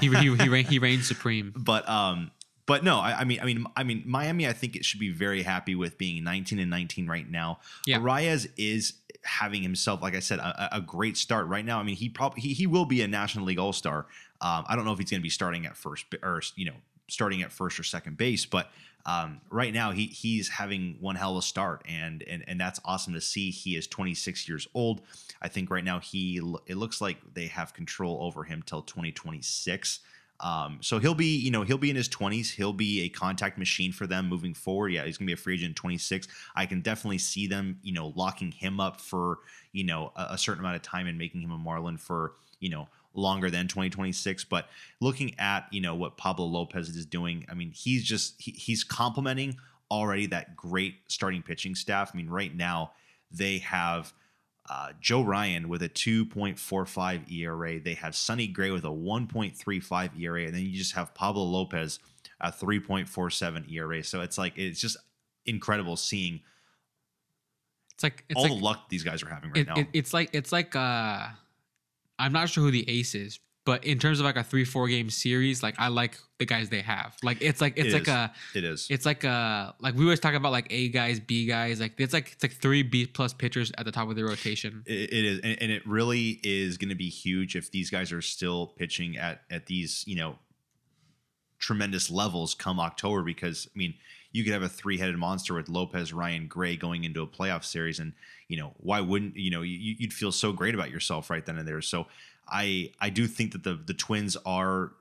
he, 0.00 0.08
he, 0.08 0.34
he, 0.36 0.48
reign, 0.48 0.64
he 0.64 0.78
reigns 0.78 1.06
supreme. 1.06 1.52
but 1.56 1.88
um, 1.88 2.30
but 2.68 2.84
no, 2.84 2.98
I, 2.98 3.20
I 3.20 3.24
mean, 3.24 3.40
I 3.40 3.46
mean, 3.46 3.64
I 3.76 3.82
mean, 3.82 4.02
Miami. 4.04 4.46
I 4.46 4.52
think 4.52 4.76
it 4.76 4.84
should 4.84 5.00
be 5.00 5.10
very 5.10 5.42
happy 5.42 5.74
with 5.74 5.96
being 5.96 6.22
19 6.22 6.58
and 6.58 6.68
19 6.68 7.06
right 7.06 7.28
now. 7.28 7.60
Yeah. 7.86 7.98
Arraez 7.98 8.46
is 8.58 8.92
having 9.24 9.62
himself, 9.62 10.02
like 10.02 10.14
I 10.14 10.20
said, 10.20 10.38
a, 10.38 10.76
a 10.76 10.80
great 10.80 11.16
start 11.16 11.46
right 11.46 11.64
now. 11.64 11.80
I 11.80 11.82
mean, 11.82 11.96
he 11.96 12.08
probably 12.08 12.40
he, 12.40 12.52
he 12.52 12.66
will 12.66 12.84
be 12.84 13.02
a 13.02 13.08
National 13.08 13.44
League 13.44 13.58
All 13.58 13.72
Star. 13.72 14.06
Um, 14.40 14.64
I 14.68 14.76
don't 14.76 14.84
know 14.84 14.92
if 14.92 14.98
he's 14.98 15.10
going 15.10 15.20
to 15.20 15.22
be 15.22 15.30
starting 15.30 15.66
at 15.66 15.76
first 15.76 16.06
or 16.22 16.42
you 16.56 16.66
know 16.66 16.76
starting 17.08 17.42
at 17.42 17.52
first 17.52 17.78
or 17.78 17.82
second 17.82 18.16
base, 18.16 18.46
but 18.46 18.70
um, 19.06 19.40
right 19.50 19.72
now 19.72 19.92
he 19.92 20.06
he's 20.06 20.48
having 20.48 20.96
one 21.00 21.16
hell 21.16 21.32
of 21.32 21.38
a 21.38 21.42
start, 21.42 21.82
and 21.88 22.22
and 22.24 22.44
and 22.46 22.60
that's 22.60 22.80
awesome 22.84 23.14
to 23.14 23.20
see. 23.20 23.50
He 23.50 23.76
is 23.76 23.86
26 23.86 24.48
years 24.48 24.68
old. 24.74 25.00
I 25.40 25.48
think 25.48 25.70
right 25.70 25.84
now 25.84 25.98
he 26.00 26.36
it 26.66 26.76
looks 26.76 27.00
like 27.00 27.16
they 27.34 27.46
have 27.46 27.72
control 27.72 28.18
over 28.20 28.44
him 28.44 28.62
till 28.62 28.82
2026. 28.82 30.00
Um, 30.40 30.78
so 30.80 30.98
he'll 30.98 31.14
be, 31.14 31.36
you 31.36 31.50
know, 31.50 31.62
he'll 31.62 31.78
be 31.78 31.90
in 31.90 31.96
his 31.96 32.08
20s. 32.08 32.50
He'll 32.50 32.72
be 32.72 33.02
a 33.02 33.08
contact 33.08 33.58
machine 33.58 33.92
for 33.92 34.06
them 34.06 34.28
moving 34.28 34.54
forward. 34.54 34.92
Yeah, 34.92 35.04
he's 35.04 35.18
gonna 35.18 35.26
be 35.26 35.32
a 35.32 35.36
free 35.36 35.54
agent 35.54 35.70
in 35.70 35.74
26. 35.74 36.28
I 36.54 36.66
can 36.66 36.80
definitely 36.80 37.18
see 37.18 37.46
them, 37.46 37.78
you 37.82 37.92
know, 37.92 38.12
locking 38.14 38.52
him 38.52 38.78
up 38.78 39.00
for, 39.00 39.38
you 39.72 39.84
know, 39.84 40.12
a, 40.16 40.28
a 40.30 40.38
certain 40.38 40.60
amount 40.60 40.76
of 40.76 40.82
time 40.82 41.06
and 41.06 41.18
making 41.18 41.42
him 41.42 41.50
a 41.50 41.58
Marlin 41.58 41.96
for, 41.96 42.34
you 42.60 42.70
know, 42.70 42.88
longer 43.14 43.50
than 43.50 43.66
2026. 43.66 44.44
But 44.44 44.68
looking 45.00 45.34
at, 45.38 45.66
you 45.72 45.80
know, 45.80 45.94
what 45.94 46.16
Pablo 46.16 46.46
Lopez 46.46 46.88
is 46.88 47.04
doing, 47.04 47.44
I 47.50 47.54
mean, 47.54 47.72
he's 47.74 48.04
just 48.04 48.40
he, 48.40 48.52
he's 48.52 48.84
complementing 48.84 49.56
already 49.90 50.26
that 50.26 50.54
great 50.54 50.96
starting 51.08 51.42
pitching 51.42 51.74
staff. 51.74 52.10
I 52.12 52.16
mean, 52.16 52.28
right 52.28 52.54
now 52.54 52.92
they 53.30 53.58
have 53.58 54.12
uh, 54.70 54.92
Joe 55.00 55.22
Ryan 55.22 55.68
with 55.68 55.82
a 55.82 55.88
2.45 55.88 57.30
ERA. 57.32 57.80
They 57.80 57.94
have 57.94 58.14
Sonny 58.14 58.46
Gray 58.46 58.70
with 58.70 58.84
a 58.84 58.88
1.35 58.88 60.20
ERA, 60.20 60.44
and 60.44 60.54
then 60.54 60.62
you 60.62 60.76
just 60.76 60.94
have 60.94 61.14
Pablo 61.14 61.42
Lopez 61.44 61.98
at 62.40 62.58
3.47 62.58 63.72
ERA. 63.72 64.04
So 64.04 64.20
it's 64.20 64.36
like 64.38 64.58
it's 64.58 64.80
just 64.80 64.96
incredible 65.46 65.96
seeing 65.96 66.40
It's 67.94 68.02
like 68.02 68.24
it's 68.28 68.36
all 68.36 68.42
like 68.44 68.52
the 68.52 68.58
luck 68.64 68.88
these 68.90 69.02
guys 69.04 69.22
are 69.22 69.28
having 69.28 69.50
right 69.50 69.60
it, 69.60 69.66
now. 69.68 69.76
it- 69.76 69.88
it's 69.92 70.12
like 70.12 70.30
it's 70.32 70.52
like 70.52 70.76
uh 70.76 71.26
I'm 72.18 72.32
not 72.32 72.48
sure 72.50 72.64
who 72.64 72.70
the 72.70 72.88
ace 72.90 73.14
is, 73.14 73.38
but 73.68 73.84
in 73.84 73.98
terms 73.98 74.18
of 74.18 74.24
like 74.24 74.36
a 74.38 74.42
three 74.42 74.64
four 74.64 74.88
game 74.88 75.10
series, 75.10 75.62
like 75.62 75.74
I 75.78 75.88
like 75.88 76.18
the 76.38 76.46
guys 76.46 76.70
they 76.70 76.80
have. 76.80 77.14
Like 77.22 77.42
it's 77.42 77.60
like 77.60 77.74
it's 77.76 77.88
It 77.88 77.92
like 77.92 78.02
is. 78.04 78.08
a 78.08 78.32
it 78.54 78.64
is. 78.64 78.86
it's 78.88 79.04
like 79.04 79.24
a 79.24 79.74
like 79.78 79.94
we 79.94 80.04
always 80.04 80.20
talk 80.20 80.32
about 80.32 80.52
like 80.52 80.68
A 80.70 80.88
guys, 80.88 81.20
B 81.20 81.44
guys. 81.44 81.78
Like 81.78 81.92
it's 82.00 82.14
like 82.14 82.32
it's 82.32 82.42
like 82.42 82.52
three 82.54 82.82
B 82.82 83.04
plus 83.04 83.34
pitchers 83.34 83.70
at 83.76 83.84
the 83.84 83.92
top 83.92 84.08
of 84.08 84.16
the 84.16 84.24
rotation. 84.24 84.84
It, 84.86 85.12
it 85.12 85.24
is, 85.26 85.40
and, 85.40 85.60
and 85.60 85.70
it 85.70 85.86
really 85.86 86.40
is 86.42 86.78
going 86.78 86.88
to 86.88 86.94
be 86.94 87.10
huge 87.10 87.56
if 87.56 87.70
these 87.70 87.90
guys 87.90 88.10
are 88.10 88.22
still 88.22 88.68
pitching 88.68 89.18
at 89.18 89.42
at 89.50 89.66
these 89.66 90.02
you 90.06 90.16
know 90.16 90.38
tremendous 91.58 92.10
levels 92.10 92.54
come 92.54 92.80
October. 92.80 93.22
Because 93.22 93.68
I 93.68 93.76
mean, 93.76 93.92
you 94.32 94.44
could 94.44 94.54
have 94.54 94.62
a 94.62 94.68
three 94.70 94.96
headed 94.96 95.18
monster 95.18 95.52
with 95.52 95.68
Lopez, 95.68 96.14
Ryan, 96.14 96.46
Gray 96.46 96.74
going 96.78 97.04
into 97.04 97.20
a 97.20 97.26
playoff 97.26 97.64
series, 97.64 97.98
and 97.98 98.14
you 98.48 98.56
know 98.56 98.72
why 98.78 99.02
wouldn't 99.02 99.36
you 99.36 99.50
know 99.50 99.60
you, 99.60 99.94
you'd 99.98 100.14
feel 100.14 100.32
so 100.32 100.52
great 100.52 100.74
about 100.74 100.90
yourself 100.90 101.28
right 101.28 101.44
then 101.44 101.58
and 101.58 101.68
there. 101.68 101.82
So 101.82 102.06
I 102.50 102.92
I 103.00 103.10
do 103.10 103.26
think 103.26 103.52
that 103.52 103.64
the 103.64 103.74
the 103.74 103.94
Twins 103.94 104.36
are 104.46 104.92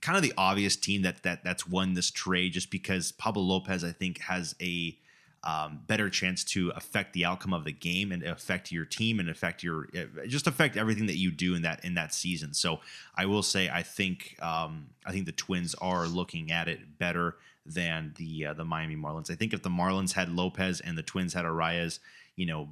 kind 0.00 0.16
of 0.16 0.22
the 0.22 0.34
obvious 0.36 0.76
team 0.76 1.02
that 1.02 1.22
that 1.22 1.44
that's 1.44 1.66
won 1.66 1.94
this 1.94 2.10
trade 2.10 2.52
just 2.52 2.70
because 2.70 3.12
Pablo 3.12 3.42
Lopez 3.42 3.84
I 3.84 3.92
think 3.92 4.18
has 4.20 4.54
a 4.60 4.96
um, 5.44 5.80
better 5.88 6.08
chance 6.08 6.44
to 6.44 6.70
affect 6.76 7.14
the 7.14 7.24
outcome 7.24 7.52
of 7.52 7.64
the 7.64 7.72
game 7.72 8.12
and 8.12 8.22
affect 8.22 8.70
your 8.70 8.84
team 8.84 9.18
and 9.18 9.28
affect 9.28 9.62
your 9.62 9.88
uh, 9.96 10.26
just 10.26 10.46
affect 10.46 10.76
everything 10.76 11.06
that 11.06 11.18
you 11.18 11.32
do 11.32 11.54
in 11.54 11.62
that 11.62 11.84
in 11.84 11.94
that 11.94 12.14
season. 12.14 12.54
So 12.54 12.80
I 13.16 13.26
will 13.26 13.42
say 13.42 13.68
I 13.68 13.82
think 13.82 14.36
um, 14.40 14.90
I 15.04 15.10
think 15.10 15.26
the 15.26 15.32
Twins 15.32 15.74
are 15.76 16.06
looking 16.06 16.52
at 16.52 16.68
it 16.68 16.98
better 16.98 17.36
than 17.66 18.12
the 18.16 18.46
uh, 18.46 18.54
the 18.54 18.64
Miami 18.64 18.96
Marlins. 18.96 19.30
I 19.30 19.34
think 19.34 19.52
if 19.52 19.62
the 19.62 19.70
Marlins 19.70 20.12
had 20.12 20.28
Lopez 20.28 20.80
and 20.80 20.96
the 20.96 21.02
Twins 21.02 21.34
had 21.34 21.44
Arraez, 21.44 21.98
you 22.36 22.46
know, 22.46 22.68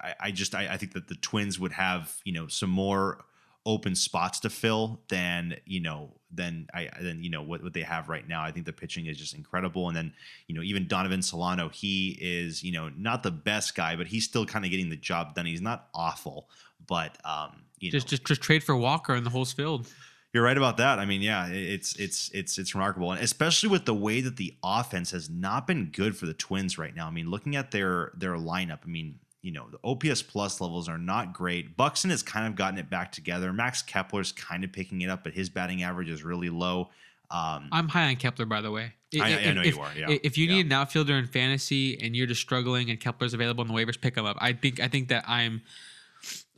I, 0.00 0.14
I 0.20 0.30
just 0.30 0.54
I, 0.54 0.68
I 0.72 0.76
think 0.76 0.92
that 0.92 1.08
the 1.08 1.14
Twins 1.16 1.58
would 1.58 1.72
have 1.72 2.16
you 2.24 2.32
know 2.32 2.46
some 2.46 2.70
more 2.70 3.24
open 3.64 3.94
spots 3.94 4.40
to 4.40 4.50
fill 4.50 5.00
than 5.08 5.56
you 5.66 5.80
know 5.80 6.10
than 6.32 6.66
I 6.74 6.88
than 7.00 7.22
you 7.22 7.30
know 7.30 7.42
what, 7.42 7.62
what 7.62 7.72
they 7.74 7.82
have 7.82 8.08
right 8.08 8.26
now. 8.26 8.42
I 8.42 8.50
think 8.50 8.66
the 8.66 8.72
pitching 8.72 9.06
is 9.06 9.16
just 9.16 9.34
incredible, 9.34 9.88
and 9.88 9.96
then 9.96 10.12
you 10.48 10.54
know 10.54 10.62
even 10.62 10.88
Donovan 10.88 11.22
Solano, 11.22 11.68
he 11.68 12.18
is 12.20 12.62
you 12.62 12.72
know 12.72 12.90
not 12.96 13.22
the 13.22 13.30
best 13.30 13.74
guy, 13.74 13.96
but 13.96 14.06
he's 14.06 14.24
still 14.24 14.46
kind 14.46 14.64
of 14.64 14.70
getting 14.70 14.90
the 14.90 14.96
job 14.96 15.34
done. 15.34 15.46
He's 15.46 15.60
not 15.60 15.88
awful, 15.94 16.48
but 16.86 17.18
um, 17.24 17.62
you 17.78 17.90
Just 17.90 18.06
know, 18.06 18.10
just 18.10 18.24
just 18.24 18.40
trade 18.42 18.64
for 18.64 18.76
Walker 18.76 19.14
and 19.14 19.24
the 19.26 19.30
whole 19.30 19.44
field. 19.44 19.86
you're 20.32 20.42
right 20.42 20.56
about 20.56 20.78
that. 20.78 20.98
I 20.98 21.04
mean, 21.04 21.20
yeah, 21.22 21.48
it's 21.48 21.94
it's 21.96 22.30
it's 22.32 22.58
it's 22.58 22.74
remarkable, 22.74 23.12
and 23.12 23.22
especially 23.22 23.68
with 23.68 23.84
the 23.84 23.94
way 23.94 24.20
that 24.22 24.36
the 24.36 24.54
offense 24.64 25.10
has 25.10 25.28
not 25.28 25.66
been 25.66 25.90
good 25.92 26.16
for 26.16 26.26
the 26.26 26.34
Twins 26.34 26.78
right 26.78 26.94
now. 26.96 27.06
I 27.06 27.10
mean, 27.10 27.28
looking 27.30 27.54
at 27.54 27.70
their 27.70 28.12
their 28.16 28.34
lineup, 28.36 28.80
I 28.84 28.88
mean, 28.88 29.18
you 29.42 29.50
know, 29.52 29.66
the 29.70 29.78
OPS 29.84 30.22
plus 30.22 30.60
levels 30.60 30.88
are 30.88 30.98
not 30.98 31.32
great. 31.32 31.76
Buxton 31.76 32.10
has 32.10 32.22
kind 32.22 32.46
of 32.46 32.54
gotten 32.54 32.78
it 32.78 32.88
back 32.88 33.10
together. 33.12 33.52
Max 33.52 33.82
Kepler's 33.82 34.30
kind 34.32 34.62
of 34.64 34.72
picking 34.72 35.02
it 35.02 35.10
up, 35.10 35.24
but 35.24 35.32
his 35.34 35.48
batting 35.50 35.82
average 35.82 36.08
is 36.08 36.22
really 36.22 36.48
low. 36.48 36.90
Um, 37.30 37.68
I'm 37.72 37.88
high 37.88 38.08
on 38.08 38.16
Kepler, 38.16 38.46
by 38.46 38.60
the 38.60 38.70
way. 38.70 38.92
I- 39.14 39.18
I 39.20 39.28
If- 39.30 39.54
know 39.54 39.62
if, 39.62 39.74
you 39.74 39.80
are, 39.82 39.90
yeah. 39.96 40.16
If 40.22 40.38
you 40.38 40.46
Yeah. 40.46 40.54
need 40.56 40.66
an 40.66 40.72
outfielder 40.72 41.18
in 41.18 41.26
fantasy 41.26 42.00
and 42.00 42.14
you're 42.16 42.26
just 42.26 42.40
struggling 42.40 42.88
and 42.88 43.00
Kepler's 43.00 43.34
available 43.34 43.62
on 43.62 43.68
the 43.68 43.74
waivers, 43.74 44.00
pick 44.00 44.16
him 44.16 44.24
up. 44.24 44.36
I 44.40 44.52
think 44.52 44.80
I 44.80 44.88
think 44.88 45.08
that 45.08 45.24
I'm 45.28 45.62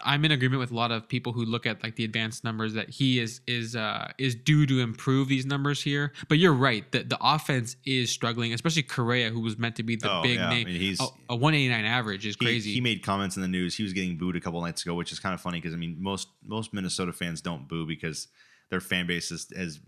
I'm 0.05 0.25
in 0.25 0.33
agreement 0.33 0.61
with 0.61 0.71
a 0.73 0.75
lot 0.75 0.91
of 0.91 1.09
people 1.09 1.33
who 1.33 1.45
look 1.45 1.67
at 1.67 1.83
like 1.83 1.95
the 1.97 2.05
advanced 2.05 2.43
numbers 2.43 2.75
that 2.75 2.91
he 2.91 3.21
is 3.21 3.41
is 3.47 3.77
uh 3.77 4.11
is 4.19 4.35
due 4.35 4.67
to 4.67 4.81
improve 4.81 5.29
these 5.29 5.47
numbers 5.47 5.83
here. 5.83 6.13
But 6.29 6.39
you're 6.39 6.53
right. 6.53 6.91
that 6.93 7.09
the 7.09 7.19
offense 7.21 7.77
is 7.87 8.11
struggling, 8.11 8.53
especially 8.53 8.83
Correa, 8.83 9.31
who 9.31 9.41
was 9.41 9.57
meant 9.57 9.77
to 9.77 9.83
be 9.83 9.97
the 9.97 10.11
Oh, 10.11 10.23
big 10.23 10.37
yeah. 10.37 10.49
I 10.49 10.51
name. 10.51 10.67
mean, 10.67 10.81
he's- 10.81 11.01
a, 11.01 11.05
a 11.33 11.37
189 11.37 11.85
average 11.85 12.27
is 12.27 12.37
he- 12.39 12.45
crazy. 12.45 12.75
He, 12.75 12.81
made 12.81 13.03
comments 13.03 13.37
in 13.37 13.43
the 13.43 13.49
news. 13.49 13.77
He 13.77 13.83
was 13.85 13.93
getting 13.93 14.17
booed 14.19 14.37
a 14.37 14.41
couple 14.41 14.61
nights 14.61 14.83
ago, 14.83 14.95
which 14.95 15.13
is 15.13 15.21
kind 15.21 15.33
of 15.35 15.41
funny 15.41 15.59
because 15.61 15.73
I 15.75 15.77
mean, 15.77 15.97
most 16.01 16.29
most 16.45 16.75
Minnesota 16.75 17.13
fans 17.13 17.41
don't 17.41 17.69
boo 17.69 17.87
because 17.87 18.27
their 18.71 18.81
fan 18.81 19.07
base 19.07 19.31
is, 19.31 19.47
has 19.57 19.79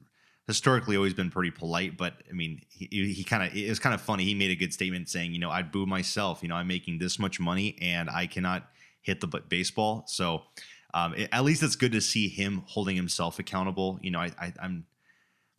historically 0.47 0.97
always 0.97 1.15
been 1.15 1.31
pretty 1.31 1.51
polite. 1.51 1.97
But 1.97 2.15
I 2.31 2.33
mean, 2.33 2.63
he, 2.69 2.87
he 3.13 3.25
kind 3.25 3.43
of 3.43 3.57
it 3.57 3.69
was 3.69 3.79
kind 3.81 3.95
of 3.95 4.01
funny. 4.01 4.25
He 4.25 4.35
made 4.35 4.51
a 4.53 4.57
good 4.57 4.73
statement 4.73 5.09
saying, 5.09 5.33
you 5.33 5.41
know, 5.41 5.51
I'd 5.51 5.73
boo 5.73 5.87
myself. 5.87 6.43
You 6.43 6.49
know, 6.49 6.55
I'm 6.55 6.69
making 6.69 6.99
this 6.99 7.19
much 7.19 7.41
money 7.41 7.77
and 7.81 8.09
I 8.09 8.27
cannot 8.27 8.71
hit 9.07 9.21
the 9.21 9.29
baseball. 9.29 10.03
So 10.09 10.43
um, 10.93 11.15
it- 11.15 11.29
at 11.33 11.45
least 11.45 11.63
it's 11.63 11.77
good 11.77 11.93
to 11.93 12.01
see 12.01 12.29
him 12.29 12.65
holding 12.67 12.97
himself 12.97 13.39
accountable. 13.39 13.99
You 14.03 14.11
know, 14.11 14.19
I, 14.21 14.33
I 14.41 14.53
I'm 14.61 14.85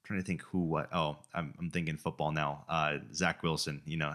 trying 0.04 0.20
to 0.22 0.26
think 0.26 0.42
who 0.44 0.60
what. 0.60 0.88
Oh, 0.94 1.18
I'm, 1.34 1.54
I'm 1.60 1.70
thinking 1.70 1.98
football 1.98 2.32
now. 2.32 2.64
Uh, 2.70 2.98
Zach 3.14 3.44
Wilson. 3.44 3.82
You 3.86 3.98
know, 3.98 4.14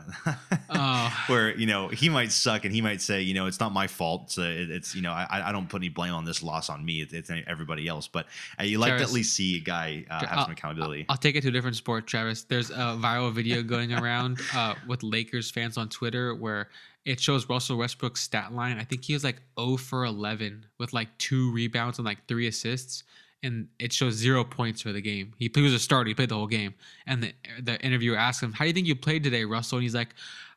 Oh. 0.71 1.25
where 1.29 1.55
you 1.57 1.67
know 1.67 1.89
he 1.89 2.09
might 2.09 2.33
suck 2.33 2.65
and 2.65 2.75
he 2.75 2.81
might 2.81 3.01
say, 3.03 3.21
you 3.23 3.35
know, 3.35 3.47
it's 3.47 3.61
not 3.61 3.73
my 3.73 3.87
fault. 3.87 4.31
So 4.31 4.43
it, 4.43 4.71
it's 4.71 4.95
you 4.95 5.03
know, 5.03 5.13
I, 5.13 5.27
I 5.49 5.53
don't 5.53 5.69
put 5.69 5.81
any 5.83 5.91
blame 5.91 6.15
on 6.15 6.25
this 6.25 6.43
loss 6.43 6.71
on 6.71 6.83
me. 6.85 7.03
It's, 7.03 7.13
it's 7.13 7.31
everybody 7.47 7.87
else. 7.89 8.09
But 8.09 8.27
uh, 8.59 8.65
you 8.65 8.79
like 8.79 8.97
to 8.97 9.03
at 9.03 9.13
least 9.13 9.35
see 9.35 9.57
a 9.59 9.61
guy 9.61 10.05
uh, 10.11 10.27
have 10.27 10.39
I'll- 10.39 10.45
some 10.45 10.53
accountability. 10.53 11.05
I'll 11.09 11.17
take 11.17 11.37
it 11.37 11.43
to 11.43 11.49
a 11.49 11.53
different 11.53 11.77
sport, 11.77 12.07
Travis. 12.07 12.43
There's 12.45 12.71
a 12.71 12.97
viral 12.99 13.33
video 13.33 13.63
going 13.63 13.93
around 13.93 14.41
uh, 14.55 14.75
with 14.89 15.03
Lakers 15.03 15.51
fans 15.51 15.77
on 15.77 15.89
Twitter 15.89 16.35
where 16.35 16.69
it 17.05 17.21
shows 17.21 17.49
Russell 17.49 17.79
Westbrook's 17.79 18.21
stat 18.21 18.53
line. 18.53 18.79
I 18.79 18.85
think 18.85 19.05
he 19.05 19.13
was 19.15 19.25
like 19.25 19.43
0 19.59 19.77
for 19.77 20.05
11 20.05 20.67
with 20.79 20.93
like 20.93 21.09
two 21.19 21.53
rebounds 21.53 21.99
and 21.99 22.07
like 22.07 22.27
three 22.29 22.47
assists. 22.47 23.05
And 23.43 23.67
it 23.81 23.93
shows 23.93 24.15
zero 24.15 24.45
points 24.45 24.83
for 24.83 24.93
the 24.93 25.01
game. 25.01 25.33
He, 25.37 25.51
he 25.53 25.63
was 25.63 25.75
a 25.75 25.79
starter. 25.79 26.07
He 26.09 26.15
played 26.15 26.29
the 26.29 26.37
whole 26.37 26.47
game. 26.47 26.75
And 27.09 27.25
the, 27.25 27.33
the 27.61 27.81
interviewer 27.85 28.17
asked 28.17 28.41
him, 28.41 28.53
How 28.53 28.65
do 28.65 28.69
you 28.69 28.73
think 28.73 28.87
you 28.87 28.95
played 28.95 29.25
today, 29.25 29.45
Russell? 29.45 29.79
And 29.79 29.83
he's 29.83 29.97
like, 29.97 30.15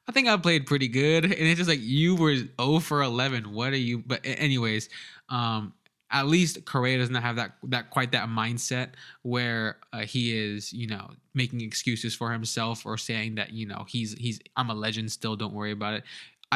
I 0.08 0.12
think 0.12 0.28
I 0.28 0.38
played 0.38 0.68
pretty 0.68 0.88
good. 0.88 1.26
And 1.26 1.34
it's 1.34 1.58
just 1.58 1.70
like, 1.70 1.80
You 1.82 2.16
were 2.16 2.36
0 2.36 2.80
for 2.82 3.02
11. 3.02 3.52
What 3.52 3.74
are 3.74 3.78
you? 3.78 4.04
But, 4.06 4.22
anyways, 4.24 4.90
um, 5.30 5.74
at 6.12 6.28
least 6.28 6.66
Correa 6.66 7.00
doesn't 7.00 7.16
have 7.16 7.36
that 7.38 7.54
that 7.64 7.90
quite 7.90 8.12
that 8.12 8.30
mindset 8.30 8.90
where 9.24 9.78
uh, 9.92 10.02
he 10.02 10.38
is, 10.38 10.72
you 10.72 10.88
know, 10.88 11.10
making 11.34 11.62
excuses 11.62 12.16
for 12.16 12.32
himself 12.32 12.86
or 12.86 12.98
saying 12.98 13.36
that 13.36 13.52
you 13.52 13.66
know 13.66 13.86
he's 13.88 14.14
he's 14.14 14.40
I'm 14.56 14.70
a 14.70 14.76
legend 14.76 15.12
still. 15.12 15.36
Don't 15.36 15.54
worry 15.54 15.72
about 15.72 15.96
it. 15.96 16.04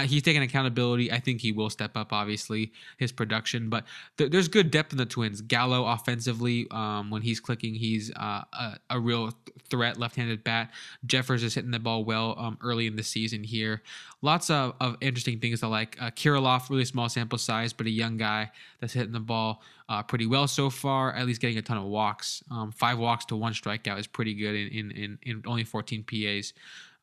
He's 0.06 0.24
taking 0.24 0.42
accountability. 0.42 1.12
I 1.12 1.20
think 1.20 1.42
he 1.42 1.52
will 1.52 1.70
step 1.70 1.96
up, 1.96 2.14
obviously, 2.14 2.72
his 2.98 3.12
production. 3.12 3.70
But 3.70 3.86
th- 4.18 4.32
there's 4.32 4.48
good 4.48 4.72
depth 4.72 4.92
in 4.92 4.98
the 4.98 5.06
Twins. 5.06 5.42
Gallo 5.42 5.86
offensively, 5.86 6.68
um, 6.72 7.10
when 7.10 7.22
he's 7.22 7.40
clicking, 7.40 7.76
he's 7.76 8.12
uh, 8.16 8.44
a, 8.54 8.78
a 8.90 9.00
real 9.00 9.34
threat, 9.70 9.98
left-handed 9.98 10.44
bat. 10.44 10.72
Jeffers 11.06 11.44
is 11.44 11.56
hitting 11.56 11.72
the 11.72 11.80
ball 11.80 12.04
well 12.04 12.36
um, 12.38 12.58
early 12.62 12.88
in 12.88 12.96
the 12.96 13.04
season 13.04 13.44
here. 13.44 13.82
Lots 14.22 14.50
of, 14.50 14.76
of 14.82 14.98
interesting 15.02 15.40
things 15.40 15.64
I 15.64 15.68
like. 15.68 15.98
Uh, 16.02 16.12
Kirilloff, 16.12 16.70
really 16.70 16.86
small 16.86 17.10
sample 17.10 17.38
size, 17.38 17.74
but 17.74 17.88
a 17.88 17.92
young 17.92 18.18
guy 18.18 18.52
that's 18.80 18.94
hitting 18.94 19.14
the 19.14 19.20
ball 19.20 19.62
uh, 19.90 20.04
pretty 20.04 20.28
well 20.28 20.48
so 20.48 20.70
far, 20.70 21.14
at 21.14 21.26
least 21.26 21.42
getting 21.42 21.58
a 21.58 21.62
ton 21.62 21.78
of 21.78 21.84
walks. 21.84 22.44
Um, 22.52 22.72
five 22.72 23.00
walks 23.00 23.26
to 23.26 23.36
one 23.36 23.54
strikeout 23.54 24.00
is 24.00 24.08
pretty 24.08 24.36
good 24.36 24.56
in, 24.56 24.68
in, 24.68 24.92
in, 24.92 25.20
in 25.24 25.44
only 25.48 25.64
14 25.64 26.04
PAs. 26.04 26.54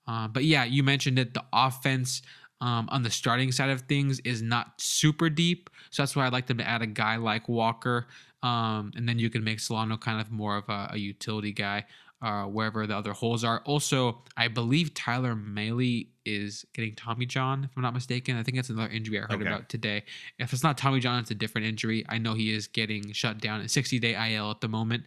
Uh, 0.07 0.29
but 0.29 0.45
yeah, 0.45 0.65
you 0.65 0.83
mentioned 0.83 1.19
it. 1.19 1.35
The 1.35 1.45
offense 1.53 2.23
um, 2.61 2.89
on 2.91 3.03
the 3.03 3.11
starting 3.11 3.53
side 3.53 3.71
of 3.71 3.83
things 3.83 4.19
is 4.21 4.43
not 4.43 4.81
super 4.81 5.29
deep. 5.29 5.71
So 5.91 6.03
that's 6.03 6.17
why 6.17 6.27
I'd 6.27 6.33
like 6.33 6.47
them 6.47 6.59
to 6.59 6.69
add 6.69 6.83
a 6.83 6.87
guy 6.87 7.17
like 7.17 7.49
Walker. 7.49 8.07
Um, 8.43 8.93
and 8.97 9.09
then 9.09 9.19
you 9.19 9.29
can 9.31 9.45
make 9.45 9.61
Solano 9.61 9.97
kind 9.97 10.21
of 10.21 10.31
more 10.31 10.57
of 10.57 10.69
a, 10.69 10.91
a 10.93 10.97
utility 10.97 11.53
guy 11.53 11.85
uh, 12.23 12.45
wherever 12.45 12.87
the 12.87 12.97
other 12.97 13.13
holes 13.13 13.45
are. 13.45 13.61
Also, 13.67 14.23
I 14.37 14.49
believe 14.49 14.95
Tyler 14.95 15.35
Mahle 15.35 16.07
is 16.25 16.65
getting 16.73 16.95
Tommy 16.95 17.27
John, 17.27 17.65
if 17.65 17.71
I'm 17.77 17.83
not 17.83 17.93
mistaken. 17.95 18.37
I 18.37 18.43
think 18.43 18.57
that's 18.57 18.71
another 18.71 18.91
injury 18.93 19.19
I 19.19 19.23
heard 19.23 19.33
Okay. 19.33 19.47
about 19.47 19.69
today. 19.69 20.05
If 20.39 20.53
it's 20.53 20.63
not 20.63 20.79
Tommy 20.79 21.01
John, 21.01 21.19
it's 21.21 21.31
a 21.31 21.35
different 21.35 21.67
injury. 21.67 22.05
I 22.09 22.19
know 22.19 22.35
he 22.35 22.53
is 22.55 22.67
getting 22.69 23.13
shut 23.13 23.39
down 23.39 23.61
in 23.61 23.69
60 23.69 23.99
day 23.99 24.35
IL 24.35 24.51
at 24.51 24.61
the 24.61 24.69
moment. 24.69 25.05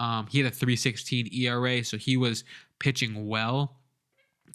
Um, 0.00 0.26
he 0.30 0.38
had 0.38 0.46
a 0.50 0.54
316 0.54 1.28
ERA, 1.32 1.84
so 1.84 1.96
he 1.96 2.16
was 2.16 2.44
pitching 2.78 3.26
well. 3.28 3.76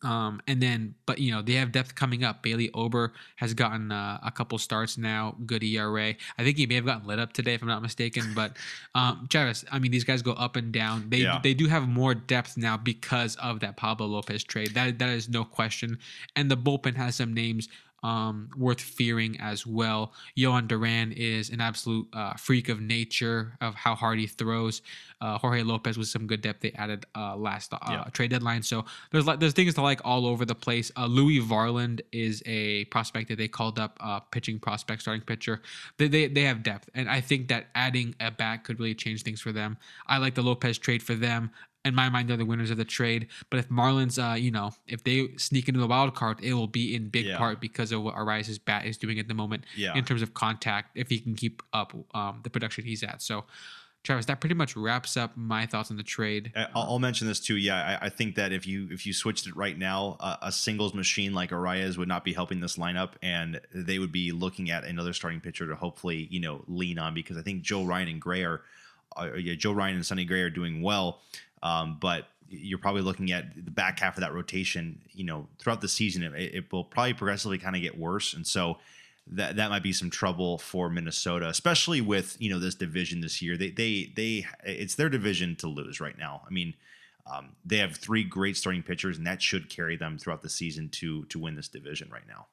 Um, 0.04 0.42
and 0.48 0.62
then, 0.62 0.96
but 1.06 1.20
you 1.20 1.32
know, 1.32 1.42
they 1.42 1.54
have 1.54 1.72
depth 1.72 1.94
coming 1.96 2.24
up. 2.24 2.42
Bailey 2.42 2.72
Ober 2.74 3.14
has 3.36 3.54
gotten 3.54 3.92
uh, 3.92 4.20
a 4.24 4.32
couple 4.32 4.58
starts 4.58 4.98
now, 4.98 5.36
good 5.46 5.64
ERA. 5.64 6.16
I 6.38 6.44
think 6.44 6.58
he 6.58 6.66
may 6.66 6.76
have 6.76 6.86
gotten 6.86 7.08
lit 7.08 7.20
up 7.20 7.34
today, 7.34 7.54
if 7.54 7.62
I'm 7.62 7.68
not 7.68 7.82
mistaken. 7.82 8.34
But 8.34 8.58
um, 8.96 9.28
Travis, 9.30 9.64
I 9.72 9.80
mean, 9.80 9.92
these 9.92 10.04
guys 10.04 10.22
go 10.22 10.32
up 10.34 10.56
and 10.56 10.72
down. 10.72 11.10
They 11.10 11.18
Yeah. 11.18 11.40
they 11.44 11.54
do 11.54 11.68
have 11.68 11.88
more 11.88 12.16
depth 12.16 12.58
now 12.58 12.78
because 12.78 13.36
of 13.38 13.60
that 13.60 13.78
Pablo 13.78 14.08
Lopez 14.08 14.44
trade. 14.44 14.74
That 14.74 14.98
that 15.00 15.10
is 15.10 15.30
no 15.30 15.44
question. 15.44 16.00
And 16.36 16.50
the 16.50 16.58
bullpen 16.58 16.96
has 16.96 17.16
some 17.16 17.34
names. 17.34 17.70
Um, 18.04 18.50
worth 18.58 18.82
fearing 18.82 19.40
as 19.40 19.66
well. 19.68 20.14
Jhoan 20.38 20.68
Duran 20.68 21.12
is 21.12 21.50
an 21.50 21.62
absolute 21.62 22.08
uh, 22.14 22.34
freak 22.34 22.70
of 22.70 22.82
nature 22.82 23.58
of 23.62 23.76
how 23.76 23.96
hard 23.96 24.20
he 24.20 24.28
throws. 24.28 24.82
Uh, 25.20 25.38
Jorge 25.38 25.62
Lopez 25.62 25.98
with 25.98 26.08
some 26.08 26.26
good 26.26 26.42
depth 26.42 26.62
they 26.62 26.72
added 26.72 27.06
uh, 27.16 27.36
last 27.36 27.74
uh, 27.74 27.78
Yeah. 27.90 28.04
trade 28.12 28.32
deadline. 28.32 28.64
So 28.64 28.86
there's 29.12 29.26
there's 29.38 29.54
things 29.54 29.76
to 29.76 29.82
like 29.82 30.02
all 30.04 30.26
over 30.26 30.46
the 30.46 30.56
place. 30.56 30.92
Uh, 30.98 31.06
Louis 31.06 31.40
Varland 31.40 32.02
is 32.12 32.42
a 32.46 32.86
prospect 32.86 33.30
that 33.30 33.38
they 33.38 33.48
called 33.48 33.78
up, 33.78 33.98
uh, 34.00 34.20
pitching 34.20 34.60
prospect, 34.60 35.04
starting 35.04 35.22
pitcher. 35.24 35.62
They, 35.98 36.08
they 36.08 36.28
they 36.28 36.44
have 36.44 36.64
depth, 36.64 36.90
and 36.96 37.08
I 37.10 37.22
think 37.22 37.50
that 37.50 37.68
adding 37.76 38.16
a 38.20 38.32
bat 38.32 38.64
could 38.64 38.80
really 38.80 38.96
change 38.96 39.22
things 39.24 39.42
for 39.42 39.52
them. 39.52 39.78
I 40.08 40.18
like 40.18 40.34
the 40.36 40.42
Lopez 40.42 40.78
trade 40.80 41.04
for 41.04 41.14
them. 41.14 41.52
In 41.84 41.96
my 41.96 42.10
mind, 42.10 42.30
they're 42.30 42.38
the 42.38 42.46
winners 42.46 42.70
of 42.70 42.78
the 42.78 42.86
trade. 42.86 43.28
But 43.50 43.60
if 43.60 43.70
Marlins, 43.70 44.18
uh, 44.22 44.36
you 44.36 44.52
know, 44.52 44.72
if 44.88 45.04
they 45.04 45.30
sneak 45.38 45.68
into 45.68 45.80
the 45.80 45.88
wild 45.88 46.14
card, 46.14 46.38
it 46.44 46.54
will 46.54 46.68
be 46.68 46.94
in 46.96 47.10
big 47.10 47.26
Yeah. 47.26 47.38
part 47.38 47.60
because 47.60 47.92
of 47.92 48.04
what 48.04 48.16
Arraez's 48.16 48.60
bat 48.60 48.86
is 48.86 48.98
doing 48.98 49.18
at 49.18 49.28
the 49.28 49.34
moment 49.34 49.66
Yeah. 49.76 49.96
in 49.96 50.06
terms 50.06 50.22
of 50.22 50.34
contact. 50.36 50.92
If 50.96 51.10
he 51.10 51.20
can 51.20 51.34
keep 51.36 51.64
up 51.74 51.94
um, 52.16 52.42
the 52.44 52.50
production 52.52 52.86
he's 52.86 53.02
at, 53.04 53.22
so 53.24 53.46
Travis, 54.04 54.26
that 54.26 54.40
pretty 54.42 54.56
much 54.56 54.76
wraps 54.76 55.16
up 55.16 55.38
my 55.38 55.68
thoughts 55.68 55.92
on 55.92 55.98
the 55.98 56.02
trade. 56.04 56.52
I'll, 56.56 56.70
I'll 56.94 57.00
mention 57.00 57.28
this 57.28 57.40
too. 57.40 57.56
Yeah, 57.58 57.98
I, 58.02 58.06
I 58.08 58.10
think 58.10 58.34
that 58.36 58.52
if 58.52 58.66
you 58.66 58.88
if 58.92 59.06
you 59.06 59.14
switched 59.14 59.46
it 59.46 59.56
right 59.56 59.78
now, 59.78 60.18
uh, 60.20 60.38
a 60.42 60.52
singles 60.52 60.96
machine 60.96 61.34
like 61.36 61.52
Arraez 61.52 61.98
would 61.98 62.08
not 62.08 62.24
be 62.24 62.34
helping 62.34 62.60
this 62.62 62.78
lineup, 62.78 63.12
and 63.22 63.62
they 63.74 64.00
would 64.00 64.12
be 64.12 64.32
looking 64.32 64.72
at 64.72 64.86
another 64.86 65.14
starting 65.14 65.40
pitcher 65.40 65.68
to 65.68 65.76
hopefully 65.76 66.28
you 66.32 66.40
know 66.40 66.64
lean 66.68 66.98
on 66.98 67.14
because 67.14 67.38
I 67.38 67.42
think 67.44 67.62
Joe 67.62 67.84
Ryan 67.86 68.08
and 68.08 68.20
Gray 68.22 68.44
are, 68.44 68.62
uh, 69.16 69.34
yeah, 69.36 69.54
Joe 69.54 69.72
Ryan 69.72 69.98
and 69.98 70.06
Sonny 70.06 70.26
Gray 70.26 70.42
are 70.42 70.50
doing 70.50 70.82
well, 70.82 71.22
um, 71.64 71.98
but 72.00 72.28
you're 72.50 72.80
probably 72.80 73.02
looking 73.02 73.32
at 73.32 73.56
the 73.56 73.72
back 73.72 74.00
half 74.00 74.18
of 74.18 74.22
that 74.22 74.34
rotation. 74.34 75.02
You 75.12 75.24
know, 75.24 75.48
throughout 75.60 75.82
the 75.82 75.88
season, 75.88 76.24
it, 76.24 76.56
it 76.56 76.72
will 76.72 76.84
probably 76.84 77.14
progressively 77.14 77.58
kind 77.58 77.76
of 77.76 77.82
get 77.82 77.98
worse, 77.98 78.34
and 78.34 78.46
so 78.46 78.78
that 79.28 79.56
that 79.56 79.70
might 79.70 79.84
be 79.84 79.94
some 79.94 80.10
trouble 80.10 80.58
for 80.58 80.90
Minnesota, 80.90 81.48
especially 81.48 82.02
with 82.02 82.36
you 82.40 82.50
know 82.50 82.60
this 82.60 82.76
division 82.76 83.22
this 83.22 83.42
year. 83.42 83.58
They 83.58 83.70
they 83.70 84.12
they 84.16 84.46
it's 84.64 84.96
their 84.96 85.10
division 85.10 85.56
to 85.58 85.68
lose 85.68 86.00
right 86.02 86.18
now. 86.18 86.42
I 86.46 86.52
mean, 86.52 86.76
um, 87.32 87.56
they 87.66 87.78
have 87.78 87.96
three 87.96 88.24
great 88.24 88.58
starting 88.58 88.84
pitchers, 88.84 89.18
and 89.18 89.26
that 89.28 89.42
should 89.42 89.70
carry 89.70 89.96
them 89.96 90.18
throughout 90.18 90.42
the 90.42 90.50
season 90.50 90.90
to 90.90 91.26
to 91.26 91.40
win 91.40 91.56
this 91.56 91.70
division 91.70 92.10
right 92.12 92.28
now. 92.28 92.48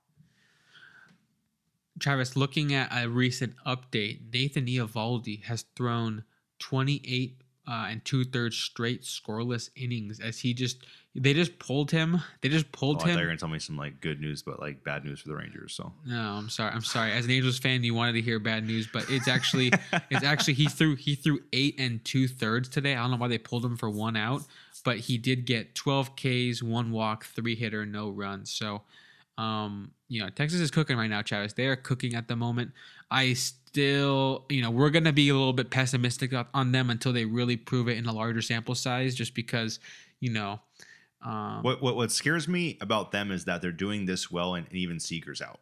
Travis, 1.99 2.37
looking 2.37 2.73
at 2.73 2.89
a 2.93 3.09
recent 3.09 3.55
update, 3.67 4.33
Nathan 4.33 4.67
Eovaldi 4.67 5.43
has 5.45 5.65
thrown 5.75 6.23
28 6.61 7.43
uh, 7.69 7.87
and 7.91 8.03
two 8.05 8.25
thirds 8.25 8.57
straight 8.57 9.03
scoreless 9.03 9.69
innings 9.77 10.21
as 10.21 10.39
he 10.41 10.55
just 10.55 10.87
they 11.15 11.35
just 11.35 11.59
pulled 11.59 11.91
him. 11.91 12.21
They 12.43 12.49
just 12.49 12.67
Oh, 12.67 12.69
pulled 12.73 12.97
I 12.99 13.01
thought 13.01 13.07
you 13.09 13.15
were 13.17 13.21
him. 13.23 13.27
gonna 13.31 13.39
tell 13.39 13.49
me 13.49 13.59
some 13.59 13.77
like 13.77 14.01
good 14.01 14.21
news, 14.21 14.43
but 14.43 14.61
like 14.61 14.85
bad 14.85 15.05
news 15.05 15.21
for 15.21 15.29
the 15.29 15.35
Rangers. 15.35 15.75
So 15.75 15.93
No, 16.07 16.17
I'm 16.17 16.49
sorry. 16.49 16.73
I'm 16.73 16.83
sorry. 16.83 17.13
As 17.13 17.25
an 17.25 17.31
Angels 17.33 17.59
fan, 17.59 17.83
you 17.85 17.93
wanted 17.95 18.13
to 18.15 18.23
hear 18.23 18.39
bad 18.39 18.65
news, 18.67 18.89
but 18.93 19.05
it's 19.11 19.27
actually 19.29 19.73
it's 20.11 20.25
actually 20.25 20.55
he 20.55 20.67
threw 20.67 20.95
he 20.97 21.15
threw 21.15 21.41
eight 21.53 21.75
and 21.79 22.05
two 22.05 22.27
thirds 22.29 22.69
today. 22.69 22.95
I 22.95 23.03
don't 23.03 23.11
know 23.11 23.17
why 23.17 23.29
they 23.29 23.39
pulled 23.39 23.65
him 23.65 23.77
for 23.77 23.91
one 23.91 24.17
out, 24.17 24.43
but 24.85 24.99
he 24.99 25.19
did 25.19 25.45
get 25.45 25.75
12 25.75 26.15
Ks, 26.17 26.63
one 26.63 26.91
walk, 26.93 27.25
three 27.27 27.57
hitter, 27.57 27.85
no 27.85 28.11
runs. 28.11 28.51
So, 28.53 28.83
um, 29.37 29.91
you 30.09 30.21
know, 30.23 30.31
Texas 30.31 30.61
is 30.61 30.71
cooking 30.71 30.97
right 30.97 31.11
now, 31.11 31.23
Travis. 31.23 31.53
They 31.53 31.67
are 31.67 31.77
cooking 31.77 32.15
at 32.15 32.29
the 32.29 32.37
moment. 32.37 32.73
I 33.11 33.35
still, 33.69 34.45
you 34.49 34.63
know, 34.63 34.71
we're 34.71 34.91
gonna 34.91 35.13
be 35.13 35.29
a 35.29 35.35
little 35.35 35.53
bit 35.53 35.71
pessimistic 35.71 36.33
on- 36.55 36.73
them 36.73 36.91
until 36.91 37.13
they 37.13 37.25
really 37.25 37.57
prove 37.57 37.89
it 37.89 37.99
in 37.99 38.07
a 38.07 38.13
larger 38.13 38.41
sample 38.43 38.75
size, 38.75 39.15
just 39.15 39.35
because, 39.35 39.79
you 40.21 40.31
know. 40.31 40.61
Um, 41.21 41.63
what 41.63 41.83
what 41.83 41.97
what 41.97 42.11
scares 42.13 42.49
me 42.49 42.79
about 42.81 43.13
them 43.13 43.31
is 43.31 43.45
that 43.45 43.61
they're 43.61 43.73
doing 43.73 44.07
this 44.07 44.31
well, 44.31 44.55
and, 44.55 44.67
and 44.69 44.77
even 44.77 45.01
Seager's 45.01 45.43
out. 45.43 45.61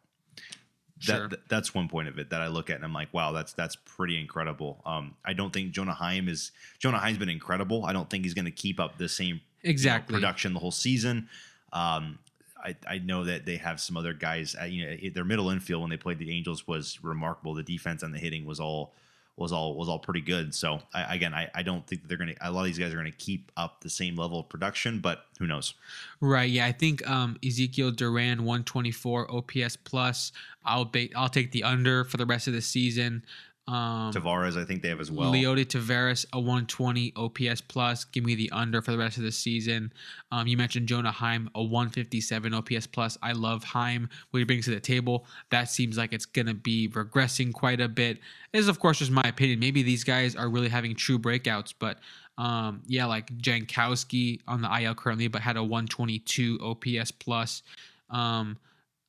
Sure. 0.99 1.27
That, 1.27 1.47
that's 1.49 1.75
one 1.75 1.87
point 1.89 2.07
of 2.07 2.17
it 2.17 2.31
that 2.31 2.41
I 2.41 2.47
look 2.47 2.69
at 2.71 2.77
and 2.77 2.85
I'm 2.85 2.93
like, 2.93 3.13
wow, 3.13 3.31
that's 3.31 3.53
that's 3.53 3.75
pretty 3.75 4.19
incredible. 4.19 4.81
Um, 4.85 5.15
I 5.23 5.33
don't 5.33 5.53
think 5.53 5.71
Jonah 5.71 5.93
Heim 5.93 6.27
is 6.27 6.51
Jonah 6.79 6.97
Heim's 6.97 7.17
been 7.19 7.29
incredible. 7.29 7.85
I 7.85 7.93
don't 7.93 8.09
think 8.09 8.23
he's 8.23 8.33
going 8.33 8.45
to 8.45 8.51
keep 8.51 8.79
up 8.79 8.97
the 8.97 9.09
same 9.09 9.27
you 9.27 9.33
know, 9.33 9.69
Exactly. 9.71 10.13
production 10.13 10.53
the 10.53 10.59
whole 10.59 10.71
season. 10.71 11.27
Um, 11.73 12.19
I, 12.63 12.75
I 12.87 12.97
know 12.99 13.23
that 13.25 13.45
they 13.45 13.57
have 13.57 13.79
some 13.79 13.97
other 13.97 14.13
guys. 14.13 14.55
At, 14.55 14.71
you 14.71 14.85
know, 14.85 15.09
their 15.13 15.25
middle 15.25 15.49
infield 15.49 15.81
when 15.81 15.89
they 15.89 15.97
played 15.97 16.19
the 16.19 16.31
Angels 16.31 16.67
was 16.67 17.03
remarkable. 17.03 17.53
The 17.53 17.63
defense 17.63 18.03
and 18.03 18.13
the 18.13 18.19
hitting 18.19 18.45
was 18.45 18.59
all 18.59 18.93
was 19.37 19.51
all 19.51 19.75
was 19.75 19.87
all 19.87 19.99
pretty 19.99 20.21
good. 20.21 20.53
So 20.53 20.81
I, 20.93 21.15
again, 21.15 21.33
I, 21.33 21.49
I 21.53 21.61
don't 21.61 21.85
think 21.85 22.07
they're 22.07 22.17
going 22.17 22.35
to. 22.35 22.47
A 22.47 22.51
lot 22.51 22.61
of 22.61 22.65
these 22.65 22.79
guys 22.79 22.91
are 22.91 22.97
going 22.97 23.11
to 23.11 23.17
keep 23.17 23.51
up 23.55 23.81
the 23.81 23.89
same 23.89 24.15
level 24.15 24.39
of 24.39 24.49
production, 24.49 24.99
but 24.99 25.25
who 25.39 25.47
knows? 25.47 25.75
Right. 26.19 26.49
Yeah. 26.49 26.65
I 26.65 26.71
think 26.71 27.07
um, 27.07 27.37
Ezekiel 27.45 27.91
Duran 27.91 28.39
124 28.39 29.31
OPS 29.31 29.75
plus. 29.77 30.31
I'll 30.65 30.85
bait. 30.85 31.13
I'll 31.15 31.29
take 31.29 31.51
the 31.51 31.63
under 31.63 32.03
for 32.03 32.17
the 32.17 32.25
rest 32.25 32.47
of 32.47 32.53
the 32.53 32.61
season. 32.61 33.23
Um, 33.67 34.13
Taveras, 34.13 34.55
I 34.55 34.63
think 34.63 34.81
they 34.81 34.87
have 34.87 35.01
as 35.01 35.11
well. 35.11 35.31
Leody 35.31 35.65
Taveras 35.65 36.25
a 36.31 36.39
120 36.39 37.11
OPS 37.17 37.59
plus. 37.59 38.05
Give 38.05 38.23
me 38.23 38.33
the 38.33 38.49
under 38.51 38.81
for 38.81 38.91
the 38.91 38.97
rest 38.97 39.17
of 39.17 39.23
the 39.23 39.31
season. 39.31 39.91
Um, 40.31 40.47
you 40.47 40.55
mentioned 40.55 40.87
Jonah 40.87 41.11
Heim 41.11 41.49
a 41.53 41.61
157 41.61 42.53
OPS 42.53 42.87
plus. 42.87 43.17
I 43.21 43.33
love 43.33 43.65
Heim. 43.65 44.07
What 44.31 44.37
he 44.37 44.45
brings 44.45 44.65
to 44.65 44.71
the 44.71 44.79
table. 44.79 45.25
That 45.49 45.69
seems 45.69 45.97
like 45.97 46.13
it's 46.13 46.25
gonna 46.25 46.53
be 46.53 46.87
regressing 46.87 47.53
quite 47.53 47.81
a 47.81 47.89
bit. 47.89 48.19
This 48.53 48.61
is 48.61 48.69
of 48.69 48.79
course 48.79 48.99
just 48.99 49.11
my 49.11 49.23
opinion. 49.23 49.59
Maybe 49.59 49.83
these 49.83 50.05
guys 50.05 50.35
are 50.35 50.49
really 50.49 50.69
having 50.69 50.95
true 50.95 51.19
breakouts, 51.19 51.73
but 51.77 51.99
um, 52.37 52.83
yeah, 52.87 53.05
like 53.05 53.35
Jankowski 53.37 54.39
on 54.47 54.61
the 54.61 54.81
IL 54.81 54.95
currently, 54.95 55.27
but 55.27 55.41
had 55.41 55.57
a 55.57 55.63
122 55.63 56.59
OPS 56.61 57.11
plus. 57.11 57.63
Um, 58.09 58.57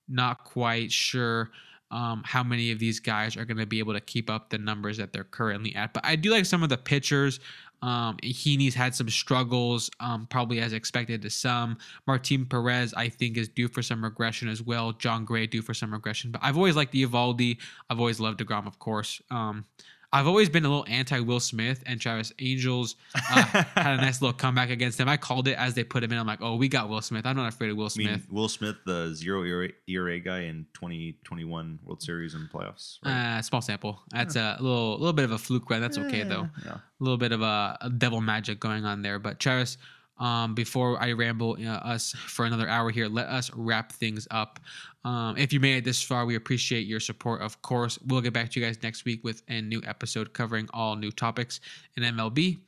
not 0.09 0.43
quite 0.43 0.91
sure 0.91 1.51
um, 1.91 2.23
how 2.25 2.43
many 2.43 2.71
of 2.71 2.79
these 2.79 3.01
guys 3.01 3.37
are 3.37 3.45
going 3.45 3.57
to 3.59 3.67
be 3.67 3.79
able 3.79 3.95
to 3.95 4.01
keep 4.01 4.29
up 4.29 4.51
the 4.51 4.59
numbers 4.59 4.97
that 4.99 5.13
they're 5.13 5.25
currently 5.25 5.75
at. 5.75 5.93
But 5.93 6.05
I 6.05 6.17
do 6.17 6.31
like 6.31 6.45
some 6.45 6.63
of 6.63 6.69
the 6.69 6.77
pitchers. 6.77 7.41
Um, 7.81 8.17
Heaney's 8.23 8.75
had 8.75 8.95
some 8.95 9.09
struggles, 9.09 9.89
um, 10.01 10.27
probably 10.27 10.61
as 10.61 10.73
expected 10.73 11.23
to 11.23 11.31
some. 11.31 11.79
Martin 12.07 12.45
Perez, 12.45 12.93
I 12.95 13.09
think, 13.09 13.37
is 13.37 13.49
due 13.49 13.69
for 13.69 13.83
some 13.83 14.03
regression 14.03 14.49
as 14.49 14.63
well. 14.63 14.93
Jon 14.93 15.25
Gray 15.25 15.47
due 15.47 15.63
for 15.63 15.75
some 15.75 15.93
regression. 15.93 16.33
But 16.33 16.43
I've 16.43 16.57
always 16.57 16.77
liked 16.77 16.93
Eovaldi. 16.95 17.59
I've 17.89 18.01
always 18.01 18.21
loved 18.21 18.41
DeGrom, 18.41 18.67
of 18.67 18.79
course. 18.79 19.23
Um, 19.31 19.65
I've 20.11 20.27
always 20.27 20.49
been 20.49 20.65
a 20.65 20.69
little 20.69 20.87
anti 20.89 21.21
Will 21.21 21.39
Smith 21.41 21.83
and 21.85 22.01
Travis 22.01 22.33
Angels 22.39 22.97
uh, 23.15 23.43
had 23.75 23.93
a 23.93 23.97
nice 23.99 24.23
little 24.23 24.33
comeback 24.37 24.71
against 24.71 24.99
him. 24.99 25.07
I 25.09 25.19
called 25.19 25.49
it 25.49 25.59
as 25.59 25.75
they 25.75 25.85
put 25.85 26.03
him 26.03 26.13
in. 26.13 26.19
I'm 26.19 26.27
like, 26.27 26.41
oh, 26.41 26.57
we 26.57 26.69
got 26.69 26.89
Will 26.89 27.03
Smith. 27.03 27.27
I'm 27.27 27.37
not 27.37 27.53
afraid 27.53 27.71
of 27.71 27.77
Will 27.77 27.87
I 27.87 27.89
Smith. 27.89 28.07
mean, 28.07 28.23
Will 28.31 28.49
Smith, 28.49 28.77
the 28.87 29.13
zero 29.15 29.43
ERA, 29.45 29.69
ERA 29.87 30.19
guy 30.19 30.41
in 30.45 30.65
2021 30.75 31.79
World 31.85 32.03
Series 32.03 32.35
and 32.35 32.51
playoffs. 32.51 32.99
right? 33.05 33.39
Uh, 33.39 33.43
small 33.43 33.61
sample. 33.61 34.01
That's 34.11 34.37
a 34.37 34.57
little, 34.61 34.93
little 34.99 35.13
bit 35.13 35.25
of 35.25 35.33
a 35.33 35.39
fluke 35.39 35.69
run. 35.71 35.81
That's 35.81 35.99
okay 35.99 36.23
though. 36.23 36.49
Yeah. 36.65 36.73
A 36.73 36.81
little 37.01 37.19
bit 37.19 37.33
of 37.33 37.43
a, 37.43 37.77
a 37.83 37.91
devil 37.91 38.21
magic 38.21 38.61
going 38.61 38.85
on 38.85 39.03
there. 39.03 39.19
But 39.19 39.39
Travis, 39.39 39.77
um, 40.19 40.55
before 40.55 41.01
I 41.01 41.13
ramble 41.13 41.57
uh, 41.61 41.69
us 41.69 42.13
for 42.13 42.45
another 42.45 42.69
hour 42.69 42.91
here, 42.91 43.07
let 43.09 43.27
us 43.29 43.51
wrap 43.55 43.93
things 43.93 44.27
up. 44.31 44.59
Um, 45.05 45.37
if 45.39 45.53
you 45.53 45.61
made 45.61 45.77
it 45.79 45.85
this 45.85 46.03
far, 46.03 46.27
we 46.27 46.35
appreciate 46.35 46.87
your 46.87 47.01
support. 47.01 47.41
Of 47.41 47.63
course, 47.63 47.99
we'll 48.07 48.21
get 48.21 48.33
back 48.33 48.51
to 48.51 48.61
you 48.61 48.67
guys 48.67 48.83
next 48.83 49.05
week 49.05 49.23
with 49.25 49.43
a 49.49 49.61
new 49.61 49.81
episode 49.87 50.33
covering 50.33 50.69
all 50.75 50.97
new 50.97 51.11
topics 51.13 51.61
in 51.97 52.03
MLB, 52.03 52.59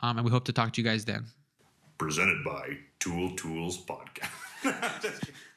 um, 0.00 0.16
and 0.18 0.24
we 0.24 0.30
hope 0.30 0.44
to 0.44 0.52
talk 0.52 0.72
to 0.74 0.80
you 0.80 0.86
guys 0.88 1.04
then. 1.04 1.26
presented 1.98 2.42
by 2.44 2.78
Tool 3.00 3.36
Tools 3.36 3.84
Podcast. 3.84 5.30